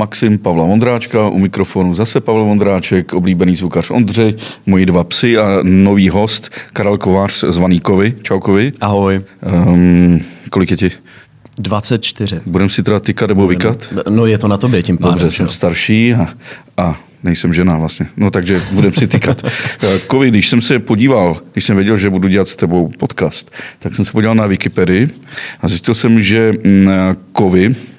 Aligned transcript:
Maxim 0.00 0.38
Pavla 0.38 0.64
Vondráčka, 0.64 1.28
u 1.28 1.38
mikrofonu 1.38 1.94
zase 1.94 2.20
Pavel 2.20 2.44
Vondráček, 2.44 3.14
oblíbený 3.14 3.56
zvukař 3.56 3.90
Ondřej, 3.90 4.34
moji 4.66 4.86
dva 4.86 5.04
psy 5.04 5.38
a 5.38 5.58
nový 5.62 6.08
host 6.08 6.50
Karel 6.72 6.98
Kovář 6.98 7.44
zvaný 7.48 7.80
Kovy. 7.80 8.14
Čau 8.22 8.40
Kovy. 8.40 8.72
Ahoj. 8.80 9.20
Um, 9.66 10.20
kolik 10.50 10.70
je 10.70 10.76
ti? 10.76 10.90
24. 11.58 12.40
Budem 12.46 12.70
si 12.70 12.82
teda 12.82 13.00
tykat 13.00 13.28
nebo 13.28 13.46
vykat? 13.46 13.94
No 14.08 14.26
je 14.26 14.38
to 14.38 14.48
na 14.48 14.56
tobě 14.56 14.82
tím 14.82 14.98
pádem. 14.98 15.12
Dobře, 15.18 15.30
jsem 15.30 15.48
starší 15.48 16.14
a, 16.14 16.28
a 16.76 17.00
nejsem 17.22 17.54
žena 17.54 17.78
vlastně. 17.78 18.06
No 18.16 18.30
takže 18.30 18.62
budem 18.72 18.92
si 18.92 19.06
tykat. 19.06 19.42
Kovi, 20.06 20.30
když 20.30 20.48
jsem 20.48 20.62
se 20.62 20.78
podíval, 20.78 21.42
když 21.52 21.64
jsem 21.64 21.76
věděl, 21.76 21.96
že 21.96 22.10
budu 22.10 22.28
dělat 22.28 22.48
s 22.48 22.56
tebou 22.56 22.90
podcast, 22.98 23.50
tak 23.78 23.94
jsem 23.94 24.04
se 24.04 24.12
podíval 24.12 24.34
na 24.34 24.46
Wikipedii 24.46 25.08
a 25.60 25.68
zjistil 25.68 25.94
jsem, 25.94 26.22
že 26.22 26.52
kovy 27.32 27.66
Uh, 27.68 27.89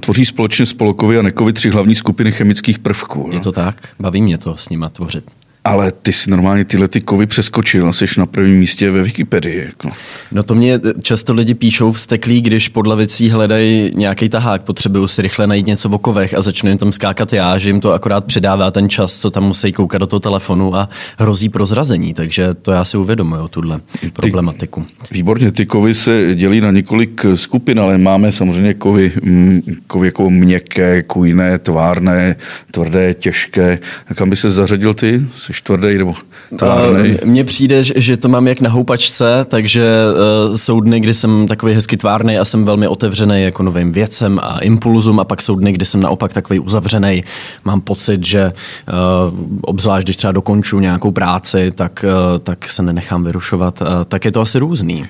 tvoří 0.00 0.24
společně 0.24 0.66
spolkovy 0.66 1.18
a 1.18 1.22
nekovy 1.22 1.52
tři 1.52 1.70
hlavní 1.70 1.94
skupiny 1.94 2.32
chemických 2.32 2.78
prvků. 2.78 3.30
Je 3.32 3.40
to 3.40 3.52
tak? 3.52 3.88
Baví 4.00 4.22
mě 4.22 4.38
to 4.38 4.56
s 4.56 4.68
nima 4.68 4.88
tvořit. 4.88 5.24
Ale 5.68 5.92
ty 5.92 6.12
si 6.12 6.30
normálně 6.30 6.64
tyhle 6.64 6.88
ty 6.88 7.00
kovy 7.00 7.26
přeskočil, 7.26 7.92
jsi 7.92 8.06
na 8.18 8.26
prvním 8.26 8.58
místě 8.58 8.90
ve 8.90 9.02
Wikipedii. 9.02 9.64
Jako. 9.66 9.90
No 10.32 10.42
to 10.42 10.54
mě 10.54 10.80
často 11.02 11.34
lidi 11.34 11.54
píšou 11.54 11.94
steklí, 11.94 12.40
když 12.40 12.68
pod 12.68 12.86
lavicí 12.86 13.30
hledají 13.30 13.92
nějaký 13.94 14.28
tahák, 14.28 14.62
potřebují 14.62 15.08
si 15.08 15.22
rychle 15.22 15.46
najít 15.46 15.66
něco 15.66 15.88
v 15.88 15.98
kovech 15.98 16.34
a 16.34 16.42
začnu 16.42 16.68
jim 16.68 16.78
tam 16.78 16.92
skákat 16.92 17.32
já, 17.32 17.58
že 17.58 17.68
jim 17.68 17.80
to 17.80 17.92
akorát 17.92 18.24
přidává 18.24 18.70
ten 18.70 18.88
čas, 18.88 19.18
co 19.18 19.30
tam 19.30 19.44
musí 19.44 19.72
koukat 19.72 20.00
do 20.00 20.06
toho 20.06 20.20
telefonu 20.20 20.76
a 20.76 20.88
hrozí 21.18 21.48
prozrazení, 21.48 22.14
takže 22.14 22.54
to 22.54 22.72
já 22.72 22.84
si 22.84 22.96
uvědomuju, 22.96 23.48
tuhle 23.48 23.80
problematiku. 24.12 24.86
Ty, 25.08 25.14
výborně, 25.14 25.52
ty 25.52 25.66
kovy 25.66 25.94
se 25.94 26.34
dělí 26.34 26.60
na 26.60 26.70
několik 26.70 27.26
skupin, 27.34 27.80
ale 27.80 27.98
máme 27.98 28.32
samozřejmě 28.32 28.74
kovy, 28.74 29.12
mm, 29.22 29.62
kovy 29.86 30.06
jako 30.06 30.30
měkké, 30.30 31.02
kujné, 31.02 31.58
tvárné, 31.58 32.36
tvrdé, 32.70 33.14
těžké. 33.14 33.78
A 34.08 34.14
kam 34.14 34.30
by 34.30 34.36
se 34.36 34.50
zařadil 34.50 34.94
ty? 34.94 35.22
Jsi 35.36 35.52
tvrdý 35.62 35.98
nebo 35.98 36.14
tvárný? 36.58 37.16
Mně 37.24 37.44
přijde, 37.44 37.84
že 37.84 38.16
to 38.16 38.28
mám 38.28 38.48
jak 38.48 38.60
na 38.60 38.70
houpačce, 38.70 39.46
takže 39.48 39.84
uh, 40.48 40.56
jsou 40.56 40.80
dny, 40.80 41.00
kdy 41.00 41.14
jsem 41.14 41.48
takový 41.48 41.74
hezky 41.74 41.96
tvárný 41.96 42.38
a 42.38 42.44
jsem 42.44 42.64
velmi 42.64 42.88
otevřený 42.88 43.42
jako 43.42 43.62
novým 43.62 43.92
věcem 43.92 44.38
a 44.42 44.58
impulzům 44.58 45.20
a 45.20 45.24
pak 45.24 45.42
jsou 45.42 45.54
dny, 45.54 45.72
kdy 45.72 45.84
jsem 45.84 46.00
naopak 46.00 46.32
takový 46.32 46.58
uzavřený. 46.60 47.24
Mám 47.64 47.80
pocit, 47.80 48.26
že 48.26 48.52
uh, 48.52 49.38
obzvlášť, 49.60 50.06
když 50.06 50.16
třeba 50.16 50.32
dokonču 50.32 50.80
nějakou 50.80 51.10
práci, 51.10 51.72
tak, 51.74 52.04
tak 52.42 52.70
se 52.70 52.82
nenechám 52.82 53.24
vyrušovat. 53.24 53.82
Tak 54.08 54.24
je 54.24 54.32
to 54.32 54.40
asi 54.40 54.58
různý. 54.58 55.06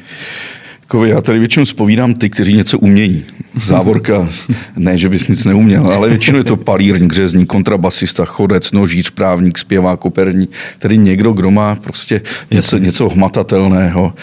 Kovi, 0.88 1.10
já 1.10 1.20
tady 1.20 1.38
většinou 1.38 1.66
spovídám 1.66 2.14
ty, 2.14 2.30
kteří 2.30 2.56
něco 2.56 2.78
umějí. 2.78 3.24
Závorka, 3.66 4.28
ne, 4.76 4.98
že 4.98 5.08
bys 5.08 5.28
nic 5.28 5.44
neuměl, 5.44 5.86
ale 5.86 6.08
většinou 6.08 6.38
je 6.38 6.44
to 6.44 6.56
palírní, 6.56 7.08
gřezní, 7.08 7.46
kontrabasista, 7.46 8.24
chodec, 8.24 8.72
nožíř, 8.72 9.10
právník, 9.10 9.58
zpěvák, 9.58 10.04
operní, 10.04 10.48
tedy 10.78 10.98
někdo, 10.98 11.32
kdo 11.32 11.50
má 11.50 11.74
prostě 11.74 12.20
něco, 12.50 12.78
něco 12.78 13.08
hmatatelného. 13.08 14.14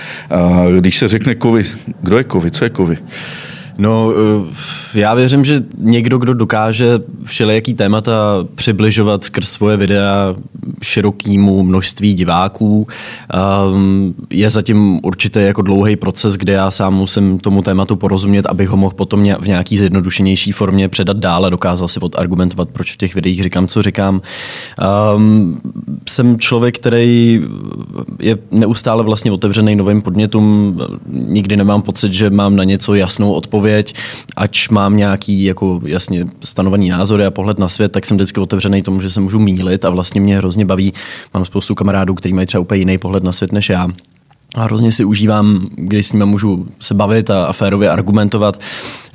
Když 0.80 0.98
se 0.98 1.08
řekne 1.08 1.36
kovy, 1.36 1.66
kdo 2.02 2.18
je 2.18 2.24
kovy, 2.24 2.52
co 2.52 2.64
je 2.64 2.70
kovy? 2.70 2.98
No, 3.78 4.14
eh, 4.14 5.00
já 5.00 5.14
věřím, 5.14 5.46
že 5.46 5.64
někdo, 5.78 6.18
kdo 6.18 6.34
dokáže 6.34 7.00
všelijaký 7.24 7.74
témata 7.74 8.14
přibližovat 8.56 9.24
skrz 9.24 9.50
svoje 9.50 9.78
videa 9.78 10.36
širokému 10.82 11.64
množství 11.64 12.14
diváků, 12.14 12.88
ehm, 13.34 14.14
je 14.30 14.50
zatím 14.50 15.00
určitě 15.04 15.40
jako 15.40 15.62
dlouhý 15.62 15.96
proces, 15.96 16.38
kde 16.38 16.54
já 16.54 16.72
sám 16.72 16.94
musím 16.94 17.40
tomu 17.40 17.62
tématu 17.62 17.96
porozumět, 17.96 18.46
abych 18.46 18.70
ho 18.70 18.78
mohl 18.78 18.96
potom 18.96 19.20
v 19.40 19.48
nějaký 19.48 19.78
zjednodušenější 19.78 20.52
formě 20.52 20.90
předat 20.90 21.18
dál 21.18 21.46
a 21.46 21.50
dokázal 21.50 21.88
si 21.88 22.00
odargumentovat, 22.00 22.70
proč 22.70 22.94
v 22.94 22.98
těch 22.98 23.16
videích 23.16 23.44
říkám, 23.44 23.68
co 23.68 23.82
říkám. 23.82 24.22
Um, 25.16 25.62
jsem 26.10 26.40
člověk, 26.40 26.78
který 26.78 27.42
je 28.20 28.38
neustále 28.52 29.04
vlastně 29.04 29.32
otevřený 29.32 29.76
novým 29.76 30.02
podnětům. 30.02 30.82
Nikdy 31.10 31.58
nemám 31.58 31.82
pocit, 31.82 32.14
že 32.14 32.30
mám 32.30 32.56
na 32.56 32.64
něco 32.64 32.96
jasnou 32.96 33.32
odpověď 33.32 33.65
odpověď, 33.66 33.94
ač 34.36 34.70
mám 34.70 34.98
nějaký 34.98 35.44
jako 35.44 35.82
jasně 35.86 36.26
stanovený 36.44 36.90
názory 36.90 37.26
a 37.26 37.32
pohled 37.32 37.60
na 37.60 37.70
svět, 37.70 37.92
tak 37.92 38.06
jsem 38.06 38.18
vždycky 38.18 38.40
otevřený 38.40 38.82
tomu, 38.82 39.02
že 39.02 39.10
se 39.10 39.22
můžu 39.22 39.40
mílit 39.40 39.86
a 39.86 39.90
vlastně 39.90 40.22
mě 40.22 40.38
hrozně 40.38 40.66
baví. 40.66 40.94
Mám 41.34 41.46
spoustu 41.46 41.76
kamarádů, 41.76 42.14
kteří 42.14 42.34
mají 42.34 42.48
třeba 42.48 42.62
úplně 42.62 42.80
jiný 42.80 42.98
pohled 42.98 43.24
na 43.24 43.32
svět 43.32 43.52
než 43.52 43.70
já 43.70 43.88
a 44.56 44.64
hrozně 44.64 44.92
si 44.92 45.06
užívám, 45.06 45.68
když 45.76 46.08
s 46.08 46.14
nimi 46.14 46.26
můžu 46.26 46.66
se 46.80 46.94
bavit 46.94 47.30
a, 47.30 47.46
a 47.46 47.54
férově 47.54 47.90
argumentovat. 47.90 48.60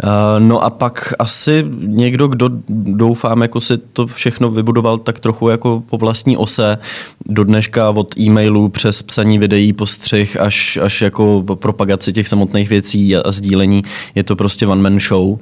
Uh, 0.05 0.11
no 0.39 0.65
a 0.65 0.71
pak 0.71 1.15
asi 1.19 1.65
někdo, 1.81 2.29
kdo 2.29 2.51
doufám, 2.69 3.43
jako 3.43 3.61
si 3.61 3.79
to 3.79 4.07
všechno 4.07 4.51
vybudoval 4.51 4.99
tak 4.99 5.21
trochu 5.21 5.49
jako 5.49 5.83
po 5.91 5.99
vlastní 5.99 6.37
ose, 6.37 6.79
do 7.27 7.45
dneška 7.45 7.91
od 7.91 8.19
e-mailů 8.19 8.69
přes 8.69 9.03
psaní 9.03 9.39
videí, 9.39 9.73
postřih 9.73 10.41
až, 10.41 10.79
až 10.83 11.03
jako 11.03 11.45
propagaci 11.55 12.13
těch 12.13 12.29
samotných 12.29 12.69
věcí 12.69 13.17
a, 13.17 13.21
a 13.21 13.33
sdílení. 13.33 13.83
Je 14.15 14.23
to 14.23 14.37
prostě 14.37 14.67
one 14.67 14.83
man 14.83 15.01
show. 15.01 15.29
Uh, 15.29 15.39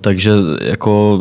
takže 0.00 0.32
jako 0.62 1.20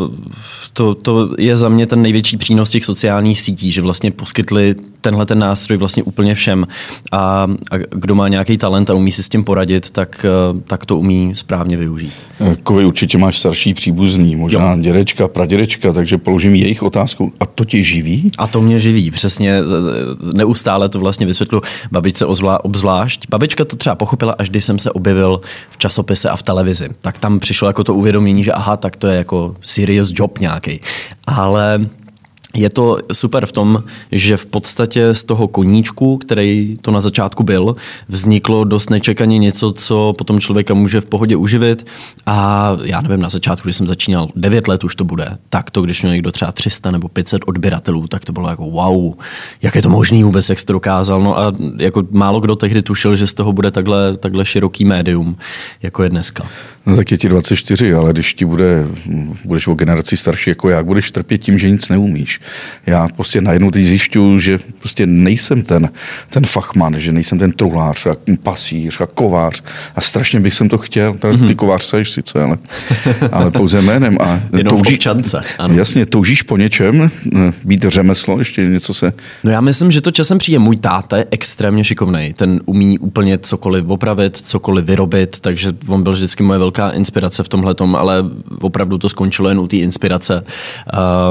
to, 0.73 0.95
to 0.95 1.29
je 1.37 1.57
za 1.57 1.69
mě 1.69 1.87
ten 1.87 2.01
největší 2.01 2.37
přínos 2.37 2.69
těch 2.69 2.85
sociálních 2.85 3.41
sítí, 3.41 3.71
že 3.71 3.81
vlastně 3.81 4.11
poskytli 4.11 4.75
tenhle 5.07 5.25
ten 5.25 5.39
nástroj 5.39 5.77
vlastně 5.77 6.03
úplně 6.03 6.35
všem 6.35 6.67
a, 7.11 7.47
a 7.71 7.77
kdo 7.89 8.15
má 8.15 8.27
nějaký 8.27 8.57
talent 8.57 8.89
a 8.89 8.93
umí 8.93 9.11
si 9.11 9.23
s 9.23 9.29
tím 9.29 9.43
poradit, 9.43 9.89
tak, 9.89 10.25
eh, 10.25 10.61
tak 10.67 10.85
to 10.85 10.97
umí 10.97 11.31
správně 11.35 11.77
využít. 11.77 12.13
Kovy 12.63 12.85
určitě 12.85 13.17
máš 13.17 13.39
starší 13.39 13.73
příbuzný, 13.73 14.35
možná 14.35 14.71
jo. 14.71 14.81
dědečka, 14.81 15.27
pradědečka, 15.27 15.93
takže 15.93 16.17
položím 16.17 16.55
jejich 16.55 16.83
otázku. 16.83 17.33
A 17.39 17.45
to 17.45 17.65
tě 17.65 17.83
živí? 17.83 18.31
A 18.37 18.47
to 18.47 18.61
mě 18.61 18.79
živí, 18.79 19.11
přesně. 19.11 19.59
Neustále 20.33 20.89
to 20.89 20.99
vlastně 20.99 21.25
vysvětlu 21.25 21.61
babičce 21.91 22.25
obzvlášť. 22.63 23.25
Babička 23.29 23.65
to 23.65 23.75
třeba 23.75 23.95
pochopila, 23.95 24.35
až 24.37 24.49
když 24.49 24.65
jsem 24.65 24.79
se 24.79 24.91
objevil 24.91 25.41
v 25.69 25.77
časopise 25.77 26.29
a 26.29 26.35
v 26.35 26.43
televizi. 26.43 26.89
Tak 27.01 27.17
tam 27.19 27.39
přišlo 27.39 27.67
jako 27.67 27.83
to 27.83 27.95
uvědomění, 27.95 28.43
že 28.43 28.51
aha, 28.51 28.77
tak 28.77 28.95
to 28.95 29.07
je 29.07 29.17
jako 29.17 29.55
serious 29.61 30.11
job 30.15 30.39
nějaký. 30.39 30.79
Ale 31.27 31.79
je 32.53 32.69
to 32.69 32.97
super 33.13 33.45
v 33.45 33.51
tom, 33.51 33.83
že 34.11 34.37
v 34.37 34.45
podstatě 34.45 35.13
z 35.13 35.23
toho 35.23 35.47
koníčku, 35.47 36.17
který 36.17 36.77
to 36.81 36.91
na 36.91 37.01
začátku 37.01 37.43
byl, 37.43 37.75
vzniklo 38.09 38.63
dost 38.63 38.89
nečekaně 38.89 39.37
něco, 39.37 39.71
co 39.71 40.13
potom 40.17 40.39
člověka 40.39 40.73
může 40.73 41.01
v 41.01 41.05
pohodě 41.05 41.35
uživit. 41.35 41.87
A 42.25 42.77
já 42.83 43.01
nevím, 43.01 43.19
na 43.19 43.29
začátku, 43.29 43.65
když 43.65 43.75
jsem 43.75 43.87
začínal, 43.87 44.29
9 44.35 44.67
let 44.67 44.83
už 44.83 44.95
to 44.95 45.03
bude, 45.03 45.37
tak 45.49 45.71
to, 45.71 45.81
když 45.81 46.01
měl 46.01 46.13
někdo 46.13 46.31
třeba 46.31 46.51
300 46.51 46.91
nebo 46.91 47.07
500 47.07 47.41
odběratelů, 47.45 48.07
tak 48.07 48.25
to 48.25 48.33
bylo 48.33 48.49
jako 48.49 48.69
wow, 48.69 49.13
jak 49.61 49.75
je 49.75 49.81
to 49.81 49.89
možný 49.89 50.23
vůbec, 50.23 50.49
jak 50.49 50.59
jsi 50.59 50.65
to 50.65 50.73
dokázal. 50.73 51.21
No 51.21 51.39
a 51.39 51.53
jako 51.77 52.03
málo 52.11 52.39
kdo 52.39 52.55
tehdy 52.55 52.81
tušil, 52.81 53.15
že 53.15 53.27
z 53.27 53.33
toho 53.33 53.53
bude 53.53 53.71
takhle, 53.71 54.17
takhle 54.17 54.45
široký 54.45 54.85
médium, 54.85 55.37
jako 55.81 56.03
je 56.03 56.09
dneska. 56.09 56.45
No 56.87 56.95
tak 56.95 57.11
je 57.11 57.17
ti 57.17 57.29
24, 57.29 57.93
ale 57.93 58.13
když 58.13 58.33
ti 58.33 58.45
bude, 58.45 58.85
budeš 59.45 59.67
o 59.67 59.73
generaci 59.73 60.17
starší 60.17 60.49
jako 60.49 60.69
já, 60.69 60.83
budeš 60.83 61.11
trpět 61.11 61.37
tím, 61.37 61.59
že 61.59 61.71
nic 61.71 61.89
neumíš. 61.89 62.39
Já 62.85 63.07
prostě 63.15 63.41
najednou 63.41 63.71
teď 63.71 63.85
zjišťuju, 63.85 64.39
že 64.39 64.59
prostě 64.79 65.05
nejsem 65.05 65.63
ten, 65.63 65.89
ten 66.29 66.45
fachman, 66.45 66.99
že 66.99 67.11
nejsem 67.11 67.39
ten 67.39 67.51
truhlář 67.51 68.05
a 68.05 68.15
pasíř 68.43 69.01
a 69.01 69.05
kovář 69.05 69.63
a 69.95 70.01
strašně 70.01 70.39
bych 70.39 70.53
jsem 70.53 70.69
to 70.69 70.77
chtěl. 70.77 71.13
mm-hmm. 71.13 71.47
Ty 71.47 71.55
kovář 71.55 71.83
seš 71.83 72.11
sice, 72.11 72.43
ale, 72.43 72.57
ale 73.31 73.51
pouze 73.51 73.81
jménem. 73.81 74.17
A 74.21 74.39
Jenom 74.57 74.77
touží, 74.77 74.95
občance, 74.95 75.41
ano. 75.57 75.73
Jasně, 75.73 76.05
toužíš 76.05 76.41
po 76.41 76.57
něčem, 76.57 77.09
být 77.63 77.85
řemeslo, 77.87 78.39
ještě 78.39 78.65
něco 78.65 78.93
se... 78.93 79.13
No 79.43 79.51
já 79.51 79.61
myslím, 79.61 79.91
že 79.91 80.01
to 80.01 80.11
časem 80.11 80.37
přijde. 80.37 80.59
Můj 80.59 80.77
táta 80.77 81.17
je 81.17 81.25
extrémně 81.31 81.83
šikovný. 81.83 82.33
Ten 82.33 82.61
umí 82.65 82.99
úplně 82.99 83.37
cokoliv 83.37 83.85
opravit, 83.87 84.37
cokoliv 84.37 84.85
vyrobit, 84.85 85.39
takže 85.39 85.73
on 85.87 86.03
byl 86.03 86.13
vždycky 86.13 86.43
moje 86.43 86.59
velká 86.77 86.95
inspirace 86.95 87.43
v 87.43 87.49
tomhle, 87.49 87.75
ale 87.97 88.25
opravdu 88.61 88.97
to 88.97 89.09
skončilo 89.09 89.49
jen 89.49 89.59
u 89.59 89.67
té 89.67 89.77
inspirace. 89.77 90.43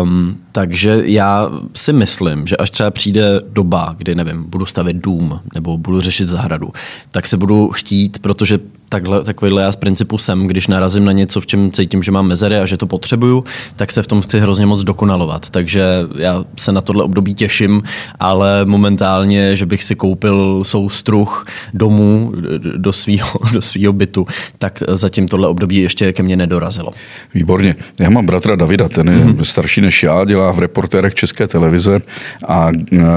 Um, 0.02 0.36
takže 0.52 1.02
já 1.04 1.50
si 1.74 1.92
myslím, 1.92 2.46
že 2.46 2.56
až 2.56 2.70
třeba 2.70 2.90
přijde 2.90 3.40
doba, 3.48 3.94
kdy, 3.98 4.14
nevím, 4.14 4.44
budu 4.50 4.66
stavět 4.66 4.96
dům 4.96 5.40
nebo 5.54 5.78
budu 5.78 6.00
řešit 6.00 6.26
zahradu, 6.26 6.72
tak 7.10 7.26
se 7.26 7.36
budu 7.36 7.70
chtít, 7.70 8.18
protože 8.18 8.58
takhle, 8.88 9.24
takovýhle 9.24 9.62
já 9.62 9.72
z 9.72 9.76
principu 9.76 10.18
jsem, 10.18 10.46
když 10.46 10.66
narazím 10.66 11.04
na 11.04 11.12
něco, 11.12 11.40
v 11.40 11.46
čem 11.46 11.72
cítím, 11.72 12.02
že 12.02 12.12
mám 12.12 12.26
mezery 12.26 12.56
a 12.56 12.66
že 12.66 12.76
to 12.76 12.86
potřebuju, 12.86 13.44
tak 13.76 13.92
se 13.92 14.02
v 14.02 14.06
tom 14.06 14.20
chci 14.20 14.40
hrozně 14.40 14.66
moc 14.66 14.84
dokonalovat. 14.84 15.50
Takže 15.50 15.82
já 16.18 16.44
se 16.56 16.72
na 16.72 16.80
tohle 16.80 17.04
období 17.04 17.34
těším, 17.34 17.82
ale 18.20 18.64
momentálně, 18.64 19.56
že 19.56 19.66
bych 19.66 19.84
si 19.84 19.94
koupil 19.94 20.64
soustruh 20.64 21.46
domů 21.74 22.32
do 22.76 22.92
svého 22.92 23.30
do 23.52 23.62
svýho 23.62 23.92
bytu, 23.92 24.26
tak 24.58 24.82
zatím 24.88 25.28
tohle 25.28 25.48
období 25.48 25.76
ještě 25.76 26.12
ke 26.12 26.22
mně 26.22 26.36
nedorazilo. 26.36 26.92
Výborně. 27.34 27.74
Já 28.00 28.10
mám 28.10 28.26
bratra 28.26 28.56
Davida, 28.56 28.88
ten 28.88 29.08
je 29.08 29.16
mm-hmm. 29.16 29.42
starší 29.42 29.80
než 29.80 30.02
já, 30.02 30.24
dělá 30.24 30.52
v 30.52 30.58
reportérech 30.58 31.14
České 31.14 31.46
televize 31.46 32.00
a 32.48 32.72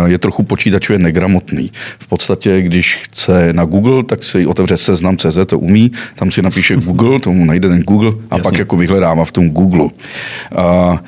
je 0.06 0.18
trochu 0.18 0.44
počítačově 0.44 1.00
negramotný. 1.00 1.72
V 2.00 2.08
podstatě, 2.08 2.62
když 2.62 2.96
chce 2.96 3.54
na 3.54 3.66
Google, 3.66 4.04
tak 4.04 4.24
si 4.24 4.46
otevře 4.46 4.78
seznam 4.78 5.18
CZ, 5.18 5.38
to 5.46 5.59
umí, 5.60 5.92
tam 6.16 6.32
si 6.32 6.42
napíše 6.42 6.76
Google, 6.86 7.20
tomu 7.20 7.46
najde 7.46 7.70
ten 7.70 7.84
Google 7.84 8.14
a 8.32 8.38
Jasně. 8.38 8.44
pak 8.52 8.60
jako 8.60 8.78
vyhledává 8.78 9.26
v 9.26 9.32
tom 9.32 9.50
Google. 9.50 9.90
A, 10.56 11.04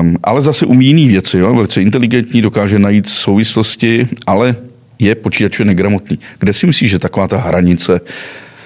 Um, 0.00 0.16
ale 0.22 0.40
zase 0.42 0.66
umí 0.66 0.86
jiné 0.86 1.08
věci, 1.12 1.38
jo? 1.38 1.54
velice 1.54 1.82
inteligentní, 1.82 2.42
dokáže 2.42 2.78
najít 2.78 3.06
souvislosti, 3.06 4.08
ale 4.26 4.56
je 4.98 5.14
počítačově 5.14 5.66
negramotný. 5.66 6.18
Kde 6.38 6.52
si 6.52 6.66
myslíš, 6.66 6.90
že 6.90 6.98
taková 6.98 7.28
ta 7.28 7.36
hranice 7.38 8.00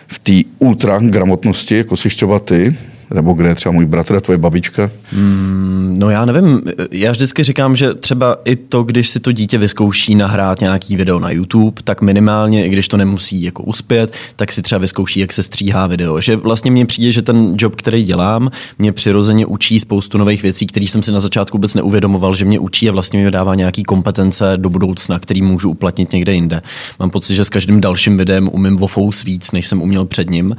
v 0.07 0.19
té 0.19 0.33
ultragramotnosti, 0.59 1.77
jako 1.77 1.97
jsi 1.97 2.09
třeba 2.09 2.39
ty, 2.39 2.77
nebo 3.15 3.33
kde 3.33 3.55
třeba 3.55 3.73
můj 3.73 3.87
bratr 3.87 4.17
a 4.17 4.21
tvoje 4.21 4.39
babička? 4.39 4.91
Mm, 5.13 5.97
no 5.99 6.11
já 6.11 6.25
nevím, 6.25 6.63
já 6.91 7.11
vždycky 7.11 7.45
říkám, 7.45 7.77
že 7.77 7.95
třeba 7.95 8.37
i 8.45 8.57
to, 8.57 8.83
když 8.83 9.09
si 9.09 9.21
to 9.21 9.33
dítě 9.33 9.59
vyzkouší 9.59 10.15
nahrát 10.15 10.61
nějaký 10.61 10.97
video 10.97 11.19
na 11.19 11.31
YouTube, 11.31 11.83
tak 11.85 12.03
minimálně, 12.03 12.67
i 12.67 12.69
když 12.69 12.89
to 12.89 12.97
nemusí 12.97 13.43
jako 13.43 13.63
uspět, 13.63 14.13
tak 14.37 14.53
si 14.53 14.63
třeba 14.63 14.79
vyzkouší, 14.79 15.21
jak 15.21 15.33
se 15.33 15.43
stříhá 15.43 15.87
video. 15.87 16.21
Že 16.21 16.37
vlastně 16.37 16.71
mně 16.71 16.87
přijde, 16.87 17.13
že 17.13 17.23
ten 17.23 17.55
job, 17.59 17.77
který 17.77 18.05
dělám, 18.05 18.51
mě 18.79 18.93
přirozeně 18.93 19.47
učí 19.47 19.81
spoustu 19.81 20.19
nových 20.19 20.43
věcí, 20.43 20.67
které 20.67 20.87
jsem 20.87 21.03
si 21.03 21.13
na 21.13 21.21
začátku 21.21 21.59
vůbec 21.59 21.75
neuvědomoval, 21.75 22.35
že 22.35 22.45
mě 22.45 22.59
učí 22.59 22.89
a 22.89 22.93
vlastně 22.93 23.25
mi 23.25 23.31
dává 23.31 23.55
nějaký 23.55 23.83
kompetence 23.83 24.53
do 24.57 24.71
budoucna, 24.71 25.19
který 25.19 25.43
můžu 25.43 25.71
uplatnit 25.71 26.13
někde 26.13 26.35
jinde. 26.35 26.63
Mám 27.01 27.11
pocit, 27.11 27.35
že 27.35 27.45
s 27.45 27.51
každým 27.51 27.81
dalším 27.81 28.17
videem 28.17 28.49
umím 28.53 28.77
vofous 28.77 29.25
víc, 29.25 29.53
než 29.53 29.67
jsem 29.67 29.83
uměl 29.83 30.05
před 30.05 30.31
ním. 30.31 30.57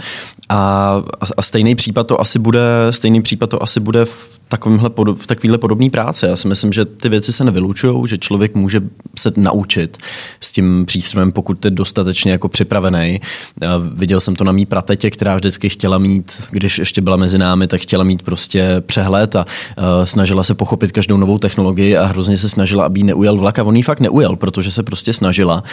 A, 0.50 1.04
a 1.38 1.42
stejný 1.42 1.76
případ 1.76 2.08
to 2.08 2.22
asi 2.22 2.39
bude, 2.40 2.62
stejný 2.90 3.22
případ 3.22 3.50
to 3.50 3.64
asi 3.64 3.80
bude 3.80 4.06
v 4.06 4.39
takovémhle, 4.50 4.90
v 5.18 5.28
takovéhle 5.28 5.58
podobné 5.58 5.90
práci. 5.90 6.26
Já 6.26 6.36
si 6.36 6.48
myslím, 6.48 6.74
že 6.74 6.86
ty 6.86 7.10
věci 7.10 7.32
se 7.32 7.44
nevylučují, 7.44 8.08
že 8.08 8.18
člověk 8.18 8.56
může 8.56 8.82
se 9.18 9.32
naučit 9.38 9.98
s 10.42 10.52
tím 10.52 10.86
přístrojem, 10.86 11.32
pokud 11.32 11.66
je 11.66 11.72
dostatečně 11.72 12.32
jako 12.32 12.50
připravený. 12.50 13.22
Viděl 13.94 14.20
jsem 14.20 14.36
to 14.36 14.44
na 14.44 14.52
mý 14.52 14.66
pratetě, 14.66 15.10
která 15.10 15.36
vždycky 15.36 15.70
chtěla 15.70 15.98
mít, 15.98 16.44
když 16.52 16.80
ještě 16.80 17.02
byla 17.02 17.18
mezi 17.18 17.38
námi, 17.38 17.68
tak 17.68 17.82
chtěla 17.82 18.04
mít 18.04 18.24
prostě 18.24 18.84
přehled 18.86 19.36
a 19.36 19.46
snažila 20.04 20.44
se 20.44 20.54
pochopit 20.54 20.92
každou 20.92 21.18
novou 21.18 21.38
technologii 21.38 21.98
a 21.98 22.06
hrozně 22.06 22.38
se 22.38 22.50
snažila, 22.50 22.86
aby 22.86 23.04
neujel 23.04 23.38
vlak 23.38 23.60
a 23.60 23.64
on 23.64 23.76
jí 23.76 23.82
fakt 23.82 24.00
neujel, 24.00 24.36
protože 24.36 24.72
se 24.72 24.84
prostě 24.84 25.14
snažila. 25.14 25.64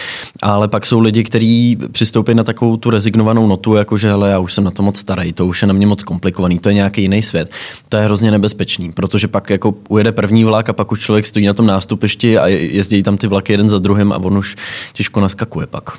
Ale 0.42 0.68
pak 0.68 0.86
jsou 0.86 1.00
lidi, 1.00 1.24
kteří 1.24 1.78
přistoupí 1.92 2.34
na 2.34 2.44
takovou 2.44 2.76
tu 2.76 2.90
rezignovanou 2.90 3.46
notu, 3.46 3.74
jako 3.74 3.96
že 3.96 4.08
hele, 4.08 4.30
já 4.30 4.38
už 4.38 4.54
jsem 4.54 4.64
na 4.64 4.70
to 4.70 4.82
moc 4.82 4.98
starý, 4.98 5.32
to 5.32 5.46
už 5.46 5.62
je 5.62 5.68
na 5.68 5.74
mě 5.74 5.86
moc 5.86 6.02
komplikovaný, 6.02 6.58
to 6.58 6.68
je 6.68 6.74
nějaký 6.74 7.02
jiný 7.02 7.22
svět. 7.22 7.50
To 7.88 7.96
je 7.96 8.04
hrozně 8.04 8.30
nebezpečný, 8.66 8.92
protože 8.92 9.28
pak 9.28 9.50
jako 9.50 9.74
ujede 9.88 10.12
první 10.12 10.44
vlak 10.44 10.68
a 10.68 10.72
pak 10.72 10.92
už 10.92 11.00
člověk 11.00 11.26
stojí 11.26 11.46
na 11.46 11.52
tom 11.52 11.66
nástupišti 11.66 12.38
a 12.38 12.46
jezdí 12.48 13.02
tam 13.02 13.16
ty 13.16 13.26
vlaky 13.26 13.52
jeden 13.52 13.68
za 13.68 13.78
druhým 13.78 14.12
a 14.12 14.16
on 14.16 14.38
už 14.38 14.56
těžko 14.92 15.20
naskakuje 15.20 15.66
pak. 15.66 15.98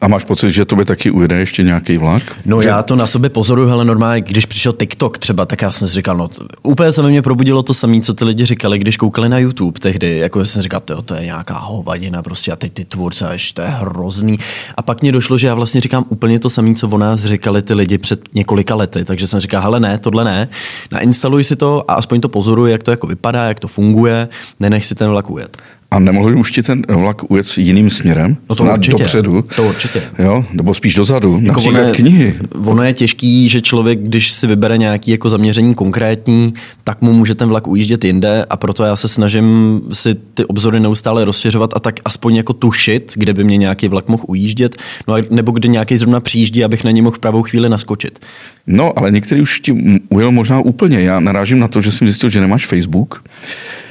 A 0.00 0.08
máš 0.08 0.24
pocit, 0.24 0.50
že 0.50 0.64
to 0.64 0.76
by 0.76 0.84
taky 0.84 1.10
ujede 1.10 1.36
ještě 1.36 1.62
nějaký 1.62 1.98
vlak? 1.98 2.22
No 2.44 2.62
že... 2.62 2.68
já 2.68 2.82
to 2.82 2.96
na 2.96 3.06
sobě 3.06 3.30
pozoruju, 3.30 3.68
hele 3.68 3.84
normálně, 3.84 4.20
když 4.20 4.46
přišel 4.46 4.72
TikTok 4.72 5.18
třeba, 5.18 5.46
tak 5.46 5.62
já 5.62 5.70
jsem 5.70 5.88
si 5.88 5.94
říkal, 5.94 6.16
no 6.16 6.28
úplně 6.62 6.92
se 6.92 7.02
ve 7.02 7.08
mně 7.08 7.22
probudilo 7.22 7.62
to 7.62 7.74
samé, 7.74 8.00
co 8.00 8.14
ty 8.14 8.24
lidi 8.24 8.44
říkali, 8.44 8.78
když 8.78 8.96
koukali 8.96 9.28
na 9.28 9.38
YouTube 9.38 9.80
tehdy, 9.80 10.18
jako 10.18 10.44
jsem 10.44 10.62
říkal, 10.62 10.80
to, 10.80 11.02
to 11.02 11.14
je 11.14 11.24
nějaká 11.24 11.58
hovadina 11.58 12.22
prostě 12.22 12.52
a 12.52 12.56
teď 12.56 12.72
ty 12.72 12.84
tvůrce, 12.84 13.36
to 13.54 13.62
je 13.62 13.68
hrozný. 13.68 14.38
A 14.76 14.82
pak 14.82 15.02
mě 15.02 15.12
došlo, 15.12 15.38
že 15.38 15.46
já 15.46 15.54
vlastně 15.54 15.80
říkám 15.80 16.04
úplně 16.08 16.38
to 16.38 16.50
samé, 16.50 16.74
co 16.74 16.88
o 16.88 16.98
nás 16.98 17.24
říkali 17.24 17.62
ty 17.62 17.74
lidi 17.74 17.98
před 17.98 18.20
několika 18.34 18.74
lety, 18.74 19.04
takže 19.04 19.26
jsem 19.26 19.40
říkal, 19.40 19.62
hele 19.62 19.80
ne, 19.80 19.98
tohle 19.98 20.24
ne, 20.24 20.48
nainstaluj 20.92 21.44
si 21.44 21.56
to 21.56 21.85
a 21.88 21.94
aspoň 21.94 22.20
to 22.20 22.28
pozoruj, 22.28 22.70
jak 22.70 22.82
to 22.82 22.90
jako 22.90 23.06
vypadá, 23.06 23.44
jak 23.44 23.60
to 23.60 23.68
funguje, 23.68 24.28
nenech 24.60 24.86
si 24.86 24.94
ten 24.94 25.10
vlak 25.10 25.30
ujet. 25.30 25.56
A 25.90 25.98
nemohl 25.98 26.38
už 26.38 26.50
ti 26.50 26.62
ten 26.62 26.82
vlak 26.88 27.30
ujet 27.30 27.46
jiným 27.58 27.90
směrem? 27.90 28.36
No 28.50 28.56
to 28.56 28.64
určitě. 28.64 28.98
Dopředu? 28.98 29.44
To 29.56 29.64
určitě. 29.64 30.02
Jo? 30.18 30.44
Nebo 30.52 30.74
spíš 30.74 30.94
dozadu? 30.94 31.32
Jako 31.32 31.46
například 31.46 31.78
ono 31.78 31.88
je, 31.88 31.94
knihy. 31.94 32.34
Ono 32.64 32.82
je 32.82 32.92
těžký, 32.92 33.48
že 33.48 33.60
člověk, 33.60 34.02
když 34.02 34.32
si 34.32 34.46
vybere 34.46 34.78
nějaký 34.78 35.10
jako 35.10 35.28
zaměření 35.28 35.74
konkrétní, 35.74 36.54
tak 36.84 37.02
mu 37.02 37.12
může 37.12 37.34
ten 37.34 37.48
vlak 37.48 37.66
ujíždět 37.66 38.04
jinde 38.04 38.44
a 38.50 38.56
proto 38.56 38.84
já 38.84 38.96
se 38.96 39.08
snažím 39.08 39.80
si 39.92 40.14
ty 40.14 40.44
obzory 40.44 40.80
neustále 40.80 41.24
rozšiřovat 41.24 41.70
a 41.74 41.80
tak 41.80 42.00
aspoň 42.04 42.36
jako 42.36 42.52
tušit, 42.52 43.12
kde 43.16 43.34
by 43.34 43.44
mě 43.44 43.56
nějaký 43.56 43.88
vlak 43.88 44.08
mohl 44.08 44.24
ujíždět, 44.26 44.76
no 45.08 45.14
a 45.14 45.22
nebo 45.30 45.52
kde 45.52 45.68
nějaký 45.68 45.96
zrovna 45.96 46.20
přijíždí, 46.20 46.64
abych 46.64 46.84
na 46.84 46.90
něj 46.90 47.02
mohl 47.02 47.16
v 47.16 47.18
pravou 47.18 47.42
chvíli 47.42 47.68
naskočit. 47.68 48.18
No, 48.66 48.98
ale 48.98 49.10
některý 49.10 49.40
už 49.40 49.60
ti 49.60 50.00
ujel 50.08 50.30
možná 50.30 50.60
úplně. 50.60 51.00
Já 51.00 51.20
narážím 51.20 51.58
na 51.58 51.68
to, 51.68 51.80
že 51.80 51.92
jsem 51.92 52.08
zjistil, 52.08 52.30
že 52.30 52.40
nemáš 52.40 52.66
Facebook. 52.66 53.24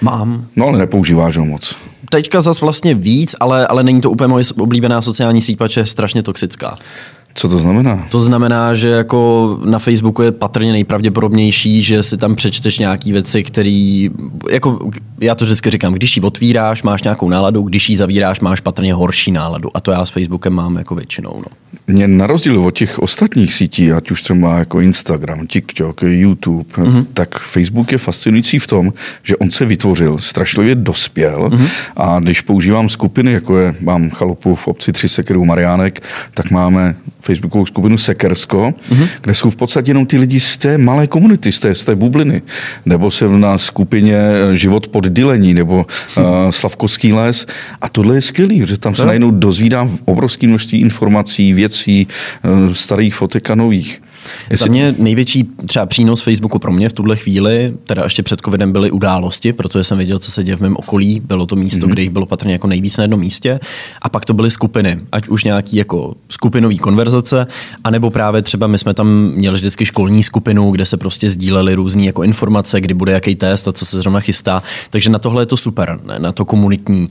Mám. 0.02 0.46
No, 0.56 0.68
ale 0.68 0.78
nepoužíváš 0.78 1.38
ho 1.38 1.46
moc 1.46 1.76
teďka 2.10 2.42
zas 2.42 2.62
vlastně 2.62 2.96
víc, 2.96 3.36
ale, 3.40 3.68
ale 3.68 3.84
není 3.84 4.02
to 4.02 4.12
úplně 4.12 4.28
moje 4.28 4.44
oblíbená 4.58 5.02
sociální 5.02 5.42
síť, 5.42 5.58
protože 5.58 5.82
je 5.82 5.86
strašně 5.86 6.24
toxická. 6.24 6.76
Co 7.38 7.50
to 7.50 7.58
znamená? 7.58 8.08
To 8.12 8.20
znamená, 8.20 8.76
že 8.76 8.90
jako 8.90 9.60
na 9.66 9.80
Facebooku 9.80 10.22
je 10.22 10.32
patrně 10.32 10.72
nejpravděpodobnější, 10.72 11.84
že 11.84 12.04
si 12.04 12.18
tam 12.18 12.36
přečteš 12.36 12.80
nějaké 12.80 13.12
věci, 13.12 13.44
které, 13.44 14.08
jako 14.52 14.90
já 15.20 15.36
to 15.36 15.46
vždycky 15.46 15.70
říkám, 15.70 15.94
když 15.94 16.18
ji 16.18 16.24
otvíráš, 16.24 16.84
máš 16.84 17.04
nějakou 17.04 17.30
náladu, 17.30 17.62
když 17.62 17.90
ji 17.90 17.98
zavíráš, 17.98 18.40
máš 18.40 18.60
patrně 18.60 18.94
horší 18.94 19.32
náladu. 19.32 19.70
A 19.74 19.80
to 19.80 19.92
já 19.92 20.06
s 20.06 20.10
Facebookem 20.10 20.54
mám 20.54 20.76
jako 20.76 20.96
většinou. 20.96 21.34
No. 21.38 21.46
Mě 21.88 22.08
na 22.08 22.28
rozdíl 22.28 22.60
od 22.60 22.72
těch 22.72 23.00
ostatních 23.00 23.54
sítí, 23.54 23.92
ať 23.92 24.12
už 24.12 24.22
třeba 24.22 24.58
jako 24.58 24.82
Instagram, 24.82 25.48
TikTok, 25.48 26.02
YouTube, 26.02 26.74
mm-hmm. 26.74 27.06
tak 27.14 27.40
Facebook 27.40 27.92
je 27.92 27.98
fascinující 27.98 28.60
v 28.60 28.68
tom, 28.68 28.94
že 29.24 29.38
on 29.38 29.52
se 29.52 29.66
vytvořil, 29.66 30.18
strašlivě 30.18 30.76
dospěl 30.76 31.50
mm-hmm. 31.50 31.68
a 31.98 32.20
když 32.20 32.42
používám 32.42 32.90
skupiny, 32.90 33.32
jako 33.32 33.58
je, 33.58 33.76
mám 33.80 34.10
chalupu 34.10 34.56
v 34.56 34.68
obci 34.68 34.92
Tři 34.92 35.10
sekerů 35.10 35.46
Mariánek, 35.46 36.04
tak 36.34 36.52
máme 36.52 36.96
facebookovou 37.22 37.66
skupinu 37.66 37.98
Sekersko, 37.98 38.74
mm-hmm. 38.90 39.08
kde 39.22 39.34
jsou 39.34 39.50
v 39.50 39.56
podstatě 39.56 39.92
jenom 39.92 40.06
ty 40.06 40.18
lidi 40.18 40.40
z 40.40 40.58
té 40.58 40.78
malé 40.78 41.08
komunity, 41.08 41.52
z 41.52 41.60
té, 41.60 41.76
z 41.76 41.86
té 41.86 41.96
bubliny. 41.96 42.42
Nebo 42.86 43.12
jsem 43.12 43.42
na 43.42 43.58
skupině 43.58 44.18
eh, 44.18 44.56
Život 44.56 44.88
pod 44.88 45.06
dylení, 45.06 45.54
nebo 45.54 45.86
uh, 46.18 46.24
Slavkovský 46.50 47.14
les. 47.14 47.48
A 47.82 47.90
tohle 47.90 48.16
je 48.16 48.22
skvělý, 48.22 48.64
že 48.66 48.78
tam 48.78 48.96
se 48.96 49.02
no. 49.02 49.08
najednou 49.08 49.32
dozvídám 49.32 49.98
obrovské 50.06 50.48
množství 50.48 50.82
informací, 50.82 51.54
věcí, 51.54 51.75
uh, 52.08 52.74
starých 52.74 53.14
fotek 53.14 53.50
a 53.52 53.56
nových. 53.56 54.05
Jestli... 54.50 54.64
Za 54.64 54.72
mě 54.72 54.96
největší 54.98 55.50
třeba 55.68 55.86
přínos 55.86 56.22
Facebooku 56.22 56.60
pro 56.60 56.72
mě 56.72 56.90
v 56.90 56.94
tuhle 56.94 57.16
chvíli, 57.16 57.74
teda 57.84 58.04
ještě 58.04 58.24
před 58.24 58.42
covidem 58.46 58.72
byly 58.72 58.92
události, 58.92 59.54
protože 59.54 59.84
jsem 59.84 59.98
věděl, 59.98 60.20
co 60.20 60.32
se 60.32 60.44
děje 60.44 60.56
v 60.58 60.62
mém 60.62 60.76
okolí. 60.78 61.20
Bylo 61.20 61.46
to 61.46 61.56
místo, 61.56 61.88
mm-hmm. 61.88 61.90
kde 61.90 62.02
jich 62.02 62.10
bylo 62.10 62.26
patrně 62.26 62.54
jako 62.54 62.68
nejvíc 62.68 62.98
na 62.98 63.02
jednom 63.02 63.20
místě. 63.20 63.60
A 64.02 64.10
pak 64.10 64.26
to 64.26 64.34
byly 64.34 64.52
skupiny, 64.52 65.00
ať 65.12 65.28
už 65.28 65.44
nějaký 65.44 65.78
jako 65.78 66.16
skupinový 66.30 66.78
konverzace, 66.78 67.48
anebo 67.84 68.10
právě 68.10 68.42
třeba 68.42 68.68
my 68.68 68.78
jsme 68.78 68.94
tam 68.94 69.32
měli 69.36 69.56
vždycky 69.56 69.86
školní 69.86 70.24
skupinu, 70.24 70.72
kde 70.72 70.86
se 70.86 70.98
prostě 70.98 71.30
sdílely 71.30 71.76
různé 71.76 72.04
jako 72.04 72.24
informace, 72.24 72.82
kdy 72.82 72.94
bude 72.94 73.12
jaký 73.12 73.36
test 73.36 73.68
a 73.68 73.72
co 73.72 73.86
se 73.86 74.00
zrovna 74.00 74.20
chystá. 74.20 74.64
Takže 74.90 75.10
na 75.10 75.20
tohle 75.20 75.42
je 75.42 75.46
to 75.46 75.58
super, 75.58 76.00
na 76.18 76.32
to 76.32 76.46
komunitní, 76.46 77.10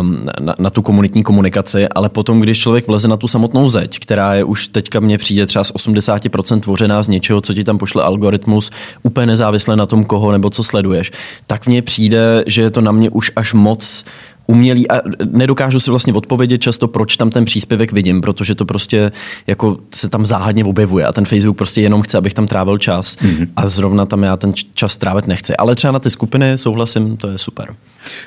um, 0.00 0.28
na, 0.40 0.54
na 0.58 0.70
tu 0.70 0.82
komunitní 0.82 1.22
komunikaci, 1.22 1.88
ale 1.88 2.08
potom, 2.08 2.40
když 2.40 2.60
člověk 2.60 2.86
vleze 2.86 3.08
na 3.08 3.16
tu 3.16 3.28
samotnou 3.28 3.68
zeď, 3.68 3.98
která 3.98 4.34
je 4.34 4.44
už 4.44 4.68
teďka 4.68 5.00
mně 5.00 5.18
přijde 5.18 5.46
třeba 5.46 5.64
z 5.64 5.72
80% 5.72 6.45
100% 6.46 6.60
tvořená 6.60 7.02
z 7.02 7.08
něčeho, 7.08 7.40
co 7.40 7.54
ti 7.54 7.64
tam 7.64 7.78
pošle 7.78 8.02
algoritmus, 8.02 8.70
úplně 9.02 9.26
nezávisle 9.26 9.76
na 9.76 9.86
tom, 9.86 10.04
koho 10.04 10.32
nebo 10.32 10.50
co 10.50 10.62
sleduješ, 10.62 11.12
tak 11.46 11.66
mně 11.66 11.82
přijde, 11.82 12.44
že 12.46 12.62
je 12.62 12.70
to 12.70 12.80
na 12.80 12.92
mě 12.92 13.10
už 13.10 13.32
až 13.36 13.52
moc 13.52 14.04
umělý 14.46 14.90
a 14.90 15.02
nedokážu 15.24 15.80
si 15.80 15.90
vlastně 15.90 16.12
odpovědět 16.12 16.58
často, 16.58 16.88
proč 16.88 17.16
tam 17.16 17.30
ten 17.30 17.44
příspěvek 17.44 17.92
vidím, 17.92 18.20
protože 18.20 18.54
to 18.54 18.64
prostě 18.64 19.12
jako 19.46 19.78
se 19.94 20.08
tam 20.08 20.26
záhadně 20.26 20.64
objevuje 20.64 21.06
a 21.06 21.12
ten 21.12 21.24
Facebook 21.24 21.56
prostě 21.56 21.82
jenom 21.82 22.02
chce, 22.02 22.18
abych 22.18 22.34
tam 22.34 22.46
trávil 22.46 22.78
čas 22.78 23.16
mm-hmm. 23.16 23.48
a 23.56 23.68
zrovna 23.68 24.06
tam 24.06 24.22
já 24.22 24.36
ten 24.36 24.52
čas 24.74 24.96
trávit 24.96 25.26
nechci. 25.26 25.56
Ale 25.56 25.74
třeba 25.74 25.92
na 25.92 25.98
ty 25.98 26.10
skupiny 26.10 26.58
souhlasím, 26.58 27.16
to 27.16 27.28
je 27.28 27.38
super. 27.38 27.74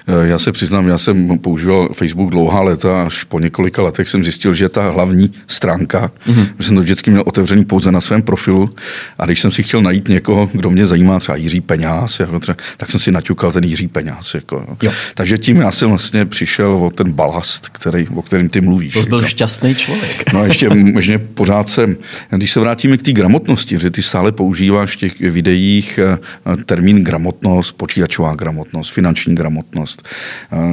Eh, 0.08 0.28
já 0.28 0.40
se 0.40 0.52
přiznám, 0.52 0.88
já 0.88 0.98
jsem 0.98 1.40
používal 1.40 1.90
Facebook 1.94 2.32
dlouhá 2.32 2.62
léta, 2.62 3.04
až 3.04 3.24
po 3.24 3.40
několika 3.40 3.82
letech 3.82 4.10
jsem 4.10 4.24
zjistil, 4.24 4.54
že 4.54 4.70
ta 4.70 4.90
hlavní 4.90 5.32
stránka, 5.48 6.12
mm-hmm. 6.28 6.48
že 6.60 6.68
jsem 6.68 6.76
to 6.76 6.82
vždycky 6.82 7.12
měl 7.12 7.24
otevřený 7.26 7.66
pouze 7.66 7.92
na 7.92 8.02
svém 8.02 8.22
profilu 8.22 8.70
a 9.18 9.26
když 9.26 9.40
jsem 9.40 9.52
si 9.52 9.64
chtěl 9.64 9.82
najít 9.82 10.08
někoho, 10.08 10.50
kdo 10.54 10.70
mě 10.70 10.88
zajímá, 10.88 11.20
třeba 11.20 11.36
Jiří 11.36 11.62
Peňáz, 11.62 12.20
jako 12.20 12.40
tak 12.78 12.92
jsem 12.92 13.00
si 13.00 13.12
naťukal 13.12 13.52
ten 13.52 13.64
Jiří 13.64 13.88
Peňáz. 13.88 14.34
Jako, 14.34 14.78
jo. 14.84 14.92
Takže 15.14 15.38
tím 15.38 15.58
já 15.58 15.72
jsem 15.72 15.90
vlastně 15.90 16.26
přišel 16.26 16.72
o 16.74 16.90
ten 16.90 17.12
balast, 17.12 17.70
který, 17.70 18.08
o 18.08 18.22
kterém 18.22 18.50
ty 18.50 18.62
mluvíš. 18.62 18.94
To 18.94 19.02
byl 19.02 19.20
jako. 19.20 19.30
šťastný 19.30 19.76
člověk. 19.76 20.34
No 20.34 20.40
a 20.40 20.46
ještě 20.46 20.70
možná 20.70 21.18
pořád 21.34 21.70
se, 21.70 21.96
když 22.32 22.52
se 22.52 22.60
vrátíme 22.60 22.98
k 22.98 23.02
té 23.02 23.12
gramotnosti, 23.12 23.80
že 23.80 23.92
ty 23.92 24.02
stále 24.02 24.32
používáš 24.32 24.94
v 24.94 25.00
těch 25.00 25.20
videích 25.20 26.00
eh, 26.00 26.56
termín 26.66 27.04
gramotnost, 27.04 27.72
počítačová 27.72 28.36
gramotnost, 28.36 28.90
finanční 28.90 29.36
gramotnost, 29.36 29.69
gramotnost. 29.70 30.04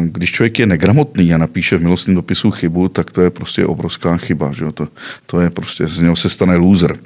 Když 0.05 0.33
člověk 0.33 0.59
je 0.59 0.67
negramotný 0.67 1.35
a 1.35 1.39
napíše 1.39 1.77
v 1.77 1.83
milostném 1.83 2.15
dopisu 2.15 2.51
chybu, 2.51 2.89
tak 2.89 3.11
to 3.11 3.23
je 3.23 3.31
prostě 3.31 3.67
obrovská 3.67 4.17
chyba. 4.17 4.53
Že? 4.53 4.73
To, 4.75 4.89
to 5.27 5.41
je 5.41 5.51
prostě, 5.51 5.87
z 5.87 6.01
něho 6.01 6.17
se 6.17 6.29
stane 6.29 6.57
loser. 6.57 6.97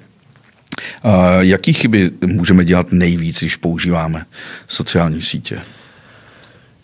A 1.03 1.43
jaký 1.43 1.73
chyby 1.73 2.11
můžeme 2.27 2.65
dělat 2.65 2.93
nejvíc, 2.93 3.39
když 3.39 3.57
používáme 3.57 4.25
sociální 4.67 5.23
sítě? 5.23 5.61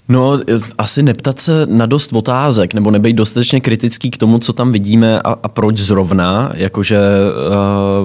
No, 0.08 0.40
asi 0.78 1.02
neptat 1.02 1.40
se 1.40 1.66
na 1.66 1.86
dost 1.86 2.12
otázek, 2.12 2.74
nebo 2.74 2.90
nebejt 2.90 3.16
dostatečně 3.16 3.60
kritický 3.60 4.10
k 4.10 4.16
tomu, 4.16 4.38
co 4.38 4.52
tam 4.52 4.72
vidíme 4.72 5.20
a, 5.20 5.34
a 5.42 5.48
proč 5.48 5.78
zrovna, 5.78 6.52
jakože 6.54 6.98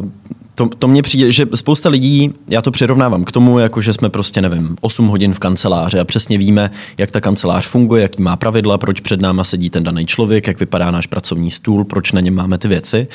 uh, 0.02 0.10
to, 0.56 0.70
to 0.80 0.88
mně 0.88 1.02
přijde, 1.02 1.32
že 1.32 1.46
spousta 1.56 1.90
lidí, 1.90 2.34
já 2.50 2.62
to 2.62 2.72
přirovnávám 2.72 3.24
k 3.24 3.32
tomu, 3.32 3.60
jako 3.60 3.82
že 3.82 3.94
jsme 3.94 4.10
prostě, 4.10 4.42
nevím, 4.42 4.76
8 4.82 5.08
hodin 5.08 5.34
v 5.34 5.40
kanceláři 5.40 6.00
a 6.00 6.06
přesně 6.06 6.38
víme, 6.38 6.72
jak 6.98 7.12
ta 7.12 7.22
kancelář 7.22 7.68
funguje, 7.68 8.02
jaký 8.02 8.22
má 8.22 8.36
pravidla, 8.36 8.78
proč 8.78 9.00
před 9.00 9.22
náma 9.22 9.44
sedí 9.44 9.70
ten 9.70 9.84
daný 9.84 10.06
člověk, 10.06 10.48
jak 10.48 10.60
vypadá 10.60 10.92
náš 10.92 11.08
pracovní 11.08 11.52
stůl, 11.52 11.84
proč 11.84 12.12
na 12.12 12.22
něm 12.22 12.36
máme 12.36 12.58
ty 12.58 12.68
věci. 12.68 13.08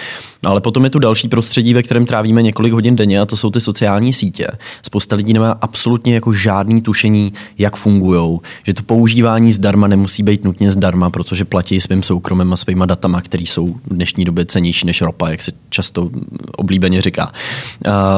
Ale 0.43 0.61
potom 0.61 0.85
je 0.85 0.91
tu 0.91 0.99
další 0.99 1.29
prostředí, 1.29 1.75
ve 1.75 1.83
kterém 1.83 2.07
trávíme 2.07 2.43
několik 2.43 2.73
hodin 2.73 2.97
denně 2.97 3.21
a 3.21 3.27
to 3.27 3.37
jsou 3.37 3.51
ty 3.51 3.61
sociální 3.61 4.13
sítě. 4.13 4.47
Spousta 4.83 5.17
lidí 5.17 5.33
nemá 5.33 5.51
absolutně 5.51 6.15
jako 6.15 6.33
žádný 6.33 6.83
tušení, 6.83 7.33
jak 7.59 7.77
fungují, 7.77 8.39
že 8.65 8.75
to 8.75 8.83
používání 8.83 9.53
zdarma 9.53 9.87
nemusí 9.87 10.23
být 10.23 10.45
nutně 10.45 10.71
zdarma, 10.71 11.11
protože 11.11 11.45
platí 11.45 11.81
svým 11.81 12.03
soukromem 12.03 12.53
a 12.53 12.57
svýma 12.57 12.87
datama, 12.87 13.21
které 13.21 13.43
jsou 13.43 13.67
v 13.67 13.95
dnešní 13.95 14.25
době 14.25 14.47
cenější 14.47 14.87
než 14.87 15.03
ropa, 15.03 15.31
jak 15.31 15.43
se 15.43 15.53
často 15.69 16.11
oblíbeně 16.57 17.01
říká. 17.01 17.26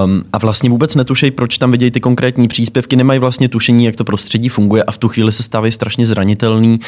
Um, 0.04 0.24
a 0.32 0.38
vlastně 0.38 0.70
vůbec 0.70 0.94
netušejí, 0.94 1.30
proč 1.30 1.58
tam 1.58 1.70
vidějí 1.70 1.90
ty 1.90 2.00
konkrétní 2.00 2.48
příspěvky, 2.48 2.96
nemají 2.96 3.20
vlastně 3.20 3.48
tušení, 3.48 3.84
jak 3.84 3.96
to 3.96 4.04
prostředí 4.04 4.48
funguje 4.48 4.82
a 4.82 4.92
v 4.92 4.98
tu 4.98 5.08
chvíli 5.08 5.32
se 5.32 5.42
stávají 5.42 5.72
strašně 5.72 6.06
zranitelný 6.06 6.80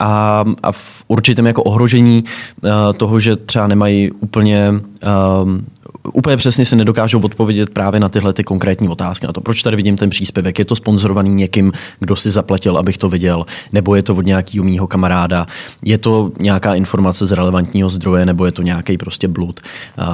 a, 0.00 0.44
a 0.62 0.72
v 0.72 1.04
určitém 1.08 1.46
jako 1.46 1.62
ohrožení 1.62 2.24
uh, 2.24 2.70
toho, 2.96 3.20
že 3.20 3.36
třeba 3.36 3.66
nemají 3.66 4.10
úplně 4.10 4.70
um, 4.70 5.66
úplně 6.12 6.36
přesně 6.36 6.64
si 6.64 6.76
nedokážou 6.76 7.20
odpovědět 7.20 7.70
právě 7.70 8.00
na 8.00 8.08
tyhle 8.08 8.32
ty 8.32 8.44
konkrétní 8.44 8.88
otázky. 8.88 9.26
Na 9.26 9.32
to, 9.32 9.40
proč 9.40 9.62
tady 9.62 9.76
vidím 9.76 9.96
ten 9.96 10.10
příspěvek, 10.10 10.58
je 10.58 10.64
to 10.64 10.76
sponzorovaný 10.76 11.34
někým, 11.34 11.72
kdo 12.00 12.16
si 12.16 12.30
zaplatil, 12.30 12.76
abych 12.76 12.98
to 12.98 13.08
viděl, 13.08 13.44
nebo 13.72 13.94
je 13.94 14.02
to 14.02 14.14
od 14.14 14.26
nějakého 14.26 14.64
mýho 14.64 14.86
kamaráda, 14.86 15.46
je 15.82 15.98
to 15.98 16.32
nějaká 16.40 16.74
informace 16.74 17.26
z 17.26 17.32
relevantního 17.32 17.90
zdroje, 17.90 18.26
nebo 18.26 18.46
je 18.46 18.52
to 18.52 18.62
nějaký 18.62 18.98
prostě 18.98 19.28
blud. 19.28 19.60
Uh, 19.98 20.06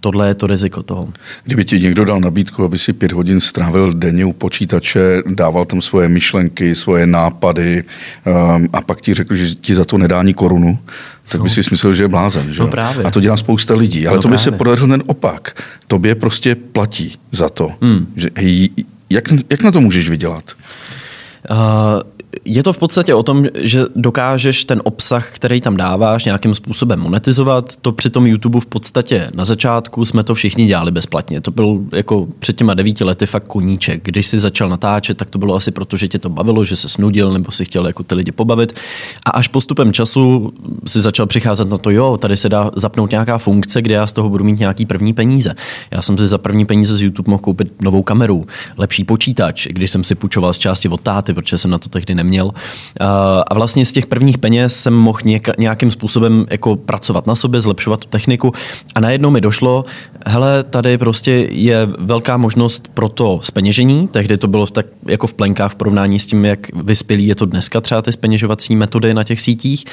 tohle 0.00 0.28
je 0.28 0.34
to 0.34 0.46
riziko 0.46 0.82
toho. 0.82 1.08
Kdyby 1.44 1.64
ti 1.64 1.80
někdo 1.80 2.04
dal 2.04 2.20
nabídku, 2.20 2.64
aby 2.64 2.78
si 2.78 2.92
pět 2.92 3.12
hodin 3.12 3.40
strávil 3.40 3.94
denně 3.94 4.24
u 4.24 4.32
počítače, 4.32 5.22
dával 5.26 5.64
tam 5.64 5.82
svoje 5.82 6.08
myšlenky, 6.08 6.74
svoje 6.74 7.06
nápady 7.06 7.84
um, 8.26 8.68
a 8.72 8.80
pak 8.80 9.00
ti 9.00 9.14
řekl, 9.14 9.34
že 9.34 9.54
ti 9.54 9.74
za 9.74 9.84
to 9.84 9.98
nedá 9.98 10.18
ani 10.18 10.34
korunu, 10.34 10.78
tak 11.28 11.42
by 11.42 11.48
si 11.48 11.60
myslel, 11.70 11.94
že 11.94 12.02
je 12.02 12.08
blázen. 12.08 12.52
Že? 12.54 12.60
No 12.62 12.68
právě. 12.68 13.04
A 13.04 13.10
to 13.10 13.20
dělá 13.20 13.36
spousta 13.36 13.74
lidí. 13.74 14.06
Ale 14.06 14.16
No 14.16 14.22
to 14.22 14.28
by 14.28 14.38
se 14.38 14.50
právě. 14.50 14.58
podařil 14.58 14.86
ten 14.88 15.02
opak. 15.06 15.62
Tobě 15.86 16.14
prostě 16.14 16.54
platí 16.54 17.16
za 17.32 17.48
to. 17.48 17.68
Hmm. 17.82 18.06
Že, 18.16 18.28
hej, 18.36 18.70
jak, 19.10 19.24
jak 19.50 19.62
na 19.62 19.70
to 19.70 19.80
můžeš 19.80 20.08
vydělat? 20.10 20.44
Uh, 21.50 21.56
je 22.50 22.62
to 22.62 22.72
v 22.72 22.78
podstatě 22.78 23.14
o 23.14 23.22
tom, 23.22 23.46
že 23.54 23.84
dokážeš 23.96 24.64
ten 24.64 24.80
obsah, 24.84 25.32
který 25.32 25.60
tam 25.60 25.76
dáváš, 25.76 26.24
nějakým 26.24 26.54
způsobem 26.54 27.00
monetizovat. 27.00 27.76
To 27.76 27.92
při 27.92 28.10
tom 28.10 28.26
YouTube 28.26 28.60
v 28.60 28.66
podstatě 28.66 29.28
na 29.34 29.44
začátku 29.44 30.04
jsme 30.04 30.22
to 30.22 30.34
všichni 30.34 30.66
dělali 30.66 30.90
bezplatně. 30.90 31.40
To 31.40 31.50
byl 31.50 31.80
jako 31.92 32.28
před 32.38 32.56
těma 32.56 32.74
devíti 32.74 33.04
lety 33.04 33.26
fakt 33.26 33.48
koníček. 33.48 34.04
Když 34.04 34.26
jsi 34.26 34.38
začal 34.38 34.68
natáčet, 34.68 35.16
tak 35.16 35.30
to 35.30 35.38
bylo 35.38 35.54
asi 35.54 35.70
proto, 35.70 35.96
že 35.96 36.08
tě 36.08 36.18
to 36.18 36.28
bavilo, 36.28 36.64
že 36.64 36.76
se 36.76 36.88
snudil 36.88 37.32
nebo 37.32 37.52
si 37.52 37.64
chtěl 37.64 37.86
jako 37.86 38.02
ty 38.02 38.14
lidi 38.14 38.32
pobavit. 38.32 38.74
A 39.26 39.30
až 39.30 39.48
postupem 39.48 39.92
času 39.92 40.52
si 40.86 41.00
začal 41.00 41.26
přicházet 41.26 41.68
na 41.68 41.78
to, 41.78 41.90
jo, 41.90 42.16
tady 42.16 42.36
se 42.36 42.48
dá 42.48 42.70
zapnout 42.76 43.10
nějaká 43.10 43.38
funkce, 43.38 43.82
kde 43.82 43.94
já 43.94 44.06
z 44.06 44.12
toho 44.12 44.30
budu 44.30 44.44
mít 44.44 44.58
nějaký 44.58 44.86
první 44.86 45.12
peníze. 45.12 45.54
Já 45.90 46.02
jsem 46.02 46.18
si 46.18 46.28
za 46.28 46.38
první 46.38 46.66
peníze 46.66 46.96
z 46.96 47.02
YouTube 47.02 47.30
mohl 47.30 47.42
koupit 47.42 47.82
novou 47.82 48.02
kameru, 48.02 48.46
lepší 48.76 49.04
počítač, 49.04 49.66
když 49.70 49.90
jsem 49.90 50.04
si 50.04 50.14
půjčoval 50.14 50.52
z 50.52 50.58
části 50.58 50.88
od 50.88 51.00
táty, 51.00 51.34
protože 51.34 51.58
jsem 51.58 51.70
na 51.70 51.78
to 51.78 51.88
tehdy 51.88 52.14
neměl. 52.14 52.37
Uh, 52.44 52.52
A 53.46 53.54
vlastně 53.54 53.86
z 53.86 53.92
těch 53.92 54.06
prvních 54.06 54.38
peněz 54.38 54.80
jsem 54.82 54.94
mohl 54.94 55.18
nějakým 55.58 55.90
způsobem 55.90 56.46
jako 56.50 56.76
pracovat 56.76 57.26
na 57.26 57.34
sobě, 57.34 57.60
zlepšovat 57.60 58.00
tu 58.00 58.08
techniku. 58.08 58.52
A 58.94 59.00
najednou 59.00 59.30
mi 59.30 59.40
došlo, 59.40 59.84
hele, 60.26 60.62
tady 60.62 60.98
prostě 60.98 61.32
je 61.50 61.88
velká 61.98 62.36
možnost 62.36 62.88
pro 62.94 63.08
to 63.08 63.40
speněžení. 63.42 64.08
Tehdy 64.08 64.36
to 64.36 64.48
bylo 64.48 64.66
tak, 64.66 64.86
jako 65.06 65.26
v 65.26 65.34
plenkách 65.34 65.72
v 65.72 65.76
porovnání 65.76 66.18
s 66.18 66.26
tím, 66.26 66.44
jak 66.44 66.74
vyspělý 66.74 67.26
je 67.26 67.34
to 67.34 67.46
dneska 67.46 67.80
třeba 67.80 68.02
ty 68.02 68.12
speněžovací 68.12 68.76
metody 68.76 69.14
na 69.14 69.24
těch 69.24 69.40
sítích. 69.40 69.84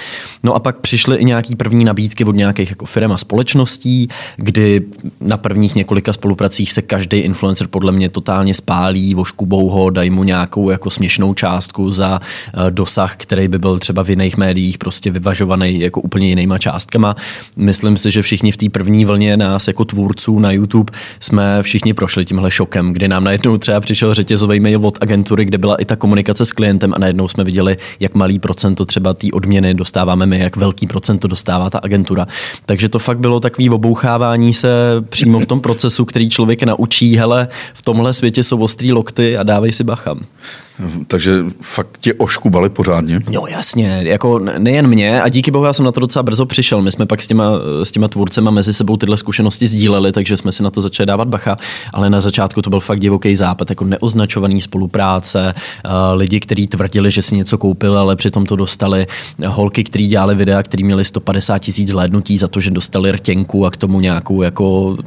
No 0.43 0.55
a 0.55 0.59
pak 0.59 0.77
přišly 0.77 1.17
i 1.17 1.25
nějaký 1.25 1.55
první 1.55 1.85
nabídky 1.85 2.25
od 2.25 2.35
nějakých 2.35 2.69
jako 2.69 2.85
firm 2.85 3.11
a 3.11 3.17
společností, 3.17 4.07
kdy 4.37 4.81
na 5.21 5.37
prvních 5.37 5.75
několika 5.75 6.13
spolupracích 6.13 6.73
se 6.73 6.81
každý 6.81 7.17
influencer 7.17 7.67
podle 7.67 7.91
mě 7.91 8.09
totálně 8.09 8.53
spálí, 8.53 9.15
voškubou 9.15 9.69
ho, 9.69 9.89
dají 9.89 10.09
mu 10.09 10.23
nějakou 10.23 10.69
jako 10.69 10.91
směšnou 10.91 11.33
částku 11.33 11.91
za 11.91 12.19
eh, 12.21 12.25
dosah, 12.69 13.15
který 13.15 13.47
by 13.47 13.59
byl 13.59 13.79
třeba 13.79 14.03
v 14.03 14.09
jiných 14.09 14.37
médiích 14.37 14.77
prostě 14.77 15.11
vyvažovaný 15.11 15.79
jako 15.79 16.01
úplně 16.01 16.27
jinýma 16.27 16.57
částkama. 16.57 17.15
Myslím 17.55 17.97
si, 17.97 18.11
že 18.11 18.21
všichni 18.21 18.51
v 18.51 18.57
té 18.57 18.69
první 18.69 19.05
vlně 19.05 19.37
nás 19.37 19.67
jako 19.67 19.85
tvůrců 19.85 20.39
na 20.39 20.51
YouTube 20.51 20.93
jsme 21.19 21.63
všichni 21.63 21.93
prošli 21.93 22.25
tímhle 22.25 22.51
šokem, 22.51 22.93
kdy 22.93 23.07
nám 23.07 23.23
najednou 23.23 23.57
třeba 23.57 23.79
přišel 23.79 24.13
řetězový 24.13 24.59
mail 24.59 24.87
od 24.87 24.97
agentury, 25.01 25.45
kde 25.45 25.57
byla 25.57 25.75
i 25.75 25.85
ta 25.85 25.95
komunikace 25.95 26.45
s 26.45 26.51
klientem 26.51 26.93
a 26.95 26.99
najednou 26.99 27.27
jsme 27.27 27.43
viděli, 27.43 27.77
jak 27.99 28.15
malý 28.15 28.39
procento 28.39 28.85
třeba 28.85 29.13
té 29.13 29.27
odměny 29.33 29.73
dostáváme 29.73 30.25
my, 30.25 30.39
jak 30.39 30.55
velký 30.55 30.87
procento 30.87 31.27
dostává 31.27 31.69
ta 31.69 31.79
agentura. 31.79 32.27
Takže 32.65 32.89
to 32.89 32.99
fakt 32.99 33.19
bylo 33.19 33.39
takový 33.39 33.69
obouchávání 33.69 34.53
se 34.53 34.69
přímo 35.09 35.39
v 35.39 35.45
tom 35.45 35.61
procesu, 35.61 36.05
který 36.05 36.29
člověk 36.29 36.63
naučí, 36.63 37.17
hele, 37.17 37.47
v 37.73 37.81
tomhle 37.81 38.13
světě 38.13 38.43
jsou 38.43 38.59
ostrý 38.59 38.93
lokty 38.93 39.37
a 39.37 39.43
dávej 39.43 39.71
si 39.71 39.83
bacha. 39.83 40.15
Takže 41.07 41.45
fakt 41.61 41.97
tě 41.99 42.13
oškubali 42.13 42.69
pořádně? 42.69 43.19
No 43.29 43.47
jasně, 43.47 44.01
jako 44.05 44.39
nejen 44.39 44.87
mě 44.87 45.21
a 45.21 45.29
díky 45.29 45.51
bohu 45.51 45.65
já 45.65 45.73
jsem 45.73 45.85
na 45.85 45.91
to 45.91 45.99
docela 45.99 46.23
brzo 46.23 46.45
přišel. 46.45 46.81
My 46.81 46.91
jsme 46.91 47.05
pak 47.05 47.21
s 47.21 47.27
těma, 47.27 47.51
s 47.83 47.91
těma 47.91 48.07
tvůrcema 48.07 48.51
mezi 48.51 48.73
sebou 48.73 48.97
tyhle 48.97 49.17
zkušenosti 49.17 49.67
sdíleli, 49.67 50.11
takže 50.11 50.37
jsme 50.37 50.51
si 50.51 50.63
na 50.63 50.71
to 50.71 50.81
začali 50.81 51.07
dávat 51.07 51.27
bacha, 51.27 51.57
ale 51.93 52.09
na 52.09 52.21
začátku 52.21 52.61
to 52.61 52.69
byl 52.69 52.79
fakt 52.79 52.99
divoký 52.99 53.35
západ, 53.35 53.69
jako 53.69 53.85
neoznačovaný 53.85 54.61
spolupráce, 54.61 55.53
eh, 55.55 55.89
lidi, 56.13 56.39
kteří 56.39 56.67
tvrdili, 56.67 57.11
že 57.11 57.21
si 57.21 57.35
něco 57.35 57.57
koupili, 57.57 57.97
ale 57.97 58.15
přitom 58.15 58.45
to 58.45 58.55
dostali, 58.55 59.07
holky, 59.47 59.83
kteří 59.83 60.07
dělali 60.07 60.35
videa, 60.35 60.63
kteří 60.63 60.83
měli 60.83 61.05
150 61.05 61.59
tisíc 61.59 61.89
zhlédnutí 61.89 62.37
za 62.37 62.47
to, 62.47 62.59
že 62.59 62.71
dostali 62.71 63.11
rtěnku 63.11 63.65
a 63.65 63.71
k 63.71 63.77
tomu 63.77 63.99
nějakou 63.99 64.41
jako 64.41 64.97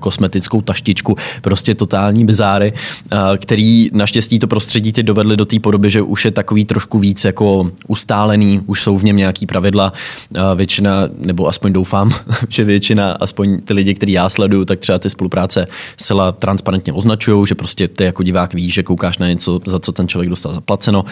kosmetickou 0.00 0.60
taštičku, 0.60 1.16
prostě 1.42 1.74
totální 1.74 2.24
bizáry, 2.24 2.72
eh, 3.12 3.16
který 3.38 3.90
naštěstí 3.92 4.38
to 4.38 4.46
prostředí 4.46 4.92
ty 4.92 5.02
dovedli 5.14 5.36
do 5.36 5.44
té 5.44 5.60
podoby, 5.60 5.90
že 5.90 6.02
už 6.02 6.24
je 6.24 6.30
takový 6.30 6.64
trošku 6.64 6.98
víc 6.98 7.24
jako 7.24 7.70
ustálený, 7.88 8.60
už 8.66 8.82
jsou 8.82 8.98
v 8.98 9.04
něm 9.04 9.16
nějaký 9.16 9.46
pravidla. 9.46 9.92
Většina, 10.54 11.08
nebo 11.18 11.48
aspoň 11.48 11.72
doufám, 11.72 12.10
že 12.48 12.64
většina, 12.64 13.12
aspoň 13.20 13.60
ty 13.60 13.72
lidi, 13.72 13.94
který 13.94 14.12
já 14.12 14.30
sleduju, 14.30 14.64
tak 14.64 14.78
třeba 14.78 14.98
ty 14.98 15.10
spolupráce 15.10 15.66
zcela 15.96 16.32
transparentně 16.32 16.92
označují, 16.92 17.46
že 17.46 17.54
prostě 17.54 17.88
ty 17.88 18.04
jako 18.04 18.22
divák 18.22 18.54
víš, 18.54 18.74
že 18.74 18.82
koukáš 18.82 19.18
na 19.18 19.28
něco, 19.28 19.60
za 19.64 19.78
co 19.78 19.92
ten 19.92 20.08
člověk 20.08 20.30
dostal 20.30 20.52
zaplaceno. 20.52 21.04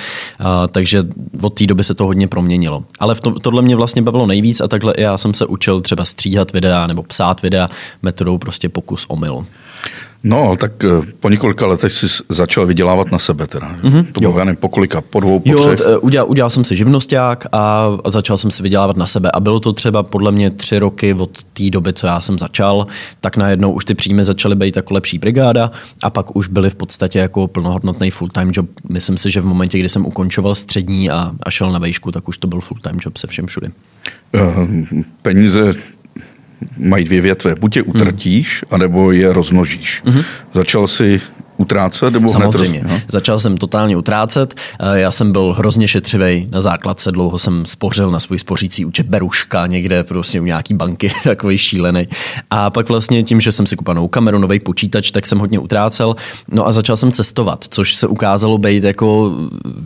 Takže 0.70 1.02
od 1.40 1.54
té 1.54 1.66
doby 1.66 1.84
se 1.84 1.94
to 1.94 2.06
hodně 2.06 2.28
proměnilo. 2.28 2.84
Ale 2.98 3.14
v 3.14 3.20
to, 3.20 3.30
tohle 3.30 3.62
mě 3.62 3.76
vlastně 3.76 4.02
bavilo 4.02 4.26
nejvíc 4.26 4.60
a 4.60 4.68
takhle 4.68 4.94
já 4.98 5.18
jsem 5.18 5.34
se 5.34 5.46
učil 5.46 5.80
třeba 5.80 6.04
stříhat 6.04 6.52
videa 6.52 6.86
nebo 6.86 7.02
psát 7.02 7.42
videa 7.42 7.70
metodou 8.02 8.38
prostě 8.38 8.68
pokus 8.68 9.06
omyl. 9.08 9.46
No, 10.24 10.42
ale 10.42 10.56
tak 10.56 10.84
eh, 10.84 10.88
po 11.20 11.28
několika 11.28 11.66
letech 11.66 11.92
jsi 11.92 12.06
začal 12.28 12.66
vydělávat 12.66 13.12
na 13.12 13.18
sebe 13.18 13.46
teda. 13.46 13.76
Mm-hmm, 13.82 14.06
to 14.12 14.20
bylo, 14.20 14.38
já 14.38 14.44
nevím, 14.44 14.56
po 14.56 14.68
kolika, 14.68 15.00
po 15.00 15.20
dvou, 15.20 15.40
po 15.40 15.50
Jo, 15.50 15.76
t- 15.76 15.98
udělal, 15.98 16.30
udělal 16.30 16.50
jsem 16.50 16.64
si 16.64 16.76
živnosták 16.76 17.46
a 17.52 17.88
začal 18.06 18.38
jsem 18.38 18.50
si 18.50 18.62
vydělávat 18.62 18.96
na 18.96 19.06
sebe. 19.06 19.30
A 19.34 19.40
bylo 19.40 19.60
to 19.60 19.72
třeba 19.72 20.02
podle 20.02 20.32
mě 20.32 20.50
tři 20.50 20.78
roky 20.78 21.14
od 21.14 21.44
té 21.44 21.70
doby, 21.70 21.92
co 21.92 22.06
já 22.06 22.20
jsem 22.20 22.38
začal, 22.38 22.86
tak 23.20 23.36
najednou 23.36 23.72
už 23.72 23.84
ty 23.84 23.94
příjmy 23.94 24.24
začaly 24.24 24.54
být 24.56 24.76
jako 24.76 24.94
lepší 24.94 25.18
brigáda 25.18 25.70
a 26.02 26.10
pak 26.10 26.36
už 26.36 26.48
byly 26.48 26.70
v 26.70 26.74
podstatě 26.74 27.18
jako 27.18 27.48
plnohodnotný 27.48 28.10
full-time 28.10 28.50
job. 28.54 28.66
Myslím 28.88 29.16
si, 29.16 29.30
že 29.30 29.40
v 29.40 29.44
momentě, 29.44 29.78
kdy 29.78 29.88
jsem 29.88 30.06
ukončoval 30.06 30.54
střední 30.54 31.10
a, 31.10 31.32
a 31.42 31.50
šel 31.50 31.72
na 31.72 31.78
vejšku, 31.78 32.12
tak 32.12 32.28
už 32.28 32.38
to 32.38 32.46
byl 32.46 32.60
full-time 32.60 32.98
job 33.04 33.16
se 33.16 33.26
všem 33.26 33.46
všudy. 33.46 33.68
Eh, 34.34 34.40
Peníze 35.22 35.72
mají 36.78 37.04
dvě 37.04 37.20
větve. 37.20 37.54
Buď 37.54 37.76
je 37.76 37.82
utratíš, 37.82 38.64
anebo 38.70 39.12
je 39.12 39.32
rozmnožíš. 39.32 40.02
Mhm. 40.04 40.22
Začal 40.54 40.86
si 40.86 41.20
utrácet? 41.56 42.12
Nebo 42.12 42.28
Samozřejmě. 42.28 42.80
Hned 42.80 42.92
roz... 42.92 43.02
Začal 43.08 43.38
jsem 43.38 43.56
totálně 43.56 43.96
utrácet. 43.96 44.54
Eh, 44.80 45.00
já 45.00 45.12
jsem 45.12 45.32
byl 45.32 45.52
hrozně 45.52 45.88
šetřivý 45.88 46.48
na 46.50 46.60
základce, 46.60 47.12
dlouho 47.12 47.38
jsem 47.38 47.66
spořil 47.66 48.10
na 48.10 48.20
svůj 48.20 48.38
spořící 48.38 48.84
účet 48.84 49.06
Beruška 49.06 49.66
někde 49.66 50.04
prostě 50.04 50.40
u 50.40 50.44
nějaký 50.44 50.74
banky, 50.74 51.12
takový 51.24 51.58
šílený. 51.58 52.08
A 52.50 52.70
pak 52.70 52.88
vlastně 52.88 53.22
tím, 53.22 53.40
že 53.40 53.52
jsem 53.52 53.66
si 53.66 53.76
kupil 53.76 53.94
novou 53.94 54.08
kameru, 54.08 54.38
nový 54.38 54.60
počítač, 54.60 55.10
tak 55.10 55.26
jsem 55.26 55.38
hodně 55.38 55.58
utrácel. 55.58 56.16
No 56.48 56.68
a 56.68 56.72
začal 56.72 56.96
jsem 56.96 57.12
cestovat, 57.12 57.64
což 57.68 57.94
se 57.94 58.06
ukázalo 58.06 58.58
být 58.58 58.84
jako 58.84 59.32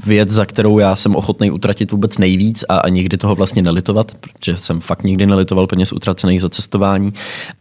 věc, 0.06 0.30
za 0.30 0.46
kterou 0.46 0.78
já 0.78 0.96
jsem 0.96 1.16
ochotný 1.16 1.50
utratit 1.50 1.92
vůbec 1.92 2.18
nejvíc 2.18 2.64
a, 2.68 2.76
a 2.76 2.88
nikdy 2.88 3.16
toho 3.16 3.34
vlastně 3.34 3.62
nelitovat, 3.62 4.12
protože 4.14 4.56
jsem 4.56 4.80
fakt 4.80 5.04
nikdy 5.04 5.26
nelitoval 5.26 5.66
peněz 5.66 5.92
utracených 5.92 6.40
za 6.40 6.48
cestování. 6.48 7.12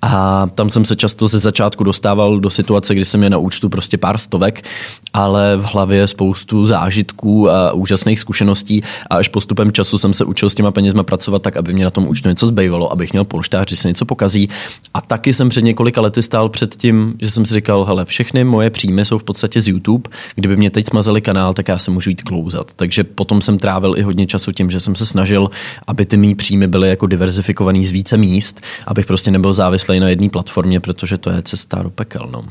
A 0.01 0.47
tam 0.55 0.69
jsem 0.69 0.85
se 0.85 0.95
často 0.95 1.27
ze 1.27 1.39
začátku 1.39 1.83
dostával 1.83 2.39
do 2.39 2.49
situace, 2.49 2.95
kdy 2.95 3.05
jsem 3.05 3.23
je 3.23 3.29
na 3.29 3.37
účtu 3.37 3.69
prostě 3.69 3.94
pár 3.97 4.17
stovek, 4.17 4.65
ale 5.13 5.57
v 5.57 5.63
hlavě 5.63 6.07
spoustu 6.07 6.65
zážitků 6.65 7.49
a 7.49 7.71
úžasných 7.71 8.19
zkušeností 8.19 8.83
a 9.09 9.15
až 9.15 9.27
postupem 9.27 9.71
času 9.71 9.97
jsem 9.97 10.13
se 10.13 10.25
učil 10.25 10.49
s 10.49 10.55
těma 10.55 10.71
penězma 10.71 11.03
pracovat 11.03 11.41
tak, 11.41 11.57
aby 11.57 11.73
mě 11.73 11.83
na 11.83 11.89
tom 11.89 12.07
účtu 12.07 12.29
něco 12.29 12.47
zbývalo, 12.47 12.91
abych 12.91 13.11
měl 13.13 13.23
polštář, 13.23 13.67
když 13.67 13.79
se 13.79 13.87
něco 13.87 14.05
pokazí. 14.05 14.49
A 14.93 15.01
taky 15.01 15.33
jsem 15.33 15.49
před 15.49 15.61
několika 15.61 16.01
lety 16.01 16.23
stál 16.23 16.49
před 16.49 16.75
tím, 16.75 17.13
že 17.21 17.29
jsem 17.29 17.45
si 17.45 17.53
říkal, 17.53 17.85
hele, 17.85 18.05
všechny 18.05 18.43
moje 18.43 18.69
příjmy 18.69 19.05
jsou 19.05 19.17
v 19.17 19.23
podstatě 19.23 19.61
z 19.61 19.67
YouTube. 19.67 20.09
Kdyby 20.35 20.57
mě 20.57 20.69
teď 20.69 20.87
smazali 20.87 21.21
kanál, 21.21 21.53
tak 21.53 21.67
já 21.67 21.77
se 21.77 21.91
můžu 21.91 22.09
jít 22.09 22.21
klouzat. 22.21 22.71
Takže 22.75 23.03
potom 23.03 23.41
jsem 23.41 23.57
trávil 23.57 23.97
i 23.97 24.01
hodně 24.01 24.27
času 24.27 24.51
tím, 24.51 24.71
že 24.71 24.79
jsem 24.79 24.95
se 24.95 25.05
snažil, 25.05 25.49
aby 25.87 26.05
ty 26.05 26.17
mý 26.17 26.35
příjmy 26.35 26.67
byly 26.67 26.89
jako 26.89 27.07
diverzifikovaný 27.07 27.85
z 27.85 27.91
více 27.91 28.17
míst, 28.17 28.61
abych 28.87 29.05
prostě 29.05 29.31
nebyl 29.31 29.53
závislý 29.53 29.99
na 29.99 30.09
jedné 30.09 30.29
platformě, 30.29 30.79
protože 30.79 31.17
to 31.17 31.29
je 31.29 31.41
cesta 31.41 31.83
do 31.83 31.89
pekel. 31.89 32.29
No. 32.31 32.45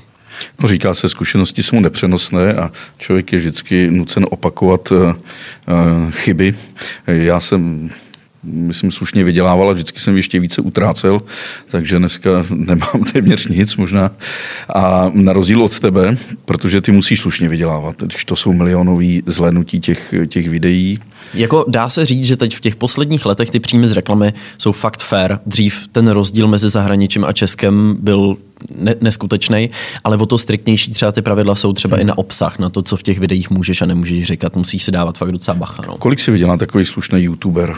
No, 0.63 0.69
říká 0.69 0.95
se, 0.95 1.09
zkušenosti 1.09 1.63
jsou 1.63 1.81
nepřenosné 1.81 2.55
a 2.55 2.73
člověk 2.99 3.33
je 3.33 3.39
vždycky 3.39 3.91
nucen 3.91 4.27
opakovat 4.31 4.93
uh, 4.93 4.99
uh, 4.99 6.11
chyby. 6.11 6.55
Já 7.07 7.41
jsem 7.41 7.91
myslím, 8.45 8.91
slušně 8.91 9.25
vydělával 9.25 9.71
a 9.71 9.73
vždycky 9.73 10.01
jsem 10.01 10.17
ještě 10.17 10.41
více 10.41 10.63
utrácel, 10.63 11.21
takže 11.71 11.99
dneska 11.99 12.31
nemám 12.51 13.05
téměř 13.13 13.47
nic 13.47 13.77
možná. 13.77 14.11
A 14.75 15.11
na 15.15 15.33
rozdíl 15.33 15.63
od 15.63 15.79
tebe, 15.79 16.17
protože 16.45 16.81
ty 16.81 16.93
musíš 16.93 17.21
slušně 17.21 17.49
vydělávat, 17.49 18.03
když 18.03 18.25
to 18.25 18.37
jsou 18.37 18.53
milionový 18.53 19.23
zhlédnutí 19.27 19.81
těch, 19.81 20.15
těch 20.29 20.49
videí. 20.49 20.99
Jako 21.35 21.65
dá 21.69 21.89
se 21.89 22.07
říct, 22.07 22.25
že 22.25 22.37
teď 22.37 22.57
v 22.57 22.61
těch 22.61 22.77
posledních 22.77 23.27
letech 23.27 23.51
ty 23.51 23.61
příjmy 23.61 23.89
z 23.89 23.93
reklamy 23.93 24.33
jsou 24.59 24.73
fakt 24.73 25.03
fair. 25.03 25.39
Dřív 25.47 25.89
ten 25.93 26.09
rozdíl 26.09 26.49
mezi 26.49 26.69
zahraničím 26.69 27.25
a 27.25 27.33
Českem 27.33 27.97
byl 28.01 28.37
ne- 28.79 28.95
neskutečný, 29.01 29.71
ale 30.05 30.17
o 30.17 30.27
to 30.27 30.39
striktnější 30.39 30.93
třeba 30.93 31.13
ty 31.13 31.23
pravidla 31.23 31.55
jsou 31.55 31.73
třeba 31.73 31.97
hmm. 31.97 32.03
i 32.03 32.05
na 32.05 32.19
obsah, 32.19 32.59
na 32.59 32.71
to, 32.71 32.83
co 32.83 32.97
v 32.97 33.03
těch 33.03 33.19
videích 33.19 33.51
můžeš 33.51 33.83
a 33.83 33.87
nemůžeš 33.87 34.25
říkat. 34.25 34.57
Musíš 34.57 34.83
si 34.83 34.93
dávat 34.93 35.19
fakt 35.19 35.33
docela 35.33 35.55
bacha. 35.55 35.83
No. 35.87 35.97
Kolik 35.97 36.21
si 36.21 36.31
vydělá 36.31 36.57
takový 36.57 36.85
slušný 36.85 37.23
youtuber? 37.23 37.77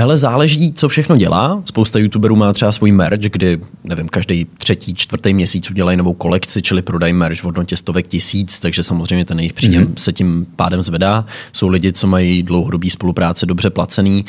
Hele, 0.00 0.18
záleží, 0.18 0.72
co 0.72 0.88
všechno 0.88 1.16
dělá. 1.16 1.62
Spousta 1.64 1.98
youtuberů 1.98 2.36
má 2.36 2.52
třeba 2.52 2.72
svůj 2.72 2.92
merch, 2.92 3.20
kdy, 3.20 3.60
nevím, 3.84 4.08
každý 4.08 4.46
třetí, 4.58 4.94
čtvrtý 4.94 5.34
měsíc 5.34 5.70
udělají 5.70 5.96
novou 5.96 6.12
kolekci, 6.12 6.62
čili 6.62 6.82
prodají 6.82 7.12
merch 7.12 7.40
v 7.40 7.44
hodnotě 7.44 7.76
stovek 7.76 8.06
tisíc, 8.06 8.60
takže 8.60 8.82
samozřejmě 8.82 9.24
ten 9.24 9.38
jejich 9.38 9.52
příjem 9.52 9.84
mm-hmm. 9.84 9.94
se 9.96 10.12
tím 10.12 10.46
pádem 10.56 10.82
zvedá. 10.82 11.24
Jsou 11.52 11.68
lidi, 11.68 11.92
co 11.92 12.06
mají 12.06 12.42
dlouhodobý 12.42 12.90
spolupráce, 12.90 13.46
dobře 13.46 13.70
placený 13.70 14.24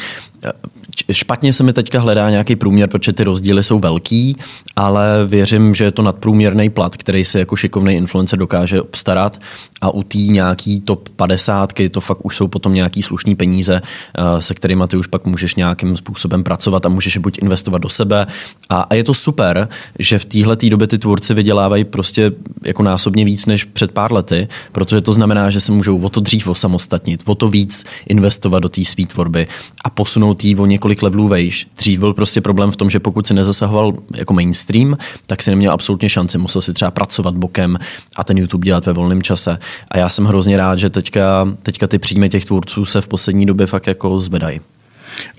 špatně 1.12 1.54
se 1.54 1.64
mi 1.64 1.74
teďka 1.74 2.00
hledá 2.00 2.30
nějaký 2.30 2.56
průměr, 2.56 2.90
protože 2.90 3.14
ty 3.14 3.24
rozdíly 3.24 3.64
jsou 3.64 3.80
velký, 3.80 4.38
ale 4.76 5.26
věřím, 5.28 5.76
že 5.76 5.84
je 5.84 5.92
to 5.92 6.02
nadprůměrný 6.02 6.70
plat, 6.70 6.98
který 6.98 7.26
se 7.26 7.40
jako 7.40 7.56
šikovný 7.56 7.94
influencer 7.94 8.40
dokáže 8.40 8.82
obstarat 8.82 9.42
a 9.82 9.94
u 9.94 10.04
té 10.04 10.18
nějaký 10.18 10.80
top 10.80 11.10
50 11.10 11.74
to 11.92 12.02
fakt 12.02 12.26
už 12.26 12.36
jsou 12.36 12.48
potom 12.48 12.74
nějaký 12.74 13.02
slušný 13.02 13.36
peníze, 13.36 13.82
eh, 14.18 14.42
se 14.42 14.54
kterými 14.54 14.84
ty 14.88 14.98
už 14.98 15.08
pak 15.08 15.26
můžeš 15.26 15.56
nějakým 15.56 15.98
způsobem 15.98 16.44
pracovat 16.44 16.86
a 16.86 16.90
můžeš 16.90 17.16
je 17.16 17.22
buď 17.22 17.38
investovat 17.42 17.78
do 17.78 17.90
sebe. 17.90 18.28
A, 18.70 18.82
a 18.82 18.96
je 18.96 19.04
to 19.04 19.14
super, 19.14 19.70
že 20.00 20.20
v 20.20 20.26
téhle 20.26 20.58
době 20.70 20.88
ty 20.88 20.98
tvůrci 20.98 21.34
vydělávají 21.34 21.84
prostě 21.84 22.32
jako 22.64 22.84
násobně 22.84 23.26
víc 23.26 23.46
než 23.46 23.64
před 23.64 23.92
pár 23.92 24.14
lety, 24.14 24.48
protože 24.72 25.02
to 25.02 25.12
znamená, 25.12 25.50
že 25.50 25.60
se 25.60 25.72
můžou 25.72 26.00
o 26.00 26.10
to 26.10 26.20
dřív 26.20 26.48
osamostatnit, 26.48 27.24
o 27.26 27.36
to 27.36 27.50
víc 27.50 27.86
investovat 28.10 28.60
do 28.60 28.70
té 28.70 28.86
své 28.86 29.06
tvorby 29.06 29.48
a 29.84 29.90
posunout 29.90 30.31
jí 30.44 30.56
o 30.56 30.66
několik 30.66 31.02
levelů 31.02 31.28
vejš. 31.28 31.68
Dřív 31.78 32.00
byl 32.00 32.14
prostě 32.14 32.42
problém 32.42 32.72
v 32.72 32.78
tom, 32.78 32.90
že 32.90 33.00
pokud 33.00 33.28
si 33.28 33.34
nezasahoval 33.34 33.94
jako 34.16 34.34
mainstream, 34.34 34.98
tak 35.26 35.44
si 35.44 35.52
neměl 35.52 35.72
absolutně 35.72 36.10
šanci. 36.10 36.38
Musel 36.38 36.62
si 36.62 36.74
třeba 36.74 36.92
pracovat 36.92 37.36
bokem 37.36 37.78
a 38.16 38.24
ten 38.24 38.38
YouTube 38.38 38.66
dělat 38.66 38.86
ve 38.86 38.94
volném 38.94 39.22
čase. 39.22 39.58
A 39.88 39.98
já 39.98 40.10
jsem 40.10 40.26
hrozně 40.26 40.58
rád, 40.58 40.80
že 40.80 40.90
teďka, 40.90 41.48
teďka 41.64 41.88
ty 41.88 42.00
příjmy 42.00 42.30
těch 42.30 42.46
tvůrců 42.46 42.86
se 42.86 43.02
v 43.02 43.08
poslední 43.08 43.46
době 43.46 43.68
fakt 43.68 43.88
jako 43.88 44.22
zvedají. 44.22 44.62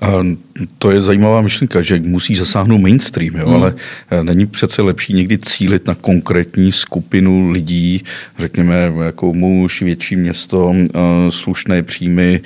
A 0.00 0.08
to 0.78 0.90
je 0.90 1.02
zajímavá 1.02 1.40
myšlenka, 1.40 1.82
že 1.82 2.00
musí 2.00 2.34
zasáhnout 2.34 2.78
mainstream, 2.78 3.36
jo? 3.36 3.46
Hmm. 3.46 3.54
ale 3.54 3.74
eh, 4.10 4.24
není 4.24 4.46
přece 4.46 4.82
lepší 4.82 5.12
někdy 5.12 5.38
cílit 5.38 5.86
na 5.86 5.94
konkrétní 5.94 6.72
skupinu 6.72 7.50
lidí, 7.50 8.04
řekněme 8.38 8.92
jako 9.04 9.32
muž, 9.32 9.82
větší 9.82 10.16
město, 10.16 10.74
eh, 10.74 10.98
slušné 11.30 11.82
příjmy, 11.82 12.40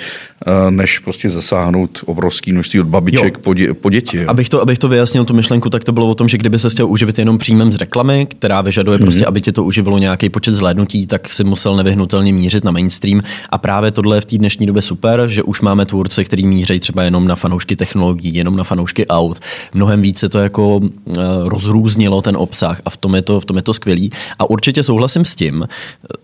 Eh, 0.48 0.70
než 0.70 0.98
prostě 0.98 1.28
zasáhnout 1.28 2.00
obrovský 2.06 2.52
množství 2.52 2.80
od 2.80 2.86
babiček 2.86 3.38
po, 3.38 3.54
dě, 3.54 3.74
po 3.74 3.90
děti. 3.90 4.16
Jo. 4.16 4.24
Abych, 4.26 4.48
to, 4.48 4.62
abych 4.62 4.78
to 4.78 4.88
vyjasnil, 4.88 5.24
tu 5.24 5.34
myšlenku, 5.34 5.70
tak 5.70 5.84
to 5.84 5.92
bylo 5.92 6.06
o 6.06 6.14
tom, 6.14 6.28
že 6.28 6.38
kdyby 6.38 6.58
se 6.58 6.68
chtěl 6.68 6.88
uživit 6.88 7.18
jenom 7.18 7.38
příjmem 7.38 7.72
z 7.72 7.76
reklamy, 7.76 8.26
která 8.30 8.60
vyžaduje 8.60 8.98
mm-hmm. 8.98 9.02
prostě, 9.02 9.26
aby 9.26 9.40
tě 9.40 9.52
to 9.52 9.64
uživilo 9.64 9.98
nějaký 9.98 10.28
počet 10.28 10.54
zhlédnutí, 10.54 11.06
tak 11.06 11.28
si 11.28 11.44
musel 11.44 11.76
nevyhnutelně 11.76 12.32
mířit 12.32 12.64
na 12.64 12.70
mainstream. 12.70 13.20
A 13.50 13.58
právě 13.58 13.90
tohle 13.90 14.16
je 14.16 14.20
v 14.20 14.24
té 14.24 14.38
dnešní 14.38 14.66
době 14.66 14.82
super, 14.82 15.28
že 15.28 15.42
už 15.42 15.60
máme 15.60 15.86
tvůrce, 15.86 16.24
který 16.24 16.46
míří 16.46 16.80
třeba 16.80 17.02
jenom 17.02 17.15
na 17.24 17.36
fanoušky 17.36 17.76
technologií, 17.76 18.34
jenom 18.34 18.56
na 18.56 18.64
fanoušky 18.64 19.06
aut. 19.06 19.40
Mnohem 19.74 20.02
více 20.02 20.28
to 20.28 20.38
jako 20.38 20.76
uh, 20.76 20.88
rozrůznilo 21.44 22.22
ten 22.22 22.36
obsah 22.36 22.80
a 22.84 22.90
v 22.90 22.96
tom 22.96 23.14
je 23.14 23.22
to, 23.22 23.40
v 23.40 23.44
tom 23.44 23.56
je 23.56 23.62
to 23.62 23.74
skvělý. 23.74 24.10
A 24.38 24.50
určitě 24.50 24.82
souhlasím 24.82 25.24
s 25.24 25.34
tím, 25.34 25.68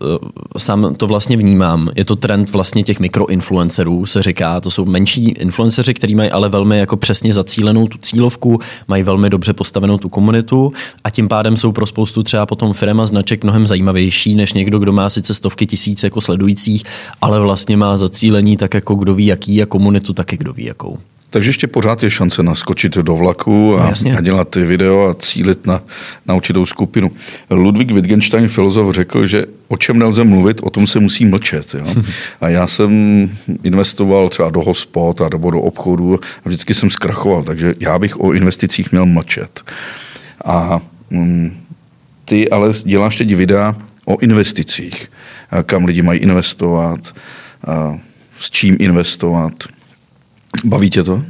uh, 0.01 0.17
sám 0.57 0.95
to 0.95 1.07
vlastně 1.07 1.37
vnímám, 1.37 1.89
je 1.95 2.05
to 2.05 2.15
trend 2.15 2.49
vlastně 2.49 2.83
těch 2.83 2.99
mikroinfluencerů, 2.99 4.05
se 4.05 4.23
říká. 4.23 4.61
To 4.61 4.71
jsou 4.71 4.85
menší 4.85 5.29
influenceři, 5.29 5.93
kteří 5.93 6.15
mají 6.15 6.29
ale 6.29 6.49
velmi 6.49 6.79
jako 6.79 6.97
přesně 6.97 7.33
zacílenou 7.33 7.87
tu 7.87 7.97
cílovku, 7.97 8.59
mají 8.87 9.03
velmi 9.03 9.29
dobře 9.29 9.53
postavenou 9.53 9.97
tu 9.97 10.09
komunitu 10.09 10.73
a 11.03 11.09
tím 11.09 11.27
pádem 11.27 11.57
jsou 11.57 11.71
pro 11.71 11.85
spoustu 11.85 12.23
třeba 12.23 12.45
potom 12.45 12.73
firm 12.73 12.99
a 12.99 13.05
značek 13.05 13.43
mnohem 13.43 13.67
zajímavější 13.67 14.35
než 14.35 14.53
někdo, 14.53 14.79
kdo 14.79 14.91
má 14.91 15.09
sice 15.09 15.33
stovky 15.33 15.65
tisíc 15.65 16.03
jako 16.03 16.21
sledujících, 16.21 16.83
ale 17.21 17.39
vlastně 17.39 17.77
má 17.77 17.97
zacílení 17.97 18.57
tak 18.57 18.73
jako 18.73 18.95
kdo 18.95 19.15
ví 19.15 19.25
jaký 19.25 19.61
a 19.61 19.65
komunitu 19.65 20.13
taky 20.13 20.37
kdo 20.37 20.53
ví 20.53 20.65
jakou. 20.65 20.82
Takže 21.33 21.49
ještě 21.49 21.67
pořád 21.67 22.03
je 22.03 22.09
šance 22.09 22.43
naskočit 22.43 22.97
do 22.97 23.15
vlaku 23.15 23.79
a, 23.79 23.93
no, 24.05 24.17
a 24.17 24.21
dělat 24.21 24.49
ty 24.49 24.65
video 24.65 25.09
a 25.09 25.13
cílit 25.13 25.65
na, 25.65 25.81
na 26.25 26.35
určitou 26.35 26.65
skupinu. 26.65 27.11
Ludwig 27.49 27.91
Wittgenstein, 27.91 28.47
filozof, 28.47 28.95
řekl, 28.95 29.27
že 29.27 29.45
o 29.67 29.77
čem 29.77 29.99
nelze 29.99 30.23
mluvit, 30.23 30.59
o 30.63 30.69
tom 30.69 30.87
se 30.87 30.99
musí 30.99 31.25
mlčet. 31.25 31.73
Jo? 31.73 32.03
A 32.41 32.49
já 32.49 32.67
jsem 32.67 32.91
investoval 33.63 34.29
třeba 34.29 34.49
do 34.49 34.61
hospod 34.61 35.21
a 35.21 35.29
nebo 35.31 35.51
do 35.51 35.61
obchodu 35.61 36.19
a 36.45 36.49
vždycky 36.49 36.73
jsem 36.73 36.89
zkrachoval, 36.89 37.43
takže 37.43 37.73
já 37.79 37.99
bych 37.99 38.19
o 38.19 38.31
investicích 38.31 38.91
měl 38.91 39.05
mlčet. 39.05 39.61
A 40.45 40.81
mm, 41.09 41.57
ty 42.25 42.49
ale 42.49 42.73
děláš 42.83 43.15
teď 43.15 43.35
videa 43.35 43.75
o 44.05 44.19
investicích, 44.19 45.11
kam 45.63 45.85
lidi 45.85 46.01
mají 46.01 46.19
investovat, 46.19 47.15
s 48.37 48.51
čím 48.51 48.77
investovat, 48.79 49.53
Baví 50.65 50.89
tě 50.89 51.03
to? 51.03 51.23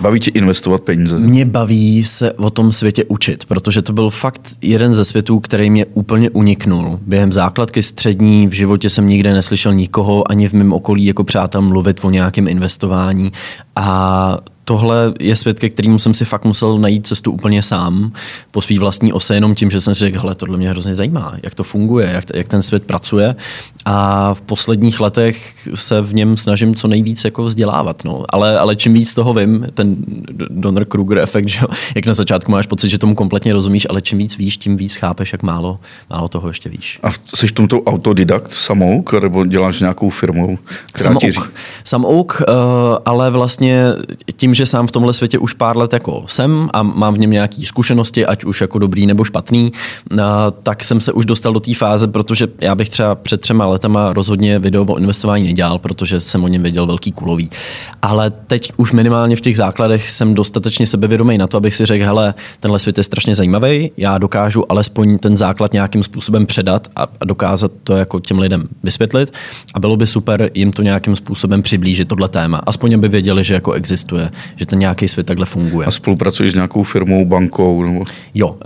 Baví 0.00 0.20
tě 0.20 0.30
investovat 0.30 0.82
peníze? 0.82 1.18
Mě 1.18 1.44
baví 1.44 2.04
se 2.04 2.32
o 2.32 2.50
tom 2.50 2.72
světě 2.72 3.04
učit, 3.04 3.44
protože 3.44 3.82
to 3.82 3.92
byl 3.92 4.10
fakt 4.10 4.56
jeden 4.62 4.94
ze 4.94 5.04
světů, 5.04 5.40
který 5.40 5.70
mě 5.70 5.86
úplně 5.86 6.30
uniknul. 6.30 6.98
Během 7.06 7.32
základky 7.32 7.82
střední 7.82 8.46
v 8.46 8.52
životě 8.52 8.90
jsem 8.90 9.08
nikde 9.08 9.32
neslyšel 9.32 9.74
nikoho 9.74 10.30
ani 10.30 10.48
v 10.48 10.52
mém 10.52 10.72
okolí 10.72 11.06
jako 11.06 11.24
přátel 11.24 11.62
mluvit 11.62 12.04
o 12.04 12.10
nějakém 12.10 12.48
investování 12.48 13.32
a 13.76 14.38
tohle 14.68 15.14
je 15.20 15.36
svět, 15.36 15.58
ke 15.58 15.68
kterému 15.68 15.98
jsem 15.98 16.14
si 16.14 16.24
fakt 16.24 16.44
musel 16.44 16.78
najít 16.78 17.06
cestu 17.06 17.32
úplně 17.32 17.62
sám, 17.62 18.12
po 18.50 18.62
svý 18.62 18.78
vlastní 18.78 19.12
ose, 19.12 19.34
jenom 19.34 19.54
tím, 19.54 19.70
že 19.70 19.80
jsem 19.80 19.94
si 19.94 20.00
řekl, 20.00 20.20
hele, 20.20 20.34
tohle 20.34 20.58
mě 20.58 20.70
hrozně 20.70 20.94
zajímá, 20.94 21.34
jak 21.42 21.54
to 21.54 21.64
funguje, 21.64 22.10
jak, 22.14 22.24
jak 22.34 22.48
ten 22.48 22.62
svět 22.62 22.84
pracuje 22.84 23.36
a 23.84 24.34
v 24.34 24.40
posledních 24.40 25.00
letech 25.00 25.54
se 25.74 26.00
v 26.00 26.14
něm 26.14 26.36
snažím 26.36 26.74
co 26.74 26.88
nejvíc 26.88 27.24
jako 27.24 27.44
vzdělávat, 27.44 28.04
no. 28.04 28.24
ale, 28.28 28.58
ale 28.58 28.76
čím 28.76 28.92
víc 28.92 29.14
toho 29.14 29.34
vím, 29.34 29.66
ten 29.74 29.96
Donner 30.50 30.84
Kruger 30.84 31.18
efekt, 31.18 31.48
že 31.48 31.58
jo, 31.62 31.68
jak 31.94 32.06
na 32.06 32.14
začátku 32.14 32.52
máš 32.52 32.66
pocit, 32.66 32.88
že 32.88 32.98
tomu 32.98 33.14
kompletně 33.14 33.52
rozumíš, 33.52 33.86
ale 33.90 34.02
čím 34.02 34.18
víc 34.18 34.38
víš, 34.38 34.56
tím 34.56 34.76
víc 34.76 34.96
chápeš, 34.96 35.32
jak 35.32 35.42
málo, 35.42 35.78
málo 36.10 36.28
toho 36.28 36.48
ještě 36.48 36.68
víš. 36.68 37.00
A 37.02 37.08
jsi 37.34 37.46
v 37.46 37.52
tomto 37.52 37.82
autodidakt 37.82 38.52
samouk, 38.52 39.12
nebo 39.12 39.46
děláš 39.46 39.80
nějakou 39.80 40.10
firmu, 40.10 40.58
která 40.92 41.14
samouk. 41.14 41.52
Samouk, 41.84 42.42
uh, 42.48 42.54
ale 43.04 43.30
vlastně 43.30 43.86
tím, 44.36 44.54
že 44.56 44.66
sám 44.66 44.86
v 44.86 44.92
tomhle 44.92 45.12
světě 45.12 45.38
už 45.38 45.52
pár 45.52 45.76
let 45.76 45.92
jako 45.92 46.24
jsem 46.26 46.68
a 46.72 46.82
mám 46.82 47.14
v 47.14 47.18
něm 47.18 47.30
nějaké 47.30 47.62
zkušenosti, 47.64 48.26
ať 48.26 48.44
už 48.44 48.60
jako 48.60 48.78
dobrý 48.78 49.06
nebo 49.06 49.24
špatný, 49.24 49.72
tak 50.62 50.84
jsem 50.84 51.00
se 51.00 51.12
už 51.12 51.24
dostal 51.24 51.52
do 51.52 51.60
té 51.60 51.74
fáze, 51.74 52.08
protože 52.08 52.46
já 52.60 52.74
bych 52.74 52.88
třeba 52.88 53.14
před 53.14 53.40
třema 53.40 53.66
letama 53.66 54.12
rozhodně 54.12 54.58
video 54.58 54.84
o 54.84 54.98
investování 54.98 55.44
nedělal, 55.44 55.78
protože 55.78 56.20
jsem 56.20 56.44
o 56.44 56.48
něm 56.48 56.62
věděl 56.62 56.86
velký 56.86 57.12
kulový. 57.12 57.50
Ale 58.02 58.30
teď 58.30 58.72
už 58.76 58.92
minimálně 58.92 59.36
v 59.36 59.40
těch 59.40 59.56
základech 59.56 60.10
jsem 60.10 60.34
dostatečně 60.34 60.86
sebevědomý 60.86 61.38
na 61.38 61.46
to, 61.46 61.56
abych 61.56 61.74
si 61.74 61.86
řekl, 61.86 62.04
hele, 62.04 62.34
tenhle 62.60 62.78
svět 62.78 62.98
je 62.98 63.04
strašně 63.04 63.34
zajímavý, 63.34 63.90
já 63.96 64.18
dokážu 64.18 64.72
alespoň 64.72 65.18
ten 65.18 65.36
základ 65.36 65.72
nějakým 65.72 66.02
způsobem 66.02 66.46
předat 66.46 66.88
a, 66.96 67.06
a 67.20 67.24
dokázat 67.24 67.72
to 67.84 67.96
jako 67.96 68.20
těm 68.20 68.38
lidem 68.38 68.68
vysvětlit 68.82 69.32
a 69.74 69.80
bylo 69.80 69.96
by 69.96 70.06
super 70.06 70.50
jim 70.54 70.72
to 70.72 70.82
nějakým 70.82 71.16
způsobem 71.16 71.62
přiblížit 71.62 72.08
tohle 72.08 72.28
téma. 72.28 72.60
Aspoň 72.66 72.94
aby 72.94 73.08
věděli, 73.08 73.44
že 73.44 73.54
jako 73.54 73.72
existuje, 73.72 74.30
že 74.56 74.66
ten 74.66 74.78
nějaký 74.78 75.08
svět 75.08 75.26
takhle 75.26 75.46
funguje. 75.46 75.86
A 75.86 75.90
spolupracuješ 75.90 76.52
s 76.52 76.54
nějakou 76.54 76.82
firmou, 76.82 77.24
bankou? 77.24 77.82
Nebo... 77.82 78.04
Jo, 78.34 78.56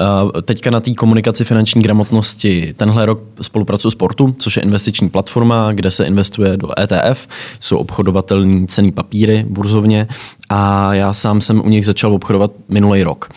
teďka 0.43 0.71
na 0.71 0.81
té 0.81 0.95
komunikaci 0.95 1.45
finanční 1.45 1.83
gramotnosti 1.83 2.75
tenhle 2.77 3.07
rok 3.07 3.23
spolupracuji 3.43 3.91
s 3.91 3.95
Portu, 3.95 4.35
což 4.39 4.57
je 4.57 4.63
investiční 4.63 5.09
platforma, 5.09 5.73
kde 5.73 5.91
se 5.91 6.05
investuje 6.05 6.57
do 6.57 6.69
ETF, 6.81 7.29
jsou 7.61 7.77
obchodovatelní 7.77 8.67
cený 8.67 8.93
papíry 8.93 9.47
burzovně 9.49 10.09
a 10.49 10.95
já 10.95 11.15
sám 11.15 11.41
jsem 11.41 11.61
u 11.61 11.69
nich 11.69 11.87
začal 11.87 12.13
obchodovat 12.13 12.53
minulý 12.69 13.03
rok. 13.03 13.29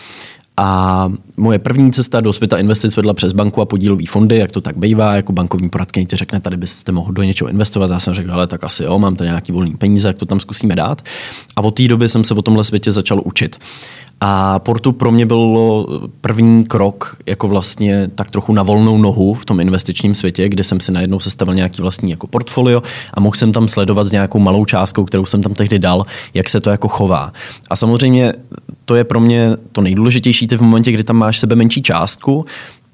A 0.58 1.12
moje 1.38 1.60
první 1.60 1.92
cesta 1.92 2.22
do 2.22 2.34
světa 2.34 2.58
investic 2.58 2.96
vedla 2.96 3.14
přes 3.14 3.34
banku 3.34 3.62
a 3.62 3.66
podílové 3.66 4.04
fondy, 4.08 4.38
jak 4.38 4.52
to 4.52 4.62
tak 4.62 4.78
bývá, 4.78 5.16
jako 5.16 5.34
bankovní 5.34 5.70
poradkyně 5.70 6.06
ti 6.06 6.16
řekne, 6.16 6.40
tady 6.40 6.58
byste 6.58 6.92
mohli 6.92 7.14
do 7.14 7.24
něčeho 7.24 7.50
investovat. 7.50 7.92
Já 7.92 8.00
jsem 8.00 8.14
řekl, 8.14 8.32
ale 8.32 8.48
tak 8.48 8.64
asi 8.64 8.84
jo, 8.84 9.00
mám 9.00 9.16
tady 9.16 9.28
nějaký 9.28 9.52
volný 9.52 9.76
peníze, 9.76 10.08
jak 10.08 10.18
to 10.18 10.26
tam 10.26 10.40
zkusíme 10.40 10.76
dát. 10.76 11.02
A 11.56 11.62
od 11.62 11.72
té 11.72 11.88
doby 11.88 12.10
jsem 12.10 12.24
se 12.24 12.34
o 12.34 12.42
tomhle 12.42 12.64
světě 12.64 12.92
začal 12.92 13.22
učit. 13.26 13.60
A 14.22 14.60
Portu 14.60 14.92
pro 14.92 15.12
mě 15.12 15.26
bylo 15.26 15.88
první 16.22 16.64
krok 16.64 17.18
jako 17.26 17.48
vlastně 17.48 18.10
tak 18.16 18.32
trochu 18.32 18.54
na 18.54 18.64
volnou 18.64 18.98
nohu 18.98 19.34
v 19.34 19.46
tom 19.46 19.60
investičním 19.60 20.14
světě, 20.14 20.50
kde 20.50 20.64
jsem 20.64 20.80
si 20.80 20.92
najednou 20.92 21.20
sestavil 21.20 21.56
nějaký 21.56 21.82
vlastní 21.82 22.12
jako 22.12 22.28
portfolio 22.28 22.84
a 23.14 23.20
mohl 23.20 23.36
jsem 23.36 23.52
tam 23.52 23.68
sledovat 23.68 24.08
s 24.08 24.12
nějakou 24.12 24.40
malou 24.40 24.66
částkou, 24.66 25.06
kterou 25.06 25.26
jsem 25.26 25.42
tam 25.42 25.54
tehdy 25.54 25.80
dal, 25.80 26.06
jak 26.34 26.50
se 26.50 26.62
to 26.62 26.70
jako 26.70 26.88
chová. 26.88 27.34
A 27.70 27.76
samozřejmě 27.76 28.34
to 28.86 28.96
je 28.96 29.04
pro 29.04 29.20
mě 29.20 29.50
to 29.72 29.82
nejdůležitější 29.82 30.48
ty 30.48 30.58
v 30.58 30.62
momentě, 30.62 30.92
kdy 30.92 31.04
tam 31.04 31.16
máš 31.16 31.40
sebe 31.40 31.56
menší 31.56 31.82
částku, 31.82 32.46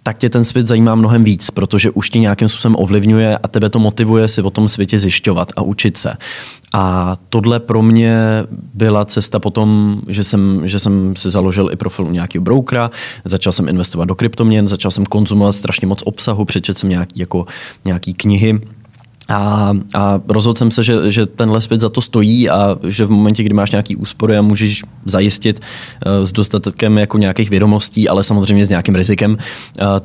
tak 0.03 0.17
tě 0.17 0.29
ten 0.29 0.43
svět 0.43 0.67
zajímá 0.67 0.95
mnohem 0.95 1.23
víc, 1.23 1.51
protože 1.51 1.91
už 1.91 2.09
tě 2.09 2.19
nějakým 2.19 2.47
způsobem 2.47 2.75
ovlivňuje 2.79 3.37
a 3.37 3.47
tebe 3.47 3.69
to 3.69 3.79
motivuje 3.79 4.27
si 4.27 4.41
o 4.41 4.49
tom 4.49 4.67
světě 4.67 4.99
zjišťovat 4.99 5.51
a 5.55 5.61
učit 5.61 5.97
se. 5.97 6.13
A 6.73 7.17
tohle 7.29 7.59
pro 7.59 7.81
mě 7.81 8.17
byla 8.73 9.05
cesta 9.05 9.39
potom, 9.39 10.01
že 10.07 10.23
jsem, 10.23 10.61
že 10.65 10.79
jsem 10.79 11.15
si 11.15 11.29
založil 11.29 11.69
i 11.71 11.75
profil 11.75 12.05
u 12.05 12.11
nějakého 12.11 12.43
brokera, 12.43 12.91
začal 13.25 13.53
jsem 13.53 13.67
investovat 13.67 14.05
do 14.05 14.15
kryptoměn, 14.15 14.67
začal 14.67 14.91
jsem 14.91 15.05
konzumovat 15.05 15.53
strašně 15.53 15.87
moc 15.87 16.01
obsahu, 16.05 16.45
přečet 16.45 16.77
jsem 16.77 16.89
nějaký, 16.89 17.19
jako, 17.19 17.45
nějaký 17.85 18.13
knihy, 18.13 18.59
a, 19.29 19.73
a 19.93 20.21
rozhodl 20.27 20.57
jsem 20.57 20.71
se, 20.71 20.83
že, 20.83 21.11
že 21.11 21.25
tenhle 21.25 21.61
svět 21.61 21.81
za 21.81 21.89
to 21.89 22.01
stojí 22.01 22.49
a 22.49 22.77
že 22.87 23.05
v 23.05 23.11
momentě, 23.11 23.43
kdy 23.43 23.53
máš 23.53 23.71
nějaký 23.71 23.95
úspory 23.95 24.37
a 24.37 24.41
můžeš 24.41 24.83
zajistit 25.05 25.59
uh, 25.59 26.25
s 26.25 26.31
dostatkem 26.31 26.97
jako 26.97 27.17
nějakých 27.17 27.49
vědomostí, 27.49 28.09
ale 28.09 28.23
samozřejmě 28.23 28.65
s 28.65 28.69
nějakým 28.69 28.95
rizikem, 28.95 29.31
uh, 29.31 29.37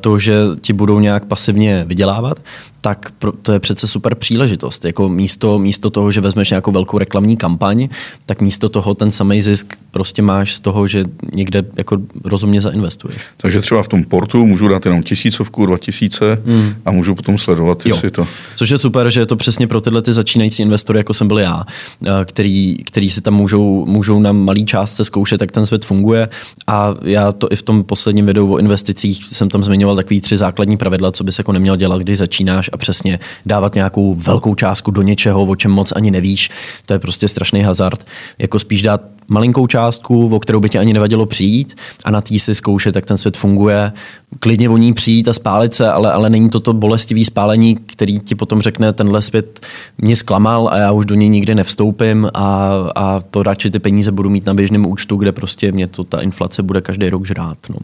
to, 0.00 0.18
že 0.18 0.36
ti 0.60 0.72
budou 0.72 1.00
nějak 1.00 1.24
pasivně 1.24 1.84
vydělávat, 1.88 2.40
tak 2.80 3.12
to 3.42 3.52
je 3.52 3.60
přece 3.60 3.86
super 3.86 4.14
příležitost. 4.14 4.84
Jako 4.84 5.08
místo, 5.08 5.58
místo 5.58 5.90
toho, 5.90 6.10
že 6.10 6.20
vezmeš 6.20 6.50
nějakou 6.50 6.72
velkou 6.72 6.98
reklamní 6.98 7.36
kampaň, 7.36 7.88
tak 8.26 8.40
místo 8.40 8.68
toho 8.68 8.94
ten 8.94 9.12
samý 9.12 9.42
zisk 9.42 9.76
prostě 9.90 10.22
máš 10.22 10.54
z 10.54 10.60
toho, 10.60 10.86
že 10.86 11.04
někde 11.34 11.64
jako 11.76 11.98
rozumně 12.24 12.60
zainvestuješ. 12.60 13.18
Takže 13.36 13.60
třeba 13.60 13.82
v 13.82 13.88
tom 13.88 14.04
portu 14.04 14.46
můžu 14.46 14.68
dát 14.68 14.86
jenom 14.86 15.02
tisícovku, 15.02 15.66
dva 15.66 15.78
tisíce 15.78 16.42
hmm. 16.46 16.74
a 16.84 16.90
můžu 16.90 17.14
potom 17.14 17.38
sledovat, 17.38 17.86
jestli 17.86 18.06
jo. 18.06 18.10
to... 18.10 18.26
Což 18.56 18.70
je 18.70 18.78
super, 18.78 19.10
že 19.14 19.20
je 19.20 19.26
to 19.26 19.36
přesně 19.36 19.66
pro 19.66 19.80
tyhle 19.80 20.02
ty 20.02 20.12
začínající 20.12 20.62
investory, 20.62 20.98
jako 20.98 21.14
jsem 21.14 21.28
byl 21.28 21.38
já, 21.38 21.64
eh, 22.06 22.24
který, 22.24 22.76
který 22.84 23.10
si 23.10 23.20
tam 23.20 23.34
můžou, 23.34 23.84
můžou 23.86 24.20
na 24.20 24.32
malý 24.32 24.64
částce 24.64 25.04
zkoušet, 25.04 25.40
jak 25.40 25.52
ten 25.52 25.66
svět 25.66 25.84
funguje. 25.84 26.28
A 26.66 26.94
já 27.02 27.32
to 27.32 27.52
i 27.52 27.56
v 27.56 27.62
tom 27.62 27.84
posledním 27.84 28.26
videu 28.26 28.52
o 28.52 28.58
investicích 28.58 29.24
jsem 29.30 29.48
tam 29.48 29.64
zmiňoval 29.64 29.96
takový 29.96 30.20
tři 30.20 30.36
základní 30.36 30.76
pravidla, 30.76 31.12
co 31.12 31.24
bys 31.24 31.38
jako 31.38 31.52
neměl 31.52 31.76
dělat, 31.76 32.00
když 32.00 32.18
začínáš 32.18 32.70
a 32.72 32.76
přesně 32.76 33.18
dávat 33.46 33.74
nějakou 33.74 34.14
velkou 34.14 34.54
částku 34.54 34.90
do 34.90 35.02
něčeho, 35.02 35.42
o 35.42 35.56
čem 35.56 35.70
moc 35.70 35.92
ani 35.96 36.10
nevíš. 36.10 36.50
To 36.86 36.92
je 36.92 36.98
prostě 36.98 37.28
strašný 37.28 37.62
hazard. 37.62 38.06
Jako 38.38 38.58
spíš 38.58 38.82
dát 38.82 39.13
malinkou 39.28 39.66
částku, 39.66 40.28
o 40.34 40.40
kterou 40.40 40.60
by 40.60 40.68
ti 40.68 40.78
ani 40.78 40.92
nevadilo 40.92 41.26
přijít 41.26 41.76
a 42.04 42.10
na 42.10 42.20
tý 42.20 42.38
si 42.38 42.54
zkoušet, 42.54 42.96
jak 42.96 43.06
ten 43.06 43.18
svět 43.18 43.36
funguje. 43.36 43.92
Klidně 44.40 44.68
o 44.68 44.76
ní 44.76 44.92
přijít 44.92 45.28
a 45.28 45.32
spálit 45.32 45.74
se, 45.74 45.90
ale, 45.90 46.12
ale 46.12 46.30
není 46.30 46.50
to 46.50 46.60
to 46.60 46.72
bolestivý 46.72 47.24
spálení, 47.24 47.76
který 47.76 48.20
ti 48.20 48.34
potom 48.34 48.60
řekne, 48.60 48.92
tenhle 48.92 49.22
svět 49.22 49.60
mě 49.98 50.16
zklamal 50.16 50.68
a 50.72 50.76
já 50.76 50.92
už 50.92 51.06
do 51.06 51.14
něj 51.14 51.28
nikdy 51.28 51.54
nevstoupím 51.54 52.30
a, 52.34 52.74
a 52.94 53.20
to 53.20 53.42
radši 53.42 53.70
ty 53.70 53.78
peníze 53.78 54.12
budu 54.12 54.30
mít 54.30 54.46
na 54.46 54.54
běžném 54.54 54.86
účtu, 54.86 55.16
kde 55.16 55.32
prostě 55.32 55.72
mě 55.72 55.86
to 55.86 56.04
ta 56.04 56.20
inflace 56.20 56.62
bude 56.62 56.80
každý 56.80 57.10
rok 57.10 57.26
žrát. 57.26 57.58
No. 57.70 57.76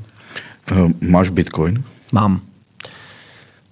Uh, 0.85 0.91
máš 1.01 1.31
bitcoin? 1.31 1.83
Mám. 2.13 2.41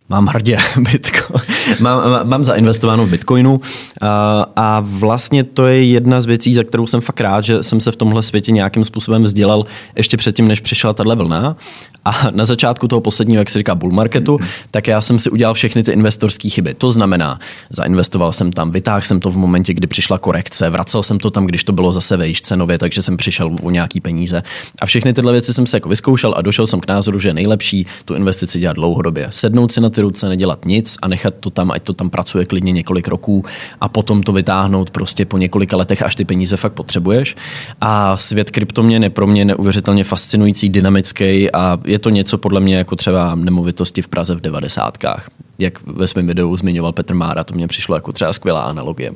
Mám 0.08 0.26
hrdě 0.26 0.58
Bitcoin. 0.78 1.42
mám, 1.80 2.28
mám 2.28 2.44
zainvestováno 2.44 3.06
v 3.06 3.10
Bitcoinu 3.10 3.60
a, 4.00 4.46
a 4.56 4.80
vlastně 4.80 5.44
to 5.44 5.66
je 5.66 5.84
jedna 5.84 6.20
z 6.20 6.26
věcí, 6.26 6.54
za 6.54 6.64
kterou 6.64 6.86
jsem 6.86 7.00
fakt 7.00 7.20
rád, 7.20 7.44
že 7.44 7.62
jsem 7.62 7.80
se 7.80 7.92
v 7.92 7.96
tomhle 7.96 8.22
světě 8.22 8.52
nějakým 8.52 8.84
způsobem 8.84 9.22
vzdělal 9.22 9.66
ještě 9.96 10.16
předtím, 10.16 10.48
než 10.48 10.60
přišla 10.60 10.92
tahle 10.92 11.16
vlna. 11.16 11.56
A 12.04 12.30
na 12.30 12.44
začátku 12.44 12.88
toho 12.88 13.00
posledního, 13.00 13.40
jak 13.40 13.50
se 13.50 13.58
říká, 13.58 13.74
bull 13.74 13.92
marketu, 13.92 14.38
tak 14.70 14.86
já 14.86 15.00
jsem 15.00 15.18
si 15.18 15.30
udělal 15.30 15.54
všechny 15.54 15.82
ty 15.82 15.92
investorské 15.92 16.48
chyby. 16.48 16.74
To 16.74 16.92
znamená, 16.92 17.38
zainvestoval 17.70 18.32
jsem 18.32 18.52
tam, 18.52 18.70
vytáhl 18.70 19.02
jsem 19.02 19.20
to 19.20 19.30
v 19.30 19.36
momentě, 19.36 19.74
kdy 19.74 19.86
přišla 19.86 20.18
korekce, 20.18 20.70
vracel 20.70 21.02
jsem 21.02 21.18
to 21.18 21.30
tam, 21.30 21.46
když 21.46 21.64
to 21.64 21.72
bylo 21.72 21.92
zase 21.92 22.16
vejš 22.16 22.40
cenově, 22.40 22.78
takže 22.78 23.02
jsem 23.02 23.16
přišel 23.16 23.56
o 23.62 23.70
nějaký 23.70 24.00
peníze. 24.00 24.42
A 24.80 24.86
všechny 24.86 25.12
tyhle 25.12 25.32
věci 25.32 25.54
jsem 25.54 25.66
se 25.66 25.76
jako 25.76 25.88
vyzkoušel 25.88 26.34
a 26.36 26.42
došel 26.42 26.66
jsem 26.66 26.80
k 26.80 26.88
názoru, 26.88 27.18
že 27.18 27.28
je 27.28 27.34
nejlepší 27.34 27.86
tu 28.04 28.14
investici 28.14 28.60
dělat 28.60 28.76
dlouhodobě. 28.76 29.26
Sednout 29.30 29.72
si 29.72 29.80
na 29.80 29.90
ruce, 30.02 30.28
nedělat 30.28 30.64
nic 30.64 30.96
a 31.02 31.08
nechat 31.08 31.34
to 31.40 31.50
tam, 31.50 31.70
ať 31.70 31.82
to 31.82 31.92
tam 31.92 32.10
pracuje 32.10 32.44
klidně 32.44 32.72
několik 32.72 33.08
roků 33.08 33.44
a 33.80 33.88
potom 33.88 34.22
to 34.22 34.32
vytáhnout 34.32 34.90
prostě 34.90 35.24
po 35.24 35.38
několika 35.38 35.76
letech, 35.76 36.02
až 36.02 36.14
ty 36.14 36.24
peníze 36.24 36.56
fakt 36.56 36.72
potřebuješ. 36.72 37.36
A 37.80 38.16
svět 38.16 38.50
kryptoměn 38.50 39.02
je 39.02 39.10
pro 39.10 39.26
mě 39.26 39.44
neuvěřitelně 39.44 40.04
fascinující, 40.04 40.68
dynamický 40.68 41.52
a 41.52 41.78
je 41.84 41.98
to 41.98 42.10
něco 42.10 42.38
podle 42.38 42.60
mě 42.60 42.76
jako 42.76 42.96
třeba 42.96 43.34
nemovitosti 43.34 44.02
v 44.02 44.08
Praze 44.08 44.34
v 44.34 44.40
devadesátkách. 44.40 45.30
Jak 45.58 45.86
ve 45.86 46.08
svém 46.08 46.26
videu 46.26 46.56
zmiňoval 46.56 46.92
Petr 46.92 47.14
Mára, 47.14 47.44
to 47.44 47.54
mě 47.54 47.68
přišlo 47.68 47.94
jako 47.94 48.12
třeba 48.12 48.32
skvělá 48.32 48.60
analogie. 48.60 49.12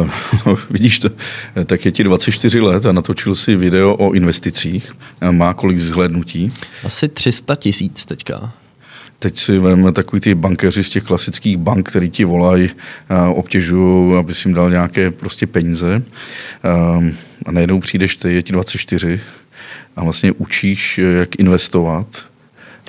Uh, 0.00 0.10
no, 0.46 0.58
vidíš 0.70 0.98
to, 0.98 1.10
tak 1.66 1.84
je 1.84 1.92
ti 1.92 2.04
24 2.04 2.60
let 2.60 2.86
a 2.86 2.92
natočil 2.92 3.34
si 3.34 3.56
video 3.56 3.94
o 3.94 4.12
investicích. 4.12 4.96
Má 5.30 5.54
kolik 5.54 5.78
zhlédnutí? 5.78 6.52
Asi 6.84 7.08
300 7.08 7.54
tisíc 7.54 8.04
teďka. 8.04 8.52
Teď 9.22 9.38
si 9.38 9.58
vezme 9.58 9.92
takový 9.92 10.20
ty 10.20 10.34
bankéři 10.34 10.84
z 10.84 10.90
těch 10.90 11.02
klasických 11.02 11.56
bank, 11.56 11.88
který 11.88 12.10
ti 12.10 12.24
volají, 12.24 12.70
obtěžují, 13.34 14.18
aby 14.18 14.34
si 14.34 14.48
jim 14.48 14.54
dal 14.54 14.70
nějaké 14.70 15.10
prostě 15.10 15.46
peníze. 15.46 16.02
Ehm, 16.64 17.14
a 17.46 17.52
najednou 17.52 17.80
přijdeš 17.80 18.16
ty, 18.16 18.34
je 18.34 18.42
ti 18.42 18.52
24 18.52 19.20
a 19.96 20.04
vlastně 20.04 20.32
učíš, 20.32 20.98
jak 20.98 21.36
investovat 21.38 22.06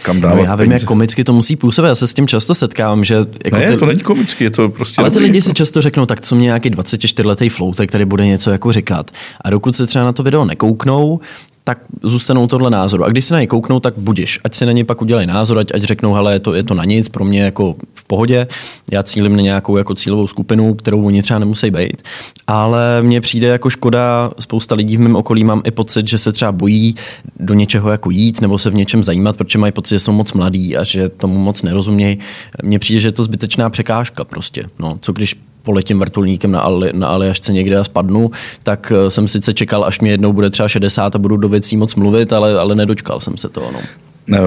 kam 0.02 0.22
dávat 0.22 0.36
no, 0.36 0.44
já 0.44 0.56
vím, 0.56 0.58
peníze. 0.58 0.74
jak 0.74 0.88
komicky 0.88 1.24
to 1.24 1.34
musí 1.34 1.56
působit. 1.56 1.88
Já 1.88 1.96
se 1.96 2.08
s 2.08 2.14
tím 2.14 2.28
často 2.28 2.56
setkávám, 2.56 3.04
že... 3.04 3.16
Jako 3.46 3.58
ne, 3.58 3.66
ty... 3.66 3.78
to 3.78 3.86
není 3.86 4.00
komicky, 4.00 4.44
je 4.44 4.50
to 4.50 4.70
prostě... 4.70 5.02
Ale 5.02 5.12
ty 5.12 5.20
lidi 5.20 5.42
si 5.42 5.54
často 5.54 5.82
řeknou, 5.82 6.06
tak 6.06 6.22
co 6.22 6.36
mě 6.36 6.46
nějaký 6.46 6.72
24-letý 6.72 7.50
floutek 7.50 7.92
tady 7.92 8.06
bude 8.06 8.26
něco 8.26 8.52
jako 8.52 8.72
říkat. 8.72 9.12
A 9.42 9.50
dokud 9.50 9.76
se 9.76 9.88
třeba 9.88 10.06
na 10.06 10.12
to 10.12 10.24
video 10.24 10.46
nekouknou, 10.46 11.20
tak 11.64 11.78
zůstanou 12.04 12.48
tohle 12.48 12.70
názoru. 12.70 13.04
A 13.04 13.10
když 13.10 13.26
se 13.26 13.34
na 13.34 13.40
ně 13.40 13.48
kouknou, 13.48 13.80
tak 13.80 13.94
budiš. 13.98 14.40
Ať 14.44 14.56
si 14.56 14.66
na 14.66 14.72
ně 14.72 14.86
pak 14.86 15.02
udělají 15.02 15.28
názor, 15.28 15.58
ať, 15.60 15.68
ať 15.74 15.84
řeknou, 15.84 16.14
hele, 16.14 16.34
je 16.34 16.40
to, 16.40 16.54
je 16.54 16.64
to 16.64 16.74
na 16.74 16.86
nic, 16.86 17.10
pro 17.10 17.26
mě 17.26 17.42
jako 17.42 17.76
v 17.94 18.04
pohodě. 18.04 18.48
Já 18.92 19.04
cílím 19.04 19.36
na 19.36 19.42
nějakou 19.42 19.78
jako 19.78 19.96
cílovou 19.96 20.28
skupinu, 20.28 20.74
kterou 20.74 21.06
oni 21.06 21.22
třeba 21.22 21.40
nemusí 21.40 21.72
být. 21.72 22.04
Ale 22.48 23.02
mně 23.02 23.22
přijde 23.22 23.48
jako 23.48 23.70
škoda, 23.70 24.32
spousta 24.40 24.76
lidí 24.76 24.98
v 24.98 25.00
mém 25.00 25.16
okolí 25.16 25.44
mám 25.44 25.62
i 25.66 25.72
pocit, 25.72 26.08
že 26.08 26.18
se 26.18 26.32
třeba 26.32 26.52
bojí 26.52 26.96
do 27.40 27.54
něčeho 27.54 27.92
jako 27.92 28.10
jít 28.10 28.42
nebo 28.42 28.58
se 28.58 28.70
v 28.70 28.76
něčem 28.76 29.04
zajímat, 29.04 29.38
protože 29.38 29.58
mají 29.58 29.72
pocit, 29.72 29.96
že 29.96 30.00
jsou 30.00 30.12
moc 30.12 30.34
mladí 30.34 30.78
a 30.78 30.84
že 30.84 31.10
tomu 31.10 31.40
moc 31.40 31.64
nerozumějí. 31.64 32.20
Mně 32.64 32.80
přijde, 32.80 33.02
že 33.02 33.08
je 33.08 33.12
to 33.12 33.24
zbytečná 33.24 33.70
překážka 33.70 34.24
prostě. 34.24 34.66
No, 34.80 34.98
co 35.02 35.14
když 35.14 35.36
poletím 35.64 36.00
vrtulníkem 36.00 36.52
na, 36.52 36.62
Ali, 36.62 36.92
na 36.94 37.08
Aljašce 37.08 37.54
někde 37.54 37.78
a 37.78 37.84
spadnu, 37.84 38.32
tak 38.64 38.94
eh, 38.96 39.10
jsem 39.10 39.28
sice 39.28 39.54
čekal, 39.54 39.86
až 39.86 40.00
mě 40.00 40.12
jednou 40.12 40.34
bude 40.34 40.50
třeba 40.50 40.70
60 40.70 41.16
a 41.16 41.20
budu 41.20 41.38
do 41.38 41.50
věcí 41.50 41.78
moc 41.78 41.96
mluvit, 41.96 42.34
ale, 42.34 42.60
ale 42.60 42.76
nedočkal 42.76 43.20
jsem 43.20 43.38
se 43.38 43.50
toho. 43.50 43.72
No. 43.72 43.80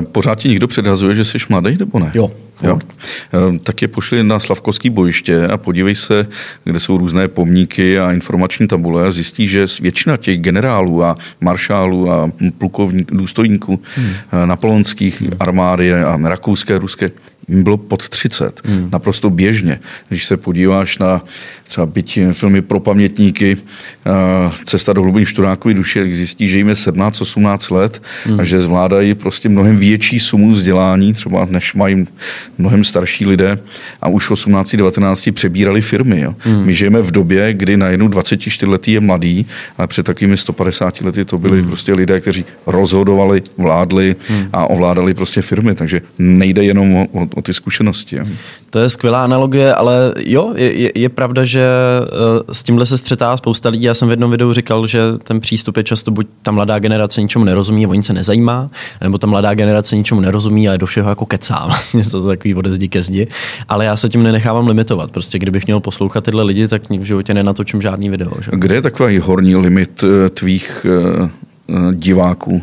Pořád 0.03 0.39
ti 0.39 0.49
někdo 0.49 0.67
předhazuje, 0.67 1.15
že 1.15 1.25
jsi 1.25 1.39
mladý, 1.49 1.77
nebo 1.79 1.99
ne? 1.99 2.13
Jo. 2.15 2.31
jo. 2.63 2.79
Tak 3.63 3.83
je 3.83 3.89
pošli 3.89 4.25
na 4.25 4.41
Slavkovský 4.41 4.91
bojiště 4.91 5.47
a 5.47 5.57
podívej 5.57 5.95
se, 5.95 6.27
kde 6.65 6.81
jsou 6.81 6.99
různé 6.99 7.29
pomníky 7.29 7.99
a 7.99 8.13
informační 8.13 8.69
tabule 8.69 9.07
a 9.07 9.13
zjistí, 9.13 9.49
že 9.49 9.67
většina 9.81 10.17
těch 10.17 10.41
generálů 10.41 11.05
a 11.05 11.17
maršálů 11.41 12.11
a 12.11 12.31
plukovníků, 12.59 13.17
důstojníků 13.17 13.81
hmm. 13.95 14.15
napoleonských 14.45 15.23
hmm. 15.23 15.31
armády 15.41 15.95
a 15.95 16.19
rakouské, 16.23 16.79
ruské, 16.79 17.11
bylo 17.49 17.77
pod 17.77 18.09
30. 18.09 18.61
Hmm. 18.65 18.89
Naprosto 18.93 19.31
běžně. 19.31 19.81
Když 20.09 20.27
se 20.27 20.37
podíváš 20.37 20.99
na 20.99 21.25
třeba 21.67 21.87
byť 21.87 22.19
filmy 22.33 22.63
pro 22.63 22.81
pamětníky, 22.81 23.57
Cesta 24.65 24.93
do 24.93 25.03
hlubin 25.03 25.25
študákový 25.27 25.75
duše, 25.75 26.15
zjistí, 26.15 26.49
že 26.49 26.57
jim 26.57 26.69
je 26.69 26.75
17-18 26.75 27.75
let 27.75 28.03
hmm. 28.25 28.41
a 28.41 28.45
že 28.45 28.61
zvládají 28.61 29.15
prostě 29.15 29.49
mnohem 29.49 29.77
větší 29.77 30.21
sumu 30.21 30.51
vzdělání, 30.51 31.13
třeba 31.13 31.47
než 31.51 31.75
mají 31.75 32.07
mnohem 32.59 32.85
starší 32.85 33.27
lidé 33.27 33.59
a 34.03 34.09
už 34.09 34.31
18-19 34.31 35.33
přebírali 35.33 35.81
firmy. 35.81 36.21
Jo. 36.21 36.35
Hmm. 36.39 36.65
My 36.65 36.75
žijeme 36.75 37.03
v 37.03 37.11
době, 37.11 37.55
kdy 37.55 37.77
na 37.77 37.89
jednu 37.89 38.09
24 38.09 38.67
letý 38.67 38.93
je 38.93 39.01
mladý, 39.01 39.47
ale 39.79 39.87
před 39.87 40.07
takovými 40.07 40.37
150 40.37 41.01
lety 41.01 41.25
to 41.25 41.39
byli 41.39 41.59
hmm. 41.59 41.67
prostě 41.67 41.95
lidé, 41.95 42.21
kteří 42.21 42.45
rozhodovali, 42.67 43.43
vládli 43.59 44.17
hmm. 44.29 44.49
a 44.53 44.71
ovládali 44.71 45.15
prostě 45.15 45.43
firmy, 45.43 45.75
takže 45.75 46.01
nejde 46.19 46.65
jenom 46.65 46.95
o, 46.95 47.07
o, 47.13 47.29
o 47.35 47.43
ty 47.43 47.55
zkušenosti. 47.55 48.17
Jo. 48.17 48.25
To 48.77 48.81
je 48.81 48.89
skvělá 48.89 49.25
analogie, 49.25 49.75
ale 49.75 50.15
jo, 50.19 50.53
je, 50.55 50.93
je 50.95 51.09
pravda, 51.09 51.45
že 51.45 51.65
eh, 51.65 52.55
s 52.55 52.63
tímhle 52.63 52.87
se 52.87 52.99
střetá 52.99 53.37
spousta 53.37 53.69
lidí. 53.69 53.85
Já 53.85 53.95
jsem 53.95 54.09
v 54.09 54.11
jednom 54.11 54.31
videu 54.31 54.53
říkal, 54.53 54.87
že 54.87 55.01
ten 55.23 55.41
přístup 55.41 55.77
je 55.77 55.85
často 55.85 56.11
buď 56.11 56.27
ta 56.43 56.51
mladá 56.51 56.79
generace 56.79 57.23
ničemu 57.23 57.45
nerozumí, 57.45 57.87
o 57.87 57.95
nic 57.95 58.07
se 58.07 58.13
nezajímá, 58.13 58.71
nebo 59.03 59.19
ta 59.19 59.27
mladá 59.27 59.55
generace 59.55 59.97
ničemu 59.97 60.21
nerozumí, 60.21 60.69
ale 60.69 60.79
do 60.79 60.87
všeho 60.87 61.09
jako 61.09 61.27
kecá, 61.27 61.63
vlastně 61.67 62.05
to 62.05 62.27
takový 62.27 62.55
ode 62.55 62.75
zdi 62.75 62.89
ke 62.89 63.03
zdi. 63.03 63.29
Ale 63.69 63.85
já 63.85 63.97
se 63.97 64.09
tím 64.09 64.23
nenechávám 64.23 64.67
limitovat. 64.67 65.11
Prostě 65.11 65.39
kdybych 65.39 65.67
měl 65.67 65.81
poslouchat 65.81 66.25
tyhle 66.25 66.43
lidi, 66.43 66.69
tak 66.69 66.91
v 66.91 67.03
životě 67.03 67.35
nenatočím 67.35 67.83
žádný 67.83 68.11
video. 68.11 68.33
Že? 68.41 68.51
Kde 68.55 68.75
je 68.75 68.83
takový 68.83 69.19
horní 69.19 69.57
limit 69.57 70.05
eh, 70.05 70.29
tvých 70.29 70.87
uh, 71.69 71.93
diváků? 71.93 72.63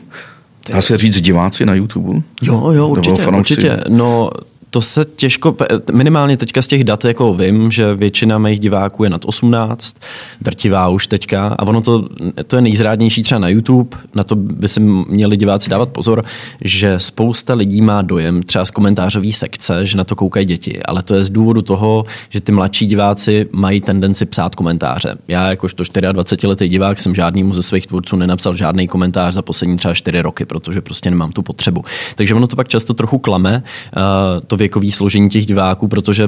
Dá 0.70 0.82
se 0.82 0.98
říct 0.98 1.22
diváci 1.22 1.66
na 1.66 1.74
YouTube? 1.74 2.22
Jo, 2.42 2.72
jo, 2.72 2.88
určitě, 2.88 3.28
určitě. 3.28 3.80
No, 3.90 4.30
to 4.74 4.82
se 4.82 5.06
těžko, 5.06 5.56
minimálně 5.94 6.38
teďka 6.38 6.62
z 6.62 6.68
těch 6.68 6.84
dat 6.84 7.06
jako 7.06 7.34
vím, 7.34 7.72
že 7.72 7.96
většina 7.96 8.38
mých 8.38 8.60
diváků 8.60 9.04
je 9.04 9.10
nad 9.10 9.26
18, 9.26 9.98
drtivá 10.42 10.90
už 10.90 11.08
teďka 11.08 11.48
a 11.48 11.64
ono 11.64 11.82
to, 11.82 12.10
to 12.48 12.56
je 12.56 12.62
nejzrádnější 12.62 13.24
třeba 13.24 13.40
na 13.40 13.48
YouTube, 13.48 13.98
na 14.16 14.24
to 14.24 14.36
by 14.36 14.68
si 14.68 14.80
měli 14.80 15.38
diváci 15.38 15.70
dávat 15.70 15.90
pozor, 15.90 16.26
že 16.62 17.00
spousta 17.00 17.54
lidí 17.54 17.82
má 17.82 18.02
dojem 18.02 18.44
třeba 18.44 18.66
z 18.66 18.72
komentářové 18.72 19.32
sekce, 19.32 19.86
že 19.86 19.98
na 19.98 20.04
to 20.04 20.16
koukají 20.16 20.46
děti, 20.46 20.84
ale 20.84 21.04
to 21.04 21.16
je 21.16 21.24
z 21.24 21.30
důvodu 21.30 21.62
toho, 21.62 22.06
že 22.30 22.42
ty 22.42 22.52
mladší 22.52 22.86
diváci 22.86 23.48
mají 23.52 23.82
tendenci 23.82 24.26
psát 24.26 24.56
komentáře. 24.56 25.16
Já 25.28 25.50
jakožto 25.50 25.84
24 26.12 26.48
letý 26.48 26.70
divák 26.70 27.00
jsem 27.00 27.16
žádnému 27.16 27.54
ze 27.54 27.64
svých 27.64 27.88
tvůrců 27.88 28.16
nenapsal 28.16 28.56
žádný 28.56 28.88
komentář 28.88 29.34
za 29.34 29.42
poslední 29.42 29.78
třeba 29.78 29.94
4 29.94 30.22
roky, 30.22 30.46
protože 30.46 30.82
prostě 30.82 31.10
nemám 31.10 31.32
tu 31.32 31.42
potřebu. 31.42 31.86
Takže 32.16 32.36
ono 32.36 32.48
to 32.48 32.56
pak 32.56 32.68
často 32.68 32.94
trochu 32.94 33.18
klame. 33.18 33.64
Uh, 33.98 34.02
to 34.48 34.63
věkový 34.64 34.92
složení 34.92 35.30
těch 35.30 35.46
diváků, 35.46 35.88
protože 35.88 36.28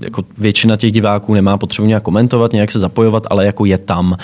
jako 0.00 0.24
většina 0.38 0.76
těch 0.76 0.92
diváků 0.92 1.34
nemá 1.34 1.58
potřebu 1.58 1.88
nějak 1.88 2.02
komentovat, 2.02 2.52
nějak 2.52 2.72
se 2.72 2.78
zapojovat, 2.78 3.26
ale 3.30 3.46
jako 3.46 3.64
je 3.64 3.78
tam. 3.78 4.16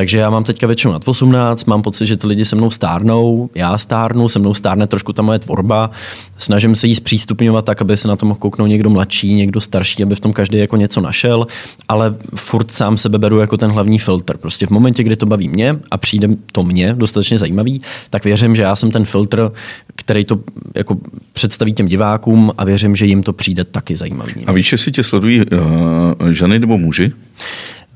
Takže 0.00 0.18
já 0.18 0.30
mám 0.30 0.44
teďka 0.44 0.66
většinou 0.66 0.92
nad 0.92 1.08
18, 1.08 1.64
mám 1.64 1.82
pocit, 1.82 2.06
že 2.06 2.16
ty 2.16 2.26
lidi 2.26 2.44
se 2.44 2.56
mnou 2.56 2.70
stárnou, 2.70 3.50
já 3.54 3.78
stárnu, 3.78 4.28
se 4.28 4.38
mnou 4.38 4.54
stárne 4.54 4.86
trošku 4.86 5.12
ta 5.12 5.22
moje 5.22 5.38
tvorba, 5.38 5.90
snažím 6.38 6.74
se 6.74 6.86
jí 6.86 6.94
zpřístupňovat 6.94 7.64
tak, 7.64 7.80
aby 7.80 7.96
se 7.96 8.08
na 8.08 8.16
to 8.16 8.26
mohl 8.26 8.38
kouknout 8.38 8.68
někdo 8.68 8.90
mladší, 8.90 9.34
někdo 9.34 9.60
starší, 9.60 10.02
aby 10.02 10.14
v 10.14 10.20
tom 10.20 10.32
každý 10.32 10.58
jako 10.58 10.76
něco 10.76 11.00
našel, 11.00 11.46
ale 11.88 12.14
furt 12.34 12.70
sám 12.70 12.96
sebe 12.96 13.18
beru 13.18 13.38
jako 13.38 13.56
ten 13.56 13.70
hlavní 13.70 13.98
filtr. 13.98 14.36
Prostě 14.36 14.66
v 14.66 14.70
momentě, 14.70 15.02
kdy 15.02 15.16
to 15.16 15.26
baví 15.26 15.48
mě 15.48 15.76
a 15.90 15.96
přijde 15.96 16.28
to 16.52 16.62
mě 16.62 16.94
dostatečně 16.94 17.38
zajímavý, 17.38 17.80
tak 18.10 18.24
věřím, 18.24 18.56
že 18.56 18.62
já 18.62 18.76
jsem 18.76 18.90
ten 18.90 19.04
filtr, 19.04 19.52
který 19.96 20.24
to 20.24 20.40
jako 20.74 20.96
představí 21.32 21.72
těm 21.72 21.88
divákům 21.88 22.52
a 22.58 22.64
věřím, 22.64 22.96
že 22.96 23.06
jim 23.06 23.22
to 23.22 23.32
přijde 23.32 23.64
taky 23.64 23.96
zajímavý. 23.96 24.34
A 24.46 24.52
víš, 24.52 24.72
jestli 24.72 24.92
tě 24.92 25.04
sledují 25.04 25.40
uh, 25.40 26.28
ženy 26.30 26.58
nebo 26.58 26.78
muži? 26.78 27.12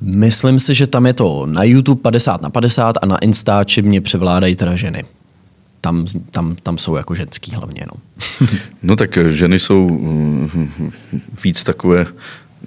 Myslím 0.00 0.58
si, 0.58 0.74
že 0.74 0.86
tam 0.86 1.06
je 1.06 1.12
to 1.12 1.46
na 1.46 1.64
YouTube 1.64 2.02
50 2.02 2.42
na 2.42 2.50
50 2.50 2.96
a 3.02 3.06
na 3.06 3.18
Instači 3.18 3.82
mě 3.82 4.00
převládají 4.00 4.56
teda 4.56 4.76
ženy. 4.76 5.04
Tam, 5.80 6.06
tam, 6.30 6.56
tam 6.62 6.78
jsou 6.78 6.96
jako 6.96 7.14
ženský 7.14 7.52
hlavně. 7.52 7.86
No. 7.92 8.00
no 8.82 8.96
tak 8.96 9.18
ženy 9.28 9.58
jsou 9.58 10.00
eh, 10.54 11.20
víc 11.44 11.64
takové 11.64 12.06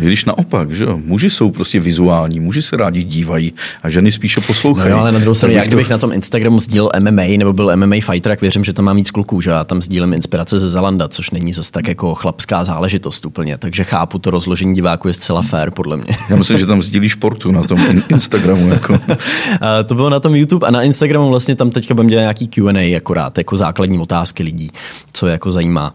když 0.06 0.26
naopak, 0.26 0.72
že 0.72 0.84
jo, 0.84 1.00
muži 1.06 1.30
jsou 1.30 1.52
prostě 1.52 1.80
vizuální, 1.80 2.40
muži 2.40 2.62
se 2.62 2.78
rádi 2.78 3.04
dívají 3.04 3.54
a 3.84 3.90
ženy 3.90 4.12
spíše 4.12 4.42
poslouchají. 4.42 4.92
No, 4.92 5.00
ale 5.00 5.12
na 5.12 5.20
druhou 5.20 5.34
stranu, 5.34 5.56
jak 5.56 5.68
kdybych 5.68 5.88
to... 5.88 5.94
na 5.94 5.98
tom 5.98 6.14
Instagramu 6.14 6.60
sdílel 6.60 6.90
MMA 7.00 7.24
nebo 7.38 7.54
byl 7.54 7.78
MMA 7.78 7.96
fighter, 8.02 8.32
tak 8.32 8.42
věřím, 8.42 8.64
že 8.64 8.74
tam 8.74 8.86
mám 8.86 8.96
víc 8.96 9.12
kluků, 9.12 9.42
že 9.42 9.50
já 9.50 9.64
tam 9.64 9.82
sdílím 9.82 10.14
inspirace 10.14 10.60
ze 10.60 10.70
Zalanda, 10.70 11.08
což 11.08 11.32
není 11.32 11.54
zase 11.54 11.72
tak 11.72 11.88
jako 11.88 12.16
chlapská 12.16 12.64
záležitost 12.64 13.26
úplně, 13.26 13.58
takže 13.58 13.84
chápu 13.84 14.20
to 14.20 14.32
rozložení 14.32 14.76
diváků 14.76 15.08
je 15.08 15.14
zcela 15.14 15.42
fair, 15.42 15.72
podle 15.72 15.98
mě. 15.98 16.18
Já 16.30 16.36
myslím, 16.36 16.58
že 16.58 16.66
tam 16.66 16.84
sdílíš 16.84 17.12
sportu 17.12 17.52
na 17.52 17.64
tom 17.64 17.80
Instagramu. 18.10 18.70
Jako. 18.70 19.00
a 19.62 19.84
to 19.84 19.96
bylo 19.96 20.10
na 20.10 20.20
tom 20.20 20.36
YouTube 20.36 20.68
a 20.68 20.72
na 20.72 20.82
Instagramu 20.82 21.30
vlastně 21.30 21.56
tam 21.56 21.70
teďka 21.70 21.94
budeme 21.94 22.10
dělat 22.10 22.22
nějaký 22.22 22.48
Q&A 22.48 22.98
akorát, 22.98 23.38
jako 23.38 23.58
základní 23.58 24.00
otázky 24.00 24.44
lidí, 24.44 24.72
co 25.14 25.28
je 25.28 25.32
jako 25.32 25.52
zajímá. 25.52 25.94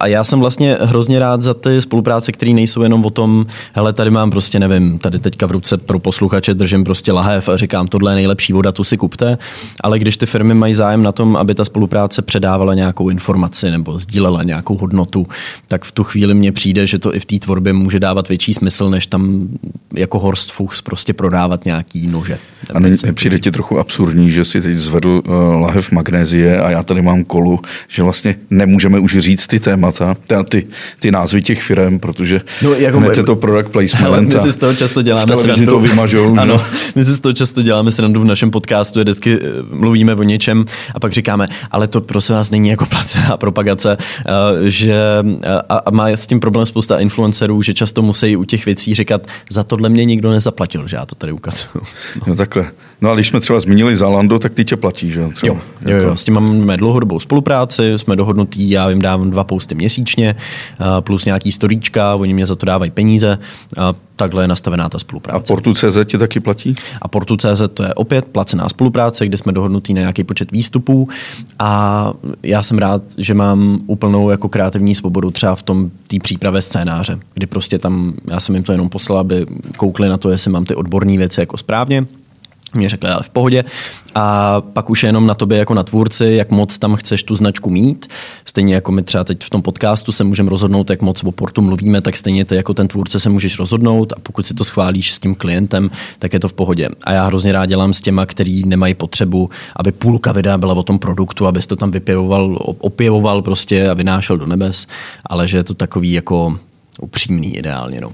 A 0.00 0.06
já 0.06 0.24
jsem 0.24 0.40
vlastně 0.40 0.76
hrozně 0.80 1.18
rád 1.18 1.42
za 1.42 1.54
ty 1.54 1.82
spolupráce, 1.82 2.32
které 2.32 2.52
nejsou 2.52 2.82
jenom 2.82 3.03
o 3.04 3.10
tom, 3.10 3.46
hele, 3.72 3.92
tady 3.92 4.10
mám 4.10 4.30
prostě, 4.30 4.58
nevím, 4.58 4.98
tady 4.98 5.18
teďka 5.18 5.46
v 5.46 5.50
ruce 5.50 5.76
pro 5.76 5.98
posluchače 5.98 6.54
držím 6.54 6.84
prostě 6.84 7.12
lahev 7.12 7.48
a 7.48 7.56
říkám, 7.56 7.88
tohle 7.88 8.12
je 8.12 8.14
nejlepší 8.14 8.52
voda, 8.52 8.72
tu 8.72 8.84
si 8.84 8.96
kupte, 8.96 9.38
ale 9.80 9.98
když 9.98 10.16
ty 10.16 10.26
firmy 10.26 10.54
mají 10.54 10.74
zájem 10.74 11.02
na 11.02 11.12
tom, 11.12 11.36
aby 11.36 11.54
ta 11.54 11.64
spolupráce 11.64 12.22
předávala 12.22 12.74
nějakou 12.74 13.08
informaci 13.08 13.70
nebo 13.70 13.98
sdílela 13.98 14.42
nějakou 14.42 14.76
hodnotu, 14.76 15.26
tak 15.68 15.84
v 15.84 15.92
tu 15.92 16.04
chvíli 16.04 16.34
mně 16.34 16.52
přijde, 16.52 16.86
že 16.86 16.98
to 16.98 17.14
i 17.14 17.20
v 17.20 17.24
té 17.24 17.38
tvorbě 17.38 17.72
může 17.72 18.00
dávat 18.00 18.28
větší 18.28 18.54
smysl, 18.54 18.90
než 18.90 19.06
tam 19.06 19.48
jako 19.94 20.18
Horst 20.18 20.52
Fuchs 20.52 20.82
prostě 20.82 21.12
prodávat 21.12 21.64
nějaký 21.64 22.06
nože. 22.06 22.38
A 22.74 22.78
ne, 22.78 22.90
přijde 23.14 23.38
ti 23.38 23.50
trochu 23.50 23.78
absurdní, 23.78 24.30
že 24.30 24.44
si 24.44 24.60
teď 24.60 24.76
zvedl 24.76 25.08
uh, 25.08 25.34
lahev 25.60 25.90
magnézie 25.90 26.60
a 26.60 26.70
já 26.70 26.82
tady 26.82 27.02
mám 27.02 27.24
kolu, 27.24 27.60
že 27.88 28.02
vlastně 28.02 28.36
nemůžeme 28.50 28.98
už 28.98 29.18
říct 29.18 29.46
ty 29.46 29.60
témata, 29.60 30.16
ty, 30.48 30.66
ty 30.98 31.10
názvy 31.10 31.42
těch 31.42 31.62
firm, 31.62 31.98
protože 31.98 32.40
no, 32.62 32.74
jako 32.94 33.06
hned 33.06 33.16
je 33.16 33.24
to 33.24 33.36
product 33.36 33.72
placement. 33.72 34.34
My 34.34 34.40
si 34.40 34.52
z 34.52 34.56
toho 34.56 34.74
často 34.74 35.02
děláme 35.02 35.36
srandu. 35.36 35.66
to 35.66 35.80
vymažou. 35.80 36.34
Ano, 36.44 36.60
my 36.94 37.04
si 37.04 37.14
z 37.14 37.20
toho 37.20 37.32
často 37.32 37.62
děláme 37.62 37.92
srandu 37.92 38.20
v 38.20 38.24
našem 38.24 38.50
podcastu, 38.50 39.00
vždycky 39.00 39.38
eh, 39.42 39.48
mluvíme 39.70 40.14
o 40.14 40.22
něčem 40.22 40.64
a 40.94 41.00
pak 41.00 41.12
říkáme, 41.12 41.48
ale 41.70 41.88
to 41.88 42.00
prosím 42.00 42.34
vás 42.34 42.50
není 42.50 42.68
jako 42.68 42.86
placená 42.86 43.36
propagace, 43.40 43.96
eh, 44.00 44.30
že 44.70 44.94
eh, 45.42 45.62
a 45.68 45.90
má 45.90 46.08
s 46.08 46.26
tím 46.26 46.40
problém 46.40 46.66
spousta 46.66 46.98
influencerů, 46.98 47.62
že 47.62 47.74
často 47.74 48.02
musí 48.02 48.36
u 48.36 48.44
těch 48.44 48.66
věcí 48.66 48.94
říkat, 48.94 49.26
za 49.50 49.64
tohle 49.64 49.88
mě 49.88 50.04
nikdo 50.04 50.30
nezaplatil, 50.30 50.88
že 50.88 50.96
já 50.96 51.06
to 51.06 51.14
tady 51.14 51.32
ukazuju. 51.32 51.68
No, 51.74 52.22
no 52.26 52.36
takhle. 52.36 52.66
No 53.00 53.10
a 53.10 53.14
když 53.14 53.28
jsme 53.28 53.40
třeba 53.40 53.60
zmínili 53.60 53.96
Zalando, 53.96 54.38
tak 54.38 54.54
ty 54.54 54.64
tě 54.64 54.76
platí, 54.76 55.10
že? 55.10 55.28
Třeba, 55.34 55.54
jo, 55.54 55.60
jo, 55.80 55.96
jako... 55.96 56.08
jo, 56.08 56.16
s 56.16 56.24
tím 56.24 56.34
máme 56.34 56.76
dlouhodobou 56.76 57.20
spolupráci, 57.20 57.92
jsme 57.96 58.16
dohodnutí, 58.16 58.70
já 58.70 58.90
jim 58.90 59.02
dávám 59.02 59.30
dva 59.30 59.44
posty 59.44 59.74
měsíčně, 59.74 60.36
plus 61.00 61.24
nějaký 61.24 61.52
storíčka, 61.52 62.14
oni 62.14 62.34
mě 62.34 62.46
za 62.46 62.56
to 62.56 62.66
dávají 62.66 62.83
peníze. 62.90 63.38
A 63.76 63.94
takhle 64.16 64.44
je 64.44 64.48
nastavená 64.48 64.88
ta 64.88 64.98
spolupráce. 64.98 65.36
A 65.36 65.46
Portu.cz 65.46 65.96
ti 66.04 66.18
taky 66.18 66.40
platí? 66.40 66.74
A 67.02 67.08
Portu.cz 67.08 67.62
to 67.74 67.82
je 67.82 67.94
opět 67.94 68.24
placená 68.24 68.68
spolupráce, 68.68 69.26
kde 69.26 69.36
jsme 69.36 69.52
dohodnutí 69.52 69.94
na 69.94 70.00
nějaký 70.00 70.24
počet 70.24 70.52
výstupů 70.52 71.08
a 71.58 72.12
já 72.42 72.62
jsem 72.62 72.78
rád, 72.78 73.02
že 73.18 73.34
mám 73.34 73.78
úplnou 73.86 74.30
jako 74.30 74.48
kreativní 74.48 74.94
svobodu 74.94 75.30
třeba 75.30 75.54
v 75.54 75.62
tom 75.62 75.90
té 76.06 76.16
přípravě 76.22 76.62
scénáře, 76.62 77.18
kdy 77.34 77.46
prostě 77.46 77.78
tam, 77.78 78.14
já 78.24 78.40
jsem 78.40 78.54
jim 78.54 78.64
to 78.64 78.72
jenom 78.72 78.88
poslal, 78.88 79.18
aby 79.18 79.46
koukli 79.76 80.08
na 80.08 80.16
to, 80.16 80.30
jestli 80.30 80.50
mám 80.50 80.64
ty 80.64 80.74
odborné 80.74 81.16
věci 81.16 81.40
jako 81.40 81.58
správně 81.58 82.06
mě 82.74 82.88
řekli, 82.88 83.10
ale 83.10 83.22
v 83.22 83.30
pohodě. 83.30 83.64
A 84.14 84.60
pak 84.60 84.90
už 84.90 85.02
je 85.02 85.08
jenom 85.08 85.26
na 85.26 85.34
tobě 85.34 85.58
jako 85.58 85.74
na 85.74 85.82
tvůrci, 85.82 86.26
jak 86.26 86.50
moc 86.50 86.78
tam 86.78 86.96
chceš 86.96 87.22
tu 87.22 87.36
značku 87.36 87.70
mít. 87.70 88.06
Stejně 88.44 88.74
jako 88.74 88.92
my 88.92 89.02
třeba 89.02 89.24
teď 89.24 89.44
v 89.44 89.50
tom 89.50 89.62
podcastu 89.62 90.12
se 90.12 90.24
můžeme 90.24 90.50
rozhodnout, 90.50 90.90
jak 90.90 91.02
moc 91.02 91.24
o 91.24 91.32
portu 91.32 91.62
mluvíme, 91.62 92.00
tak 92.00 92.16
stejně 92.16 92.44
ty 92.44 92.56
jako 92.56 92.74
ten 92.74 92.88
tvůrce 92.88 93.20
se 93.20 93.28
můžeš 93.30 93.58
rozhodnout 93.58 94.12
a 94.12 94.16
pokud 94.22 94.46
si 94.46 94.54
to 94.54 94.64
schválíš 94.64 95.12
s 95.12 95.18
tím 95.18 95.34
klientem, 95.34 95.90
tak 96.18 96.32
je 96.32 96.40
to 96.40 96.48
v 96.48 96.52
pohodě. 96.52 96.88
A 97.04 97.12
já 97.12 97.26
hrozně 97.26 97.52
rád 97.52 97.66
dělám 97.66 97.92
s 97.92 98.00
těma, 98.00 98.26
který 98.26 98.64
nemají 98.64 98.94
potřebu, 98.94 99.50
aby 99.76 99.92
půlka 99.92 100.32
videa 100.32 100.58
byla 100.58 100.74
o 100.74 100.82
tom 100.82 100.98
produktu, 100.98 101.46
abys 101.46 101.66
to 101.66 101.76
tam 101.76 101.90
vypěvoval, 101.90 102.58
opěvoval 102.78 103.42
prostě 103.42 103.88
a 103.88 103.94
vynášel 103.94 104.38
do 104.38 104.46
nebes, 104.46 104.86
ale 105.26 105.48
že 105.48 105.56
je 105.56 105.64
to 105.64 105.74
takový 105.74 106.12
jako 106.12 106.58
upřímný 107.00 107.56
ideálně. 107.56 108.00
No. 108.00 108.12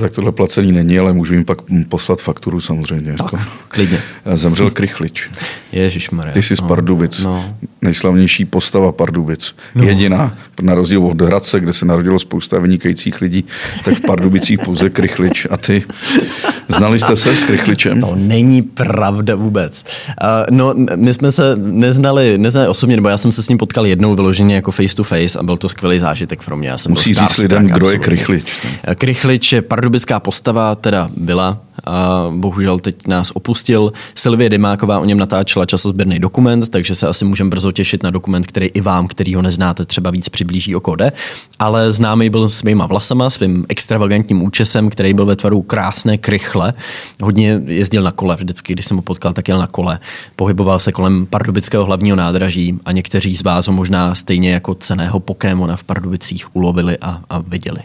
Tak 0.00 0.12
tohle 0.12 0.32
placený 0.32 0.72
není, 0.72 0.98
ale 0.98 1.12
můžu 1.12 1.34
jim 1.34 1.44
pak 1.44 1.58
poslat 1.88 2.20
fakturu 2.20 2.60
samozřejmě. 2.60 3.12
Tak, 3.12 3.32
jako. 3.32 3.44
klidně. 3.68 4.00
Zemřel 4.34 4.70
Krychlič. 4.70 5.30
Ježišmarja. 5.72 6.32
Ty 6.32 6.42
jsi 6.42 6.56
z 6.56 6.60
no, 6.60 6.68
Pardubic. 6.68 7.22
No. 7.22 7.48
nejslavnější 7.82 8.44
postava 8.44 8.92
Pardubic. 8.92 9.54
No. 9.74 9.84
Jediná, 9.84 10.32
na 10.62 10.74
rozdíl 10.74 11.06
od 11.06 11.20
Hradce, 11.20 11.60
kde 11.60 11.72
se 11.72 11.86
narodilo 11.86 12.18
spousta 12.18 12.58
vynikajících 12.58 13.20
lidí, 13.20 13.44
tak 13.84 13.94
v 13.94 14.00
Pardubicích 14.00 14.58
pouze 14.58 14.90
Krychlič. 14.90 15.46
A 15.50 15.56
ty, 15.56 15.84
znali 16.68 16.98
jste 16.98 17.16
se 17.16 17.36
s 17.36 17.44
Krychličem? 17.44 18.00
To 18.00 18.14
není 18.16 18.62
pravda 18.62 19.34
vůbec. 19.34 19.84
Uh, 20.22 20.56
no, 20.56 20.74
my 20.96 21.14
jsme 21.14 21.32
se 21.32 21.56
neznali, 21.56 22.38
neznali 22.38 22.68
osobně, 22.68 22.96
nebo 22.96 23.08
já 23.08 23.18
jsem 23.18 23.32
se 23.32 23.42
s 23.42 23.48
ním 23.48 23.58
potkal 23.58 23.86
jednou 23.86 24.14
vyloženě 24.14 24.54
jako 24.54 24.70
face 24.70 24.96
to 24.96 25.04
face 25.04 25.38
a 25.38 25.42
byl 25.42 25.56
to 25.56 25.68
skvělý 25.68 25.98
zážitek 25.98 26.42
pro 26.44 26.56
mě. 26.56 26.68
Já 26.68 26.78
jsem 26.78 26.92
Musí 26.92 27.14
říct 27.14 27.38
lidem, 27.38 27.66
kdo 27.66 27.90
je 27.90 27.98
Krychlič. 27.98 28.60
Krychlič 28.94 29.52
je 29.52 29.62
pardubická 29.88 30.20
postava, 30.20 30.74
teda 30.74 31.10
byla, 31.16 31.58
a 31.84 32.26
bohužel 32.36 32.78
teď 32.78 33.06
nás 33.06 33.30
opustil. 33.30 33.92
Silvie 34.14 34.50
Dymáková 34.50 34.98
o 34.98 35.04
něm 35.04 35.18
natáčela 35.18 35.66
časozběrný 35.66 36.18
dokument, 36.18 36.68
takže 36.68 36.94
se 36.94 37.08
asi 37.08 37.24
můžeme 37.24 37.50
brzo 37.50 37.72
těšit 37.72 38.02
na 38.02 38.10
dokument, 38.10 38.46
který 38.46 38.66
i 38.66 38.80
vám, 38.80 39.08
který 39.08 39.34
ho 39.34 39.42
neznáte, 39.42 39.84
třeba 39.84 40.10
víc 40.10 40.28
přiblíží 40.28 40.76
o 40.76 40.80
kode. 40.80 41.12
Ale 41.58 41.92
známý 41.92 42.30
byl 42.30 42.50
svýma 42.50 42.86
vlasama, 42.86 43.30
svým 43.30 43.66
extravagantním 43.68 44.42
účesem, 44.42 44.90
který 44.90 45.14
byl 45.14 45.26
ve 45.26 45.36
tvaru 45.36 45.62
krásné 45.62 46.18
krychle. 46.18 46.74
Hodně 47.22 47.60
jezdil 47.66 48.02
na 48.02 48.12
kole 48.12 48.36
vždycky, 48.36 48.72
když 48.72 48.86
jsem 48.86 48.96
ho 48.96 49.02
potkal, 49.02 49.32
tak 49.32 49.48
jel 49.48 49.58
na 49.58 49.66
kole. 49.66 49.98
Pohyboval 50.36 50.80
se 50.80 50.92
kolem 50.92 51.26
pardubického 51.26 51.84
hlavního 51.84 52.16
nádraží 52.16 52.78
a 52.84 52.92
někteří 52.92 53.36
z 53.36 53.42
vás 53.42 53.66
ho 53.66 53.72
možná 53.72 54.14
stejně 54.14 54.52
jako 54.52 54.74
ceného 54.74 55.20
Pokémona 55.20 55.76
v 55.76 55.84
Pardubicích 55.84 56.56
ulovili 56.56 56.98
a, 56.98 57.20
a 57.30 57.38
viděli. 57.38 57.80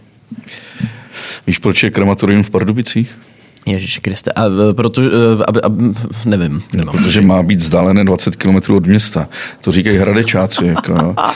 Víš, 1.48 1.58
proč 1.58 1.84
je 1.84 1.92
krematorium 1.92 2.44
v 2.44 2.50
Pardubicích? 2.50 3.20
Ježíš 3.66 4.00
Kriste, 4.00 4.32
a 4.32 4.46
e, 4.46 4.74
protože, 4.74 5.10
e, 5.10 5.44
a, 5.44 5.68
a, 5.68 5.72
nevím. 6.26 6.64
Nemám. 6.74 6.96
Protože 6.96 7.22
má 7.22 7.44
být 7.44 7.60
vzdálené 7.60 8.04
20 8.04 8.36
km 8.36 8.74
od 8.74 8.86
města. 8.86 9.28
To 9.62 9.72
říkají 9.72 9.98
hradečáci. 9.98 10.66
Jako, 10.66 10.94
no. 10.94 11.14
a, 11.18 11.34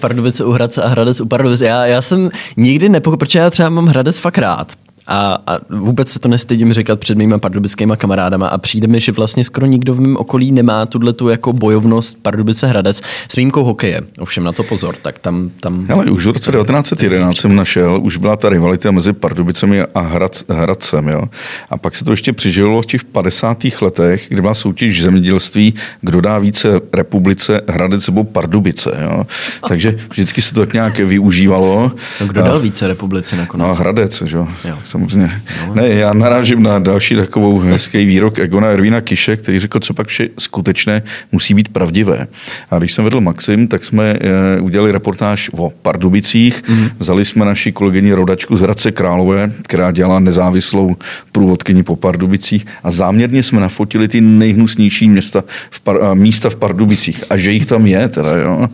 Pardubice 0.00 0.44
u 0.44 0.50
Hradce 0.50 0.82
a 0.82 0.88
Hradec 0.88 1.20
u 1.20 1.26
Pardubice. 1.26 1.66
Já, 1.66 1.86
já 1.86 2.02
jsem 2.02 2.30
nikdy 2.56 2.88
nepochopil, 2.88 3.26
protože 3.26 3.38
já 3.38 3.50
třeba 3.50 3.68
mám 3.68 3.86
Hradec 3.86 4.18
fakt 4.18 4.38
rád 4.38 4.72
a, 5.08 5.38
a 5.46 5.58
vůbec 5.70 6.08
se 6.08 6.18
to 6.18 6.28
nestydím 6.28 6.72
říkat 6.72 7.00
před 7.00 7.18
mýma 7.18 7.38
pardubickými 7.38 7.92
kamarádama 7.96 8.48
a 8.48 8.58
přijde 8.58 8.86
mi, 8.86 9.00
že 9.00 9.12
vlastně 9.12 9.44
skoro 9.44 9.66
nikdo 9.66 9.94
v 9.94 10.00
mém 10.00 10.16
okolí 10.16 10.52
nemá 10.52 10.86
tuhle 10.86 11.12
tu 11.12 11.28
jako 11.28 11.52
bojovnost 11.52 12.22
Pardubice 12.22 12.66
Hradec 12.66 13.02
s 13.28 13.36
výjimkou 13.36 13.64
hokeje. 13.64 14.00
Ovšem 14.18 14.44
na 14.44 14.52
to 14.52 14.62
pozor, 14.62 14.96
tak 15.02 15.18
tam... 15.18 15.50
tam... 15.60 15.86
Ale 15.92 16.04
už 16.04 16.26
v 16.26 16.30
roce 16.30 16.52
1911 16.52 17.36
jsem 17.36 17.56
našel, 17.56 18.00
už 18.04 18.16
byla 18.16 18.36
ta 18.36 18.48
rivalita 18.48 18.90
mezi 18.90 19.12
Pardubicemi 19.12 19.82
a 19.82 20.00
Hrad, 20.00 20.44
Hradcem. 20.48 21.08
Jo? 21.08 21.22
A 21.70 21.78
pak 21.78 21.96
se 21.96 22.04
to 22.04 22.10
ještě 22.10 22.32
přižilo 22.32 22.82
v 22.82 22.86
těch 22.86 23.04
50. 23.04 23.64
letech, 23.80 24.26
kdy 24.28 24.40
byla 24.40 24.54
soutěž 24.54 25.02
zemědělství, 25.02 25.74
kdo 26.00 26.20
dá 26.20 26.38
více 26.38 26.80
republice 26.92 27.60
Hradec 27.68 28.06
nebo 28.06 28.24
Pardubice. 28.24 28.90
Jo? 29.02 29.26
Takže 29.68 29.98
vždycky 30.10 30.42
se 30.42 30.54
to 30.54 30.60
tak 30.60 30.72
nějak 30.72 30.98
využívalo. 30.98 31.92
No, 32.20 32.26
kdo 32.26 32.42
dal 32.42 32.60
více 32.60 32.88
republice 32.88 33.36
nakonec? 33.36 33.66
No, 33.66 33.74
Hradec, 33.74 34.22
že? 34.22 34.36
jo 34.36 34.48
samozřejmě. 34.98 35.40
Ne, 35.74 35.88
já 35.88 36.12
narážím 36.12 36.62
na 36.62 36.78
další 36.78 37.16
takovou 37.16 37.58
hezký 37.58 38.04
výrok 38.04 38.38
Egona 38.38 38.68
Ervína 38.68 39.00
Kiše, 39.00 39.36
který 39.36 39.58
řekl, 39.58 39.80
co 39.80 39.94
pak 39.94 40.06
vše 40.06 40.28
skutečné 40.38 41.02
musí 41.32 41.54
být 41.54 41.68
pravdivé. 41.68 42.26
A 42.70 42.78
když 42.78 42.92
jsem 42.92 43.04
vedl 43.04 43.20
Maxim, 43.20 43.68
tak 43.68 43.84
jsme 43.84 44.16
eh, 44.20 44.60
udělali 44.60 44.92
reportáž 44.92 45.50
o 45.52 45.70
Pardubicích. 45.82 46.62
Mm-hmm. 46.62 46.90
Vzali 46.98 47.24
jsme 47.24 47.44
naši 47.44 47.72
kolegyni 47.72 48.12
rodačku 48.12 48.56
z 48.56 48.60
Hradce 48.60 48.92
Králové, 48.92 49.52
která 49.62 49.90
dělala 49.90 50.20
nezávislou 50.20 50.96
průvodkyni 51.32 51.82
po 51.82 51.96
Pardubicích 51.96 52.66
a 52.84 52.90
záměrně 52.90 53.42
jsme 53.42 53.60
nafotili 53.60 54.08
ty 54.08 54.20
nejhnusnější 54.20 55.08
města 55.08 55.44
v 55.70 55.80
par, 55.80 55.96
místa 56.14 56.50
v 56.50 56.56
Pardubicích 56.56 57.24
a 57.30 57.36
že 57.36 57.52
jich 57.52 57.66
tam 57.66 57.86
je. 57.86 58.08
Teda, 58.08 58.36
jo. 58.36 58.68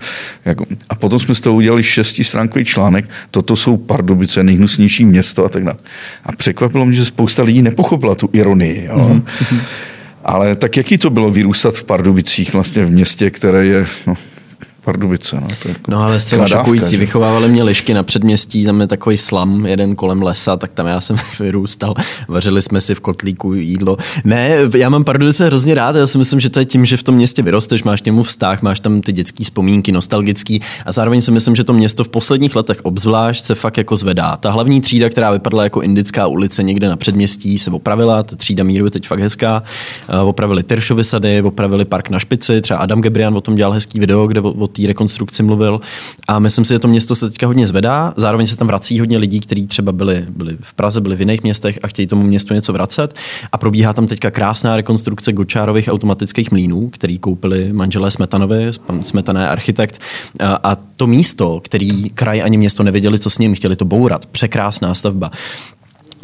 Jako, 0.45 0.65
a 0.89 0.95
potom 0.95 1.19
jsme 1.19 1.35
z 1.35 1.41
toho 1.41 1.57
udělali 1.57 1.83
šestistránkový 1.83 2.65
článek, 2.65 3.11
toto 3.31 3.57
jsou 3.57 3.77
Pardubice, 3.77 4.45
nejhnusnější 4.45 5.05
město 5.05 5.45
a 5.45 5.49
tak 5.49 5.65
dále. 5.65 5.77
A 6.25 6.33
překvapilo 6.33 6.87
mě, 6.87 6.97
že 6.97 7.05
spousta 7.05 7.43
lidí 7.43 7.63
nepochopila 7.63 8.15
tu 8.15 8.31
ironii. 8.33 8.85
Jo. 8.85 8.97
Mm-hmm. 8.97 9.61
Ale 10.25 10.55
tak 10.55 10.77
jaký 10.77 10.99
to 10.99 11.11
bylo 11.11 11.31
vyrůstat 11.31 11.77
v 11.77 11.85
Pardubicích, 11.85 12.53
vlastně 12.53 12.85
v 12.85 12.91
městě, 12.91 13.31
které 13.31 13.67
je 13.67 13.87
no, 14.07 14.15
Pardubice. 14.85 15.41
No, 15.41 15.47
to 15.63 15.69
jako 15.69 15.91
no 15.91 16.03
ale 16.03 16.21
zcela 16.21 16.49
šokující. 16.49 16.91
Že? 16.91 16.97
Vychovávali 16.97 17.49
mě 17.49 17.63
lišky 17.63 17.95
na 17.95 18.03
předměstí, 18.03 18.65
tam 18.65 18.81
je 18.81 18.87
takový 18.87 19.19
slam, 19.19 19.67
jeden 19.67 19.97
kolem 19.97 20.23
lesa, 20.23 20.57
tak 20.57 20.73
tam 20.73 20.87
já 20.87 21.01
jsem 21.01 21.17
vyrůstal. 21.41 21.95
Vařili 22.29 22.63
jsme 22.63 22.81
si 22.81 22.95
v 22.95 23.01
kotlíku 23.01 23.55
jídlo. 23.55 23.97
Ne, 24.25 24.59
já 24.77 24.89
mám 24.89 25.05
Pardubice 25.05 25.47
hrozně 25.47 25.75
rád. 25.75 25.97
Já 25.97 26.07
si 26.07 26.19
myslím, 26.19 26.41
že 26.41 26.51
to 26.51 26.59
je 26.59 26.65
tím, 26.65 26.85
že 26.85 26.97
v 26.97 27.03
tom 27.03 27.15
městě 27.15 27.43
vyrosteš, 27.43 27.83
máš 27.83 28.01
k 28.01 28.05
němu 28.05 28.23
vztah, 28.23 28.63
máš 28.63 28.81
tam 28.81 29.01
ty 29.01 29.13
dětské 29.13 29.45
vzpomínky, 29.45 29.93
nostalgický. 29.93 30.61
A 30.87 30.93
zároveň 30.93 31.21
si 31.23 31.31
myslím, 31.31 31.57
že 31.57 31.65
to 31.65 31.73
město 31.73 32.05
v 32.05 32.09
posledních 32.09 32.57
letech 32.57 32.79
obzvlášť 32.83 33.45
se 33.45 33.55
fakt 33.55 33.77
jako 33.77 33.97
zvedá. 33.97 34.37
Ta 34.37 34.51
hlavní 34.51 34.81
třída, 34.81 35.09
která 35.09 35.31
vypadala 35.31 35.65
jako 35.65 35.83
indická 35.83 36.27
ulice 36.27 36.63
někde 36.63 36.89
na 36.89 36.97
předměstí, 36.97 37.59
se 37.59 37.71
opravila. 37.71 38.23
Ta 38.23 38.37
třída 38.37 38.65
míru 38.65 38.85
je 38.85 38.91
teď 38.91 39.07
fakt 39.09 39.21
hezká. 39.21 39.63
Eh, 40.09 40.19
opravili 40.19 40.63
Teršovy 40.63 41.05
sady, 41.05 41.43
opravili 41.43 41.85
park 41.85 42.11
na 42.11 42.19
špici. 42.19 42.61
Třeba 42.61 42.81
Adam 42.81 43.01
Gebrian 43.01 43.37
o 43.37 43.41
tom 43.41 43.55
dělal 43.55 43.73
hezký 43.73 44.01
video, 44.01 44.27
kde 44.27 44.41
o 44.41 44.67
té 44.75 44.87
rekonstrukci 44.87 45.43
mluvil. 45.43 45.81
A 46.29 46.39
myslím 46.39 46.65
si, 46.65 46.75
že 46.75 46.79
to 46.79 46.89
město 46.89 47.15
se 47.15 47.31
teďka 47.31 47.47
hodně 47.47 47.67
zvedá. 47.67 48.15
Zároveň 48.17 48.47
se 48.47 48.57
tam 48.57 48.67
vrací 48.67 49.01
hodně 49.01 49.19
lidí, 49.19 49.41
kteří 49.41 49.67
třeba 49.67 49.93
byli, 49.93 50.27
byli 50.29 50.57
v 50.61 50.75
Praze, 50.75 51.01
byli 51.01 51.17
v 51.17 51.21
jiných 51.21 51.43
městech 51.43 51.79
a 51.83 51.87
chtějí 51.87 52.07
tomu 52.07 52.23
městu 52.23 52.55
něco 52.55 52.73
vracet. 52.73 53.15
A 53.53 53.59
probíhá 53.59 53.93
tam 53.93 54.07
teďka 54.07 54.31
krásná 54.31 54.77
rekonstrukce 54.77 55.33
Gočárových 55.33 55.89
automatických 55.89 56.51
mlínů, 56.51 56.89
který 56.89 57.19
koupili 57.19 57.73
manželé 57.73 58.11
Smetanovi, 58.11 58.71
pan 58.87 59.05
Smetaná 59.05 59.41
je 59.41 59.49
architekt. 59.49 60.01
A 60.41 60.77
to 60.97 61.07
místo, 61.07 61.61
který 61.65 62.11
kraj 62.11 62.43
ani 62.43 62.59
město 62.59 62.83
nevěděli, 62.83 63.19
co 63.19 63.31
s 63.31 63.39
ním, 63.39 63.55
chtěli 63.55 63.77
to 63.77 63.85
bourat. 63.85 64.27
Překrásná 64.27 64.95
stavba 64.95 65.31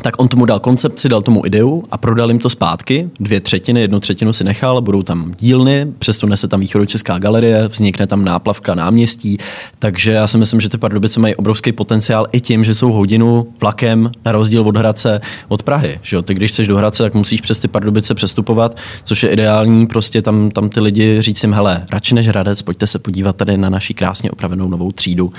tak 0.00 0.20
on 0.20 0.28
tomu 0.28 0.44
dal 0.44 0.60
koncepci, 0.60 1.08
dal 1.08 1.22
tomu 1.22 1.46
ideu 1.46 1.84
a 1.90 1.98
prodal 1.98 2.30
jim 2.30 2.38
to 2.38 2.50
zpátky. 2.50 3.10
Dvě 3.20 3.40
třetiny, 3.40 3.80
jednu 3.80 4.00
třetinu 4.00 4.32
si 4.32 4.44
nechal, 4.44 4.80
budou 4.80 5.02
tam 5.02 5.34
dílny, 5.38 5.86
přesune 5.98 6.36
se 6.36 6.48
tam 6.48 6.60
východočeská 6.60 7.18
galerie, 7.18 7.68
vznikne 7.68 8.06
tam 8.06 8.24
náplavka 8.24 8.74
náměstí, 8.74 9.38
takže 9.78 10.12
já 10.12 10.26
si 10.26 10.38
myslím, 10.38 10.60
že 10.60 10.68
ty 10.68 10.78
Pardubice 10.78 11.20
mají 11.20 11.34
obrovský 11.34 11.72
potenciál 11.72 12.26
i 12.32 12.40
tím, 12.40 12.64
že 12.64 12.74
jsou 12.74 12.92
hodinu 12.92 13.46
vlakem 13.60 14.10
na 14.24 14.32
rozdíl 14.32 14.62
od 14.62 14.76
Hradce 14.76 15.20
od 15.48 15.62
Prahy. 15.62 15.98
Že 16.02 16.16
jo? 16.16 16.22
Ty 16.22 16.34
když 16.34 16.52
chceš 16.52 16.66
do 16.66 16.76
Hradce, 16.76 17.02
tak 17.02 17.14
musíš 17.14 17.40
přes 17.40 17.58
ty 17.58 17.68
Pardubice 17.68 18.14
přestupovat, 18.14 18.76
což 19.04 19.22
je 19.22 19.30
ideální, 19.30 19.86
prostě 19.86 20.22
tam, 20.22 20.50
tam 20.50 20.68
ty 20.68 20.80
lidi 20.80 21.22
říct 21.22 21.42
jim, 21.42 21.52
hele, 21.52 21.86
radši 21.90 22.14
než 22.14 22.28
Hradec, 22.28 22.62
pojďte 22.62 22.86
se 22.86 22.98
podívat 22.98 23.36
tady 23.36 23.56
na 23.56 23.70
naši 23.70 23.94
krásně 23.94 24.30
opravenou 24.30 24.68
novou 24.68 24.92
třídu 24.92 25.32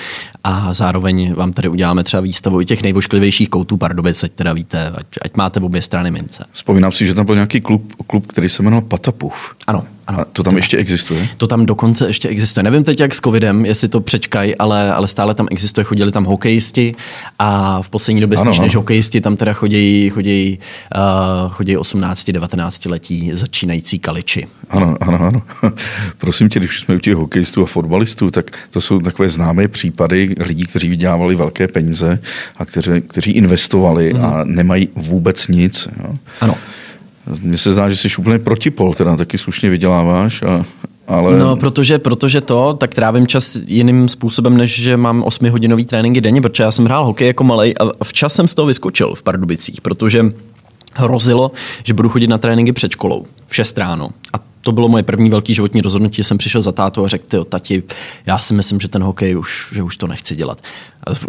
a 0.44 0.74
zároveň 0.74 1.34
vám 1.34 1.54
tady 1.54 1.68
uděláme 1.68 2.04
třeba 2.04 2.22
výstavu 2.22 2.62
i 2.62 2.66
těch 2.66 2.84
nejvošklivějších 2.84 3.50
koutů 3.50 3.78
Pardubice, 3.78 4.30
teda 4.52 4.54
víte, 4.54 4.92
ať, 5.00 5.06
ať 5.22 5.36
máte 5.36 5.60
v 5.60 5.66
obě 5.66 5.82
strany 5.82 6.12
mince. 6.12 6.46
Vzpomínám 6.52 6.92
si, 6.92 7.08
že 7.08 7.14
tam 7.14 7.26
byl 7.26 7.36
nějaký 7.36 7.62
klub, 7.62 7.94
klub 8.08 8.28
který 8.28 8.50
se 8.50 8.64
jmenoval 8.64 8.82
Patapuf. 8.82 9.56
Ano. 9.68 9.86
Ano, 10.08 10.26
to 10.34 10.44
tam 10.44 10.54
to 10.54 10.58
ještě 10.58 10.78
existuje? 10.78 11.28
To 11.38 11.48
tam 11.48 11.66
dokonce 11.66 12.08
ještě 12.08 12.28
existuje. 12.28 12.64
Nevím 12.64 12.84
teď, 12.84 13.00
jak 13.00 13.16
s 13.16 13.22
covidem, 13.22 13.66
jestli 13.66 13.88
to 13.88 14.02
přečkají, 14.02 14.56
ale, 14.56 14.94
ale 14.94 15.08
stále 15.08 15.36
tam 15.36 15.48
existuje. 15.52 15.86
Chodili 15.86 16.12
tam 16.12 16.26
hokejisti 16.26 16.96
a 17.40 17.82
v 17.82 17.90
poslední 17.90 18.22
době 18.22 18.38
spíš 18.38 18.60
než 18.60 18.76
hokejisti 18.76 19.22
tam 19.22 19.36
teda 19.36 19.54
chodí, 19.54 20.10
chodí, 20.10 20.60
uh, 20.96 21.52
chodí 21.52 21.78
18-19 21.78 22.90
letí 22.90 23.32
začínající 23.34 24.00
kaliči. 24.00 24.48
Ano, 24.70 24.98
ano, 25.02 25.22
ano. 25.22 25.42
Prosím 26.18 26.50
tě, 26.50 26.60
když 26.60 26.80
jsme 26.80 26.96
u 26.96 27.00
těch 27.00 27.16
hokejistů 27.16 27.64
a 27.64 27.66
fotbalistů, 27.66 28.32
tak 28.32 28.52
to 28.70 28.82
jsou 28.82 29.00
takové 29.00 29.30
známé 29.30 29.68
případy 29.68 30.36
lidí, 30.40 30.64
kteří 30.64 30.88
vydělávali 30.88 31.36
velké 31.36 31.68
peníze 31.68 32.20
a 32.58 32.66
kteří, 32.66 32.92
kteří 33.08 33.32
investovali 33.32 34.14
mm. 34.14 34.26
a 34.26 34.44
nemají 34.44 34.90
vůbec 34.96 35.48
nic. 35.48 35.88
Jo. 36.04 36.14
Ano. 36.42 36.56
Mně 37.42 37.58
se 37.58 37.74
zdá, 37.74 37.90
že 37.90 37.96
jsi 37.96 38.08
úplně 38.18 38.40
protipol, 38.40 38.94
teda 38.94 39.18
taky 39.18 39.38
slušně 39.38 39.70
vyděláváš 39.70 40.42
a 40.42 40.66
ale... 41.08 41.38
No, 41.38 41.56
protože, 41.56 42.00
protože 42.00 42.42
to, 42.42 42.74
tak 42.74 42.96
trávím 42.96 43.28
čas 43.28 43.56
jiným 43.68 44.10
způsobem, 44.10 44.58
než 44.58 44.82
že 44.82 44.98
mám 44.98 45.24
8-hodinový 45.24 45.86
tréninky 45.86 46.22
denně, 46.22 46.42
protože 46.42 46.64
já 46.64 46.72
jsem 46.72 46.86
hrál 46.86 47.06
hokej 47.06 47.28
jako 47.28 47.44
malý 47.44 47.78
a 47.78 48.04
včas 48.04 48.34
jsem 48.34 48.48
z 48.48 48.56
toho 48.56 48.66
vyskočil 48.66 49.16
v 49.16 49.24
Pardubicích, 49.24 49.82
protože 49.82 50.26
hrozilo, 50.96 51.52
že 51.84 51.94
budu 51.94 52.10
chodit 52.10 52.28
na 52.28 52.38
tréninky 52.38 52.72
před 52.74 52.92
školou 52.92 53.26
v 53.52 53.56
6 53.56 53.78
ráno. 53.78 54.10
A 54.34 54.40
to 54.62 54.72
bylo 54.72 54.88
moje 54.88 55.04
první 55.04 55.30
velký 55.30 55.54
životní 55.54 55.82
rozhodnutí, 55.82 56.24
jsem 56.24 56.38
přišel 56.38 56.62
za 56.62 56.72
tátu 56.72 57.06
a 57.06 57.08
řekl, 57.08 57.26
ty 57.28 57.38
tati, 57.50 57.84
já 58.26 58.38
si 58.38 58.54
myslím, 58.54 58.80
že 58.80 58.88
ten 58.88 59.04
hokej 59.04 59.38
už, 59.38 59.70
že 59.74 59.84
už 59.84 59.98
to 59.98 60.08
nechci 60.08 60.36
dělat. 60.36 60.62